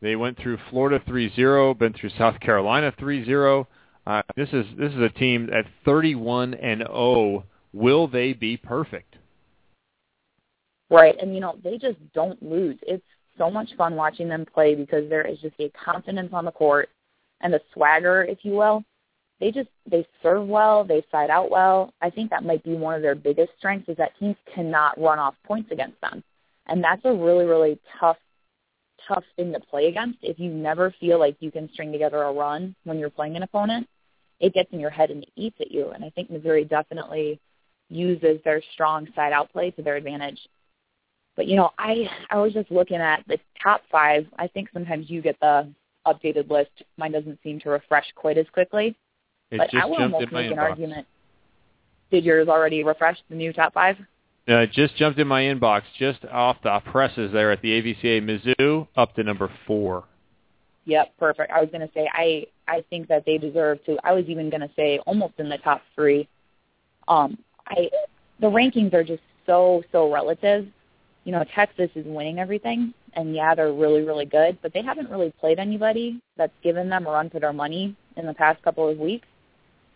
They 0.00 0.16
went 0.16 0.38
through 0.38 0.58
Florida 0.70 0.98
3-0, 1.08 1.78
been 1.78 1.92
through 1.92 2.10
South 2.18 2.40
Carolina 2.40 2.92
3-0. 3.00 3.66
Uh, 4.06 4.22
this 4.36 4.48
is 4.52 4.66
this 4.76 4.92
is 4.92 5.00
a 5.00 5.08
team 5.08 5.48
at 5.52 5.64
31 5.84 6.54
and 6.54 6.80
0. 6.80 7.44
Will 7.72 8.08
they 8.08 8.32
be 8.32 8.56
perfect? 8.56 9.16
Right, 10.90 11.14
and 11.20 11.34
you 11.34 11.40
know 11.40 11.56
they 11.62 11.78
just 11.78 11.98
don't 12.12 12.40
lose. 12.42 12.76
It's 12.82 13.02
so 13.38 13.50
much 13.50 13.68
fun 13.76 13.96
watching 13.96 14.28
them 14.28 14.46
play 14.52 14.74
because 14.74 15.08
there 15.08 15.26
is 15.26 15.38
just 15.40 15.56
a 15.58 15.70
confidence 15.70 16.30
on 16.32 16.44
the 16.44 16.52
court 16.52 16.88
and 17.40 17.52
the 17.52 17.60
swagger, 17.72 18.24
if 18.24 18.38
you 18.42 18.52
will. 18.52 18.84
They 19.38 19.50
just 19.50 19.68
they 19.90 20.06
serve 20.22 20.48
well, 20.48 20.82
they 20.84 21.04
side 21.10 21.28
out 21.28 21.50
well. 21.50 21.92
I 22.00 22.08
think 22.08 22.30
that 22.30 22.44
might 22.44 22.64
be 22.64 22.74
one 22.74 22.94
of 22.94 23.02
their 23.02 23.14
biggest 23.14 23.52
strengths 23.58 23.88
is 23.88 23.96
that 23.98 24.18
teams 24.18 24.36
cannot 24.54 24.98
run 24.98 25.18
off 25.18 25.34
points 25.44 25.70
against 25.72 26.00
them, 26.00 26.24
and 26.66 26.82
that's 26.82 27.04
a 27.04 27.12
really 27.12 27.44
really 27.44 27.78
tough 28.00 28.16
tough 29.06 29.24
thing 29.36 29.52
to 29.52 29.60
play 29.60 29.88
against. 29.88 30.18
If 30.22 30.38
you 30.38 30.50
never 30.50 30.94
feel 30.98 31.18
like 31.18 31.36
you 31.40 31.50
can 31.50 31.70
string 31.72 31.92
together 31.92 32.22
a 32.22 32.32
run 32.32 32.74
when 32.84 32.98
you're 32.98 33.10
playing 33.10 33.36
an 33.36 33.42
opponent, 33.42 33.86
it 34.40 34.54
gets 34.54 34.72
in 34.72 34.80
your 34.80 34.90
head 34.90 35.10
and 35.10 35.22
it 35.22 35.30
eats 35.36 35.56
at 35.60 35.70
you. 35.70 35.90
And 35.90 36.04
I 36.04 36.10
think 36.10 36.30
Missouri 36.30 36.64
definitely 36.64 37.38
uses 37.88 38.40
their 38.44 38.62
strong 38.72 39.06
side 39.14 39.32
out 39.32 39.52
play 39.52 39.70
to 39.72 39.82
their 39.82 39.96
advantage. 39.96 40.40
But 41.36 41.46
you 41.46 41.56
know, 41.56 41.70
I 41.78 42.08
I 42.30 42.38
was 42.38 42.52
just 42.52 42.70
looking 42.70 42.96
at 42.96 43.22
the 43.28 43.38
top 43.62 43.82
five. 43.90 44.26
I 44.38 44.48
think 44.48 44.68
sometimes 44.72 45.10
you 45.10 45.20
get 45.20 45.38
the 45.40 45.70
updated 46.06 46.50
list. 46.50 46.70
Mine 46.96 47.12
doesn't 47.12 47.38
seem 47.42 47.60
to 47.60 47.70
refresh 47.70 48.06
quite 48.14 48.38
as 48.38 48.46
quickly. 48.52 48.96
It 49.50 49.58
but 49.58 49.70
just 49.70 49.82
I 49.82 49.86
would 49.86 49.98
jumped 49.98 50.14
almost 50.14 50.32
in 50.32 50.34
make 50.34 50.50
an 50.50 50.56
inbox. 50.56 50.70
argument. 50.70 51.06
Did 52.10 52.24
yours 52.24 52.48
already 52.48 52.84
refresh 52.84 53.18
the 53.28 53.36
new 53.36 53.52
top 53.52 53.74
five? 53.74 53.96
Uh, 54.48 54.58
it 54.58 54.72
just 54.72 54.96
jumped 54.96 55.18
in 55.18 55.26
my 55.26 55.42
inbox, 55.42 55.82
just 55.98 56.24
off 56.26 56.56
the 56.62 56.80
presses 56.92 57.32
there 57.32 57.50
at 57.50 57.60
the 57.62 57.68
AVCA 57.68 58.22
Mizzou, 58.22 58.86
up 58.96 59.14
to 59.16 59.24
number 59.24 59.50
four. 59.66 60.04
Yep, 60.84 61.14
perfect. 61.18 61.50
I 61.50 61.60
was 61.60 61.68
going 61.70 61.86
to 61.86 61.92
say 61.92 62.08
I 62.12 62.46
I 62.68 62.84
think 62.90 63.08
that 63.08 63.24
they 63.26 63.38
deserve 63.38 63.84
to. 63.86 63.98
I 64.04 64.12
was 64.12 64.26
even 64.28 64.50
going 64.50 64.60
to 64.60 64.70
say 64.76 65.00
almost 65.00 65.34
in 65.38 65.48
the 65.48 65.58
top 65.58 65.82
three. 65.94 66.28
Um, 67.08 67.38
I 67.66 67.90
the 68.40 68.46
rankings 68.46 68.94
are 68.94 69.02
just 69.02 69.22
so 69.46 69.82
so 69.90 70.12
relative. 70.12 70.68
You 71.26 71.32
know, 71.32 71.44
Texas 71.56 71.90
is 71.96 72.06
winning 72.06 72.38
everything, 72.38 72.94
and 73.14 73.34
yeah, 73.34 73.52
they're 73.52 73.72
really 73.72 74.02
really 74.02 74.26
good, 74.26 74.58
but 74.62 74.72
they 74.72 74.80
haven't 74.80 75.10
really 75.10 75.32
played 75.40 75.58
anybody 75.58 76.22
that's 76.36 76.52
given 76.62 76.88
them 76.88 77.04
a 77.04 77.10
run 77.10 77.30
for 77.30 77.40
their 77.40 77.52
money 77.52 77.96
in 78.16 78.26
the 78.26 78.34
past 78.34 78.62
couple 78.62 78.88
of 78.88 78.96
weeks. 78.96 79.26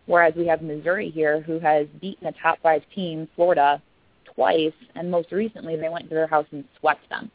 Whereas 0.06 0.34
we 0.34 0.48
have 0.48 0.60
Missouri 0.60 1.08
here, 1.08 1.40
who 1.40 1.60
has 1.60 1.86
beaten 2.00 2.26
a 2.26 2.32
top 2.32 2.58
five 2.60 2.82
team, 2.92 3.28
Florida, 3.36 3.80
twice, 4.24 4.72
and 4.96 5.08
most 5.08 5.30
recently 5.30 5.76
they 5.76 5.88
went 5.88 6.08
to 6.08 6.14
their 6.16 6.26
house 6.26 6.46
and 6.50 6.64
swept 6.80 7.08
them. 7.10 7.30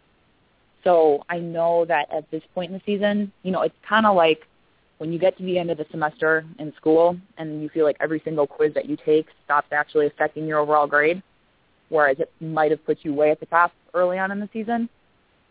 So 0.83 1.23
I 1.29 1.39
know 1.39 1.85
that 1.85 2.13
at 2.13 2.29
this 2.31 2.43
point 2.53 2.71
in 2.71 2.77
the 2.77 2.83
season, 2.85 3.31
you 3.43 3.51
know, 3.51 3.61
it's 3.61 3.75
kind 3.87 4.05
of 4.05 4.13
like 4.13 4.45
when 4.97 5.13
you 5.13 5.19
get 5.19 5.37
to 5.37 5.43
the 5.43 5.57
end 5.57 5.71
of 5.71 5.77
the 5.77 5.85
semester 5.89 6.45
in 6.59 6.73
school 6.75 7.17
and 7.37 7.63
you 7.63 7.69
feel 7.69 7.85
like 7.85 7.97
every 8.01 8.21
single 8.25 8.45
quiz 8.45 8.73
that 8.73 8.89
you 8.89 8.97
take 9.05 9.27
stops 9.45 9.67
actually 9.71 10.07
affecting 10.07 10.45
your 10.45 10.59
overall 10.59 10.85
grade, 10.85 11.23
whereas 11.87 12.19
it 12.19 12.29
might 12.41 12.71
have 12.71 12.85
put 12.85 12.97
you 13.03 13.13
way 13.13 13.31
at 13.31 13.39
the 13.39 13.45
top 13.45 13.71
early 13.95 14.19
on 14.19 14.31
in 14.31 14.39
the 14.39 14.49
season. 14.53 14.89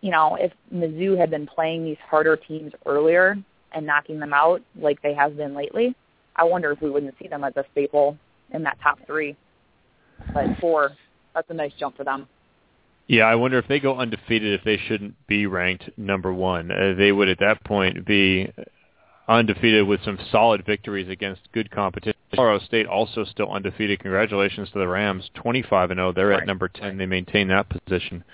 You 0.00 0.10
know, 0.10 0.36
if 0.38 0.52
Mizzou 0.72 1.18
had 1.18 1.30
been 1.30 1.46
playing 1.46 1.84
these 1.84 1.96
harder 2.08 2.36
teams 2.36 2.72
earlier 2.86 3.36
and 3.72 3.86
knocking 3.86 4.20
them 4.20 4.32
out 4.32 4.60
like 4.78 5.00
they 5.02 5.14
have 5.14 5.36
been 5.36 5.54
lately, 5.54 5.94
I 6.36 6.44
wonder 6.44 6.70
if 6.70 6.80
we 6.80 6.90
wouldn't 6.90 7.14
see 7.20 7.28
them 7.28 7.42
as 7.42 7.56
a 7.56 7.64
staple 7.72 8.16
in 8.50 8.62
that 8.64 8.78
top 8.82 8.98
three. 9.06 9.36
But 10.32 10.58
four, 10.60 10.92
that's 11.34 11.48
a 11.50 11.54
nice 11.54 11.72
jump 11.78 11.96
for 11.96 12.04
them. 12.04 12.28
Yeah, 13.06 13.24
I 13.24 13.34
wonder 13.34 13.58
if 13.58 13.68
they 13.68 13.80
go 13.80 13.98
undefeated 13.98 14.58
if 14.58 14.64
they 14.64 14.78
shouldn't 14.88 15.14
be 15.26 15.46
ranked 15.46 15.90
number 15.98 16.32
one. 16.32 16.70
Uh, 16.70 16.94
they 16.96 17.12
would 17.12 17.28
at 17.28 17.38
that 17.40 17.62
point 17.64 18.06
be 18.06 18.50
undefeated 19.28 19.86
with 19.86 20.02
some 20.04 20.18
solid 20.30 20.64
victories 20.64 21.08
against 21.08 21.50
good 21.52 21.70
competition. 21.70 22.18
Colorado 22.34 22.64
State 22.64 22.86
also 22.86 23.24
still 23.24 23.50
undefeated. 23.50 24.00
Congratulations 24.00 24.70
to 24.70 24.78
the 24.78 24.88
Rams, 24.88 25.30
25 25.34 25.90
and 25.90 25.98
0. 25.98 26.12
They're 26.12 26.28
Right. 26.28 26.40
at 26.42 26.46
number 26.46 26.68
10. 26.68 26.98
They 26.98 27.06
maintain 27.06 27.48
that 27.48 27.68
position. 27.68 28.24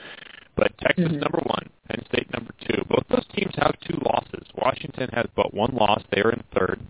But 0.57 0.77
Texas 0.79 1.13
Mhm. 1.13 1.21
number 1.21 1.41
one, 1.45 1.69
Penn 1.89 2.05
State 2.07 2.33
number 2.33 2.53
two. 2.61 2.85
Both 2.89 3.07
those 3.09 3.27
teams 3.29 3.55
have 3.57 3.79
two 3.81 3.99
losses. 4.05 4.47
Washington 4.55 5.11
has 5.13 5.27
but 5.35 5.55
one 5.55 5.75
loss. 5.75 6.03
They 6.11 6.23
are 6.23 6.31
in 6.31 6.43
third. 6.53 6.81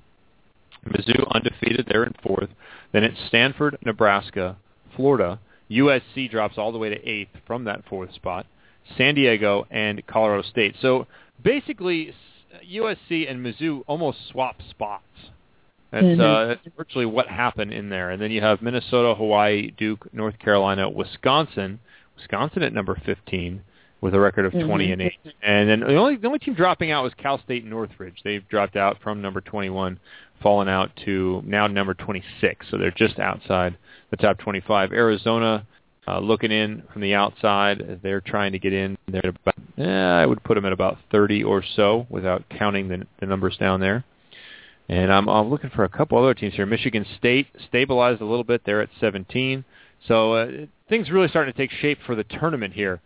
Mizzou 0.89 1.31
undefeated. 1.31 1.87
They're 1.87 2.05
in 2.05 2.15
fourth. 2.23 2.51
Then 2.93 3.05
it's 3.05 3.21
Stanford, 3.27 3.77
Nebraska, 3.85 4.57
Florida. 4.97 5.39
USC 5.69 6.27
drops 6.29 6.59
all 6.59 6.73
the 6.73 6.79
way 6.79 6.89
to 6.89 7.09
eighth 7.09 7.37
from 7.47 7.65
that 7.65 7.85
fourth 7.85 8.13
spot. 8.15 8.47
San 8.97 9.15
Diego 9.15 9.67
and 9.71 10.05
Colorado 10.07 10.43
State. 10.43 10.75
So 10.81 11.07
basically, 11.43 12.15
USC 12.69 13.31
and 13.31 13.45
Mizzou 13.45 13.83
almost 13.87 14.19
swap 14.29 14.57
spots. 14.69 15.05
That's 15.91 16.05
Mhm. 16.05 16.21
uh, 16.21 16.47
that's 16.47 16.69
virtually 16.77 17.07
what 17.07 17.27
happened 17.29 17.73
in 17.73 17.89
there. 17.89 18.11
And 18.11 18.23
then 18.23 18.31
you 18.31 18.41
have 18.41 18.63
Minnesota, 18.63 19.15
Hawaii, 19.15 19.73
Duke, 19.73 20.13
North 20.13 20.39
Carolina, 20.39 20.89
Wisconsin. 20.89 21.81
Wisconsin 22.17 22.63
at 22.63 22.73
number 22.73 22.95
15 22.95 23.63
with 24.01 24.15
a 24.15 24.21
record 24.21 24.45
of 24.45 24.53
20 24.53 24.93
and 24.93 25.03
8. 25.03 25.19
And 25.43 25.69
then 25.69 25.81
the 25.81 25.97
only 25.97 26.17
the 26.17 26.27
only 26.27 26.39
team 26.39 26.55
dropping 26.55 26.91
out 26.91 27.03
was 27.03 27.15
Cal 27.15 27.39
State 27.39 27.65
Northridge. 27.65 28.23
They've 28.23 28.47
dropped 28.49 28.77
out 28.77 28.99
from 29.03 29.21
number 29.21 29.41
21, 29.41 29.99
fallen 30.41 30.69
out 30.69 30.95
to 31.05 31.43
now 31.45 31.67
number 31.67 31.95
26. 31.95 32.69
So 32.71 32.79
they're 32.79 32.91
just 32.93 33.19
outside 33.19 33.77
the 34.11 34.17
top 34.17 34.39
25. 34.39 34.93
Arizona 34.93 35.67
uh, 36.09 36.19
looking 36.19 36.51
in 36.51 36.83
from 36.93 37.03
the 37.03 37.15
outside. 37.15 38.01
They're 38.03 38.21
trying 38.21 38.53
to 38.53 38.59
get 38.59 38.73
in. 38.73 38.97
They're 39.09 39.33
about, 39.45 39.55
eh, 39.79 39.85
I 39.85 40.27
would 40.27 40.43
put 40.43 40.55
them 40.55 40.65
at 40.65 40.73
about 40.73 40.99
30 41.11 41.45
or 41.45 41.63
so 41.77 42.07
without 42.09 42.45
counting 42.51 42.89
the, 42.89 43.07
the 43.21 43.27
numbers 43.27 43.57
down 43.59 43.81
there. 43.81 44.05
And 44.89 45.13
I'm, 45.13 45.29
I'm 45.29 45.51
looking 45.51 45.71
for 45.71 45.85
a 45.85 45.89
couple 45.89 46.19
other 46.19 46.35
teams 46.35 46.55
here. 46.55 46.67
Michigan 46.67 47.07
State 47.17 47.47
stabilized 47.69 48.21
a 48.21 48.25
little 48.25 48.45
bit. 48.45 48.63
They're 48.65 48.81
at 48.81 48.89
17. 49.01 49.65
So 50.09 50.35
uh, 50.35 50.49
things 50.89 51.11
really 51.11 51.29
starting 51.29 51.53
to 51.53 51.59
take 51.59 51.71
shape 51.71 51.99
for 52.05 52.17
the 52.17 52.25
tournament 52.25 52.75
here. 52.75 53.01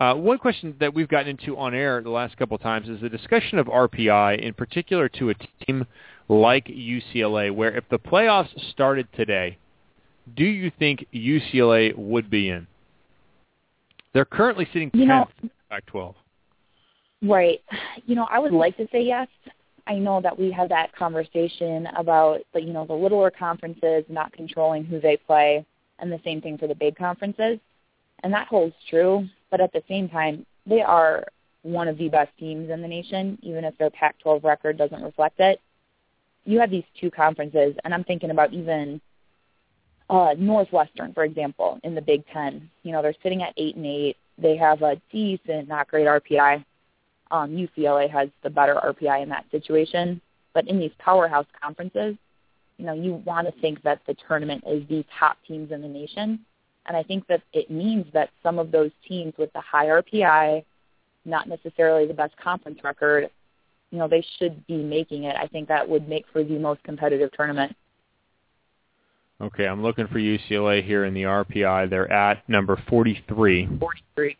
Uh, 0.00 0.14
one 0.14 0.38
question 0.38 0.74
that 0.80 0.94
we've 0.94 1.08
gotten 1.08 1.28
into 1.28 1.58
on 1.58 1.74
air 1.74 2.02
the 2.02 2.10
last 2.10 2.36
couple 2.36 2.56
of 2.56 2.62
times 2.62 2.88
is 2.88 3.00
the 3.00 3.08
discussion 3.08 3.58
of 3.58 3.66
RPI, 3.66 4.40
in 4.40 4.54
particular 4.54 5.08
to 5.10 5.30
a 5.30 5.34
team 5.64 5.86
like 6.28 6.66
UCLA, 6.66 7.54
where 7.54 7.76
if 7.76 7.84
the 7.90 7.98
playoffs 7.98 8.48
started 8.70 9.08
today, 9.14 9.58
do 10.36 10.44
you 10.44 10.70
think 10.78 11.06
UCLA 11.12 11.96
would 11.96 12.30
be 12.30 12.50
in? 12.50 12.66
They're 14.12 14.24
currently 14.24 14.66
sitting 14.72 14.90
10th 14.90 14.98
You 15.00 15.06
know- 15.06 15.28
in 15.42 15.50
Pac-12. 15.70 16.14
Right. 17.22 17.62
You 18.06 18.14
know, 18.14 18.26
I 18.30 18.38
would 18.38 18.52
like 18.52 18.76
to 18.78 18.88
say 18.90 19.02
yes. 19.02 19.28
I 19.86 19.94
know 19.96 20.20
that 20.20 20.38
we 20.38 20.50
had 20.50 20.70
that 20.70 20.94
conversation 20.94 21.86
about 21.96 22.40
the 22.54 22.62
you 22.62 22.72
know 22.72 22.86
the 22.86 22.94
littler 22.94 23.30
conferences 23.30 24.04
not 24.08 24.32
controlling 24.32 24.84
who 24.84 25.00
they 25.00 25.16
play, 25.16 25.64
and 25.98 26.10
the 26.12 26.20
same 26.24 26.40
thing 26.40 26.56
for 26.58 26.66
the 26.66 26.74
big 26.74 26.96
conferences, 26.96 27.58
and 28.22 28.32
that 28.32 28.46
holds 28.48 28.74
true. 28.88 29.26
But 29.50 29.60
at 29.60 29.72
the 29.72 29.82
same 29.88 30.08
time, 30.08 30.46
they 30.64 30.80
are 30.80 31.26
one 31.62 31.88
of 31.88 31.98
the 31.98 32.08
best 32.08 32.30
teams 32.38 32.70
in 32.70 32.80
the 32.80 32.88
nation, 32.88 33.38
even 33.42 33.64
if 33.64 33.76
their 33.78 33.90
Pac-12 33.90 34.44
record 34.44 34.78
doesn't 34.78 35.02
reflect 35.02 35.40
it. 35.40 35.60
You 36.44 36.60
have 36.60 36.70
these 36.70 36.84
two 36.98 37.10
conferences, 37.10 37.74
and 37.84 37.92
I'm 37.92 38.04
thinking 38.04 38.30
about 38.30 38.54
even 38.54 39.00
uh, 40.10 40.34
Northwestern, 40.36 41.14
for 41.14 41.24
example, 41.24 41.80
in 41.84 41.94
the 41.94 42.02
Big 42.02 42.24
Ten. 42.32 42.68
You 42.82 42.92
know, 42.92 43.00
they're 43.00 43.14
sitting 43.22 43.42
at 43.42 43.54
eight 43.56 43.76
and 43.76 43.86
eight. 43.86 44.16
They 44.36 44.56
have 44.56 44.82
a 44.82 45.00
decent, 45.10 45.68
not 45.68 45.88
great 45.88 46.06
RPI 46.06 46.64
um, 47.30 47.50
UCLA 47.50 48.10
has 48.10 48.28
the 48.42 48.50
better 48.50 48.74
RPI 48.74 49.22
in 49.22 49.28
that 49.28 49.44
situation. 49.50 50.20
But 50.52 50.66
in 50.68 50.78
these 50.78 50.90
powerhouse 50.98 51.46
conferences, 51.60 52.16
you 52.76 52.86
know, 52.86 52.92
you 52.92 53.14
want 53.24 53.46
to 53.46 53.60
think 53.60 53.82
that 53.82 54.00
the 54.06 54.16
tournament 54.26 54.64
is 54.66 54.86
the 54.88 55.04
top 55.18 55.36
teams 55.46 55.70
in 55.70 55.82
the 55.82 55.88
nation. 55.88 56.40
And 56.86 56.96
I 56.96 57.02
think 57.02 57.26
that 57.28 57.42
it 57.52 57.70
means 57.70 58.06
that 58.12 58.30
some 58.42 58.58
of 58.58 58.72
those 58.72 58.90
teams 59.06 59.34
with 59.38 59.52
the 59.52 59.60
high 59.60 59.86
RPI, 59.86 60.64
not 61.24 61.48
necessarily 61.48 62.06
the 62.06 62.14
best 62.14 62.36
conference 62.36 62.80
record, 62.82 63.30
you 63.90 63.98
know, 63.98 64.08
they 64.08 64.24
should 64.38 64.66
be 64.66 64.78
making 64.82 65.24
it. 65.24 65.36
I 65.36 65.46
think 65.46 65.68
that 65.68 65.88
would 65.88 66.08
make 66.08 66.24
for 66.32 66.42
the 66.42 66.58
most 66.58 66.82
competitive 66.82 67.30
tournament. 67.32 67.76
Okay, 69.40 69.66
I'm 69.66 69.82
looking 69.82 70.06
for 70.08 70.18
UCLA 70.18 70.84
here 70.84 71.04
in 71.06 71.14
the 71.14 71.22
RPI. 71.22 71.88
They're 71.88 72.12
at 72.12 72.46
number 72.48 72.76
43. 72.88 73.68
43. 73.78 74.36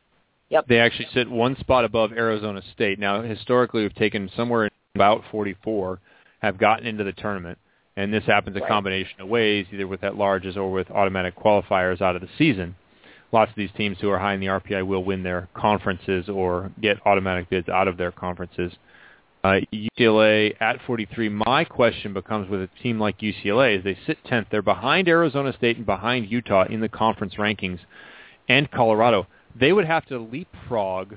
Yep. 0.50 0.66
They 0.68 0.78
actually 0.78 1.08
sit 1.14 1.30
one 1.30 1.56
spot 1.56 1.84
above 1.84 2.12
Arizona 2.12 2.60
State. 2.74 2.98
Now, 2.98 3.22
historically, 3.22 3.82
we've 3.82 3.94
taken 3.94 4.30
somewhere 4.36 4.64
in 4.64 4.70
about 4.94 5.22
44, 5.30 6.00
have 6.40 6.58
gotten 6.58 6.86
into 6.86 7.04
the 7.04 7.12
tournament, 7.12 7.56
and 7.96 8.12
this 8.12 8.24
happens 8.24 8.56
a 8.56 8.60
Right. 8.60 8.68
combination 8.68 9.20
of 9.22 9.28
ways, 9.28 9.66
either 9.72 9.86
with 9.86 10.04
at 10.04 10.14
larges 10.14 10.56
or 10.56 10.70
with 10.70 10.90
automatic 10.90 11.34
qualifiers 11.34 12.02
out 12.02 12.16
of 12.16 12.20
the 12.20 12.28
season. 12.36 12.74
Lots 13.32 13.50
of 13.50 13.56
these 13.56 13.70
teams 13.72 14.00
who 14.00 14.10
are 14.10 14.18
high 14.18 14.34
in 14.34 14.40
the 14.40 14.48
RPI 14.48 14.82
will 14.82 15.04
win 15.04 15.22
their 15.22 15.48
conferences 15.54 16.28
or 16.28 16.72
get 16.80 16.98
automatic 17.06 17.48
bids 17.48 17.68
out 17.68 17.86
of 17.88 17.96
their 17.96 18.10
conferences. 18.10 18.76
Uh, 19.42 19.60
UCLA 19.72 20.54
at 20.60 20.82
43. 20.86 21.30
My 21.30 21.64
question 21.64 22.12
becomes 22.12 22.50
with 22.50 22.60
a 22.60 22.68
team 22.82 23.00
like 23.00 23.20
UCLA 23.20 23.78
is 23.78 23.84
they 23.84 23.96
sit 24.06 24.18
10th. 24.24 24.46
They're 24.50 24.60
behind 24.60 25.08
Arizona 25.08 25.54
State 25.54 25.78
and 25.78 25.86
behind 25.86 26.30
Utah 26.30 26.66
in 26.68 26.80
the 26.80 26.90
conference 26.90 27.34
rankings 27.36 27.78
and 28.50 28.70
Colorado. 28.70 29.26
They 29.58 29.72
would 29.72 29.86
have 29.86 30.04
to 30.06 30.18
leapfrog 30.18 31.14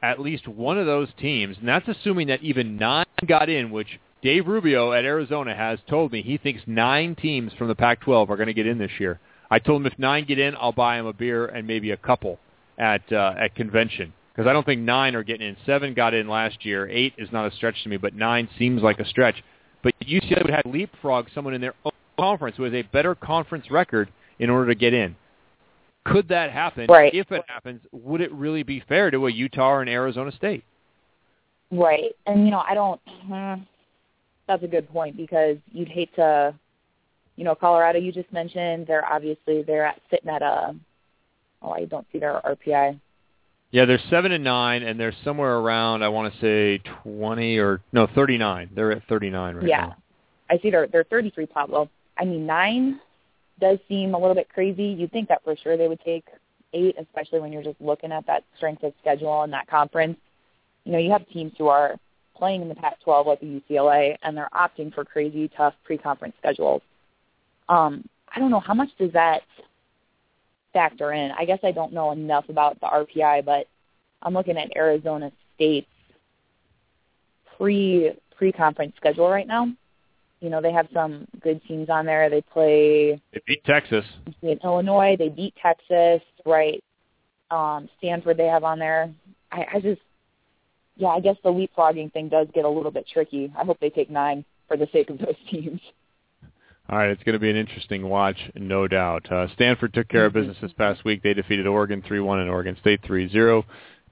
at 0.00 0.20
least 0.20 0.46
one 0.46 0.78
of 0.78 0.86
those 0.86 1.08
teams, 1.18 1.56
and 1.58 1.66
that's 1.66 1.88
assuming 1.88 2.28
that 2.28 2.42
even 2.42 2.76
nine 2.76 3.06
got 3.26 3.48
in, 3.48 3.70
which 3.72 3.98
Dave 4.22 4.46
Rubio 4.46 4.92
at 4.92 5.04
Arizona 5.04 5.54
has 5.56 5.80
told 5.88 6.12
me 6.12 6.22
he 6.22 6.36
thinks 6.36 6.62
nine 6.66 7.16
teams 7.16 7.52
from 7.54 7.66
the 7.66 7.74
Pac-12 7.74 8.30
are 8.30 8.36
going 8.36 8.46
to 8.46 8.54
get 8.54 8.68
in 8.68 8.78
this 8.78 9.00
year. 9.00 9.18
I 9.50 9.58
told 9.58 9.82
him 9.82 9.86
if 9.86 9.98
nine 9.98 10.24
get 10.24 10.38
in, 10.38 10.54
I'll 10.54 10.70
buy 10.70 11.00
him 11.00 11.06
a 11.06 11.12
beer 11.12 11.46
and 11.46 11.66
maybe 11.66 11.90
a 11.90 11.96
couple 11.96 12.38
at 12.78 13.12
uh, 13.12 13.34
at 13.40 13.56
convention 13.56 14.12
because 14.36 14.48
I 14.48 14.52
don't 14.52 14.66
think 14.66 14.82
nine 14.82 15.14
are 15.14 15.22
getting 15.22 15.48
in. 15.48 15.56
Seven 15.64 15.94
got 15.94 16.12
in 16.12 16.28
last 16.28 16.64
year. 16.64 16.86
Eight 16.90 17.14
is 17.16 17.30
not 17.32 17.50
a 17.50 17.56
stretch 17.56 17.82
to 17.84 17.88
me, 17.88 17.96
but 17.96 18.14
nine 18.14 18.48
seems 18.58 18.82
like 18.82 19.00
a 19.00 19.08
stretch. 19.08 19.42
But 19.82 19.94
UCLA 20.00 20.42
would 20.42 20.52
have 20.52 20.64
to 20.64 20.68
leapfrog 20.68 21.28
someone 21.34 21.54
in 21.54 21.60
their 21.62 21.74
own 21.86 21.92
conference 22.18 22.56
who 22.56 22.64
has 22.64 22.74
a 22.74 22.82
better 22.82 23.14
conference 23.14 23.70
record 23.70 24.10
in 24.38 24.50
order 24.50 24.68
to 24.68 24.74
get 24.74 24.92
in. 24.92 25.16
Could 26.04 26.28
that 26.28 26.52
happen? 26.52 26.86
Right. 26.86 27.14
If 27.14 27.32
it 27.32 27.44
happens, 27.48 27.80
would 27.92 28.20
it 28.20 28.30
really 28.32 28.62
be 28.62 28.82
fair 28.86 29.10
to 29.10 29.26
a 29.26 29.32
Utah 29.32 29.70
or 29.70 29.82
an 29.82 29.88
Arizona 29.88 30.30
State? 30.32 30.64
Right. 31.70 32.14
And, 32.26 32.44
you 32.44 32.50
know, 32.50 32.62
I 32.68 32.74
don't, 32.74 33.00
uh, 33.32 33.56
that's 34.46 34.62
a 34.62 34.68
good 34.68 34.88
point 34.90 35.16
because 35.16 35.56
you'd 35.72 35.88
hate 35.88 36.14
to, 36.16 36.54
you 37.36 37.44
know, 37.44 37.54
Colorado 37.54 37.98
you 37.98 38.12
just 38.12 38.30
mentioned, 38.32 38.86
they're 38.86 39.04
obviously, 39.04 39.62
they're 39.62 39.86
at, 39.86 40.00
sitting 40.10 40.28
at 40.28 40.42
a, 40.42 40.76
oh, 41.62 41.70
I 41.70 41.86
don't 41.86 42.06
see 42.12 42.18
their 42.18 42.40
RPI. 42.44 43.00
Yeah, 43.70 43.84
they're 43.84 44.00
seven 44.10 44.32
and 44.32 44.44
nine, 44.44 44.82
and 44.82 44.98
they're 44.98 45.14
somewhere 45.24 45.56
around 45.56 46.02
I 46.02 46.08
want 46.08 46.32
to 46.32 46.40
say 46.40 46.82
twenty 47.02 47.58
or 47.58 47.82
no 47.92 48.06
thirty 48.14 48.38
nine. 48.38 48.70
They're 48.74 48.92
at 48.92 49.06
thirty 49.08 49.30
nine 49.30 49.56
right 49.56 49.66
yeah. 49.66 49.80
now. 49.80 49.86
Yeah, 49.88 49.94
I 50.50 50.58
see 50.62 50.70
they're, 50.70 50.86
they're 50.86 51.04
33 51.04 51.46
Pablo. 51.46 51.88
I 52.18 52.24
mean, 52.24 52.46
nine 52.46 53.00
does 53.60 53.78
seem 53.88 54.14
a 54.14 54.18
little 54.18 54.34
bit 54.34 54.48
crazy. 54.48 54.84
You'd 54.84 55.12
think 55.12 55.28
that 55.28 55.42
for 55.44 55.56
sure 55.56 55.76
they 55.76 55.88
would 55.88 56.00
take 56.04 56.24
eight, 56.72 56.96
especially 56.98 57.40
when 57.40 57.52
you're 57.52 57.62
just 57.62 57.80
looking 57.80 58.12
at 58.12 58.26
that 58.26 58.44
strength 58.56 58.82
of 58.82 58.92
schedule 59.00 59.42
and 59.42 59.52
that 59.52 59.66
conference. 59.66 60.16
You 60.84 60.92
know, 60.92 60.98
you 60.98 61.10
have 61.10 61.28
teams 61.28 61.52
who 61.58 61.68
are 61.68 61.96
playing 62.36 62.62
in 62.62 62.68
the 62.68 62.74
Pac-12 62.74 63.26
like 63.26 63.40
the 63.40 63.62
UCLA, 63.70 64.16
and 64.22 64.36
they're 64.36 64.50
opting 64.54 64.94
for 64.94 65.04
crazy, 65.04 65.50
tough 65.56 65.74
pre-conference 65.84 66.34
schedules. 66.38 66.82
Um, 67.68 68.08
I 68.34 68.38
don't 68.38 68.50
know 68.50 68.60
how 68.60 68.74
much 68.74 68.90
does 68.98 69.12
that 69.12 69.42
factor 70.76 71.14
in. 71.14 71.30
I 71.30 71.46
guess 71.46 71.60
I 71.62 71.72
don't 71.72 71.94
know 71.94 72.10
enough 72.10 72.50
about 72.50 72.78
the 72.80 72.86
RPI, 72.86 73.46
but 73.46 73.66
I'm 74.20 74.34
looking 74.34 74.58
at 74.58 74.76
Arizona 74.76 75.32
State's 75.54 75.86
pre 77.56 78.12
pre-conference 78.36 78.92
schedule 78.98 79.30
right 79.30 79.46
now. 79.46 79.68
You 80.40 80.50
know, 80.50 80.60
they 80.60 80.72
have 80.72 80.86
some 80.92 81.26
good 81.40 81.62
teams 81.66 81.88
on 81.88 82.04
there. 82.04 82.28
They 82.28 82.42
play 82.42 83.18
They 83.32 83.40
beat 83.46 83.64
Texas. 83.64 84.04
in 84.42 84.58
Illinois. 84.62 85.16
They 85.18 85.30
beat 85.30 85.54
Texas, 85.62 86.20
right? 86.44 86.84
Um, 87.50 87.88
Stanford 87.96 88.36
they 88.36 88.44
have 88.48 88.62
on 88.62 88.78
there. 88.78 89.10
I, 89.50 89.64
I 89.76 89.80
just, 89.80 90.02
yeah, 90.96 91.08
I 91.08 91.20
guess 91.20 91.36
the 91.42 91.48
leapfrogging 91.48 92.12
thing 92.12 92.28
does 92.28 92.48
get 92.52 92.66
a 92.66 92.68
little 92.68 92.90
bit 92.90 93.06
tricky. 93.10 93.50
I 93.58 93.64
hope 93.64 93.80
they 93.80 93.88
take 93.88 94.10
nine 94.10 94.44
for 94.68 94.76
the 94.76 94.88
sake 94.92 95.08
of 95.08 95.16
those 95.16 95.36
teams. 95.50 95.80
All 96.88 96.98
right, 96.98 97.10
it's 97.10 97.22
going 97.24 97.32
to 97.32 97.40
be 97.40 97.50
an 97.50 97.56
interesting 97.56 98.08
watch, 98.08 98.38
no 98.54 98.86
doubt. 98.86 99.30
Uh, 99.30 99.48
Stanford 99.54 99.92
took 99.92 100.06
care 100.06 100.26
of 100.26 100.34
business 100.34 100.56
this 100.62 100.72
past 100.72 101.04
week. 101.04 101.20
They 101.20 101.34
defeated 101.34 101.66
Oregon 101.66 102.00
3-1 102.00 102.42
and 102.42 102.48
Oregon 102.48 102.76
State 102.80 103.02
3-0. 103.02 103.64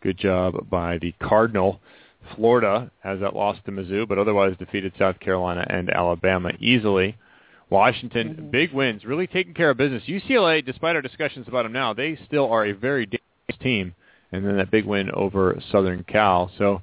Good 0.02 0.18
job 0.18 0.68
by 0.68 0.98
the 0.98 1.14
Cardinal. 1.22 1.80
Florida 2.34 2.90
has 3.04 3.20
that 3.20 3.36
loss 3.36 3.56
to 3.66 3.70
Mizzou, 3.70 4.08
but 4.08 4.18
otherwise 4.18 4.56
defeated 4.58 4.92
South 4.98 5.20
Carolina 5.20 5.64
and 5.70 5.88
Alabama 5.88 6.50
easily. 6.58 7.16
Washington, 7.70 8.48
big 8.50 8.72
wins, 8.72 9.04
really 9.04 9.28
taking 9.28 9.54
care 9.54 9.70
of 9.70 9.76
business. 9.76 10.02
UCLA, 10.08 10.64
despite 10.64 10.96
our 10.96 11.02
discussions 11.02 11.46
about 11.46 11.62
them 11.62 11.72
now, 11.72 11.94
they 11.94 12.18
still 12.26 12.50
are 12.50 12.66
a 12.66 12.72
very 12.72 13.06
dangerous 13.06 13.62
team. 13.62 13.94
And 14.32 14.44
then 14.44 14.56
that 14.56 14.72
big 14.72 14.84
win 14.84 15.12
over 15.12 15.60
Southern 15.70 16.02
Cal. 16.02 16.50
So 16.58 16.82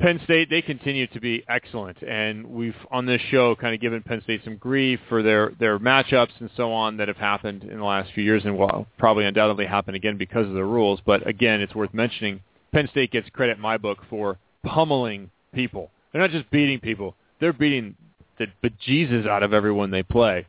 Penn 0.00 0.20
State, 0.22 0.48
they 0.48 0.62
continue 0.62 1.08
to 1.08 1.20
be 1.20 1.42
excellent, 1.48 2.00
and 2.02 2.46
we've 2.46 2.76
on 2.92 3.04
this 3.04 3.20
show 3.32 3.56
kind 3.56 3.74
of 3.74 3.80
given 3.80 4.00
Penn 4.00 4.22
State 4.22 4.42
some 4.44 4.56
grief 4.56 5.00
for 5.08 5.24
their 5.24 5.50
their 5.58 5.80
matchups 5.80 6.38
and 6.38 6.48
so 6.56 6.72
on 6.72 6.98
that 6.98 7.08
have 7.08 7.16
happened 7.16 7.64
in 7.64 7.78
the 7.78 7.84
last 7.84 8.12
few 8.12 8.22
years, 8.22 8.44
and 8.44 8.56
will 8.56 8.86
probably 8.96 9.24
undoubtedly 9.24 9.66
happen 9.66 9.96
again 9.96 10.16
because 10.16 10.46
of 10.46 10.54
the 10.54 10.64
rules. 10.64 11.00
But 11.04 11.26
again, 11.26 11.60
it's 11.60 11.74
worth 11.74 11.92
mentioning. 11.92 12.40
Penn 12.70 12.86
State 12.92 13.10
gets 13.10 13.28
credit 13.30 13.56
in 13.56 13.62
my 13.62 13.76
book 13.76 13.98
for 14.08 14.38
pummeling 14.64 15.30
people. 15.52 15.90
They're 16.12 16.22
not 16.22 16.30
just 16.30 16.48
beating 16.52 16.78
people; 16.78 17.16
they're 17.40 17.52
beating 17.52 17.96
the 18.38 18.46
bejesus 18.62 19.26
out 19.26 19.42
of 19.42 19.52
everyone 19.52 19.90
they 19.90 20.04
play. 20.04 20.46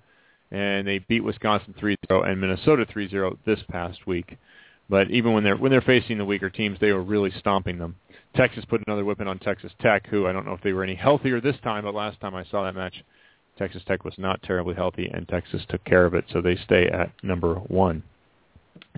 And 0.52 0.88
they 0.88 1.00
beat 1.00 1.24
Wisconsin 1.24 1.76
3-0 1.80 1.96
and 2.28 2.42
Minnesota 2.42 2.86
3-0 2.86 3.38
this 3.46 3.60
past 3.70 4.08
week. 4.08 4.38
But 4.90 5.12
even 5.12 5.34
when 5.34 5.44
they're 5.44 5.58
when 5.58 5.72
they're 5.72 5.82
facing 5.82 6.18
the 6.18 6.26
weaker 6.26 6.50
teams, 6.50 6.80
they 6.80 6.92
were 6.92 7.04
really 7.04 7.32
stomping 7.40 7.78
them. 7.78 7.96
Texas 8.36 8.64
put 8.66 8.82
another 8.88 9.04
whipping 9.06 9.28
on 9.28 9.40
Texas 9.40 9.72
Tech, 9.82 10.08
who 10.08 10.28
I 10.28 10.32
don't 10.32 10.46
know 10.46 10.54
if 10.54 10.62
they 10.62 10.74
were 10.74 10.84
any 10.84 10.96
healthier 10.96 11.42
this 11.42 11.56
time, 11.64 11.84
but 11.84 11.96
last 11.96 12.20
time 12.22 12.36
I 12.36 12.46
saw 12.46 12.64
that 12.64 12.76
match, 12.76 13.04
Texas 13.58 13.82
Tech 13.88 14.06
was 14.06 14.14
not 14.18 14.42
terribly 14.44 14.76
healthy, 14.76 15.10
and 15.14 15.28
Texas 15.28 15.62
took 15.70 15.84
care 15.84 16.06
of 16.06 16.14
it, 16.14 16.26
so 16.32 16.42
they 16.42 16.56
stay 16.56 16.88
at 16.88 17.12
number 17.24 17.56
one. 17.56 18.04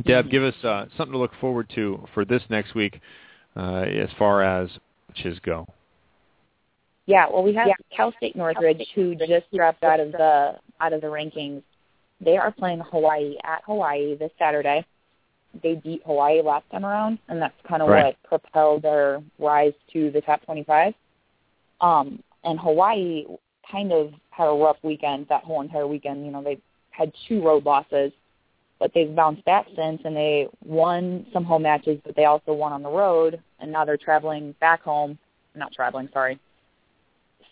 Deb, 0.05 0.29
give 0.29 0.43
us 0.43 0.55
uh, 0.63 0.85
something 0.97 1.13
to 1.13 1.17
look 1.17 1.31
forward 1.39 1.71
to 1.75 2.07
for 2.13 2.25
this 2.25 2.43
next 2.49 2.75
week 2.75 2.99
uh, 3.55 3.81
as 3.81 4.09
far 4.17 4.43
as 4.43 4.69
matches 5.09 5.39
go. 5.43 5.67
Yeah, 7.07 7.25
well, 7.31 7.43
we 7.43 7.53
have 7.55 7.67
Cal 7.95 8.13
State 8.17 8.35
Northridge, 8.35 8.85
who 8.93 9.15
just 9.15 9.51
dropped 9.53 9.83
out 9.83 9.99
of 9.99 10.11
the 10.11 10.55
out 10.79 10.93
of 10.93 11.01
the 11.01 11.07
rankings. 11.07 11.63
They 12.19 12.37
are 12.37 12.51
playing 12.51 12.81
Hawaii 12.91 13.35
at 13.43 13.63
Hawaii 13.65 14.15
this 14.15 14.31
Saturday. 14.37 14.85
They 15.61 15.75
beat 15.75 16.01
Hawaii 16.05 16.41
last 16.41 16.69
time 16.71 16.85
around, 16.85 17.19
and 17.27 17.41
that's 17.41 17.53
kind 17.67 17.81
of 17.81 17.89
Right. 17.89 18.05
what 18.05 18.23
propelled 18.23 18.83
their 18.83 19.21
rise 19.39 19.73
to 19.93 20.09
the 20.11 20.21
top 20.21 20.41
25. 20.43 20.93
Um, 21.81 22.23
and 22.43 22.59
Hawaii 22.59 23.25
kind 23.69 23.91
of 23.91 24.13
had 24.31 24.47
a 24.47 24.51
rough 24.53 24.77
weekend 24.83 25.27
that 25.27 25.43
whole 25.43 25.61
entire 25.61 25.87
weekend. 25.87 26.25
You 26.25 26.31
know, 26.31 26.41
they 26.41 26.57
had 26.91 27.13
two 27.27 27.41
road 27.41 27.65
losses. 27.65 28.11
but 28.79 28.91
they've 28.95 29.13
bounced 29.15 29.45
back 29.45 29.67
since, 29.75 30.01
and 30.05 30.15
they 30.15 30.47
won 30.65 31.23
some 31.31 31.43
home 31.43 31.61
matches, 31.61 31.99
but 32.03 32.15
they 32.15 32.25
also 32.25 32.51
won 32.51 32.73
on 32.73 32.81
the 32.81 32.89
road, 32.89 33.39
and 33.59 33.71
now 33.71 33.85
they're 33.85 33.95
traveling 33.95 34.53
back 34.59 34.81
home. 34.81 35.19
Not 35.53 35.71
traveling, 35.71 36.09
sorry, 36.11 36.39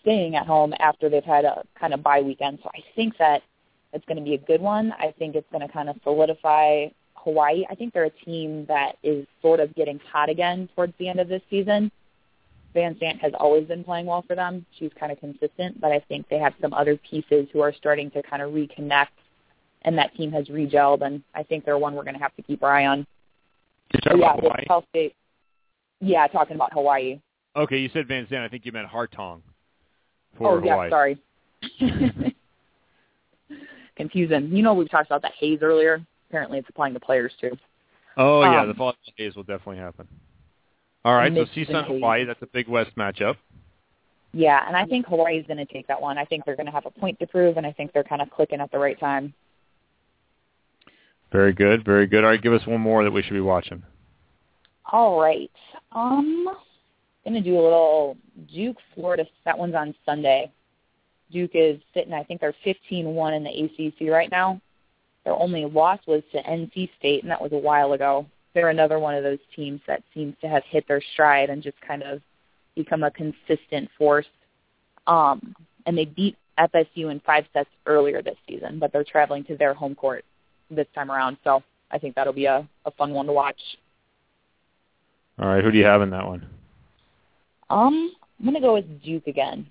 staying 0.02 0.36
at 0.36 0.48
home 0.48 0.74
after 0.80 1.08
they've 1.08 1.24
had 1.24 1.46
a 1.46 1.64
kind 1.80 1.94
of 1.94 2.02
bye 2.02 2.22
weekend. 2.22 2.58
So 2.64 2.72
I 2.74 2.80
think 2.96 3.16
that 3.20 3.44
it's 3.94 4.04
going 4.06 4.18
to 4.18 4.24
be 4.24 4.34
a 4.34 4.40
good 4.40 4.60
one. 4.60 4.92
I 4.94 5.14
think 5.20 5.36
it's 5.36 5.46
going 5.52 5.62
to 5.68 5.72
kind 5.72 5.88
of 5.88 5.98
solidify 6.04 6.88
Hawaii. 7.24 7.66
I 7.70 7.76
think 7.76 7.94
they're 7.94 8.06
a 8.06 8.26
team 8.26 8.66
that 8.68 8.98
is 9.04 9.26
sort 9.41 9.60
of 9.60 9.74
getting 9.76 10.00
hot 10.12 10.30
again 10.30 10.70
towards 10.76 10.94
the 11.00 11.08
end 11.08 11.20
of 11.20 11.28
this 11.28 11.41
season. 11.50 11.91
Van 12.74 12.96
Sant 13.00 13.20
has 13.20 13.34
always 13.40 13.68
been 13.68 13.84
playing 13.84 14.06
well 14.06 14.24
for 14.28 14.36
them. 14.36 14.66
She's 14.78 14.91
kind 15.00 15.12
of 15.12 15.20
consistent, 15.20 15.82
but 15.82 15.91
I 15.91 16.00
think 16.08 16.28
they 16.30 16.38
have 16.38 16.54
some 16.62 16.74
other 16.74 16.98
pieces 16.98 17.48
who 17.52 17.62
are 17.62 17.74
starting 17.74 18.12
to 18.12 18.22
kind 18.24 18.41
of 18.41 18.52
reconnect, 18.52 19.08
and 19.84 19.98
that 19.98 20.16
team 20.16 20.32
has 20.32 20.50
regelled, 20.50 21.02
and 21.02 21.24
I 21.34 21.44
think 21.44 21.66
they're 21.66 21.80
one 21.80 21.96
we're 21.96 22.04
going 22.04 22.16
to 22.16 22.22
have 22.22 22.36
to 22.36 22.44
keep 22.44 22.64
our 22.64 22.72
eye 22.72 22.86
on. 22.86 23.08
You're 23.94 24.02
talking 24.02 24.20
yeah, 24.20 24.34
about 24.34 24.40
Hawaii? 24.41 24.66
Cal 24.68 24.86
State. 24.90 25.16
Yeah, 26.00 26.28
talking 26.28 26.56
about 26.56 26.74
Hawaii. 26.74 27.20
Okay, 27.56 27.80
you 27.80 27.90
said 27.91 28.08
Van 28.08 28.28
Zandt. 28.30 28.44
I 28.44 28.48
think 28.48 28.66
you 28.66 28.72
meant 28.72 28.88
Hartong 28.88 29.41
for 30.38 30.60
oh, 30.60 30.64
yeah, 30.64 30.90
sorry. 30.90 31.18
Confusing. 33.98 34.50
You 34.56 34.64
know, 34.64 34.74
we've 34.76 34.90
talked 34.90 35.08
about 35.08 35.24
that 35.24 35.34
haze 35.38 35.60
earlier. 35.62 36.02
Apparently, 36.30 36.60
it's 36.60 36.70
applying 36.70 36.94
to 36.94 37.00
players 37.00 37.34
too. 37.40 37.58
Oh 38.18 38.42
yeah, 38.42 38.62
Um, 38.62 38.68
the 38.68 38.74
fall 38.74 38.94
days 39.18 39.36
will 39.36 39.44
definitely 39.44 39.78
happen. 39.78 40.08
All 41.06 41.16
right, 41.16 41.34
so 41.34 41.46
CSUN. 41.46 41.86
Hawaii. 41.88 42.26
That's 42.26 42.42
a 42.42 42.48
big 42.48 42.68
West 42.68 42.92
matchup. 42.98 43.38
Yeah, 44.32 44.64
and 44.68 44.76
I 44.76 44.86
think 44.86 45.08
Hawaii's 45.08 45.46
going 45.48 45.58
to 45.58 45.66
take 45.66 45.88
that 45.88 46.00
one. 46.00 46.18
I 46.18 46.26
think 46.26 46.46
they're 46.46 46.56
going 46.56 46.68
to 46.68 46.72
have 46.72 46.86
a 46.86 46.92
point 46.92 47.18
to 47.20 47.26
prove, 47.28 47.58
and 47.58 47.66
I 47.66 47.72
think 47.72 47.94
they're 47.94 48.04
kind 48.04 48.22
of 48.22 48.30
clicking 48.30 48.60
at 48.60 48.72
the 48.72 48.78
right 48.78 49.00
time. 49.00 49.34
Very 51.32 51.54
good, 51.54 51.84
very 51.86 52.06
good. 52.06 52.24
All 52.24 52.30
right, 52.30 52.42
give 52.42 52.54
us 52.54 52.66
one 52.68 52.82
more 52.82 53.04
that 53.04 53.12
we 53.12 53.24
should 53.24 53.34
be 53.34 53.40
watching. 53.40 53.82
All 54.92 55.20
right. 55.20 55.52
Um, 55.92 56.48
going 57.24 57.34
to 57.36 57.42
do 57.42 57.60
a 57.60 57.62
little 57.62 58.18
Duke, 58.54 58.78
Florida. 58.94 59.26
That 59.46 59.58
one's 59.58 59.76
on 59.76 59.96
Sunday. 60.06 60.52
Duke 61.32 61.52
is 61.54 61.80
sitting, 61.94 62.14
I 62.14 62.24
think 62.24 62.42
they're 62.42 62.56
15-1 62.66 63.38
in 63.38 63.44
the 63.44 63.86
ACC 63.92 64.10
right 64.12 64.32
now. 64.32 64.60
Their 65.30 65.40
only 65.40 65.64
loss 65.64 66.00
was 66.08 66.24
to 66.32 66.42
NC 66.42 66.90
State, 66.98 67.22
and 67.22 67.30
that 67.30 67.40
was 67.40 67.52
a 67.52 67.58
while 67.58 67.94
ago. 67.94 68.26
They're 68.56 68.70
another 68.70 68.98
one 68.98 69.14
of 69.14 69.22
those 69.22 69.38
teams 69.56 69.80
that 69.86 70.02
seems 70.12 70.34
to 70.42 70.48
have 70.48 70.64
hit 70.68 70.88
their 70.88 71.04
stride 71.14 71.52
and 71.52 71.62
just 71.62 71.80
kind 71.82 72.02
of 72.02 72.20
become 72.76 73.04
a 73.04 73.12
consistent 73.12 73.92
force. 73.96 74.26
Um, 75.06 75.56
and 75.86 75.96
they 75.96 76.06
beat 76.06 76.36
FSU 76.58 77.12
in 77.12 77.20
five 77.20 77.46
sets 77.54 77.70
earlier 77.86 78.24
this 78.24 78.38
season, 78.48 78.80
but 78.80 78.92
they're 78.92 79.04
traveling 79.04 79.44
to 79.44 79.56
their 79.56 79.76
home 79.76 79.94
court 79.94 80.26
this 80.72 80.88
time 80.96 81.12
around. 81.12 81.38
So 81.44 81.62
I 81.92 82.00
think 82.00 82.16
that'll 82.16 82.34
be 82.34 82.46
a, 82.46 82.68
a 82.88 82.92
fun 82.98 83.14
one 83.14 83.28
to 83.28 83.32
watch. 83.32 83.62
All 85.38 85.48
right, 85.48 85.64
who 85.64 85.70
do 85.72 85.78
you 85.78 85.86
have 85.86 86.02
in 86.02 86.10
that 86.10 86.26
one? 86.26 86.44
Um, 87.70 88.16
I'm 88.40 88.46
gonna 88.46 88.62
go 88.62 88.74
with 88.74 89.04
Duke 89.04 89.28
again. 89.28 89.68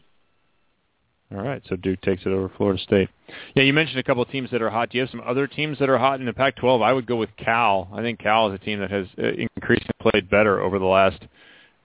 All 1.31 1.43
right, 1.43 1.63
so 1.69 1.77
Duke 1.77 2.01
takes 2.01 2.23
it 2.23 2.29
over 2.29 2.51
Florida 2.57 2.83
State. 2.83 3.11
Yeah, 3.55 3.63
you 3.63 3.75
mentioned 3.75 3.99
a 3.99 4.03
couple 4.03 4.23
of 4.23 4.31
teams 4.31 4.51
that 4.51 4.63
are 4.63 4.71
hot. 4.71 4.91
Do 4.91 4.97
you 4.97 5.03
have 5.03 5.11
some 5.11 5.23
other 5.27 5.47
teams 5.47 5.79
that 5.79 5.91
are 5.91 5.99
hot 5.99 6.21
in 6.21 6.27
the 6.27 6.33
Pac-12? 6.33 6.83
I 6.83 6.93
would 6.95 7.07
go 7.07 7.17
with 7.17 7.29
Cal. 7.37 7.87
I 7.93 8.01
think 8.01 8.19
Cal 8.19 8.49
is 8.49 8.55
a 8.55 8.65
team 8.65 8.81
that 8.81 8.91
has 8.91 9.07
uh, 9.19 9.27
increasingly 9.57 9.93
played 10.01 10.31
better 10.31 10.59
over 10.61 10.79
the 10.79 10.87
last 10.87 11.21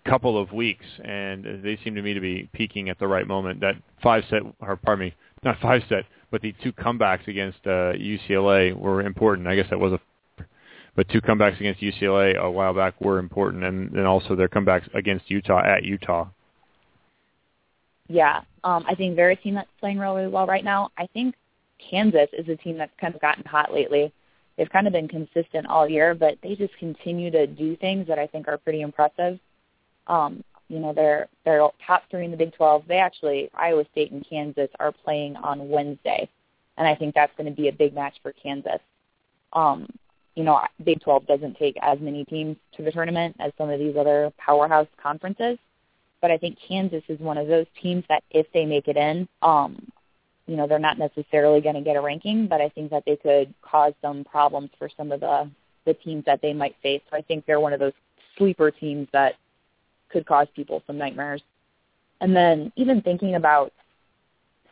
couple 0.05 0.37
of 0.37 0.53
weeks, 0.53 0.85
and 1.03 1.61
they 1.61 1.77
seem 1.83 1.95
to 1.95 2.01
me 2.01 2.13
to 2.13 2.21
be 2.21 2.49
peaking 2.53 2.87
at 2.87 2.99
the 2.99 3.07
right 3.07 3.27
moment. 3.27 3.59
That 3.59 3.75
five 4.01 4.23
set, 4.29 4.43
or 4.61 4.77
pardon 4.77 5.07
me, 5.07 5.15
not 5.43 5.59
five 5.61 5.81
set, 5.89 6.05
but 6.31 6.41
the 6.41 6.55
two 6.63 6.71
comebacks 6.71 7.27
against 7.27 7.59
uh, 7.65 7.93
UCLA 7.93 8.73
were 8.73 9.01
important. 9.01 9.47
I 9.49 9.55
guess 9.57 9.69
that 9.71 9.79
was 9.79 9.93
a, 9.93 9.99
but 10.95 11.09
two 11.09 11.21
comebacks 11.21 11.59
against 11.59 11.81
UCLA 11.81 12.37
a 12.37 12.49
while 12.49 12.73
back 12.73 12.99
were 13.01 13.19
important, 13.19 13.65
and 13.65 13.91
then 13.91 14.05
also 14.05 14.37
their 14.37 14.47
comebacks 14.47 14.87
against 14.95 15.29
Utah 15.29 15.61
at 15.65 15.83
Utah. 15.83 16.27
Yeah, 18.07 18.41
um, 18.63 18.85
I 18.87 18.95
think 18.95 19.15
they're 19.15 19.31
a 19.31 19.35
team 19.35 19.55
that's 19.55 19.69
playing 19.79 19.99
really 19.99 20.27
well 20.27 20.47
right 20.47 20.63
now. 20.63 20.89
I 20.97 21.07
think 21.07 21.35
Kansas 21.89 22.29
is 22.33 22.47
a 22.47 22.55
team 22.55 22.77
that's 22.77 22.93
kind 22.99 23.13
of 23.13 23.21
gotten 23.21 23.43
hot 23.45 23.73
lately. 23.73 24.13
They've 24.57 24.69
kind 24.69 24.87
of 24.87 24.93
been 24.93 25.07
consistent 25.07 25.67
all 25.67 25.89
year, 25.89 26.13
but 26.13 26.37
they 26.43 26.55
just 26.55 26.77
continue 26.77 27.31
to 27.31 27.47
do 27.47 27.75
things 27.77 28.07
that 28.07 28.19
I 28.19 28.27
think 28.27 28.47
are 28.47 28.57
pretty 28.57 28.81
impressive. 28.81 29.39
Um, 30.07 30.43
you 30.69 30.79
know, 30.79 30.93
they're 30.93 31.27
they're 31.43 31.67
top 31.85 32.03
three 32.09 32.25
in 32.25 32.31
the 32.31 32.37
Big 32.37 32.53
12. 32.53 32.83
They 32.87 32.97
actually 32.97 33.49
Iowa 33.53 33.85
State 33.91 34.11
and 34.11 34.25
Kansas 34.27 34.69
are 34.79 34.91
playing 34.91 35.35
on 35.37 35.69
Wednesday, 35.69 36.29
and 36.77 36.87
I 36.87 36.95
think 36.95 37.15
that's 37.15 37.35
going 37.37 37.49
to 37.49 37.55
be 37.55 37.67
a 37.67 37.73
big 37.73 37.93
match 37.93 38.15
for 38.21 38.31
Kansas. 38.31 38.79
Um, 39.53 39.87
you 40.35 40.43
know, 40.43 40.59
Big 40.83 41.01
12 41.01 41.27
doesn't 41.27 41.57
take 41.57 41.77
as 41.81 41.99
many 41.99 42.25
teams 42.25 42.57
to 42.77 42.83
the 42.83 42.91
tournament 42.91 43.35
as 43.39 43.51
some 43.57 43.69
of 43.69 43.79
these 43.79 43.95
other 43.97 44.31
powerhouse 44.37 44.87
conferences 45.01 45.57
but 46.23 46.31
I 46.31 46.37
think 46.37 46.57
Kansas 46.65 47.03
is 47.09 47.19
one 47.19 47.37
of 47.37 47.49
those 47.49 47.65
teams 47.81 48.05
that 48.07 48.23
if 48.31 48.47
they 48.53 48.65
make 48.65 48.87
it 48.87 48.95
in, 48.95 49.27
um, 49.41 49.91
you 50.47 50.55
know, 50.55 50.67
they're 50.67 50.79
not 50.79 50.97
necessarily 50.97 51.59
going 51.59 51.75
to 51.75 51.81
get 51.81 51.97
a 51.97 52.01
ranking, 52.01 52.47
but 52.47 52.61
I 52.61 52.69
think 52.69 52.91
that 52.91 53.03
they 53.05 53.17
could 53.17 53.53
cause 53.61 53.91
some 54.01 54.23
problems 54.23 54.69
for 54.79 54.89
some 54.95 55.11
of 55.11 55.19
the 55.19 55.51
the 55.83 55.93
teams 55.93 56.23
that 56.23 56.41
they 56.41 56.53
might 56.53 56.77
face. 56.81 57.01
So 57.11 57.17
I 57.17 57.23
think 57.23 57.45
they're 57.45 57.59
one 57.59 57.73
of 57.73 57.81
those 57.81 57.91
sleeper 58.37 58.71
teams 58.71 59.09
that 59.11 59.33
could 60.07 60.25
cause 60.25 60.47
people 60.55 60.81
some 60.87 60.97
nightmares. 60.97 61.41
And 62.21 62.33
then 62.33 62.71
even 62.77 63.01
thinking 63.01 63.35
about 63.35 63.73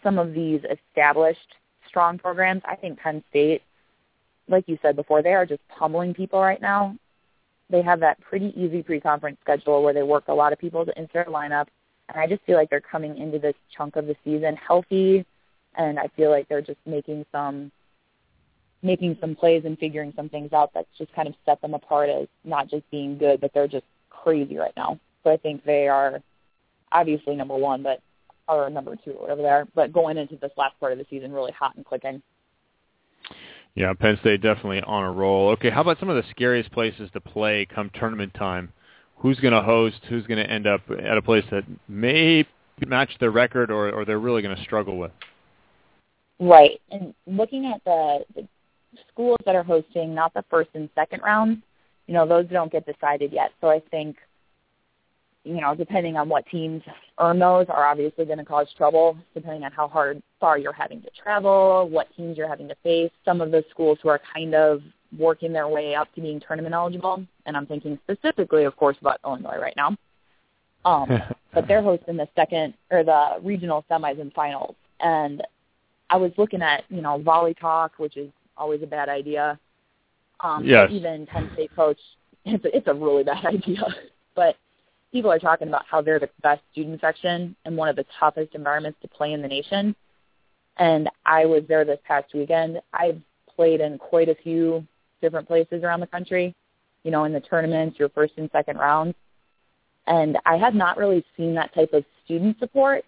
some 0.04 0.18
of 0.18 0.34
these 0.34 0.62
established 0.64 1.56
strong 1.86 2.18
programs, 2.18 2.62
I 2.64 2.78
think 2.78 2.98
Penn 2.98 3.26
State, 3.30 3.62
like 4.48 4.70
you 4.70 4.80
said 4.82 4.96
before, 4.96 5.22
they 5.22 5.34
are 5.34 5.46
just 5.46 5.68
pummeling 5.68 6.14
people 6.14 6.40
right 6.40 6.62
now 6.62 6.96
they 7.72 7.82
have 7.82 8.02
that 8.02 8.20
pretty 8.22 8.54
easy 8.56 8.84
pre-conference 8.84 9.38
schedule 9.42 9.82
where 9.84 9.94
they 9.94 10.04
work 10.04 10.26
a 10.28 10.34
lot 10.34 10.54
of 10.54 10.60
people 10.60 10.82
into 10.82 11.10
their 11.14 11.26
lineup, 11.26 11.68
and 12.10 12.20
I 12.20 12.28
just 12.28 12.44
feel 12.44 12.58
like 12.58 12.70
they're 12.70 12.82
coming 12.82 13.18
into 13.18 13.40
this 13.40 13.56
chunk 13.76 13.96
of 13.96 14.06
the 14.06 14.16
season 14.24 14.56
healthy, 14.56 15.26
and 15.76 15.98
I 15.98 16.08
feel 16.16 16.30
like 16.30 16.48
they're 16.50 16.62
just 16.62 16.80
making 16.86 17.26
some 17.32 17.72
making 18.84 19.16
some 19.22 19.36
plays 19.36 19.64
and 19.64 19.78
figuring 19.78 20.12
some 20.16 20.28
things 20.28 20.52
out 20.54 20.72
that's 20.74 20.90
just 20.98 21.14
kind 21.14 21.28
of 21.28 21.36
set 21.46 21.62
them 21.62 21.76
apart 21.76 22.10
as 22.10 22.28
not 22.44 22.68
just 22.68 22.90
being 22.90 23.16
good, 23.18 23.40
but 23.40 23.54
they're 23.54 23.68
just 23.68 23.86
crazy 24.10 24.58
right 24.58 24.74
now. 24.76 25.00
So 25.24 25.32
I 25.32 25.38
think 25.38 25.64
they 25.64 25.88
are 25.88 26.20
obviously 26.92 27.36
number 27.36 27.56
one, 27.56 27.84
but 27.84 28.02
or 28.48 28.70
number 28.70 28.96
two, 28.96 29.12
or 29.12 29.22
whatever 29.22 29.42
they 29.44 29.50
are. 29.50 29.68
But 29.76 29.94
going 29.94 30.18
into 30.18 30.36
this 30.36 30.52
last 30.58 30.80
part 30.80 30.92
of 30.92 30.98
the 30.98 31.06
season, 31.10 31.32
really 31.32 31.52
hot 31.52 31.76
and 31.76 31.86
clicking. 31.86 32.22
Yeah, 33.76 33.94
Penn 33.94 34.18
State 34.20 34.42
definitely 34.42 34.82
on 34.82 35.04
a 35.04 35.12
roll. 35.12 35.50
Okay, 35.52 35.70
how 35.70 35.82
about 35.82 36.00
some 36.00 36.10
of 36.10 36.16
the 36.16 36.30
scariest 36.30 36.72
places 36.72 37.10
to 37.14 37.22
play 37.22 37.66
come 37.74 37.90
tournament 37.94 38.34
time? 38.34 38.74
Who's 39.18 39.40
going 39.40 39.54
to 39.54 39.62
host? 39.62 39.98
Who's 40.10 40.26
going 40.26 40.44
to 40.44 40.50
end 40.50 40.68
up 40.68 40.82
at 40.90 41.18
a 41.18 41.22
place 41.22 41.46
that 41.52 41.64
may 41.88 42.46
match 42.86 43.12
their 43.20 43.32
record 43.32 43.72
or, 43.72 43.92
or 43.92 44.04
they're 44.04 44.20
really 44.20 44.42
going 44.42 44.56
to 44.56 44.64
struggle 44.64 44.98
with? 44.98 45.12
Right. 46.40 46.82
And 46.90 47.14
looking 47.28 47.72
at 47.74 47.84
the, 47.86 48.26
the 48.36 48.48
schools 49.12 49.38
that 49.46 49.56
are 49.56 49.64
hosting, 49.64 50.14
not 50.16 50.34
the 50.34 50.44
first 50.50 50.72
and 50.74 50.90
second 50.96 51.22
rounds, 51.22 51.60
you 52.08 52.14
know, 52.14 52.28
those 52.28 52.48
don't 52.48 52.72
get 52.72 52.86
decided 52.86 53.32
yet. 53.32 53.52
So 53.62 53.70
I 53.70 53.82
think, 53.92 54.18
you 55.44 55.60
know, 55.60 55.74
depending 55.76 56.18
on 56.18 56.30
what 56.30 56.46
teams 56.48 56.84
earn 57.20 57.40
those 57.40 57.66
are 57.70 57.86
obviously 57.86 58.26
going 58.26 58.38
to 58.38 58.46
cause 58.46 58.68
trouble, 58.78 59.18
depending 59.34 59.64
on 59.64 59.72
how 59.72 59.88
hard 59.88 60.22
far 60.40 60.58
you're 60.58 60.74
having 60.74 61.02
to 61.02 61.10
travel, 61.22 61.90
what 61.90 62.08
teams 62.16 62.38
you're 62.38 62.48
having 62.48 62.68
to 62.68 62.76
face. 62.84 63.12
Some 63.26 63.42
of 63.42 63.52
the 63.52 63.64
schools 63.72 63.98
who 64.04 64.10
are 64.10 64.22
kind 64.34 64.54
of 64.54 64.82
working 65.18 65.52
their 65.52 65.68
way 65.68 65.96
up 65.96 66.14
to 66.16 66.22
being 66.22 66.40
tournament 66.40 66.76
eligible, 66.76 67.26
and 67.46 67.58
I'm 67.58 67.66
thinking 67.66 68.00
specifically, 68.04 68.66
of 68.66 68.76
course, 68.76 68.98
about 69.02 69.20
Illinois 69.26 69.58
right 69.60 69.76
now. 69.76 69.98
Um, 70.86 71.10
but 71.54 71.68
they're 71.68 71.82
hosting 71.82 72.18
the 72.18 72.28
second 72.36 72.76
or 72.92 73.04
the 73.04 73.38
regional 73.42 73.84
semis 73.90 74.22
and 74.22 74.32
finals, 74.34 74.76
and 75.00 75.42
I 76.10 76.18
was 76.18 76.32
looking 76.38 76.62
at 76.62 76.84
you 76.90 77.02
know 77.02 77.20
Volley 77.20 77.56
Talk, 77.56 77.94
which 77.98 78.16
is 78.16 78.30
always 78.58 78.84
a 78.84 78.88
bad 78.88 79.10
idea. 79.10 79.60
Um, 80.42 80.64
Yes. 80.66 80.90
Even 80.92 81.26
Penn 81.26 81.50
State 81.54 81.76
coach, 81.76 82.00
it's 82.46 82.64
a, 82.66 82.76
it's 82.76 82.88
a 82.88 82.94
really 82.94 83.24
bad 83.24 83.46
idea. 83.46 83.84
But 84.36 84.56
people 85.12 85.32
are 85.32 85.40
talking 85.40 85.68
about 85.68 85.86
how 85.90 86.02
they're 86.02 86.20
the 86.20 86.30
best 86.42 86.62
student 86.72 87.02
section 87.02 87.56
and 87.66 87.76
one 87.76 87.90
of 87.90 87.96
the 87.96 88.06
toughest 88.20 88.56
environments 88.56 89.00
to 89.02 89.08
play 89.08 89.34
in 89.34 89.42
the 89.42 89.48
nation. 89.48 89.96
And 90.78 91.10
I 91.26 91.46
was 91.46 91.64
there 91.68 91.86
this 91.86 92.00
past 92.08 92.34
weekend. 92.34 92.82
I've 92.94 93.22
played 93.56 93.82
in 93.82 93.98
quite 93.98 94.30
a 94.30 94.36
few 94.36 94.86
different 95.22 95.48
places 95.48 95.84
around 95.84 96.00
the 96.00 96.08
country, 96.08 96.56
you 97.04 97.12
know, 97.12 97.26
in 97.26 97.34
the 97.34 97.42
tournaments, 97.42 98.00
your 98.00 98.10
first 98.10 98.34
and 98.38 98.50
second 98.52 98.78
rounds. 98.78 99.16
And 100.08 100.38
I 100.46 100.58
have 100.58 100.74
not 100.74 100.98
really 100.98 101.24
seen 101.38 101.54
that 101.56 101.74
type 101.74 101.94
of 101.94 102.04
student 102.26 102.58
support 102.60 103.06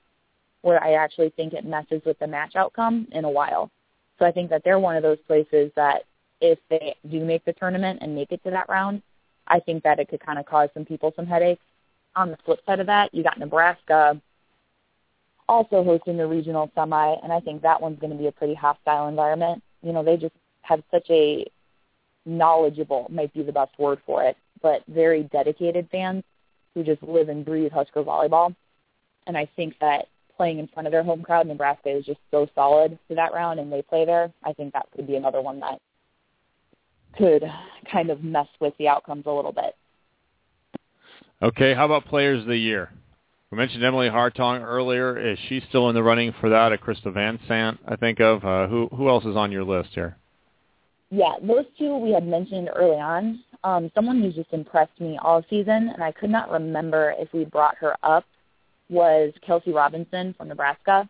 where 0.62 0.82
I 0.84 0.94
actually 0.94 1.30
think 1.32 1.54
it 1.54 1.66
messes 1.66 2.02
with 2.06 2.20
the 2.20 2.28
match 2.28 2.56
outcome 2.56 3.08
in 3.12 3.26
a 3.26 3.30
while. 3.30 3.72
So 4.20 4.26
I 4.26 4.32
think 4.32 4.50
that 4.50 4.64
they're 4.64 4.80
one 4.80 4.96
of 4.96 5.04
those 5.04 5.18
places 5.28 5.72
that 5.76 6.04
if 6.40 6.60
they 6.70 6.96
do 7.10 7.24
make 7.24 7.44
the 7.46 7.54
tournament 7.54 8.00
and 8.02 8.14
make 8.14 8.32
it 8.32 8.44
to 8.44 8.52
that 8.52 8.70
round, 8.70 9.02
I 9.48 9.60
think 9.60 9.84
that 9.84 10.00
it 10.00 10.10
could 10.10 10.26
kind 10.26 10.40
of 10.40 10.46
cause 10.46 10.70
some 10.74 10.86
people 10.86 11.14
some 11.16 11.26
headaches. 11.26 11.64
On 12.16 12.30
the 12.30 12.38
flip 12.46 12.60
side 12.66 12.80
of 12.80 12.88
that, 12.88 13.14
you 13.14 13.24
got 13.24 13.40
Nebraska 13.40 14.22
also 15.50 15.84
hosting 15.84 16.18
the 16.18 16.28
regional 16.28 16.72
semi, 16.76 17.16
and 17.24 17.32
I 17.32 17.40
think 17.40 17.62
that 17.62 17.82
one's 17.82 18.00
going 18.00 18.12
to 18.12 18.18
be 18.18 18.28
a 18.28 18.32
pretty 18.32 18.54
hostile 18.54 19.08
environment. 19.08 19.62
You 19.82 19.92
know, 19.92 20.04
they 20.04 20.18
just 20.18 20.36
have 20.62 20.82
such 20.92 21.10
a 21.10 21.46
knowledgeable 22.26 23.08
might 23.10 23.34
be 23.34 23.44
the 23.44 23.52
best 23.52 23.78
word 23.78 24.00
for 24.06 24.24
it, 24.24 24.38
but 24.62 24.84
very 24.88 25.24
dedicated 25.24 25.90
fans 25.92 26.24
who 26.74 26.84
just 26.84 27.04
live 27.04 27.30
and 27.30 27.46
breathe 27.46 27.72
Husker 27.72 28.04
volleyball. 28.04 28.56
And 29.28 29.38
I 29.38 29.48
think 29.56 29.76
that 29.80 30.08
playing 30.38 30.60
in 30.60 30.68
front 30.68 30.88
of 30.88 30.92
their 30.92 31.04
home 31.04 31.22
crowd, 31.22 31.48
Nebraska 31.48 31.90
is 31.90 32.06
just 32.06 32.20
so 32.32 32.48
solid 32.56 32.98
to 33.10 33.16
that 33.16 33.34
round, 33.34 33.60
and 33.60 33.72
they 33.72 33.82
play 33.82 34.06
there. 34.06 34.32
I 34.44 34.54
think 34.54 34.74
that 34.74 34.88
could 34.96 35.08
be 35.08 35.16
another 35.16 35.42
one 35.42 35.60
that 35.60 35.80
could 37.18 37.44
kind 37.92 38.10
of 38.10 38.24
mess 38.24 38.48
with 38.60 38.76
the 38.78 38.88
outcomes 38.88 39.26
a 39.26 39.32
little 39.32 39.52
bit. 39.52 39.76
Okay, 41.44 41.74
how 41.74 41.84
about 41.84 42.06
players 42.06 42.40
of 42.40 42.48
the 42.48 42.56
year? 42.56 42.90
We 43.52 43.58
mentioned 43.58 43.84
Emily 43.84 44.08
Hartong 44.08 44.64
earlier. 44.64 45.20
Is 45.20 45.38
she 45.50 45.62
still 45.68 45.90
in 45.90 45.96
the 45.96 46.02
running 46.02 46.34
for 46.40 46.48
that? 46.50 46.72
A 46.72 46.78
Crystal 46.78 47.12
Van 47.12 47.38
Sant, 47.50 47.78
I 47.86 47.98
think 47.98 48.22
of. 48.22 48.46
Uh, 48.46 48.68
who 48.68 48.88
who 48.96 49.10
else 49.10 49.26
is 49.26 49.36
on 49.36 49.52
your 49.52 49.66
list 49.66 49.90
here? 49.94 50.16
Yeah, 51.10 51.34
those 51.42 51.66
two 51.78 51.98
we 51.98 52.12
had 52.12 52.26
mentioned 52.26 52.70
early 52.74 52.96
on. 52.96 53.44
Um, 53.66 53.92
someone 53.94 54.22
who's 54.22 54.36
just 54.36 54.54
impressed 54.54 54.98
me 55.02 55.20
all 55.22 55.44
season, 55.50 55.90
and 55.94 56.02
I 56.02 56.14
could 56.14 56.30
not 56.30 56.50
remember 56.50 57.14
if 57.20 57.34
we 57.34 57.44
brought 57.44 57.76
her 57.76 57.98
up, 58.04 58.24
was 58.90 59.34
Kelsey 59.46 59.74
Robinson 59.74 60.34
from 60.38 60.48
Nebraska. 60.48 61.10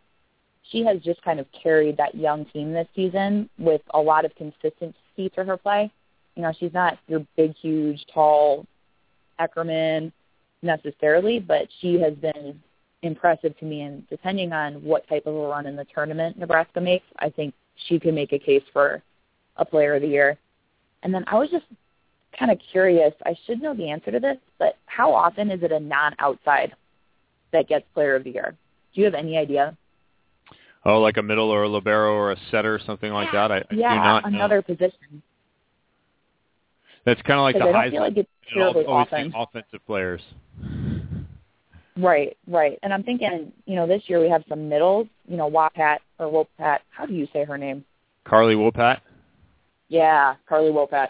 She 0.71 0.83
has 0.83 0.99
just 1.01 1.21
kind 1.21 1.39
of 1.39 1.45
carried 1.51 1.97
that 1.97 2.15
young 2.15 2.45
team 2.45 2.73
this 2.73 2.87
season 2.95 3.51
with 3.59 3.81
a 3.93 3.99
lot 3.99 4.25
of 4.25 4.33
consistency 4.33 5.29
to 5.35 5.43
her 5.43 5.57
play. 5.57 5.91
You 6.35 6.41
know, 6.41 6.53
she's 6.59 6.73
not 6.73 6.97
your 7.07 7.23
big, 7.37 7.53
huge, 7.61 8.03
tall 8.11 8.65
Eckerman 9.39 10.11
necessarily, 10.63 11.39
but 11.39 11.67
she 11.81 11.99
has 11.99 12.13
been 12.15 12.59
impressive 13.01 13.57
to 13.59 13.65
me. 13.65 13.81
And 13.81 14.07
depending 14.09 14.53
on 14.53 14.75
what 14.83 15.07
type 15.07 15.25
of 15.25 15.35
a 15.35 15.47
run 15.47 15.65
in 15.65 15.75
the 15.75 15.85
tournament 15.93 16.37
Nebraska 16.39 16.81
makes, 16.81 17.05
I 17.19 17.29
think 17.29 17.53
she 17.87 17.99
could 17.99 18.13
make 18.13 18.33
a 18.33 18.39
case 18.39 18.63
for 18.71 19.03
a 19.57 19.65
player 19.65 19.95
of 19.95 20.01
the 20.01 20.07
year. 20.07 20.37
And 21.03 21.13
then 21.13 21.25
I 21.27 21.35
was 21.35 21.49
just 21.49 21.65
kind 22.37 22.51
of 22.51 22.59
curious. 22.71 23.13
I 23.25 23.35
should 23.45 23.61
know 23.61 23.73
the 23.73 23.89
answer 23.89 24.11
to 24.11 24.19
this, 24.19 24.37
but 24.57 24.77
how 24.85 25.13
often 25.13 25.51
is 25.51 25.61
it 25.63 25.71
a 25.71 25.79
non-outside 25.79 26.75
that 27.51 27.67
gets 27.67 27.85
player 27.93 28.15
of 28.15 28.23
the 28.23 28.31
year? 28.31 28.55
Do 28.93 29.01
you 29.01 29.05
have 29.05 29.13
any 29.13 29.37
idea? 29.37 29.77
Oh, 30.85 30.99
like 30.99 31.17
a 31.17 31.21
middle 31.23 31.49
or 31.49 31.63
a 31.63 31.69
libero 31.69 32.13
or 32.13 32.31
a 32.31 32.37
setter, 32.51 32.75
or 32.75 32.79
something 32.85 33.11
like 33.11 33.31
that. 33.31 33.51
I, 33.51 33.57
I 33.59 33.63
yeah, 33.71 33.93
do 33.93 33.99
not 33.99 34.27
another 34.27 34.57
know. 34.57 34.61
position. 34.75 35.23
That's 37.05 37.21
kind 37.23 37.39
of 37.39 37.43
like 37.43 37.55
the 37.55 37.65
Because 37.65 37.75
I 37.75 37.89
feel 37.89 38.01
like 38.01 38.17
it's 38.17 38.29
terribly 38.53 38.85
often. 38.85 39.33
offensive 39.35 39.85
players. 39.85 40.21
Right, 41.97 42.35
right. 42.47 42.79
And 42.81 42.93
I'm 42.93 43.03
thinking, 43.03 43.51
you 43.65 43.75
know, 43.75 43.85
this 43.85 44.03
year 44.07 44.19
we 44.19 44.29
have 44.29 44.43
some 44.49 44.67
middles. 44.67 45.07
You 45.27 45.37
know, 45.37 45.49
Wapat 45.49 45.99
or 46.19 46.27
Wopat. 46.27 46.79
How 46.89 47.05
do 47.05 47.13
you 47.13 47.27
say 47.33 47.43
her 47.45 47.57
name? 47.57 47.85
Carly 48.25 48.55
Wopat. 48.55 48.99
Yeah, 49.89 50.35
Carly 50.47 50.71
Wopat. 50.71 51.09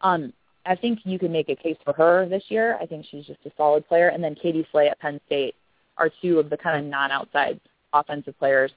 Um, 0.00 0.32
I 0.64 0.74
think 0.74 1.00
you 1.04 1.18
can 1.18 1.30
make 1.30 1.48
a 1.48 1.54
case 1.54 1.76
for 1.84 1.92
her 1.92 2.28
this 2.28 2.42
year. 2.48 2.76
I 2.80 2.86
think 2.86 3.06
she's 3.08 3.26
just 3.26 3.38
a 3.46 3.52
solid 3.56 3.86
player. 3.86 4.08
And 4.08 4.22
then 4.22 4.34
Katie 4.34 4.66
Slay 4.72 4.88
at 4.88 4.98
Penn 4.98 5.20
State 5.26 5.54
are 5.96 6.10
two 6.20 6.38
of 6.38 6.50
the 6.50 6.56
kind 6.56 6.78
of 6.84 6.90
non-outside 6.90 7.60
offensive 7.92 8.36
players. 8.38 8.72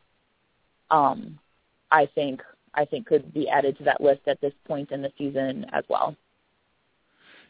Um, 0.92 1.40
I 1.92 2.08
think 2.14 2.42
I 2.76 2.86
think 2.86 3.08
could 3.08 3.34
be 3.34 3.50
added 3.50 3.78
to 3.80 3.84
that 3.86 4.02
list 4.02 4.22
at 4.28 4.40
this 4.42 4.54
point 4.68 4.92
in 4.92 5.02
the 5.02 5.12
season 5.18 5.66
as 5.74 5.84
well. 5.90 6.16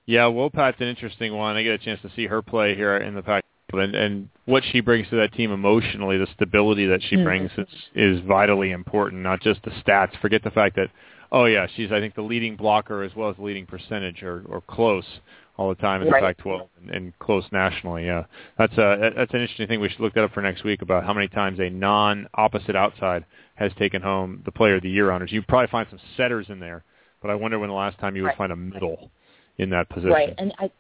Yeah, 0.09 0.21
Wopat's 0.21 0.81
an 0.81 0.87
interesting 0.87 1.35
one. 1.35 1.55
I 1.55 1.61
get 1.61 1.73
a 1.75 1.77
chance 1.77 2.01
to 2.01 2.09
see 2.15 2.25
her 2.25 2.41
play 2.41 2.73
here 2.73 2.97
in 2.97 3.13
the 3.13 3.21
Pac, 3.21 3.43
and 3.73 3.93
and 3.93 4.29
what 4.45 4.63
she 4.71 4.79
brings 4.79 5.07
to 5.09 5.15
that 5.17 5.33
team 5.33 5.51
emotionally, 5.51 6.17
the 6.17 6.25
stability 6.33 6.87
that 6.87 7.03
she 7.03 7.15
Mhm. 7.15 7.23
brings 7.23 7.51
is 7.59 7.67
is 7.93 8.19
vitally 8.21 8.71
important. 8.71 9.21
Not 9.21 9.39
just 9.39 9.61
the 9.61 9.69
stats. 9.69 10.15
Forget 10.17 10.41
the 10.41 10.49
fact 10.49 10.77
that, 10.77 10.89
oh 11.31 11.45
yeah, 11.45 11.67
she's 11.67 11.91
I 11.91 11.99
think 11.99 12.15
the 12.15 12.23
leading 12.23 12.55
blocker 12.55 13.03
as 13.03 13.15
well 13.15 13.29
as 13.29 13.35
the 13.35 13.43
leading 13.43 13.67
percentage 13.67 14.23
or 14.23 14.41
or 14.47 14.61
close 14.61 15.19
all 15.57 15.69
the 15.69 15.75
time 15.75 16.01
in 16.01 16.07
the 16.07 16.13
Right. 16.13 16.23
Pac-12 16.35 16.67
and, 16.81 16.89
and 16.89 17.19
close 17.19 17.45
nationally. 17.51 18.07
Yeah, 18.07 18.23
that's 18.57 18.75
a 18.79 19.13
that's 19.15 19.31
an 19.35 19.41
interesting 19.41 19.67
thing. 19.67 19.79
We 19.79 19.89
should 19.89 19.99
look 19.99 20.15
that 20.15 20.23
up 20.23 20.33
for 20.33 20.41
next 20.41 20.63
week 20.63 20.81
about 20.81 21.03
how 21.03 21.13
many 21.13 21.27
times 21.27 21.59
a 21.59 21.69
non-opposite 21.69 22.75
outside 22.75 23.25
has 23.57 23.71
taken 23.75 24.01
home 24.01 24.41
the 24.43 24.51
Player 24.51 24.77
of 24.77 24.81
the 24.81 24.89
Year 24.89 25.11
honors. 25.11 25.31
You 25.31 25.43
probably 25.43 25.67
find 25.67 25.87
some 25.87 25.99
setters 26.17 26.49
in 26.49 26.59
there, 26.59 26.83
but 27.21 27.29
I 27.29 27.35
wonder 27.35 27.59
when 27.59 27.69
the 27.69 27.75
last 27.75 27.99
time 27.99 28.15
you 28.15 28.23
would 28.23 28.29
Right. 28.29 28.37
find 28.37 28.51
a 28.51 28.55
middle 28.55 29.11
in 29.59 29.69
that 29.69 29.87
position. 29.89 30.09
Right, 30.09 30.33
and 30.37 30.53
I, 30.57 30.71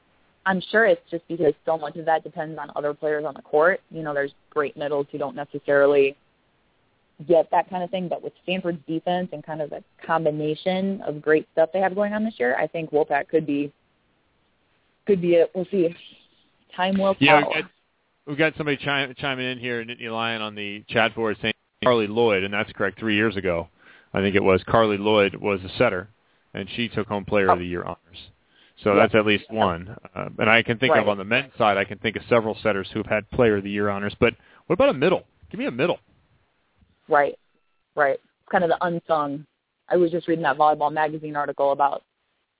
I'm 0.45 0.61
sure 0.71 0.85
it's 0.85 1.01
just 1.11 1.27
because 1.27 1.53
so 1.65 1.77
much 1.77 1.95
of 1.97 2.05
that 2.05 2.23
depends 2.23 2.57
on 2.57 2.71
other 2.75 2.93
players 2.93 3.25
on 3.25 3.33
the 3.35 3.41
court. 3.41 3.81
You 3.91 4.01
know, 4.01 4.13
there's 4.13 4.33
great 4.49 4.75
middles 4.75 5.05
who 5.11 5.17
don't 5.19 5.35
necessarily 5.35 6.15
get 7.27 7.51
that 7.51 7.69
kind 7.69 7.83
of 7.83 7.91
thing, 7.91 8.07
but 8.07 8.23
with 8.23 8.33
Stanford's 8.43 8.79
defense 8.87 9.29
and 9.33 9.43
kind 9.43 9.61
of 9.61 9.73
a 9.73 9.83
combination 10.05 11.01
of 11.01 11.21
great 11.21 11.47
stuff 11.51 11.69
they 11.73 11.79
have 11.79 11.93
going 11.93 12.13
on 12.13 12.23
this 12.23 12.35
year, 12.37 12.55
I 12.57 12.65
think 12.65 12.91
Wopat 12.91 13.27
could 13.27 13.45
be 13.45 13.71
could 15.05 15.21
be 15.21 15.35
it. 15.35 15.51
We'll 15.53 15.67
see. 15.69 15.93
Time 16.75 16.97
will 16.97 17.15
tell. 17.15 17.27
Yeah, 17.27 17.37
we've 17.37 17.53
got, 17.53 17.71
we've 18.27 18.37
got 18.37 18.53
somebody 18.57 18.77
chime, 18.77 19.13
chiming 19.17 19.51
in 19.51 19.59
here, 19.59 19.83
Nittany 19.83 20.09
Lion, 20.09 20.41
on 20.41 20.55
the 20.55 20.83
chat 20.87 21.15
board 21.15 21.37
saying 21.41 21.53
Carli 21.83 22.07
Lloyd, 22.07 22.43
and 22.43 22.53
that's 22.53 22.71
correct. 22.73 22.99
Three 22.99 23.15
years 23.15 23.35
ago, 23.35 23.67
I 24.13 24.21
think 24.21 24.35
it 24.35 24.43
was 24.43 24.63
Carli 24.63 24.97
Lloyd 24.97 25.35
was 25.35 25.59
a 25.63 25.77
setter, 25.77 26.09
and 26.53 26.69
she 26.75 26.87
took 26.87 27.07
home 27.07 27.25
Player 27.25 27.49
of 27.49 27.59
the 27.59 27.65
oh. 27.65 27.67
Year 27.67 27.83
honors. 27.83 28.29
So 28.83 28.93
Yeah. 28.93 29.01
that's 29.01 29.15
at 29.15 29.25
least 29.25 29.49
one. 29.51 29.95
Uh, 30.15 30.29
and 30.39 30.49
I 30.49 30.63
can 30.63 30.77
think 30.77 30.93
Right. 30.93 31.01
of 31.01 31.09
on 31.09 31.17
the 31.17 31.25
men's 31.25 31.53
side, 31.55 31.77
I 31.77 31.83
can 31.83 31.97
think 31.99 32.15
of 32.15 32.23
several 32.25 32.55
setters 32.55 32.89
who've 32.91 33.05
had 33.05 33.29
Player 33.31 33.57
of 33.57 33.63
the 33.63 33.69
Year 33.69 33.89
honors. 33.89 34.15
But 34.15 34.35
what 34.67 34.75
about 34.75 34.89
a 34.89 34.93
middle? 34.93 35.25
Give 35.49 35.59
me 35.59 35.65
a 35.65 35.71
middle. 35.71 35.99
Right, 37.07 37.37
right. 37.95 38.15
It's 38.15 38.49
kind 38.51 38.63
of 38.63 38.69
the 38.69 38.83
unsung. 38.85 39.45
I 39.89 39.97
was 39.97 40.11
just 40.11 40.27
reading 40.27 40.43
that 40.43 40.57
volleyball 40.57 40.93
magazine 40.93 41.35
article 41.35 41.71
about 41.71 42.03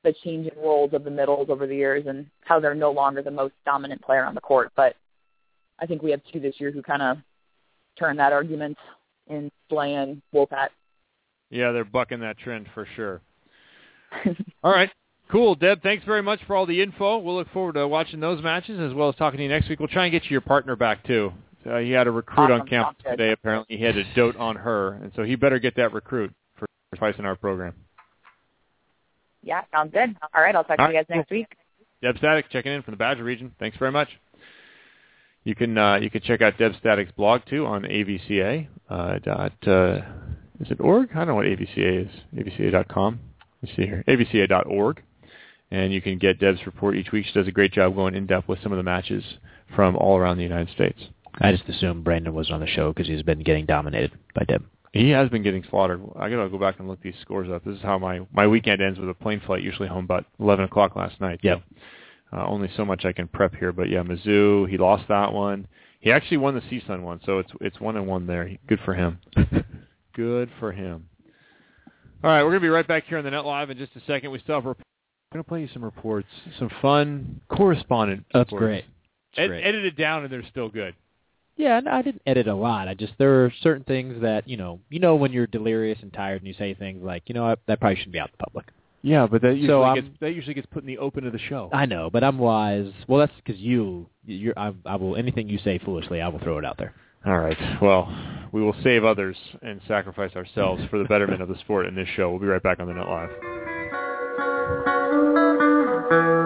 the 0.03 0.13
changing 0.23 0.57
roles 0.57 0.93
of 0.93 1.03
the 1.03 1.11
middles 1.11 1.49
over 1.49 1.67
the 1.67 1.75
years 1.75 2.07
and 2.07 2.25
how 2.41 2.59
they're 2.59 2.73
no 2.73 2.91
longer 2.91 3.21
the 3.21 3.31
most 3.31 3.53
dominant 3.65 4.01
player 4.01 4.25
on 4.25 4.33
the 4.33 4.41
court. 4.41 4.71
But 4.75 4.95
I 5.79 5.85
think 5.85 6.01
we 6.01 6.11
have 6.11 6.21
two 6.31 6.39
this 6.39 6.59
year 6.59 6.71
who 6.71 6.81
kind 6.81 7.01
of 7.01 7.17
turn 7.97 8.17
that 8.17 8.33
argument 8.33 8.77
in 9.27 9.51
Slay 9.69 9.93
and. 9.93 10.21
Yeah, 11.51 11.71
they're 11.71 11.85
bucking 11.85 12.19
that 12.21 12.37
trend 12.37 12.67
for 12.73 12.85
sure. 12.95 13.21
All 14.63 14.71
right. 14.71 14.91
Cool, 15.31 15.55
Deb. 15.55 15.83
Thanks 15.83 16.03
very 16.05 16.23
much 16.23 16.39
for 16.47 16.55
all 16.55 16.65
the 16.65 16.81
info. 16.81 17.19
We'll 17.19 17.35
look 17.35 17.51
forward 17.51 17.73
to 17.73 17.87
watching 17.87 18.19
those 18.19 18.41
matches 18.43 18.79
as 18.79 18.93
well 18.95 19.09
as 19.09 19.15
talking 19.15 19.37
to 19.37 19.43
you 19.43 19.49
next 19.49 19.69
week. 19.69 19.79
We'll 19.79 19.87
try 19.87 20.05
and 20.05 20.11
get 20.11 20.23
you 20.23 20.31
your 20.31 20.41
partner 20.41 20.75
back 20.75 21.05
too. 21.05 21.31
Uh, 21.69 21.77
he 21.77 21.91
had 21.91 22.07
a 22.07 22.11
recruit 22.11 22.51
on 22.51 22.67
campus 22.67 22.95
today. 23.07 23.31
Apparently, 23.31 23.77
he 23.77 23.83
had 23.83 23.93
to 23.95 24.03
dote 24.15 24.35
on 24.37 24.55
her, 24.55 24.93
and 24.93 25.11
so 25.15 25.23
he 25.23 25.35
better 25.35 25.59
get 25.59 25.75
that 25.75 25.93
recruit 25.93 26.33
for 26.57 26.67
twice 26.95 27.15
in 27.19 27.25
our 27.25 27.35
program. 27.35 27.73
yeah, 29.43 29.61
sounds 29.71 29.91
good. 29.93 30.15
All 30.33 30.41
right, 30.41 30.55
I'll 30.55 30.63
talk 30.63 30.79
All 30.79 30.87
to 30.87 30.93
you 30.93 30.97
right, 30.97 31.07
guys 31.07 31.15
next 31.17 31.29
week. 31.29 31.47
Deb 32.01 32.17
Static 32.17 32.49
checking 32.49 32.71
in 32.71 32.81
from 32.81 32.93
the 32.93 32.97
Badger 32.97 33.23
region. 33.23 33.53
Thanks 33.59 33.77
very 33.77 33.91
much. 33.91 34.07
You 35.43 35.53
can 35.53 35.77
uh, 35.77 35.95
you 35.97 36.09
can 36.09 36.21
check 36.21 36.41
out 36.41 36.57
Deb 36.57 36.73
Static's 36.79 37.11
blog 37.11 37.41
too 37.47 37.65
on 37.65 37.83
AVCA 37.83 38.67
uh, 38.89 39.19
dot 39.19 39.53
uh, 39.67 40.01
is 40.59 40.71
it 40.71 40.79
org? 40.79 41.09
I 41.11 41.19
don't 41.19 41.27
know 41.27 41.35
what 41.35 41.45
AVCA 41.45 42.05
is. 42.05 42.11
AVCA.com. 42.35 43.19
Let's 43.61 43.75
see 43.75 43.83
here. 43.83 44.03
AVCA.org. 44.07 45.03
And 45.71 45.93
you 45.93 46.01
can 46.01 46.17
get 46.17 46.39
Deb's 46.39 46.65
report 46.65 46.95
each 46.95 47.11
week. 47.11 47.25
She 47.27 47.33
does 47.33 47.47
a 47.47 47.51
great 47.51 47.73
job 47.73 47.95
going 47.95 48.15
in 48.15 48.25
depth 48.25 48.47
with 48.47 48.61
some 48.63 48.71
of 48.71 48.77
the 48.77 48.83
matches 48.83 49.23
from 49.75 49.95
all 49.95 50.17
around 50.17 50.37
the 50.37 50.43
United 50.43 50.73
States. 50.73 50.99
I 51.39 51.51
just 51.51 51.69
assumed 51.69 52.03
Brandon 52.03 52.33
was 52.33 52.49
on 52.49 52.59
the 52.59 52.67
show 52.67 52.91
because 52.91 53.07
he's 53.07 53.21
been 53.21 53.43
getting 53.43 53.65
dominated 53.65 54.11
by 54.33 54.45
Deb. 54.45 54.65
He 54.93 55.09
has 55.11 55.29
been 55.29 55.43
getting 55.43 55.63
slaughtered. 55.69 56.01
I 56.17 56.29
gotta 56.29 56.49
go 56.49 56.57
back 56.57 56.79
and 56.79 56.87
look 56.87 57.01
these 57.01 57.13
scores 57.21 57.49
up. 57.49 57.63
This 57.63 57.75
is 57.75 57.81
how 57.83 57.99
my 57.99 58.21
my 58.33 58.47
weekend 58.47 58.81
ends 58.81 58.99
with 58.99 59.09
a 59.09 59.13
plane 59.13 59.39
flight. 59.45 59.61
Usually 59.61 59.87
home 59.87 60.05
about 60.05 60.25
eleven 60.39 60.65
o'clock 60.65 60.95
last 60.95 61.21
night. 61.21 61.39
Yep. 61.43 61.61
Uh, 62.33 62.45
only 62.47 62.69
so 62.75 62.85
much 62.85 63.05
I 63.05 63.11
can 63.11 63.27
prep 63.27 63.55
here, 63.55 63.71
but 63.71 63.89
yeah, 63.89 64.01
Mizzou. 64.01 64.67
He 64.67 64.77
lost 64.77 65.07
that 65.09 65.31
one. 65.31 65.67
He 65.99 66.11
actually 66.11 66.37
won 66.37 66.55
the 66.55 66.61
CSUN 66.61 67.01
one, 67.01 67.19
so 67.25 67.39
it's 67.39 67.51
it's 67.61 67.79
one 67.79 67.97
and 67.97 68.07
one 68.07 68.25
there. 68.25 68.49
Good 68.67 68.79
for 68.83 68.95
him. 68.95 69.19
Good 70.13 70.49
for 70.59 70.71
him. 70.71 71.07
All 72.23 72.31
right, 72.31 72.43
we're 72.43 72.49
gonna 72.49 72.61
be 72.61 72.69
right 72.69 72.87
back 72.87 73.05
here 73.05 73.19
on 73.19 73.23
the 73.23 73.31
net 73.31 73.45
live 73.45 73.69
in 73.69 73.77
just 73.77 73.95
a 73.95 74.01
second. 74.07 74.31
We 74.31 74.39
still 74.39 74.59
have. 74.61 74.75
Rep- 75.31 75.35
I'm 75.35 75.37
gonna 75.37 75.43
play 75.43 75.61
you 75.61 75.69
some 75.73 75.83
reports, 75.85 76.27
some 76.57 76.69
fun 76.81 77.41
correspondent. 77.49 78.25
That's 78.33 78.51
reports. 78.51 78.61
great. 78.61 78.85
Ed- 79.37 79.47
great. 79.47 79.63
edited 79.63 79.95
down, 79.95 80.23
and 80.23 80.33
they're 80.33 80.43
still 80.49 80.69
good. 80.69 80.95
Yeah, 81.55 81.77
and 81.77 81.89
I 81.89 82.01
didn't 82.01 82.21
edit 82.25 82.47
a 82.47 82.55
lot. 82.55 82.87
I 82.87 82.93
just 82.93 83.13
there 83.17 83.45
are 83.45 83.53
certain 83.61 83.83
things 83.83 84.21
that 84.21 84.47
you 84.47 84.57
know, 84.57 84.79
you 84.89 84.99
know, 84.99 85.15
when 85.15 85.31
you're 85.31 85.45
delirious 85.47 85.99
and 86.01 86.11
tired, 86.11 86.41
and 86.41 86.47
you 86.47 86.53
say 86.57 86.73
things 86.73 87.03
like, 87.03 87.23
you 87.27 87.35
know, 87.35 87.45
what, 87.45 87.59
that 87.67 87.79
probably 87.79 87.97
shouldn't 87.97 88.13
be 88.13 88.19
out 88.19 88.29
in 88.29 88.33
the 88.39 88.43
public. 88.43 88.65
Yeah, 89.01 89.27
but 89.27 89.41
that 89.43 89.55
usually 89.55 89.67
So, 89.67 89.93
gets 89.95 90.07
that 90.19 90.31
usually 90.33 90.53
gets 90.55 90.67
put 90.67 90.83
in 90.83 90.87
the 90.87 90.97
open 90.97 91.25
of 91.27 91.31
the 91.33 91.39
show. 91.39 91.69
I 91.71 91.85
know, 91.85 92.09
but 92.09 92.23
I'm 92.23 92.37
wise. 92.39 92.91
Well, 93.07 93.19
that's 93.19 93.33
because 93.43 93.59
you, 93.61 94.07
you're. 94.25 94.57
I, 94.57 94.73
I 94.85 94.95
will 94.95 95.15
anything 95.15 95.47
you 95.47 95.59
say 95.63 95.77
foolishly, 95.77 96.21
I 96.21 96.27
will 96.29 96.39
throw 96.39 96.57
it 96.57 96.65
out 96.65 96.77
there. 96.77 96.93
All 97.25 97.37
right. 97.37 97.57
Well, 97.81 98.07
we 98.51 98.61
will 98.61 98.75
save 98.83 99.03
others 99.03 99.37
and 99.61 99.79
sacrifice 99.87 100.35
ourselves 100.35 100.81
for 100.89 100.97
the 100.97 101.05
betterment 101.05 101.41
of 101.41 101.49
the 101.49 101.57
sport 101.59 101.85
in 101.85 101.93
this 101.93 102.07
show. 102.15 102.29
We'll 102.31 102.39
be 102.39 102.47
right 102.47 102.63
back 102.63 102.79
on 102.79 102.87
the 102.87 102.93
Net 102.93 103.07
Live. 103.07 103.29
Conversation 106.09 106.38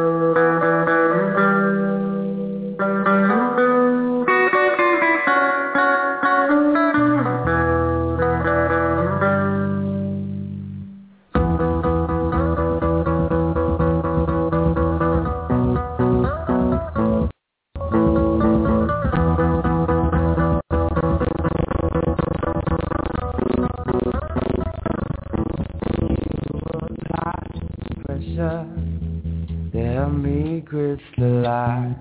me 30.73 30.97
crystalline 30.97 31.95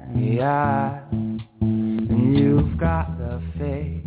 And 1.61 2.39
you've 2.39 2.78
got 2.78 3.19
the 3.19 3.43
faith 3.59 4.03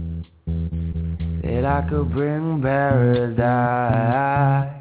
That 1.43 1.65
I 1.65 1.87
could 1.89 2.11
bring 2.11 2.61
paradise 2.61 4.74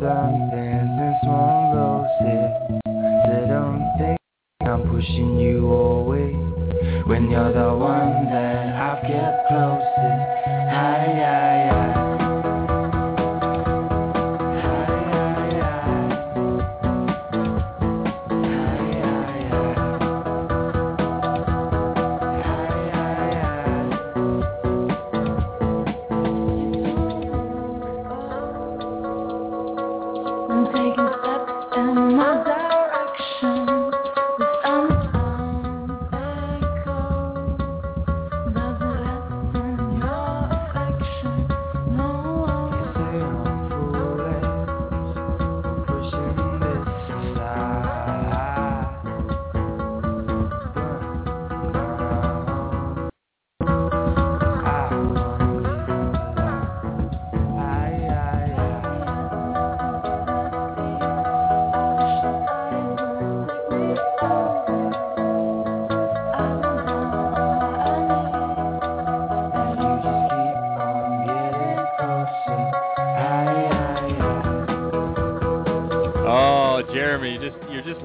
Things 0.00 0.50
and 0.54 1.14
swung 1.22 1.74
those 1.76 2.08
hips 2.24 2.80
So 3.26 3.34
don't 3.52 3.84
think 3.98 4.16
I'm 4.62 4.80
pushing 4.88 5.38
you 5.38 5.70
away 5.70 6.32
When 7.04 7.30
you're 7.30 7.52
the 7.52 7.76
one 7.76 8.09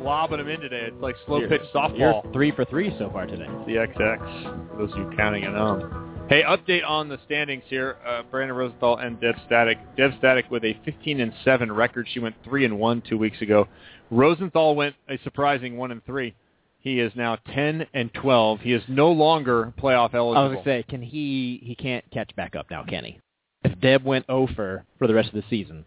lobbing 0.06 0.38
them 0.38 0.48
in 0.48 0.62
today. 0.62 0.88
It's 0.88 1.02
like 1.02 1.16
slow 1.26 1.46
pitch 1.48 1.62
softball. 1.74 1.98
You're 1.98 2.24
three 2.32 2.52
for 2.52 2.64
three 2.66 2.96
so 2.98 3.10
far 3.10 3.26
today. 3.26 3.48
the 3.66 3.74
XX. 3.74 4.70
For 4.70 4.78
those 4.78 4.92
of 4.92 4.98
you 5.00 5.12
counting 5.18 5.44
at 5.44 5.54
home. 5.54 6.26
Hey, 6.30 6.44
update 6.44 6.88
on 6.88 7.10
the 7.10 7.20
standings 7.26 7.64
here. 7.68 7.98
Uh, 8.06 8.24
Brandon 8.32 8.56
Rosenthal 8.56 8.98
and 8.98 9.20
Deb 9.20 9.36
Static. 9.46 9.78
Deb 9.96 10.12
Static 10.18 10.50
with 10.50 10.64
a 10.64 10.80
15 10.86 11.20
and 11.20 11.34
7 11.44 11.72
record. 11.72 12.08
She 12.12 12.20
went 12.20 12.36
3 12.44 12.66
and 12.66 12.80
1 12.80 13.04
two 13.08 13.18
weeks 13.18 13.42
ago. 13.42 13.68
Rosenthal 14.10 14.76
went 14.76 14.96
a 15.10 15.20
surprising 15.24 15.78
1 15.78 15.92
and 15.92 16.06
3. 16.06 16.34
He 16.80 17.00
is 17.00 17.12
now 17.16 17.38
10 17.54 17.88
and 17.94 18.14
12. 18.14 18.60
He 18.62 18.74
is 18.74 18.84
no 18.88 19.12
longer 19.12 19.74
playoff 19.80 20.14
eligible. 20.14 20.38
I 20.38 20.44
was 20.46 20.54
gonna 20.54 20.64
say, 20.64 20.86
can 20.88 21.02
he? 21.02 21.60
He 21.64 21.76
can't 21.76 22.06
catch 22.12 22.36
back 22.36 22.56
up 22.56 22.68
now, 22.70 22.84
can 22.84 23.04
he? 23.04 23.20
If 23.64 23.80
Deb 23.80 24.04
went 24.04 24.26
over 24.30 24.84
for 25.00 25.08
the 25.08 25.14
rest 25.14 25.30
of 25.30 25.36
the 25.36 25.44
season, 25.50 25.86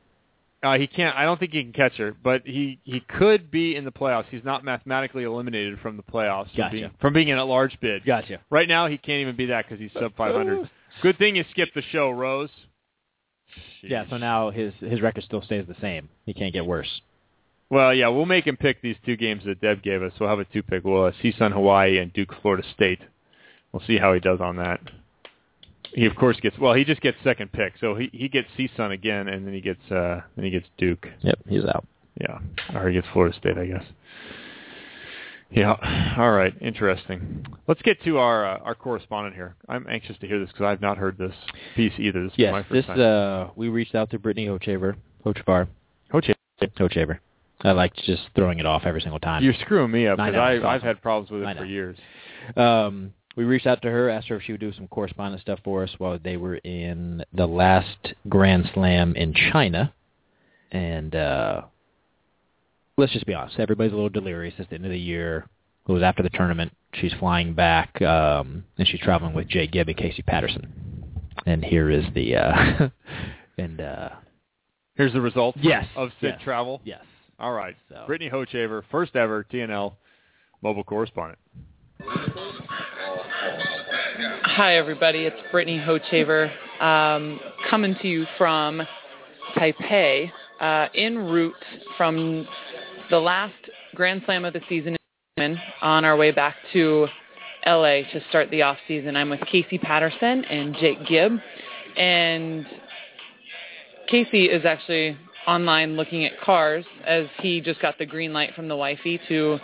Uh, 0.63 0.77
he 0.77 0.89
can't. 0.89 1.17
I 1.17 1.25
don't 1.25 1.39
think 1.39 1.53
he 1.53 1.63
can 1.63 1.73
catch 1.73 1.97
her, 1.99 2.13
but 2.21 2.43
he 2.45 2.81
he 2.83 3.01
could 3.01 3.51
be 3.51 3.77
in 3.77 3.85
the 3.85 3.93
playoffs. 3.93 4.25
He's 4.29 4.43
not 4.45 4.65
mathematically 4.65 5.23
eliminated 5.23 5.79
from 5.81 5.97
the 5.97 6.03
playoffs 6.03 6.53
from 6.55 6.73
being, 6.73 6.91
from 7.01 7.13
being 7.13 7.29
in 7.29 7.39
a 7.39 7.45
large 7.45 7.79
bid. 7.81 8.05
gotcha. 8.05 8.41
Right 8.51 8.67
now, 8.69 8.89
he 8.89 8.99
can't 8.99 9.21
even 9.21 9.37
be 9.37 9.47
that 9.47 9.67
because 9.67 9.79
he's 9.79 9.93
sub 9.93 10.17
500. 10.17 10.69
Good 11.01 11.17
thing 11.19 11.37
you 11.37 11.45
skipped 11.53 11.75
the 11.75 11.83
show, 11.93 12.11
Rose. 12.11 12.51
Yeah, 13.83 14.05
so 14.11 14.17
now 14.17 14.51
his 14.51 14.75
his 14.81 15.01
record 15.01 15.23
still 15.25 15.43
stays 15.43 15.65
the 15.69 15.77
same. 15.81 16.09
He 16.27 16.35
can't 16.35 16.53
get 16.53 16.67
worse. 16.67 17.01
Well, 17.71 17.95
yeah, 17.95 18.09
we'll 18.09 18.27
make 18.27 18.47
him 18.47 18.57
pick 18.57 18.81
these 18.83 18.97
two 19.05 19.17
games 19.17 19.45
that 19.45 19.61
Deb 19.61 19.83
gave 19.83 20.03
us. 20.03 20.13
We'll 20.19 20.29
have 20.31 20.39
a 20.39 20.45
two 20.47 20.63
pick. 20.63 20.85
We'll 20.85 21.05
uh, 21.05 21.13
CSUN 21.23 21.53
Hawaii 21.53 21.99
and 21.99 22.13
Duke 22.13 22.35
Florida 22.43 22.67
State. 22.75 23.01
We'll 23.73 23.83
see 23.87 23.99
how 23.99 24.15
he 24.15 24.21
does 24.21 24.41
on 24.41 24.57
that. 24.57 24.81
He 25.95 26.05
of 26.07 26.15
course 26.17 26.39
gets 26.41 26.59
well. 26.59 26.75
He 26.75 26.85
just 26.85 27.01
gets 27.01 27.17
second 27.25 27.53
pick, 27.53 27.75
so 27.81 27.95
he 27.95 28.11
he 28.13 28.29
gets 28.29 28.49
CSUN 28.59 28.93
again, 28.93 29.29
and 29.29 29.47
then 29.47 29.55
he 29.55 29.61
gets 29.61 29.81
uh 29.91 30.21
then 30.37 30.45
he 30.45 30.51
gets 30.51 30.67
Duke. 30.77 31.07
Yep, 31.21 31.39
he's 31.49 31.65
out. 31.65 31.87
Yeah, 32.21 32.39
or 32.75 32.89
he 32.89 32.95
gets 32.95 33.07
Florida 33.13 33.37
State, 33.37 33.57
I 33.59 33.67
guess. 33.67 33.85
Yeah. 35.51 36.15
All 36.19 36.33
right. 36.33 36.53
Interesting. 36.61 37.47
Let's 37.67 37.81
get 37.83 38.03
to 38.05 38.19
our 38.19 38.45
uh, 38.47 38.59
our 38.59 38.75
correspondent 38.75 39.35
here. 39.35 39.55
I'm 39.69 39.87
anxious 39.89 40.19
to 40.19 40.27
hear 40.27 40.39
this 40.39 40.49
because 40.51 40.65
I've 40.65 40.83
not 40.83 40.99
heard 40.99 41.17
this 41.17 41.33
piece 41.75 41.93
either. 41.99 42.23
This 42.25 42.33
is 42.33 42.39
Yes, 42.39 42.53
my 42.53 42.63
first 42.63 42.73
this 42.73 42.87
time. 42.87 43.01
uh, 43.01 43.49
we 43.57 43.69
reached 43.69 43.95
out 43.95 44.11
to 44.11 44.19
Brittany 44.19 44.47
Hochaver, 44.47 44.97
Hochavar, 45.25 45.69
Hoche, 46.13 46.35
Hochaver. 46.61 47.19
I 47.63 47.73
like 47.73 47.95
just 47.97 48.23
throwing 48.37 48.59
it 48.59 48.67
off 48.67 48.83
every 48.85 49.01
single 49.01 49.19
time. 49.21 49.43
you're 49.43 49.55
screwing 49.55 49.91
me 49.91 50.07
up 50.07 50.19
because 50.19 50.35
know, 50.35 50.39
I, 50.39 50.53
it's 50.53 50.65
I've 50.65 50.77
awesome. 50.77 50.87
had 50.87 51.03
problems 51.03 51.31
with 51.31 51.43
it 51.43 51.57
for 51.57 51.65
years. 51.65 51.97
Um, 52.57 53.15
we 53.39 53.45
reached 53.45 53.69
out 53.69 53.81
to 53.83 53.89
her, 53.89 54.11
asked 54.11 54.27
her 54.27 54.37
if 54.37 54.43
she 54.43 54.51
would 54.51 54.61
do 54.61 54.73
some 54.73 54.89
correspondence 54.89 55.43
stuff 55.43 55.61
for 55.63 55.85
us 55.85 55.91
while 55.99 56.19
they 56.19 56.37
were 56.37 56.57
in 56.57 57.23
the 57.33 57.47
last 57.47 58.15
Grand 58.29 58.69
Slam 58.75 59.15
in 59.15 59.33
China. 59.33 59.95
And 60.73 61.15
uh, 61.15 61.63
let's 62.97 63.13
just 63.13 63.27
be 63.27 63.35
honest, 63.35 63.61
everybody's 63.61 63.93
a 63.93 63.95
little 63.95 64.09
delirious 64.09 64.55
at 64.59 64.69
the 64.69 64.75
end 64.75 64.87
of 64.87 64.91
the 64.91 64.99
year. 64.99 65.47
It 65.89 65.93
was 65.93 66.03
after 66.03 66.25
the 66.25 66.31
tournament. 66.31 66.73
She's 66.95 67.13
flying 67.21 67.55
back, 67.55 68.03
um, 68.03 68.65
and 68.77 68.89
she's 68.89 68.99
traveling 68.99 69.35
with 69.35 69.47
Jay 69.47 69.69
Gibb 69.69 69.87
and 69.87 69.97
Casey 69.97 70.23
Patterson. 70.23 71.23
And 71.47 71.65
here 71.65 71.91
is 71.91 72.07
the 72.17 72.35
uh, 72.35 72.89
and 73.57 73.81
uh, 73.81 74.09
Here's 74.97 75.13
the 75.13 75.21
results 75.21 75.59
yes 75.63 75.87
of 75.95 76.09
Sid 76.21 76.35
yes, 76.35 76.41
Travel. 76.43 76.81
Yes. 76.83 77.05
All 77.39 77.53
right. 77.53 77.77
So. 77.89 78.03
Brittany 78.09 78.33
Hochevar, 78.33 78.83
first 78.91 79.15
ever 79.15 79.45
TNL 79.45 79.95
mobile 80.61 80.83
correspondent. 80.83 81.39
Hi, 84.59 84.75
everybody. 84.77 85.21
It's 85.21 85.37
Brittany 85.53 85.79
Hochevar 85.79 86.51
um, 86.83 87.39
coming 87.71 87.95
to 88.03 88.09
you 88.09 88.27
from 88.37 88.83
Taipei, 89.57 90.33
uh, 90.61 90.89
en 90.97 91.17
route 91.17 91.55
from 91.97 92.45
the 93.09 93.21
last 93.21 93.55
Grand 93.95 94.21
Slam 94.25 94.45
of 94.45 94.55
the 94.55 94.61
season 94.69 94.97
on 95.81 96.05
our 96.05 96.17
way 96.17 96.33
back 96.33 96.57
to 96.73 97.07
LA 97.67 98.01
to 98.13 98.21
start 98.31 98.51
the 98.51 98.63
off 98.63 98.79
season. 98.89 99.15
I'm 99.15 99.31
with 99.31 99.39
Casey 99.43 99.79
Patterson 99.79 100.45
and 100.47 100.75
Jake 100.81 101.07
Gibb, 101.07 101.39
and 101.97 102.67
Casey 104.09 104.47
is 104.47 104.65
actually 104.65 105.17
online 105.47 105.95
looking 105.95 106.25
at 106.25 106.33
cars 106.41 106.85
as 107.07 107.27
he 107.43 107.61
just 107.61 107.81
got 107.81 107.97
the 107.97 108.07
green 108.07 108.33
light 108.33 108.57
from 108.57 108.67
the 108.67 108.75
wifey 108.75 109.21
to 109.29 109.61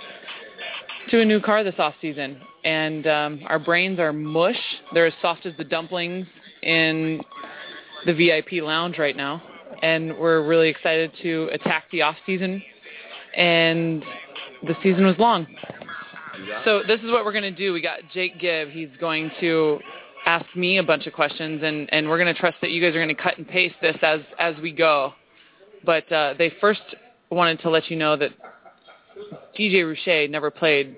to 1.10 1.20
a 1.20 1.24
new 1.24 1.40
car 1.40 1.64
this 1.64 1.74
off 1.78 1.94
season, 2.01 2.40
and 2.64 3.06
um, 3.06 3.40
our 3.47 3.59
brains 3.59 3.98
are 3.98 4.12
mush. 4.12 4.59
They're 4.93 5.06
as 5.06 5.14
soft 5.20 5.47
as 5.47 5.55
the 5.56 5.64
dumplings 5.64 6.26
in 6.62 7.20
the 8.06 8.12
VIP 8.12 8.62
lounge 8.62 8.98
right 8.98 9.16
now, 9.16 9.43
and 9.82 10.16
we're 10.18 10.47
really 10.47 10.68
excited 10.68 11.12
to 11.22 11.48
attack 11.52 11.85
the 11.93 12.02
off 12.02 12.16
season. 12.26 12.62
And 13.36 14.05
the 14.62 14.74
season 14.82 15.05
was 15.05 15.16
long, 15.18 15.47
so 16.64 16.82
this 16.86 17.01
is 17.01 17.10
what 17.10 17.24
we're 17.24 17.32
going 17.32 17.43
to 17.43 17.51
do. 17.51 17.72
We 17.72 17.81
got 17.81 18.01
Jake 18.12 18.39
Gibb. 18.40 18.68
He's 18.68 18.90
going 19.01 19.31
to 19.40 19.81
ask 20.26 20.47
me 20.55 20.78
a 20.78 20.82
bunch 20.82 21.06
of 21.06 21.12
questions, 21.12 21.62
and 21.62 21.93
and 21.93 22.09
we're 22.09 22.18
going 22.18 22.32
to 22.32 22.39
trust 22.39 22.56
that 22.60 22.70
you 22.70 22.81
guys 22.81 22.94
are 22.94 23.05
going 23.05 23.14
to 23.14 23.22
cut 23.22 23.39
and 23.39 23.47
paste 23.47 23.74
this 23.82 23.97
as 24.02 24.20
as 24.39 24.55
we 24.62 24.72
go. 24.72 25.12
But 25.85 26.10
uh, 26.10 26.35
they 26.39 26.52
first 26.60 26.81
wanted 27.31 27.60
to 27.60 27.70
let 27.70 27.90
you 27.90 27.97
know 27.97 28.16
that 28.16 28.31
DJ 29.59 29.85
Rouche 29.85 30.31
never 30.31 30.51
played 30.51 30.97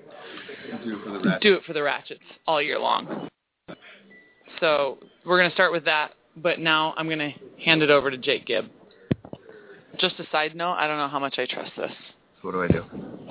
Do 1.41 1.55
It 1.55 1.63
for 1.65 1.73
the 1.73 1.83
Ratchets 1.83 2.21
all 2.45 2.61
year 2.61 2.79
long. 2.79 3.29
So 4.59 4.97
we're 5.25 5.37
going 5.37 5.49
to 5.49 5.53
start 5.55 5.71
with 5.71 5.85
that, 5.85 6.13
but 6.35 6.59
now 6.59 6.93
I'm 6.97 7.07
going 7.07 7.19
to 7.19 7.31
hand 7.63 7.81
it 7.81 7.89
over 7.89 8.09
to 8.09 8.17
Jake 8.17 8.45
Gibb. 8.45 8.65
Just 9.99 10.19
a 10.19 10.25
side 10.31 10.55
note, 10.55 10.73
I 10.73 10.87
don't 10.87 10.97
know 10.97 11.07
how 11.07 11.19
much 11.19 11.35
I 11.37 11.45
trust 11.45 11.71
this. 11.77 11.91
So 12.41 12.49
what 12.49 12.51
do 12.51 12.61
I 12.63 12.67
do? 12.67 12.79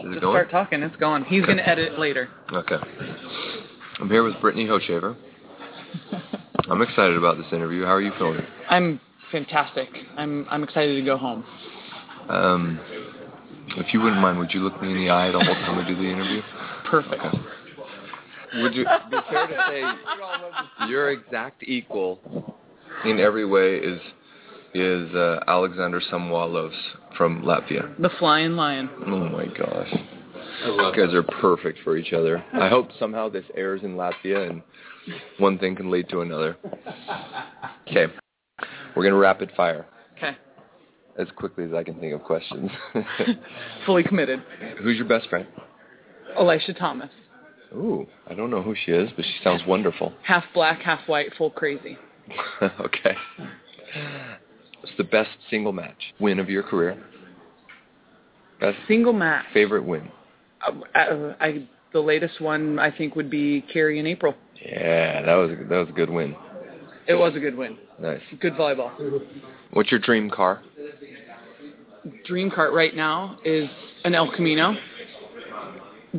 Is 0.01 0.07
it 0.07 0.09
Just 0.11 0.21
going? 0.21 0.21
start 0.21 0.51
talking, 0.51 0.83
it's 0.83 0.97
going. 0.97 1.25
He's 1.25 1.45
going 1.45 1.59
to 1.59 1.69
edit 1.69 1.99
later. 1.99 2.29
Okay. 2.53 2.77
I'm 4.01 4.09
here 4.09 4.25
with 4.25 4.35
Brittany 4.41 4.67
Hochevar. 4.67 5.17
I'm 6.69 6.83
excited 6.83 7.17
about 7.17 7.37
this 7.39 7.47
interview. 7.53 7.85
How 7.85 7.93
are 7.93 8.01
you 8.01 8.13
feeling? 8.19 8.41
I'm 8.69 9.01
fantastic. 9.31 9.89
I'm 10.17 10.47
I'm 10.51 10.65
excited 10.65 10.97
to 10.97 11.03
go 11.03 11.17
home. 11.17 11.45
Um, 12.29 12.81
if 13.69 13.93
you 13.93 14.01
wouldn't 14.01 14.21
mind, 14.21 14.39
would 14.39 14.53
you 14.53 14.61
look 14.61 14.81
me 14.81 14.93
in 14.93 14.99
the 14.99 15.11
eye 15.11 15.31
the 15.31 15.39
whole 15.39 15.55
time 15.55 15.77
we 15.77 15.85
do 15.85 15.97
the 16.01 16.09
interview? 16.09 16.41
Perfect. 16.91 17.25
Okay. 17.25 17.39
Would 18.63 18.75
you 18.75 18.85
be 19.11 19.17
fair 19.29 19.47
to 19.47 19.65
say 19.69 20.89
your 20.89 21.11
exact 21.11 21.63
equal 21.65 22.21
in 23.05 23.19
every 23.19 23.45
way 23.45 23.77
is 23.77 24.01
is 24.73 25.15
uh, 25.15 25.41
Alexander 25.49 26.01
Samoilovs 26.13 26.77
from 27.17 27.43
Latvia? 27.43 28.01
The 28.01 28.11
Flying 28.19 28.53
Lion. 28.53 28.89
Oh 29.07 29.29
my 29.29 29.47
gosh. 29.47 29.93
You 30.65 30.93
guys 30.97 31.15
are 31.15 31.23
perfect 31.23 31.81
for 31.85 31.97
each 31.97 32.13
other. 32.13 32.43
I 32.55 32.69
hope 32.69 32.89
somehow 32.99 33.29
this 33.29 33.45
airs 33.55 33.83
in 33.83 33.95
Latvia 33.95 34.49
and 34.49 34.63
one 35.39 35.59
thing 35.59 35.77
can 35.77 35.91
lead 35.91 36.09
to 36.11 36.21
another. 36.21 36.57
Okay. 37.89 38.07
We're 38.95 39.03
going 39.03 39.13
to 39.13 39.19
rapid 39.19 39.53
fire 39.57 39.87
Okay. 39.87 39.96
As 41.19 41.29
quickly 41.37 41.65
as 41.65 41.73
I 41.73 41.83
can 41.83 41.99
think 42.01 42.15
of 42.15 42.23
questions. 42.23 42.71
Fully 43.87 44.03
committed. 44.03 44.43
Who's 44.83 44.97
your 44.97 45.07
best 45.07 45.29
friend? 45.29 45.47
Elisha 46.39 46.75
Thomas. 46.75 47.11
Ooh, 47.73 48.07
I 48.29 48.35
don't 48.35 48.51
know 48.51 48.63
who 48.63 48.75
she 48.85 48.93
is, 48.93 49.11
but 49.17 49.25
she 49.25 49.35
sounds 49.43 49.63
wonderful. 49.67 50.13
Half 50.23 50.45
black, 50.55 50.81
half 50.81 51.01
white, 51.07 51.33
full 51.37 51.51
crazy. 51.51 51.99
okay. 52.63 53.17
What's 54.81 54.97
the 54.97 55.05
best 55.05 55.31
single 55.51 55.73
match 55.73 56.15
win 56.21 56.39
of 56.39 56.49
your 56.49 56.63
career? 56.63 57.03
Best 58.61 58.79
Single 58.89 59.13
match. 59.13 59.45
favorite 59.53 59.85
win? 59.85 60.09
Uh, 60.67 60.99
uh, 60.99 61.35
I 61.41 61.69
the 61.93 62.01
latest 62.01 62.41
one 62.41 62.79
I 62.79 62.91
think 62.91 63.15
would 63.15 63.31
be 63.31 63.63
Carrie 63.73 63.99
in 63.99 64.07
April. 64.07 64.35
Yeah, 64.65 65.23
that 65.23 65.35
was 65.35 65.51
that 65.69 65.77
was 65.77 65.89
a 65.89 65.93
good 65.93 66.11
win. 66.11 66.35
It 67.07 67.15
was 67.15 67.37
a 67.37 67.41
good 67.41 67.57
win. 67.57 67.77
Nice. 68.01 68.21
Good 68.41 68.55
volleyball. 68.55 68.91
What's 69.73 69.91
your 69.91 70.01
dream 70.01 70.31
car? 70.31 70.63
Dream 72.25 72.51
cart 72.51 72.73
right 72.73 72.95
now 72.95 73.39
is 73.45 73.69
an 74.05 74.15
El 74.15 74.31
Camino. 74.31 74.75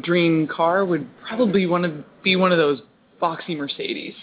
Dream 0.02 0.48
car 0.48 0.86
would 0.86 1.08
probably 1.28 1.66
want 1.66 1.84
to 1.84 2.04
be 2.24 2.36
one 2.36 2.52
of 2.52 2.58
those 2.58 2.82
boxy 3.22 3.58
Mercedes. 3.58 4.14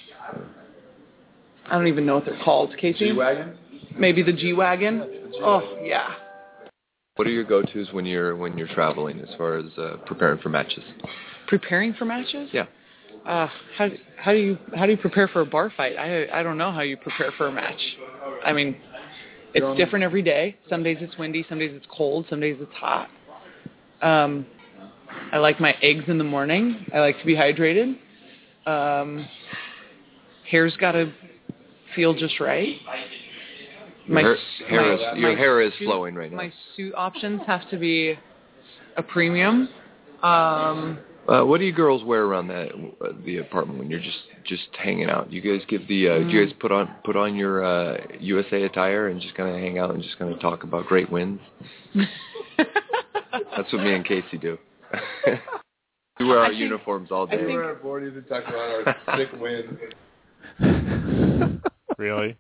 I 1.66 1.72
don't 1.72 1.86
even 1.86 2.04
know 2.04 2.16
what 2.16 2.26
they're 2.26 2.40
called, 2.44 2.74
Casey. 2.78 3.10
G-Wagon? 3.10 3.56
Maybe 3.96 4.22
the 4.22 4.32
G 4.32 4.52
wagon. 4.52 5.30
Oh 5.40 5.78
yeah. 5.82 6.14
What 7.16 7.28
are 7.28 7.30
your 7.30 7.44
go-tos 7.44 7.92
when 7.92 8.04
you're 8.06 8.36
when 8.36 8.58
you're 8.58 8.68
traveling 8.68 9.20
as 9.20 9.28
far 9.36 9.56
as 9.58 9.66
uh, 9.78 9.96
preparing 10.04 10.40
for 10.40 10.48
matches? 10.48 10.82
Preparing 11.46 11.94
for 11.94 12.04
matches? 12.04 12.50
Yeah. 12.52 12.66
Uh, 13.24 13.48
how 13.76 13.88
how 14.18 14.32
do 14.32 14.38
you 14.38 14.58
how 14.76 14.84
do 14.84 14.92
you 14.92 14.98
prepare 14.98 15.28
for 15.28 15.42
a 15.42 15.46
bar 15.46 15.72
fight? 15.76 15.96
I 15.96 16.40
I 16.40 16.42
don't 16.42 16.58
know 16.58 16.72
how 16.72 16.80
you 16.80 16.96
prepare 16.96 17.32
for 17.38 17.46
a 17.46 17.52
match. 17.52 17.80
I 18.44 18.52
mean, 18.52 18.76
it's 19.54 19.76
different 19.78 20.02
every 20.04 20.22
day. 20.22 20.56
Some 20.68 20.82
days 20.82 20.98
it's 21.00 21.16
windy, 21.18 21.44
some 21.48 21.58
days 21.58 21.70
it's 21.74 21.86
cold, 21.94 22.26
some 22.28 22.40
days 22.40 22.56
it's 22.60 22.74
hot. 22.74 23.08
Um, 24.02 24.46
I 25.32 25.38
like 25.38 25.60
my 25.60 25.74
eggs 25.82 26.04
in 26.08 26.18
the 26.18 26.24
morning. 26.24 26.84
I 26.92 26.98
like 27.00 27.18
to 27.20 27.24
be 27.26 27.34
hydrated. 27.34 27.96
Um, 28.66 29.26
hair's 30.50 30.76
got 30.76 30.92
to 30.92 31.12
feel 31.94 32.14
just 32.14 32.40
right. 32.40 32.76
Your 34.06 34.20
hair, 34.20 34.34
s- 34.36 34.40
hair 34.68 34.80
my- 34.82 34.94
is, 34.94 35.00
your 35.18 35.30
my 35.32 35.38
hair 35.38 35.60
is 35.62 35.72
suit- 35.78 35.84
flowing 35.86 36.14
right 36.14 36.30
now. 36.30 36.36
My 36.36 36.52
suit 36.76 36.92
options 36.96 37.40
have 37.46 37.68
to 37.70 37.78
be 37.78 38.18
a 38.96 39.02
premium. 39.02 39.68
Um, 40.22 40.98
Uh, 41.26 41.42
what 41.42 41.58
do 41.58 41.64
you 41.64 41.72
girls 41.72 42.04
wear 42.04 42.24
around 42.24 42.48
the 42.48 42.68
uh, 43.02 43.12
the 43.24 43.38
apartment 43.38 43.78
when 43.78 43.90
you're 43.90 44.00
just 44.00 44.18
just 44.44 44.64
hanging 44.78 45.08
out? 45.08 45.32
You 45.32 45.40
guys 45.40 45.64
give 45.68 45.86
the 45.88 46.08
uh, 46.08 46.18
do 46.18 46.28
you 46.28 46.40
Mm. 46.40 46.46
guys 46.48 46.56
put 46.60 46.70
on 46.72 46.94
put 47.04 47.16
on 47.16 47.34
your 47.34 47.64
uh, 47.64 47.96
USA 48.20 48.64
attire 48.64 49.08
and 49.08 49.20
just 49.20 49.34
kind 49.34 49.48
of 49.48 49.56
hang 49.56 49.78
out 49.78 49.90
and 49.94 50.02
just 50.02 50.18
kind 50.18 50.32
of 50.32 50.38
talk 50.40 50.64
about 50.64 50.86
great 50.86 51.10
wins? 51.10 51.40
That's 52.56 53.72
what 53.72 53.82
me 53.82 53.94
and 53.94 54.04
Casey 54.04 54.36
do. 54.38 54.58
we 56.20 56.26
wear 56.26 56.38
our 56.40 56.44
Actually, 56.46 56.58
uniforms 56.60 57.10
all 57.10 57.26
I 57.26 57.30
day. 57.36 57.36
think- 57.38 57.48
We're 57.52 57.74
boarding 57.76 58.12
to 58.14 58.22
talk 58.22 58.44
about 58.46 58.96
our 59.06 59.16
sick 59.18 59.28
win. 59.40 59.78
really? 61.98 62.36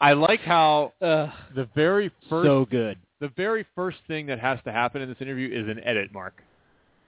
I 0.00 0.12
like 0.14 0.40
how 0.40 0.92
Uh, 1.00 1.28
the 1.54 1.68
very 1.76 2.10
first 2.28 2.46
so 2.46 2.64
good. 2.64 2.98
the 3.20 3.28
very 3.36 3.64
first 3.76 3.98
thing 4.08 4.26
that 4.26 4.40
has 4.40 4.58
to 4.64 4.72
happen 4.72 5.00
in 5.00 5.08
this 5.08 5.18
interview 5.20 5.48
is 5.48 5.68
an 5.68 5.80
edit 5.84 6.12
mark. 6.12 6.42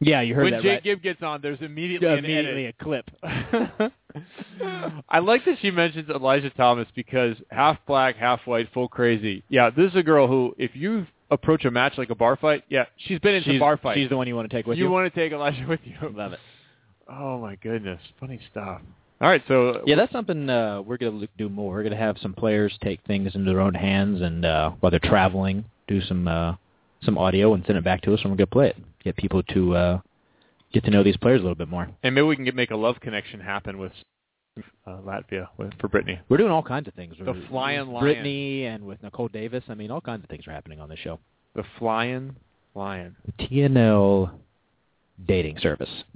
Yeah, 0.00 0.22
you 0.22 0.34
heard 0.34 0.44
when 0.44 0.52
that 0.52 0.62
Jake 0.62 0.72
right. 0.72 0.82
Gibb 0.82 1.02
gets 1.02 1.22
on, 1.22 1.40
there's 1.42 1.60
immediately 1.60 2.08
Yeah, 2.08 2.14
an 2.14 2.24
immediately 2.24 2.64
edit. 2.66 2.76
a 2.80 2.84
clip. 2.84 3.92
I 5.08 5.18
like 5.18 5.44
that 5.44 5.56
she 5.60 5.70
mentions 5.70 6.08
Elijah 6.08 6.50
Thomas 6.50 6.88
because 6.94 7.36
half 7.50 7.78
black, 7.86 8.16
half 8.16 8.40
white, 8.46 8.68
full 8.72 8.88
crazy. 8.88 9.42
Yeah, 9.48 9.70
this 9.70 9.90
is 9.90 9.96
a 9.96 10.02
girl 10.02 10.26
who, 10.26 10.54
if 10.58 10.74
you 10.74 11.06
approach 11.30 11.64
a 11.64 11.70
match 11.70 11.94
like 11.98 12.10
a 12.10 12.14
bar 12.14 12.36
fight, 12.36 12.64
yeah, 12.68 12.84
she's 12.96 13.18
been 13.20 13.34
into 13.34 13.50
she's, 13.52 13.60
bar 13.60 13.76
fights. 13.76 13.98
she's 13.98 14.08
the 14.08 14.16
one 14.16 14.26
you 14.26 14.34
want 14.36 14.50
to 14.50 14.56
take 14.56 14.66
with 14.66 14.78
you 14.78 14.84
you. 14.84 14.90
want 14.90 15.12
to 15.12 15.20
take 15.20 15.32
Elijah 15.32 15.66
with 15.68 15.80
you. 15.84 15.94
Love 16.14 16.32
it. 16.32 16.40
Oh 17.08 17.38
my 17.38 17.56
goodness, 17.56 18.00
funny 18.18 18.40
stuff. 18.50 18.80
All 19.20 19.28
right, 19.28 19.42
so 19.48 19.82
Yeah, 19.86 19.96
that's 19.96 20.12
something 20.12 20.48
uh, 20.48 20.80
we're 20.80 20.96
going 20.96 21.20
to 21.20 21.28
do 21.36 21.50
more. 21.50 21.74
We're 21.74 21.82
going 21.82 21.92
to 21.92 21.98
have 21.98 22.16
some 22.22 22.32
players 22.32 22.76
take 22.82 23.00
things 23.06 23.34
into 23.34 23.50
their 23.50 23.60
own 23.60 23.74
hands, 23.74 24.22
and 24.22 24.44
uh, 24.46 24.70
while 24.80 24.90
they're 24.90 24.98
traveling, 24.98 25.64
do 25.88 26.00
some 26.00 26.26
uh, 26.26 26.54
some 27.02 27.18
audio 27.18 27.52
and 27.54 27.62
send 27.66 27.76
it 27.78 27.84
back 27.84 28.00
to 28.02 28.14
us, 28.14 28.20
and 28.22 28.30
we're 28.30 28.36
going 28.38 28.46
to 28.46 28.50
play 28.52 28.68
it. 28.68 28.76
Get 29.04 29.16
people 29.16 29.42
to 29.44 29.74
uh, 29.76 30.00
get 30.72 30.84
to 30.84 30.90
know 30.90 31.02
these 31.02 31.16
players 31.16 31.40
a 31.40 31.42
little 31.42 31.54
bit 31.54 31.68
more. 31.68 31.88
and 32.02 32.14
maybe 32.14 32.26
we 32.26 32.36
can 32.36 32.44
get 32.44 32.54
make 32.54 32.70
a 32.70 32.76
love 32.76 33.00
connection 33.00 33.40
happen 33.40 33.78
with 33.78 33.92
uh, 34.86 34.98
Latvia 34.98 35.48
with, 35.56 35.72
for 35.80 35.88
Brittany. 35.88 36.20
We're 36.28 36.36
doing 36.36 36.50
all 36.52 36.62
kinds 36.62 36.86
of 36.88 36.94
things. 36.94 37.14
The 37.18 37.24
We're- 37.32 37.46
Flying 37.48 37.80
with 37.80 37.88
Lion. 37.88 38.02
Brittany 38.04 38.64
and 38.66 38.84
with 38.84 39.02
Nicole 39.02 39.28
Davis. 39.28 39.64
I 39.68 39.74
mean, 39.74 39.90
all 39.90 40.00
kinds 40.00 40.22
of 40.22 40.28
things 40.30 40.46
are 40.46 40.52
happening 40.52 40.80
on 40.80 40.88
this 40.88 40.98
show. 40.98 41.18
The 41.54 41.64
Flying 41.78 42.36
Lion. 42.74 43.16
The 43.24 43.32
TNL 43.46 44.30
dating 45.26 45.58
service. 45.60 45.90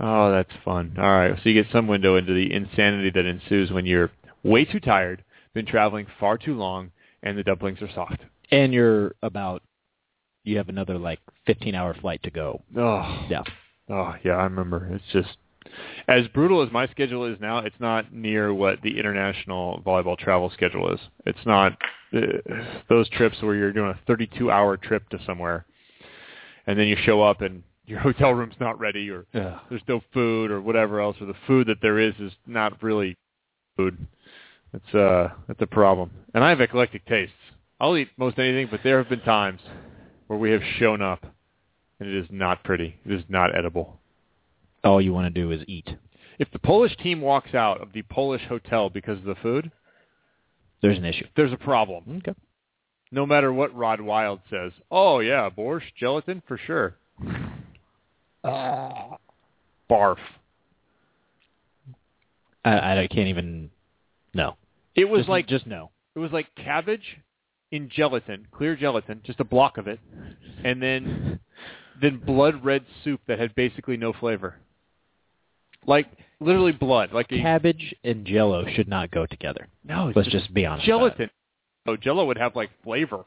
oh, 0.00 0.32
that's 0.32 0.50
fun. 0.64 0.94
All 0.98 1.04
right, 1.04 1.34
so 1.42 1.48
you 1.48 1.62
get 1.62 1.70
some 1.72 1.86
window 1.86 2.16
into 2.16 2.32
the 2.34 2.52
insanity 2.52 3.10
that 3.10 3.24
ensues 3.26 3.70
when 3.70 3.86
you're 3.86 4.10
way 4.42 4.64
too 4.64 4.80
tired, 4.80 5.22
been 5.54 5.66
traveling 5.66 6.06
far 6.18 6.38
too 6.38 6.54
long, 6.56 6.90
and 7.22 7.36
the 7.38 7.42
dumplings 7.42 7.80
are 7.82 7.90
soft. 7.94 8.18
and 8.50 8.72
you're 8.72 9.14
about 9.22 9.62
you 10.44 10.56
have 10.56 10.68
another 10.68 10.98
like 10.98 11.20
15 11.46 11.74
hour 11.74 11.94
flight 11.94 12.22
to 12.24 12.30
go. 12.30 12.62
Oh, 12.76 13.26
Yeah. 13.30 13.42
oh 13.88 14.14
yeah, 14.24 14.32
I 14.32 14.44
remember. 14.44 14.88
It's 14.92 15.04
just 15.12 15.36
as 16.08 16.26
brutal 16.28 16.62
as 16.62 16.72
my 16.72 16.86
schedule 16.88 17.24
is 17.24 17.38
now. 17.40 17.58
It's 17.58 17.78
not 17.80 18.12
near 18.12 18.52
what 18.52 18.82
the 18.82 18.98
international 18.98 19.82
volleyball 19.86 20.18
travel 20.18 20.50
schedule 20.50 20.92
is. 20.92 21.00
It's 21.24 21.46
not 21.46 21.72
uh, 22.14 22.20
those 22.88 23.08
trips 23.10 23.40
where 23.42 23.54
you're 23.54 23.72
doing 23.72 23.90
a 24.06 24.10
32-hour 24.10 24.76
trip 24.78 25.08
to 25.10 25.18
somewhere, 25.24 25.64
and 26.66 26.78
then 26.78 26.88
you 26.88 26.96
show 27.04 27.22
up 27.22 27.40
and 27.40 27.62
your 27.86 28.00
hotel 28.08 28.32
room's 28.34 28.54
not 28.60 28.78
ready, 28.78 29.08
or 29.10 29.24
Yeah. 29.32 29.60
there's 29.70 29.82
no 29.88 30.00
food, 30.12 30.50
or 30.50 30.60
whatever 30.60 31.00
else, 31.00 31.16
or 31.20 31.26
the 31.26 31.34
food 31.46 31.68
that 31.68 31.78
there 31.80 31.98
is 31.98 32.14
is 32.18 32.32
not 32.46 32.82
really 32.82 33.16
food. 33.76 34.06
It's 34.74 34.94
uh, 34.94 35.28
that's 35.48 35.60
a 35.62 35.66
problem. 35.66 36.10
And 36.34 36.42
I 36.42 36.48
have 36.50 36.60
eclectic 36.60 37.04
tastes. 37.06 37.34
I'll 37.80 37.96
eat 37.96 38.08
most 38.16 38.38
anything, 38.38 38.68
but 38.70 38.80
there 38.84 38.98
have 38.98 39.08
been 39.08 39.20
times 39.20 39.60
where 40.32 40.40
we 40.40 40.50
have 40.50 40.62
shown 40.78 41.02
up 41.02 41.26
and 42.00 42.08
it 42.08 42.14
is 42.16 42.26
not 42.30 42.64
pretty. 42.64 42.96
It 43.04 43.12
is 43.12 43.22
not 43.28 43.54
edible. 43.54 44.00
All 44.82 44.98
you 44.98 45.12
want 45.12 45.26
to 45.32 45.40
do 45.42 45.50
is 45.50 45.60
eat. 45.68 45.90
If 46.38 46.50
the 46.52 46.58
Polish 46.58 46.96
team 46.96 47.20
walks 47.20 47.54
out 47.54 47.82
of 47.82 47.92
the 47.92 48.00
Polish 48.00 48.40
hotel 48.48 48.88
because 48.88 49.18
of 49.18 49.24
the 49.24 49.34
food, 49.42 49.70
There's 50.80 50.96
an 50.96 51.04
issue. 51.04 51.26
there's 51.36 51.52
a 51.52 51.58
problem. 51.58 52.22
Okay. 52.26 52.32
No 53.10 53.26
matter 53.26 53.52
what 53.52 53.74
Rod 53.76 54.00
Wild 54.00 54.40
says. 54.48 54.72
Oh 54.90 55.18
yeah, 55.20 55.50
borscht, 55.50 55.92
gelatin 56.00 56.42
for 56.48 56.56
sure. 56.56 56.94
Uh. 58.42 59.16
Barf. 59.90 60.16
I, 62.64 63.02
I 63.02 63.08
can't 63.10 63.28
even. 63.28 63.68
No. 64.32 64.56
It 64.94 65.04
was 65.04 65.20
Just- 65.20 65.28
like 65.28 65.46
just 65.46 65.66
no. 65.66 65.90
it 66.14 66.20
was 66.20 66.32
like 66.32 66.46
cabbage 66.56 67.18
in 67.72 67.88
gelatin, 67.88 68.46
clear 68.52 68.76
gelatin, 68.76 69.20
just 69.24 69.40
a 69.40 69.44
block 69.44 69.78
of 69.78 69.88
it, 69.88 69.98
and 70.64 70.80
then 70.80 71.40
then 72.00 72.18
blood 72.24 72.64
red 72.64 72.84
soup 73.02 73.20
that 73.26 73.38
had 73.40 73.54
basically 73.56 73.96
no 73.96 74.12
flavor. 74.12 74.56
Like 75.86 76.06
literally 76.38 76.72
blood, 76.72 77.12
like 77.12 77.26
a 77.32 77.40
Cabbage 77.40 77.94
and 78.04 78.24
Jello 78.24 78.64
should 78.74 78.86
not 78.88 79.10
go 79.10 79.26
together. 79.26 79.66
no. 79.84 80.12
Let's 80.14 80.28
just 80.28 80.52
be 80.54 80.64
honest. 80.66 80.86
gelatin. 80.86 81.30
Oh, 81.86 81.96
Jello 81.96 82.26
would 82.26 82.38
have 82.38 82.54
like 82.54 82.70
flavor. 82.84 83.24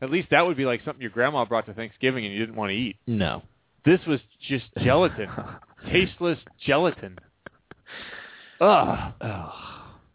At 0.00 0.10
least 0.10 0.28
that 0.30 0.46
would 0.46 0.56
be 0.56 0.64
like 0.64 0.80
something 0.84 1.00
your 1.02 1.10
grandma 1.10 1.44
brought 1.44 1.66
to 1.66 1.74
Thanksgiving 1.74 2.24
and 2.24 2.32
you 2.32 2.40
didn't 2.40 2.54
want 2.56 2.70
to 2.70 2.76
eat. 2.76 2.96
No. 3.06 3.42
This 3.84 4.00
was 4.06 4.20
just 4.48 4.64
gelatin, 4.82 5.28
tasteless 5.90 6.38
gelatin. 6.64 7.18
Ugh. 8.60 9.12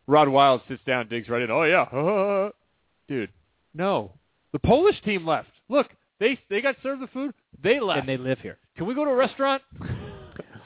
Rod 0.07 0.28
Wild 0.30 0.61
sits 0.68 0.82
down, 0.86 1.07
digs 1.07 1.30
right 1.30 1.41
in. 1.41 1.52
Oh 1.52 1.64
yeah, 1.64 2.49
dude. 3.07 3.30
No, 3.73 4.11
the 4.52 4.60
Polish 4.60 5.02
team 5.03 5.26
left. 5.26 5.49
Look, 5.69 5.88
they 6.19 6.39
they 6.49 6.61
got 6.61 6.76
served 6.84 7.02
the 7.02 7.07
food. 7.07 7.34
They 7.64 7.80
left. 7.80 7.99
And 7.99 8.10
they 8.10 8.18
live 8.18 8.39
here. 8.39 8.57
Can 8.77 8.85
we 8.85 8.93
go 8.93 9.06
to 9.06 9.11
a 9.11 9.15
restaurant? 9.15 9.61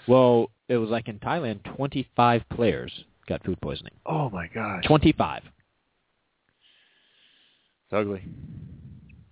Well, 0.07 0.51
it 0.67 0.77
was 0.77 0.89
like 0.89 1.07
in 1.07 1.19
Thailand, 1.19 1.63
25 1.75 2.43
players 2.49 2.91
got 3.27 3.43
food 3.43 3.59
poisoning. 3.61 3.93
Oh 4.05 4.29
my 4.29 4.47
gosh. 4.53 4.83
25. 4.85 5.41
It's 7.85 7.93
ugly. 7.93 8.23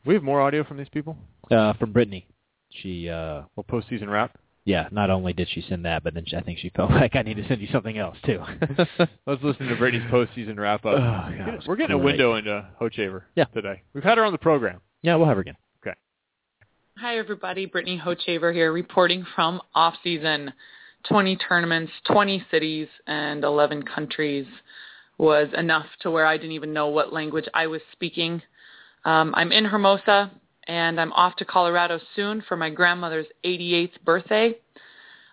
We 0.06 0.14
have 0.16 0.24
more 0.24 0.42
audio 0.42 0.64
from 0.64 0.78
these 0.78 0.90
people. 0.90 1.18
Uh, 1.52 1.74
from 1.74 1.92
Brittany. 1.92 2.28
She, 2.72 3.10
uh, 3.10 3.44
well, 3.56 3.66
postseason 3.70 4.10
wrap. 4.10 4.38
Yeah, 4.66 4.88
not 4.92 5.10
only 5.10 5.34
did 5.34 5.50
she 5.50 5.62
send 5.68 5.84
that, 5.86 6.04
but 6.04 6.14
then 6.14 6.24
she, 6.26 6.36
I 6.38 6.42
think 6.42 6.58
she 6.60 6.70
felt 6.70 6.90
like 7.02 7.16
I 7.16 7.22
need 7.22 7.36
to 7.36 7.48
send 7.48 7.62
you 7.62 7.68
something 7.72 7.98
else 7.98 8.18
too. 8.26 8.42
Let's 9.28 9.44
listen 9.44 9.68
to 9.68 9.76
Brittany's 9.76 10.10
postseason 10.10 10.58
wrap 10.58 10.86
up. 10.86 10.94
Oh, 11.00 11.38
God, 11.38 11.64
We're 11.68 11.76
getting 11.76 11.96
a 11.96 11.98
window 11.98 12.36
into 12.36 12.66
Hochevar 12.80 13.24
Yeah. 13.36 13.46
today. 13.46 13.82
We've 13.94 14.04
had 14.04 14.18
her 14.18 14.24
on 14.24 14.32
the 14.32 14.38
program. 14.38 14.80
Yeah, 15.02 15.16
we'll 15.16 15.28
have 15.28 15.36
her 15.38 15.42
again. 15.42 15.58
Okay. 15.86 15.96
Hi, 16.98 17.18
everybody. 17.18 17.66
Brittany 17.66 18.02
Hochevar 18.04 18.54
here, 18.54 18.72
reporting 18.72 19.26
from 19.36 19.62
off 19.76 19.96
season. 20.04 20.54
20 21.10 21.36
tournaments, 21.36 21.92
20 22.08 22.46
cities, 22.50 22.88
and 23.08 23.44
11 23.44 23.84
countries 23.84 24.46
was 25.18 25.50
enough 25.58 25.86
to 26.02 26.10
where 26.10 26.26
I 26.26 26.38
didn't 26.38 26.54
even 26.54 26.72
know 26.72 26.88
what 26.88 27.12
language 27.12 27.44
I 27.54 27.68
was 27.68 27.82
speaking. 27.92 28.42
Um, 29.04 29.34
I'm 29.36 29.52
in 29.52 29.66
Hermosa, 29.66 30.32
and 30.68 31.00
I'm 31.00 31.12
off 31.14 31.36
to 31.38 31.46
Colorado 31.46 32.00
soon 32.16 32.44
for 32.48 32.58
my 32.58 32.70
grandmother's 32.70 33.28
88th 33.44 34.02
birthday. 34.06 34.56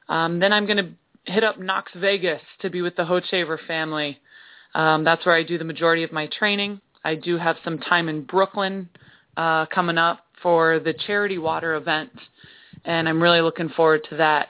Um, 0.09 0.41
then 0.41 0.53
I'm 0.53 0.67
going 0.67 0.79
to 0.79 1.33
hit 1.33 1.45
up 1.45 1.59
Knox 1.59 1.93
Vegas 1.97 2.43
to 2.61 2.71
be 2.71 2.83
with 2.83 2.97
the 2.97 3.03
Hochevar 3.03 3.59
family. 3.67 4.19
Um, 4.75 5.05
that's 5.05 5.25
where 5.27 5.35
I 5.35 5.43
do 5.43 5.59
the 5.59 5.65
majority 5.65 6.03
of 6.03 6.13
my 6.13 6.29
training. 6.39 6.81
I 7.05 7.15
do 7.15 7.39
have 7.39 7.57
some 7.65 7.79
time 7.79 8.09
in 8.09 8.23
Brooklyn 8.23 8.89
uh, 9.37 9.67
coming 9.67 9.99
up 9.99 10.27
for 10.43 10.81
the 10.81 10.95
charity 11.07 11.39
water 11.39 11.75
event, 11.75 12.11
and 12.85 13.09
I'm 13.09 13.23
really 13.23 13.41
looking 13.41 13.69
forward 13.71 14.07
to 14.11 14.17
that. 14.17 14.49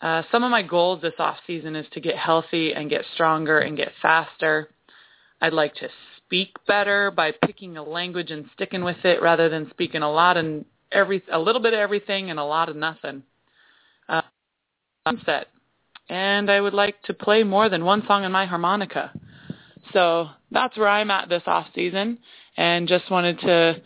Uh, 0.00 0.22
some 0.30 0.44
of 0.44 0.50
my 0.50 0.62
goals 0.62 1.00
this 1.02 1.14
off 1.18 1.36
season 1.46 1.74
is 1.74 1.86
to 1.92 2.00
get 2.00 2.16
healthy 2.16 2.72
and 2.72 2.90
get 2.90 3.04
stronger 3.14 3.60
and 3.60 3.76
get 3.76 3.92
faster. 4.02 4.68
I'd 5.46 5.52
like 5.52 5.76
to 5.76 5.88
speak 6.16 6.56
better 6.66 7.12
by 7.12 7.30
picking 7.30 7.76
a 7.76 7.82
language 7.82 8.32
and 8.32 8.46
sticking 8.54 8.82
with 8.82 9.04
it 9.04 9.22
rather 9.22 9.48
than 9.48 9.70
speaking 9.70 10.02
a 10.02 10.10
lot 10.10 10.36
and 10.36 10.64
every 10.90 11.22
a 11.30 11.38
little 11.38 11.62
bit 11.62 11.72
of 11.72 11.78
everything 11.78 12.30
and 12.30 12.40
a 12.40 12.44
lot 12.44 12.68
of 12.68 12.74
nothing. 12.74 13.22
Uh, 14.08 14.22
sunset, 15.06 15.46
and 16.08 16.50
I 16.50 16.60
would 16.60 16.74
like 16.74 17.00
to 17.02 17.14
play 17.14 17.44
more 17.44 17.68
than 17.68 17.84
one 17.84 18.02
song 18.08 18.24
on 18.24 18.32
my 18.32 18.44
harmonica. 18.44 19.12
So 19.92 20.30
that's 20.50 20.76
where 20.76 20.88
I'm 20.88 21.12
at 21.12 21.28
this 21.28 21.44
off 21.46 21.68
season, 21.76 22.18
and 22.56 22.88
just 22.88 23.08
wanted 23.08 23.38
to 23.40 23.80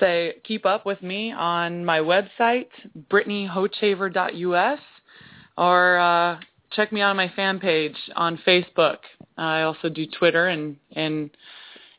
say 0.00 0.36
keep 0.42 0.64
up 0.64 0.86
with 0.86 1.02
me 1.02 1.32
on 1.32 1.84
my 1.84 1.98
website, 1.98 2.68
BrittanyHochevar.us, 3.10 4.80
or 5.58 5.98
uh, 5.98 6.40
check 6.70 6.94
me 6.94 7.02
out 7.02 7.10
on 7.10 7.16
my 7.16 7.30
fan 7.36 7.60
page 7.60 7.96
on 8.14 8.38
Facebook. 8.38 9.00
I 9.36 9.62
also 9.62 9.88
do 9.88 10.06
Twitter 10.06 10.48
and, 10.48 10.76
and 10.92 11.30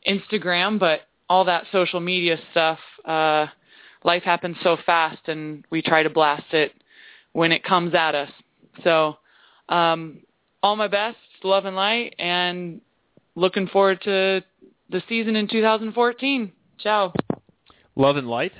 Instagram, 0.08 0.78
but 0.78 1.00
all 1.28 1.44
that 1.44 1.64
social 1.72 2.00
media 2.00 2.36
stuff, 2.50 2.78
uh, 3.04 3.46
life 4.04 4.22
happens 4.22 4.56
so 4.62 4.76
fast, 4.84 5.28
and 5.28 5.64
we 5.70 5.82
try 5.82 6.02
to 6.02 6.10
blast 6.10 6.52
it 6.52 6.72
when 7.32 7.52
it 7.52 7.62
comes 7.62 7.94
at 7.94 8.14
us. 8.14 8.30
So 8.82 9.18
um, 9.68 10.20
all 10.62 10.76
my 10.76 10.88
best, 10.88 11.18
love 11.44 11.64
and 11.64 11.76
light, 11.76 12.14
and 12.18 12.80
looking 13.34 13.68
forward 13.68 14.00
to 14.02 14.42
the 14.90 15.02
season 15.08 15.36
in 15.36 15.48
2014. 15.48 16.52
Ciao. 16.78 17.12
Love 17.96 18.16
and 18.16 18.28
Light. 18.28 18.52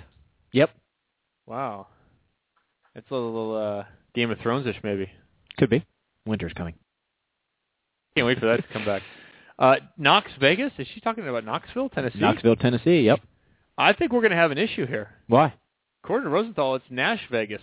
Yep. 0.53 0.71
Wow. 1.47 1.87
It's 2.95 3.11
a 3.11 3.15
little 3.15 3.57
uh, 3.57 3.85
Game 4.15 4.31
of 4.31 4.39
Thrones-ish, 4.41 4.81
maybe. 4.83 5.09
Could 5.57 5.71
be. 5.71 5.85
Winter's 6.27 6.53
coming. 6.53 6.75
Can't 8.19 8.27
wait 8.27 8.41
for 8.41 8.47
that 8.47 8.57
to 8.57 8.73
come 8.73 8.85
back. 8.85 9.03
Uh, 9.61 9.75
Knox 9.97 10.31
Vegas? 10.39 10.71
Is 10.79 10.87
she 10.95 11.01
talking 11.01 11.27
about 11.27 11.45
Knoxville, 11.45 11.89
Tennessee? 11.89 12.21
Knoxville, 12.21 12.55
Tennessee. 12.55 13.01
Yep. 13.01 13.19
I 13.77 13.93
think 13.93 14.13
we're 14.13 14.21
going 14.21 14.31
to 14.31 14.37
have 14.37 14.53
an 14.53 14.59
issue 14.59 14.87
here. 14.87 15.11
Why? 15.27 15.53
According 16.05 16.27
to 16.27 16.31
Rosenthal, 16.31 16.77
it's 16.77 16.85
Nash 16.91 17.23
Vegas. 17.29 17.61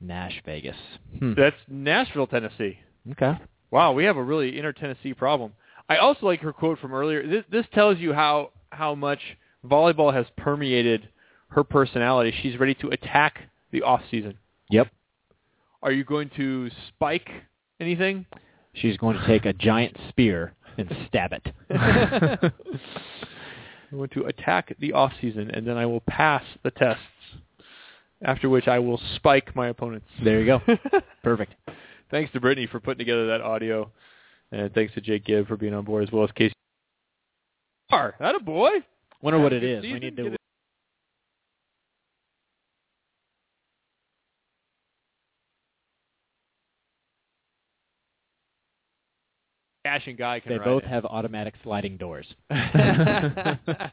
Nash 0.00 0.40
Vegas. 0.46 0.76
Hmm. 1.18 1.34
That's 1.36 1.56
Nashville, 1.68 2.26
Tennessee. 2.26 2.78
Okay. 3.12 3.38
Wow, 3.70 3.92
we 3.92 4.04
have 4.04 4.16
a 4.16 4.22
really 4.22 4.58
inner 4.58 4.72
Tennessee 4.72 5.12
problem. 5.12 5.52
I 5.90 5.98
also 5.98 6.24
like 6.24 6.40
her 6.40 6.54
quote 6.54 6.78
from 6.78 6.94
earlier. 6.94 7.26
This, 7.26 7.44
this 7.52 7.66
tells 7.74 7.98
you 7.98 8.14
how 8.14 8.52
how 8.70 8.94
much 8.94 9.20
volleyball 9.62 10.14
has 10.14 10.24
permeated 10.38 11.06
her 11.48 11.64
personality. 11.64 12.34
She's 12.42 12.58
ready 12.58 12.76
to 12.76 12.88
attack 12.88 13.40
the 13.72 13.82
off 13.82 14.00
season. 14.10 14.38
Yep. 14.70 14.88
Are 15.82 15.92
you 15.92 16.04
going 16.04 16.30
to 16.36 16.70
spike 16.88 17.28
anything? 17.78 18.24
She's 18.80 18.96
going 18.96 19.18
to 19.18 19.26
take 19.26 19.44
a 19.44 19.52
giant 19.52 19.96
spear 20.08 20.54
and 20.78 20.90
stab 21.08 21.32
it. 21.32 21.52
I'm 23.92 23.98
going 23.98 24.08
to 24.10 24.24
attack 24.24 24.74
the 24.78 24.92
off 24.92 25.12
season, 25.20 25.50
and 25.50 25.66
then 25.66 25.76
I 25.76 25.86
will 25.86 26.00
pass 26.00 26.44
the 26.62 26.70
tests. 26.70 27.02
After 28.22 28.50
which 28.50 28.68
I 28.68 28.78
will 28.78 29.00
spike 29.16 29.56
my 29.56 29.68
opponents. 29.68 30.06
There 30.22 30.40
you 30.40 30.46
go. 30.46 30.60
Perfect. 31.22 31.54
Thanks 32.10 32.30
to 32.32 32.40
Brittany 32.40 32.66
for 32.66 32.78
putting 32.78 32.98
together 32.98 33.26
that 33.28 33.40
audio, 33.40 33.90
and 34.52 34.72
thanks 34.74 34.92
to 34.94 35.00
Jake 35.00 35.24
Gibb 35.24 35.48
for 35.48 35.56
being 35.56 35.72
on 35.72 35.84
board 35.84 36.02
as 36.06 36.12
well 36.12 36.24
as 36.24 36.30
Casey. 36.32 36.52
That 38.20 38.34
a 38.34 38.40
boy. 38.40 38.70
Wonder 39.22 39.40
what 39.40 39.52
it 39.52 39.60
Good 39.60 39.84
is. 39.84 39.92
We 39.92 39.98
need 39.98 40.16
to. 40.16 40.36
Cash 49.90 50.06
and 50.06 50.16
Guy 50.16 50.38
can 50.38 50.52
They 50.52 50.58
ride 50.58 50.64
both 50.64 50.82
it. 50.84 50.88
have 50.88 51.04
automatic 51.04 51.54
sliding 51.64 51.96
doors. 51.96 52.26
I 52.50 53.90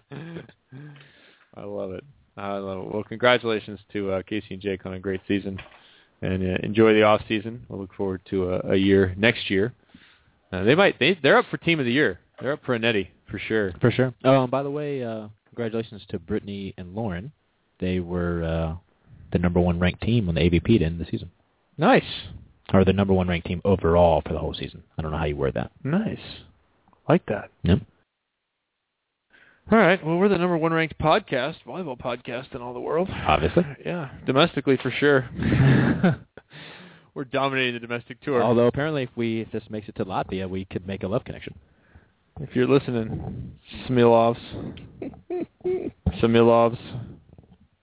love 1.58 1.92
it. 1.92 2.04
I 2.38 2.58
love 2.58 2.86
it. 2.86 2.94
Well, 2.94 3.04
congratulations 3.04 3.80
to 3.94 4.12
uh, 4.12 4.22
Casey 4.22 4.50
and 4.52 4.62
Jake 4.62 4.86
on 4.86 4.94
a 4.94 5.00
great 5.00 5.22
season, 5.28 5.60
and 6.22 6.44
uh, 6.44 6.58
enjoy 6.62 6.94
the 6.94 7.02
off 7.02 7.22
season. 7.28 7.66
We'll 7.68 7.80
look 7.80 7.96
forward 7.96 8.22
to 8.30 8.54
a, 8.54 8.74
a 8.74 8.76
year 8.76 9.16
next 9.18 9.50
year. 9.50 9.74
Uh, 10.52 10.64
they 10.64 10.76
might. 10.76 11.00
They, 11.00 11.18
they're 11.24 11.38
up 11.38 11.46
for 11.50 11.58
team 11.58 11.80
of 11.80 11.88
the 11.88 11.92
year. 11.92 12.20
They're 12.40 12.54
up 12.54 12.64
for 12.64 12.76
a 12.76 12.80
netty 12.80 13.10
for 13.28 13.40
sure. 13.40 13.74
For 13.82 13.90
sure. 13.90 14.14
Oh, 14.24 14.44
and 14.44 14.52
by 14.52 14.62
the 14.62 14.70
way, 14.70 15.04
uh, 15.04 15.30
congratulations 15.48 16.04
to 16.10 16.20
Brittany 16.20 16.76
and 16.78 16.94
Lauren. 16.94 17.32
They 17.80 18.00
were 18.02 18.44
uh, 18.44 18.76
the 19.34 19.40
number 19.40 19.60
one 19.60 19.80
ranked 19.80 20.02
team 20.04 20.30
on 20.30 20.36
the 20.36 20.42
AVP 20.42 20.78
to 20.78 20.86
end 20.86 21.00
the 21.02 21.06
season, 21.10 21.32
Nice, 21.80 22.04
or 22.74 22.84
the 22.84 22.94
number 22.94 23.14
one 23.14 23.28
ranked 23.28 23.48
team 23.48 23.62
overall 23.64 24.22
for 24.26 24.34
the 24.34 24.40
whole 24.40 24.54
season. 24.54 24.84
I 24.98 25.02
don't 25.02 25.12
know 25.12 25.18
how 25.18 25.26
you 25.26 25.36
word 25.36 25.54
that. 25.56 25.72
nice. 25.84 26.20
Like 27.08 27.26
that. 27.28 27.50
Yep. 27.64 27.80
All 29.72 29.78
right. 29.78 30.06
Well, 30.06 30.18
we're 30.18 30.30
the 30.30 30.38
number 30.38 30.58
one 30.58 30.74
ranked 30.74 30.98
podcast, 30.98 31.56
volleyball 31.66 31.98
podcast 31.98 32.54
in 32.56 32.62
all 32.62 32.74
the 32.74 32.80
world. 32.80 33.10
Obviously. 33.10 33.66
Yeah, 33.86 34.10
domestically 34.26 34.78
for 34.82 34.92
sure. 34.92 35.30
we're 37.14 37.26
dominating 37.26 37.74
the 37.74 37.80
domestic 37.80 38.22
tour. 38.22 38.44
Although 38.44 38.68
apparently, 38.68 39.04
if 39.04 39.10
we 39.16 39.42
if 39.42 39.52
this 39.52 39.64
makes 39.70 39.90
it 39.90 39.96
to 39.96 40.06
Latvia, 40.06 40.50
we 40.50 40.66
could 40.66 40.88
make 40.88 41.04
a 41.04 41.08
love 41.08 41.24
connection. 41.26 41.54
If 42.40 42.56
you're 42.56 42.68
listening, 42.68 43.54
Smilovs, 43.90 44.38
Samoilovs, 46.22 46.78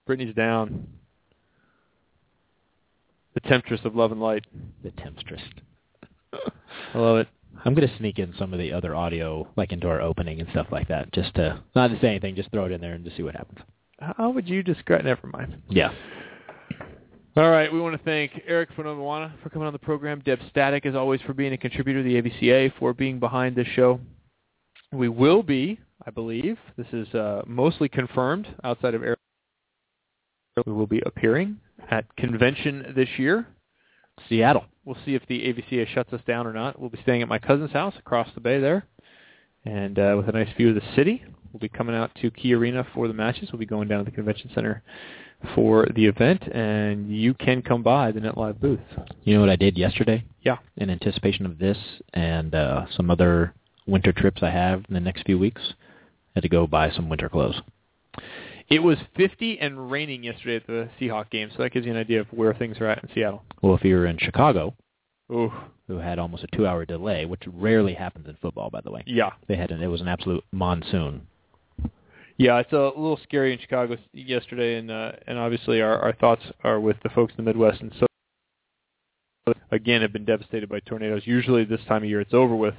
Brittany's 0.07 0.35
down. 0.35 0.87
Temptress 3.47 3.81
of 3.85 3.95
love 3.95 4.13
and 4.13 4.21
light. 4.21 4.45
The 4.83 4.91
temptress. 4.93 5.43
I 6.95 6.99
love 6.99 7.19
it. 7.19 7.29
I'm 7.65 7.75
going 7.75 7.89
to 7.89 7.97
sneak 7.99 8.19
in 8.19 8.35
some 8.39 8.53
of 8.53 8.59
the 8.59 8.73
other 8.73 8.95
audio, 8.95 9.49
like 9.57 9.73
into 9.73 9.89
our 9.89 10.01
opening 10.01 10.41
and 10.41 10.49
stuff 10.51 10.67
like 10.71 10.89
that, 10.89 11.13
just 11.13 11.35
to 11.37 11.63
not 11.75 11.89
to 11.89 11.99
say 12.01 12.09
anything, 12.09 12.35
just 12.35 12.51
throw 12.51 12.67
it 12.67 12.73
in 12.73 12.81
there 12.81 12.93
and 12.93 13.05
just 13.05 13.17
see 13.17 13.23
what 13.23 13.35
happens. 13.35 13.61
How 14.01 14.31
would 14.31 14.49
you 14.49 14.63
describe? 14.63 15.05
Never 15.05 15.29
mind. 15.29 15.63
Yeah. 15.69 15.93
All 17.37 17.51
right, 17.51 17.73
we 17.73 17.81
want 17.81 17.97
to 17.97 18.05
thank 18.05 18.43
Eric 18.47 18.71
Fonoimoana 18.77 19.33
for 19.43 19.51
coming 19.51 19.67
on 19.67 19.73
the 19.73 19.79
program, 19.79 20.23
Deb 20.25 20.39
Static, 20.51 20.87
as 20.87 20.95
always, 20.95 21.21
for 21.23 21.33
being 21.33 21.53
a 21.53 21.57
contributor 21.59 22.01
to 22.01 22.09
the 22.09 22.23
AVCA, 22.23 22.73
for 22.79 22.93
being 22.95 23.19
behind 23.19 23.57
this 23.57 23.67
show. 23.75 23.99
We 24.93 25.09
will 25.09 25.43
be, 25.43 25.81
I 26.07 26.13
believe, 26.13 26.59
this 26.77 26.87
is 26.93 27.13
uh, 27.13 27.43
mostly 27.45 27.89
confirmed 27.89 28.47
outside 28.63 28.95
of 28.95 29.03
Eric. 29.03 29.19
We 30.65 30.73
will 30.73 30.87
be 30.87 31.03
appearing 31.05 31.57
at 31.91 32.15
convention 32.17 32.93
this 32.97 33.09
year. 33.19 33.47
Seattle. 34.29 34.65
We'll 34.85 34.97
see 35.05 35.15
if 35.15 35.27
the 35.27 35.41
AVCA 35.41 35.89
shuts 35.89 36.13
us 36.13 36.21
down 36.27 36.47
or 36.47 36.53
not. 36.53 36.79
We'll 36.79 36.91
be 36.91 37.01
staying 37.03 37.23
at 37.23 37.29
my 37.29 37.39
cousin's 37.39 37.73
house 37.73 37.95
across 37.99 38.29
the 38.35 38.41
bay 38.41 38.61
there, 38.61 38.87
and 39.65 39.99
uh, 39.99 40.15
with 40.17 40.29
a 40.29 40.33
nice 40.33 40.55
view 40.57 40.71
of 40.71 40.75
the 40.75 40.95
city. 40.95 41.25
We'll 41.53 41.61
be 41.61 41.69
coming 41.69 41.95
out 41.95 42.11
to 42.21 42.31
Key 42.33 42.53
Arena 42.55 42.85
for 42.95 43.07
the 43.07 43.15
matches. 43.15 43.51
We'll 43.53 43.61
be 43.61 43.67
going 43.67 43.87
down 43.87 44.01
to 44.01 44.05
the 44.05 44.15
convention 44.15 44.51
center 44.55 44.83
for 45.55 45.87
the 45.95 46.07
event, 46.07 46.43
and 46.53 47.15
you 47.15 47.33
can 47.35 47.63
come 47.63 47.83
by 47.83 48.11
the 48.11 48.21
Net 48.21 48.37
Live 48.37 48.61
booth. 48.61 48.81
You 49.23 49.35
know 49.35 49.41
what 49.41 49.51
I 49.51 49.57
did 49.57 49.79
yesterday? 49.79 50.25
Yeah. 50.43 50.57
In 50.77 50.91
anticipation 50.91 51.47
of 51.47 51.59
this 51.59 51.79
and 52.13 52.55
uh, 52.55 52.87
some 52.97 53.11
other 53.11 53.55
winter 53.87 54.13
trips 54.13 54.43
I 54.43 54.51
have 54.51 54.85
in 54.89 54.95
the 54.95 55.01
next 55.01 55.25
few 55.27 55.39
weeks, 55.39 55.63
I 55.71 56.41
had 56.41 56.43
to 56.43 56.49
go 56.49 56.67
buy 56.67 56.91
some 56.91 57.09
winter 57.09 57.29
clothes. 57.29 57.61
It 58.69 58.83
was 58.83 58.97
50 59.17 59.59
and 59.61 59.91
raining 59.91 60.25
yesterday 60.25 60.57
at 60.57 60.67
the 60.67 60.89
Seahawk 60.99 61.31
game, 61.31 61.51
so 61.55 61.63
that 61.63 61.73
gives 61.73 61.87
you 61.87 61.93
an 61.93 61.99
idea 61.99 62.21
of 62.21 62.27
where 62.29 62.55
things 62.55 62.79
are 62.81 62.87
at 62.87 63.03
in 63.03 63.11
Seattle. 63.15 63.43
Well, 63.63 63.75
if 63.75 63.85
you're 63.85 64.07
in 64.07 64.19
Chicago, 64.19 64.75
Ooh. 65.31 65.53
who 65.87 65.99
had 65.99 66.19
almost 66.19 66.45
a 66.45 66.57
two-hour 66.57 66.87
delay, 66.87 67.27
which 67.27 67.43
rarely 67.53 67.95
happens 67.95 68.27
in 68.27 68.37
football, 68.41 68.71
by 68.71 68.81
the 68.81 68.91
way. 68.91 69.03
Yeah. 69.07 69.31
They 69.49 69.57
had 69.57 69.71
an, 69.71 69.83
it 69.83 69.89
was 69.89 70.01
an 70.01 70.09
absolute 70.09 70.45
monsoon. 70.51 71.27
Yeah, 72.37 72.59
it's 72.59 72.73
a 72.73 72.91
little 72.97 73.21
scary 73.23 73.53
in 73.53 73.61
Chicago 73.61 73.97
yesterday, 74.13 74.77
and 74.79 74.91
uh, 74.91 75.13
and 75.29 75.39
obviously 75.39 75.81
our, 75.81 76.01
our 76.01 76.13
thoughts 76.15 76.43
are 76.65 76.81
with 76.81 76.97
the 77.05 77.09
folks 77.11 77.33
in 77.39 77.45
the 77.45 77.49
Midwest 77.49 77.81
and 77.81 77.93
so 78.01 78.07
again 79.71 80.03
have 80.03 80.13
been 80.13 80.25
devastated 80.25 80.69
by 80.69 80.81
tornadoes. 80.81 81.23
Usually 81.27 81.65
this 81.65 81.81
time 81.87 82.03
of 82.03 82.09
year 82.09 82.21
it's 82.21 82.35
over 82.35 82.57
with, 82.57 82.75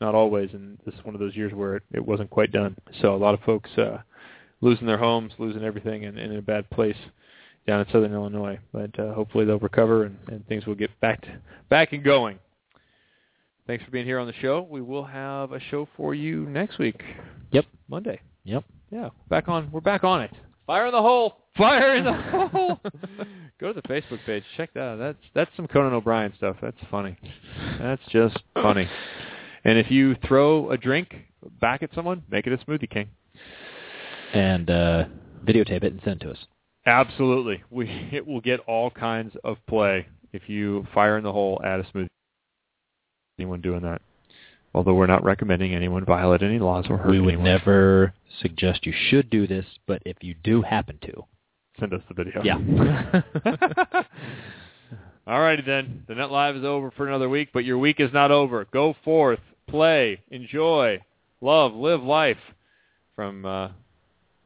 not 0.00 0.14
always, 0.14 0.50
and 0.52 0.78
this 0.84 0.94
is 0.94 1.04
one 1.04 1.14
of 1.14 1.20
those 1.20 1.36
years 1.36 1.54
where 1.54 1.76
it, 1.76 1.82
it 1.92 2.04
wasn't 2.04 2.28
quite 2.28 2.52
done. 2.52 2.76
So 3.00 3.14
a 3.14 3.16
lot 3.16 3.32
of 3.34 3.40
folks 3.40 3.70
uh, 3.78 3.98
losing 4.60 4.86
their 4.86 4.98
homes, 4.98 5.32
losing 5.38 5.62
everything, 5.62 6.04
and, 6.04 6.18
and 6.18 6.32
in 6.32 6.38
a 6.38 6.42
bad 6.42 6.68
place 6.70 6.96
down 7.66 7.80
in 7.80 7.86
southern 7.92 8.12
Illinois. 8.12 8.58
But 8.72 8.98
uh, 8.98 9.12
hopefully 9.12 9.44
they'll 9.44 9.58
recover 9.58 10.04
and, 10.04 10.18
and 10.28 10.46
things 10.46 10.66
will 10.66 10.74
get 10.74 10.90
back 11.00 11.22
to, 11.22 11.38
back 11.68 11.92
and 11.92 12.02
going. 12.02 12.38
Thanks 13.66 13.84
for 13.84 13.90
being 13.90 14.06
here 14.06 14.18
on 14.18 14.26
the 14.26 14.34
show. 14.40 14.66
We 14.68 14.80
will 14.80 15.04
have 15.04 15.52
a 15.52 15.60
show 15.60 15.86
for 15.96 16.14
you 16.14 16.46
next 16.46 16.78
week. 16.78 17.02
Yep. 17.50 17.66
Monday. 17.88 18.20
Yep. 18.44 18.64
Yeah, 18.90 19.10
back 19.28 19.48
on. 19.48 19.70
We're 19.70 19.80
back 19.80 20.04
on 20.04 20.22
it. 20.22 20.30
Fire 20.66 20.86
in 20.86 20.92
the 20.92 21.02
hole. 21.02 21.36
Fire 21.58 21.96
in 21.96 22.04
the 22.04 22.12
hole. 22.12 22.80
Go 23.60 23.72
to 23.72 23.80
the 23.80 23.88
Facebook 23.88 24.24
page. 24.24 24.44
Check 24.56 24.72
that 24.74 24.80
out. 24.80 24.98
That's 24.98 25.18
that's 25.34 25.50
some 25.56 25.66
Conan 25.66 25.92
O'Brien 25.92 26.32
stuff. 26.36 26.56
That's 26.62 26.76
funny. 26.90 27.18
That's 27.78 28.02
just 28.10 28.38
funny. 28.54 28.88
And 29.64 29.76
if 29.76 29.90
you 29.90 30.14
throw 30.26 30.70
a 30.70 30.78
drink 30.78 31.14
back 31.60 31.82
at 31.82 31.90
someone, 31.94 32.22
make 32.30 32.46
it 32.46 32.52
a 32.52 32.64
smoothie 32.64 32.88
king. 32.88 33.08
And 34.34 34.70
uh, 34.70 35.04
videotape 35.44 35.84
it 35.84 35.92
and 35.92 36.00
send 36.04 36.22
it 36.22 36.26
to 36.26 36.30
us. 36.32 36.38
Absolutely. 36.86 37.62
We 37.70 37.88
it 38.12 38.26
will 38.26 38.40
get 38.40 38.60
all 38.60 38.90
kinds 38.90 39.34
of 39.44 39.56
play 39.66 40.06
if 40.32 40.48
you 40.48 40.86
fire 40.94 41.16
in 41.18 41.24
the 41.24 41.32
hole 41.32 41.60
at 41.64 41.80
a 41.80 41.82
smoothie. 41.84 42.08
Anyone 43.38 43.60
doing 43.60 43.82
that? 43.82 44.00
Although 44.74 44.94
we're 44.94 45.06
not 45.06 45.24
recommending 45.24 45.74
anyone 45.74 46.04
violate 46.04 46.42
any 46.42 46.58
laws 46.58 46.86
or 46.90 46.98
hurt 46.98 47.10
We 47.10 47.20
would 47.20 47.34
anyone. 47.34 47.44
never 47.44 48.12
suggest 48.40 48.84
you 48.86 48.92
should 49.10 49.30
do 49.30 49.46
this, 49.46 49.64
but 49.86 50.02
if 50.04 50.16
you 50.20 50.34
do 50.44 50.62
happen 50.62 50.98
to, 51.02 51.24
send 51.80 51.94
us 51.94 52.02
the 52.08 52.14
video. 52.14 52.42
Yeah. 52.42 53.22
All 55.26 55.40
righty 55.40 55.62
then. 55.62 56.04
The 56.08 56.14
Net 56.14 56.30
Live 56.30 56.56
is 56.56 56.64
over 56.64 56.90
for 56.90 57.06
another 57.06 57.28
week, 57.28 57.50
but 57.52 57.64
your 57.64 57.78
week 57.78 58.00
is 58.00 58.12
not 58.12 58.30
over. 58.30 58.66
Go 58.72 58.94
forth, 59.04 59.40
play, 59.68 60.22
enjoy, 60.30 61.00
love, 61.40 61.74
live 61.74 62.02
life. 62.02 62.38
From 63.14 63.44
uh, 63.44 63.68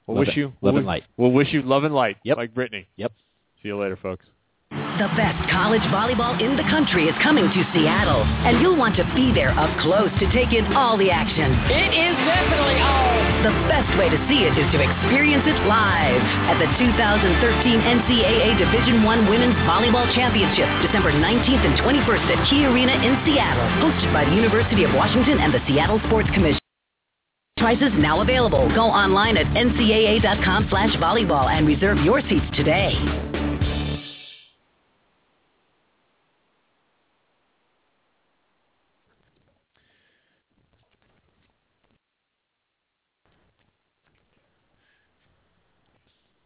we'll 0.06 0.16
Love 0.16 0.26
wish 0.26 0.36
it- 0.36 0.40
you 0.40 0.46
love 0.60 0.74
we'll, 0.74 0.76
and 0.78 0.86
light. 0.86 1.04
We'll 1.16 1.32
wish 1.32 1.52
you 1.52 1.62
love 1.62 1.84
and 1.84 1.94
light. 1.94 2.16
Yep. 2.24 2.36
Like 2.36 2.54
Brittany. 2.54 2.86
Yep. 2.96 3.12
See 3.62 3.68
you 3.68 3.76
later, 3.78 3.96
folks. 3.96 4.26
The 4.72 5.08
best 5.16 5.36
college 5.50 5.82
volleyball 5.92 6.40
in 6.40 6.56
the 6.56 6.64
country 6.72 7.04
is 7.08 7.16
coming 7.22 7.44
to 7.44 7.60
Seattle, 7.76 8.24
and 8.44 8.60
you'll 8.60 8.76
want 8.76 8.96
to 8.96 9.04
be 9.14 9.28
there 9.32 9.52
up 9.52 9.68
close 9.80 10.08
to 10.20 10.26
take 10.32 10.52
in 10.56 10.64
all 10.72 10.96
the 10.96 11.10
action. 11.10 11.52
It 11.68 11.92
is 11.92 12.14
definitely 12.24 12.80
on. 12.80 13.12
The 13.44 13.52
best 13.68 13.90
way 13.98 14.08
to 14.08 14.16
see 14.28 14.44
it 14.48 14.54
is 14.56 14.68
to 14.72 14.78
experience 14.80 15.44
it 15.44 15.58
live 15.68 16.22
at 16.48 16.56
the 16.56 16.68
2013 16.80 17.80
NCAA 17.84 18.56
Division 18.56 19.04
I 19.04 19.28
Women's 19.28 19.56
Volleyball 19.68 20.08
Championship, 20.14 20.68
December 20.80 21.12
19th 21.12 21.64
and 21.66 21.76
21st 21.80 22.24
at 22.32 22.48
Key 22.48 22.64
Arena 22.64 22.92
in 23.02 23.12
Seattle, 23.28 23.68
hosted 23.84 24.12
by 24.12 24.24
the 24.24 24.32
University 24.34 24.84
of 24.84 24.94
Washington 24.94 25.40
and 25.40 25.52
the 25.52 25.60
Seattle 25.68 26.00
Sports 26.06 26.30
Commission. 26.32 26.61
Prices 27.62 27.92
now 27.96 28.22
available. 28.22 28.68
Go 28.74 28.86
online 28.86 29.36
at 29.36 29.46
ncaa.com 29.54 30.66
slash 30.68 30.96
volleyball 30.96 31.46
and 31.48 31.64
reserve 31.64 31.98
your 31.98 32.20
seats 32.22 32.44
today. 32.56 32.92